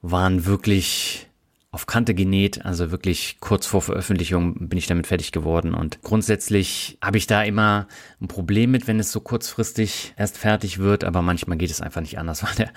waren 0.00 0.46
wirklich 0.46 1.28
auf 1.72 1.86
Kante 1.86 2.14
genäht, 2.14 2.66
also 2.66 2.90
wirklich 2.90 3.38
kurz 3.40 3.64
vor 3.64 3.80
Veröffentlichung 3.80 4.68
bin 4.68 4.78
ich 4.78 4.86
damit 4.86 5.06
fertig 5.06 5.32
geworden 5.32 5.72
und 5.72 6.02
grundsätzlich 6.02 6.98
habe 7.02 7.16
ich 7.16 7.26
da 7.26 7.42
immer 7.42 7.88
ein 8.22 8.28
Problem 8.28 8.70
mit, 8.70 8.86
wenn 8.86 9.00
es 9.00 9.12
so 9.12 9.20
kurzfristig 9.20 10.14
erst 10.16 10.38
fertig 10.38 10.78
wird, 10.78 11.04
aber 11.04 11.22
manchmal 11.22 11.58
geht 11.58 11.70
es 11.70 11.80
einfach 11.80 12.00
nicht 12.00 12.18
anders, 12.18 12.42
weil 12.44 12.54
der 12.54 12.70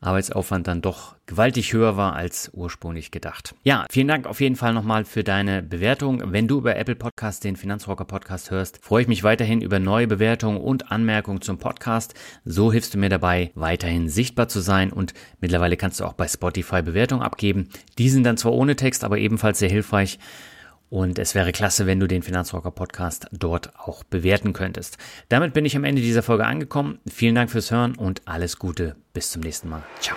Arbeitsaufwand 0.00 0.68
dann 0.68 0.82
doch 0.82 1.16
gewaltig 1.26 1.72
höher 1.72 1.96
war 1.96 2.14
als 2.14 2.50
ursprünglich 2.52 3.10
gedacht. 3.10 3.54
Ja, 3.62 3.86
vielen 3.90 4.08
Dank 4.08 4.26
auf 4.26 4.40
jeden 4.40 4.56
Fall 4.56 4.72
nochmal 4.72 5.04
für 5.04 5.24
deine 5.24 5.62
Bewertung. 5.62 6.22
Wenn 6.32 6.48
du 6.48 6.58
über 6.58 6.76
Apple 6.76 6.94
Podcast 6.94 7.44
den 7.44 7.56
Finanzrocker 7.56 8.04
Podcast 8.04 8.50
hörst, 8.50 8.78
freue 8.82 9.02
ich 9.02 9.08
mich 9.08 9.24
weiterhin 9.24 9.60
über 9.60 9.78
neue 9.78 10.06
Bewertungen 10.06 10.58
und 10.58 10.90
Anmerkungen 10.92 11.40
zum 11.40 11.58
Podcast. 11.58 12.14
So 12.44 12.72
hilfst 12.72 12.94
du 12.94 12.98
mir 12.98 13.08
dabei, 13.08 13.50
weiterhin 13.54 14.08
sichtbar 14.08 14.48
zu 14.48 14.60
sein 14.60 14.92
und 14.92 15.14
mittlerweile 15.40 15.76
kannst 15.76 16.00
du 16.00 16.04
auch 16.04 16.12
bei 16.12 16.28
Spotify 16.28 16.82
Bewertungen 16.82 17.22
abgeben. 17.22 17.68
Die 17.98 18.10
sind 18.10 18.24
dann 18.24 18.36
zwar 18.36 18.52
ohne 18.52 18.76
Text, 18.76 19.02
aber 19.02 19.18
ebenfalls 19.18 19.58
sehr 19.58 19.70
hilfreich. 19.70 20.18
Und 20.90 21.18
es 21.18 21.34
wäre 21.34 21.52
klasse, 21.52 21.86
wenn 21.86 22.00
du 22.00 22.06
den 22.06 22.22
Finanzrocker 22.22 22.70
Podcast 22.70 23.26
dort 23.32 23.72
auch 23.78 24.04
bewerten 24.04 24.52
könntest. 24.52 24.98
Damit 25.28 25.52
bin 25.52 25.64
ich 25.64 25.76
am 25.76 25.84
Ende 25.84 26.02
dieser 26.02 26.22
Folge 26.22 26.46
angekommen. 26.46 27.00
Vielen 27.10 27.34
Dank 27.34 27.50
fürs 27.50 27.70
Hören 27.70 27.96
und 27.96 28.22
alles 28.26 28.58
Gute. 28.58 28.96
Bis 29.12 29.30
zum 29.30 29.42
nächsten 29.42 29.68
Mal. 29.68 29.82
Ciao. 30.00 30.16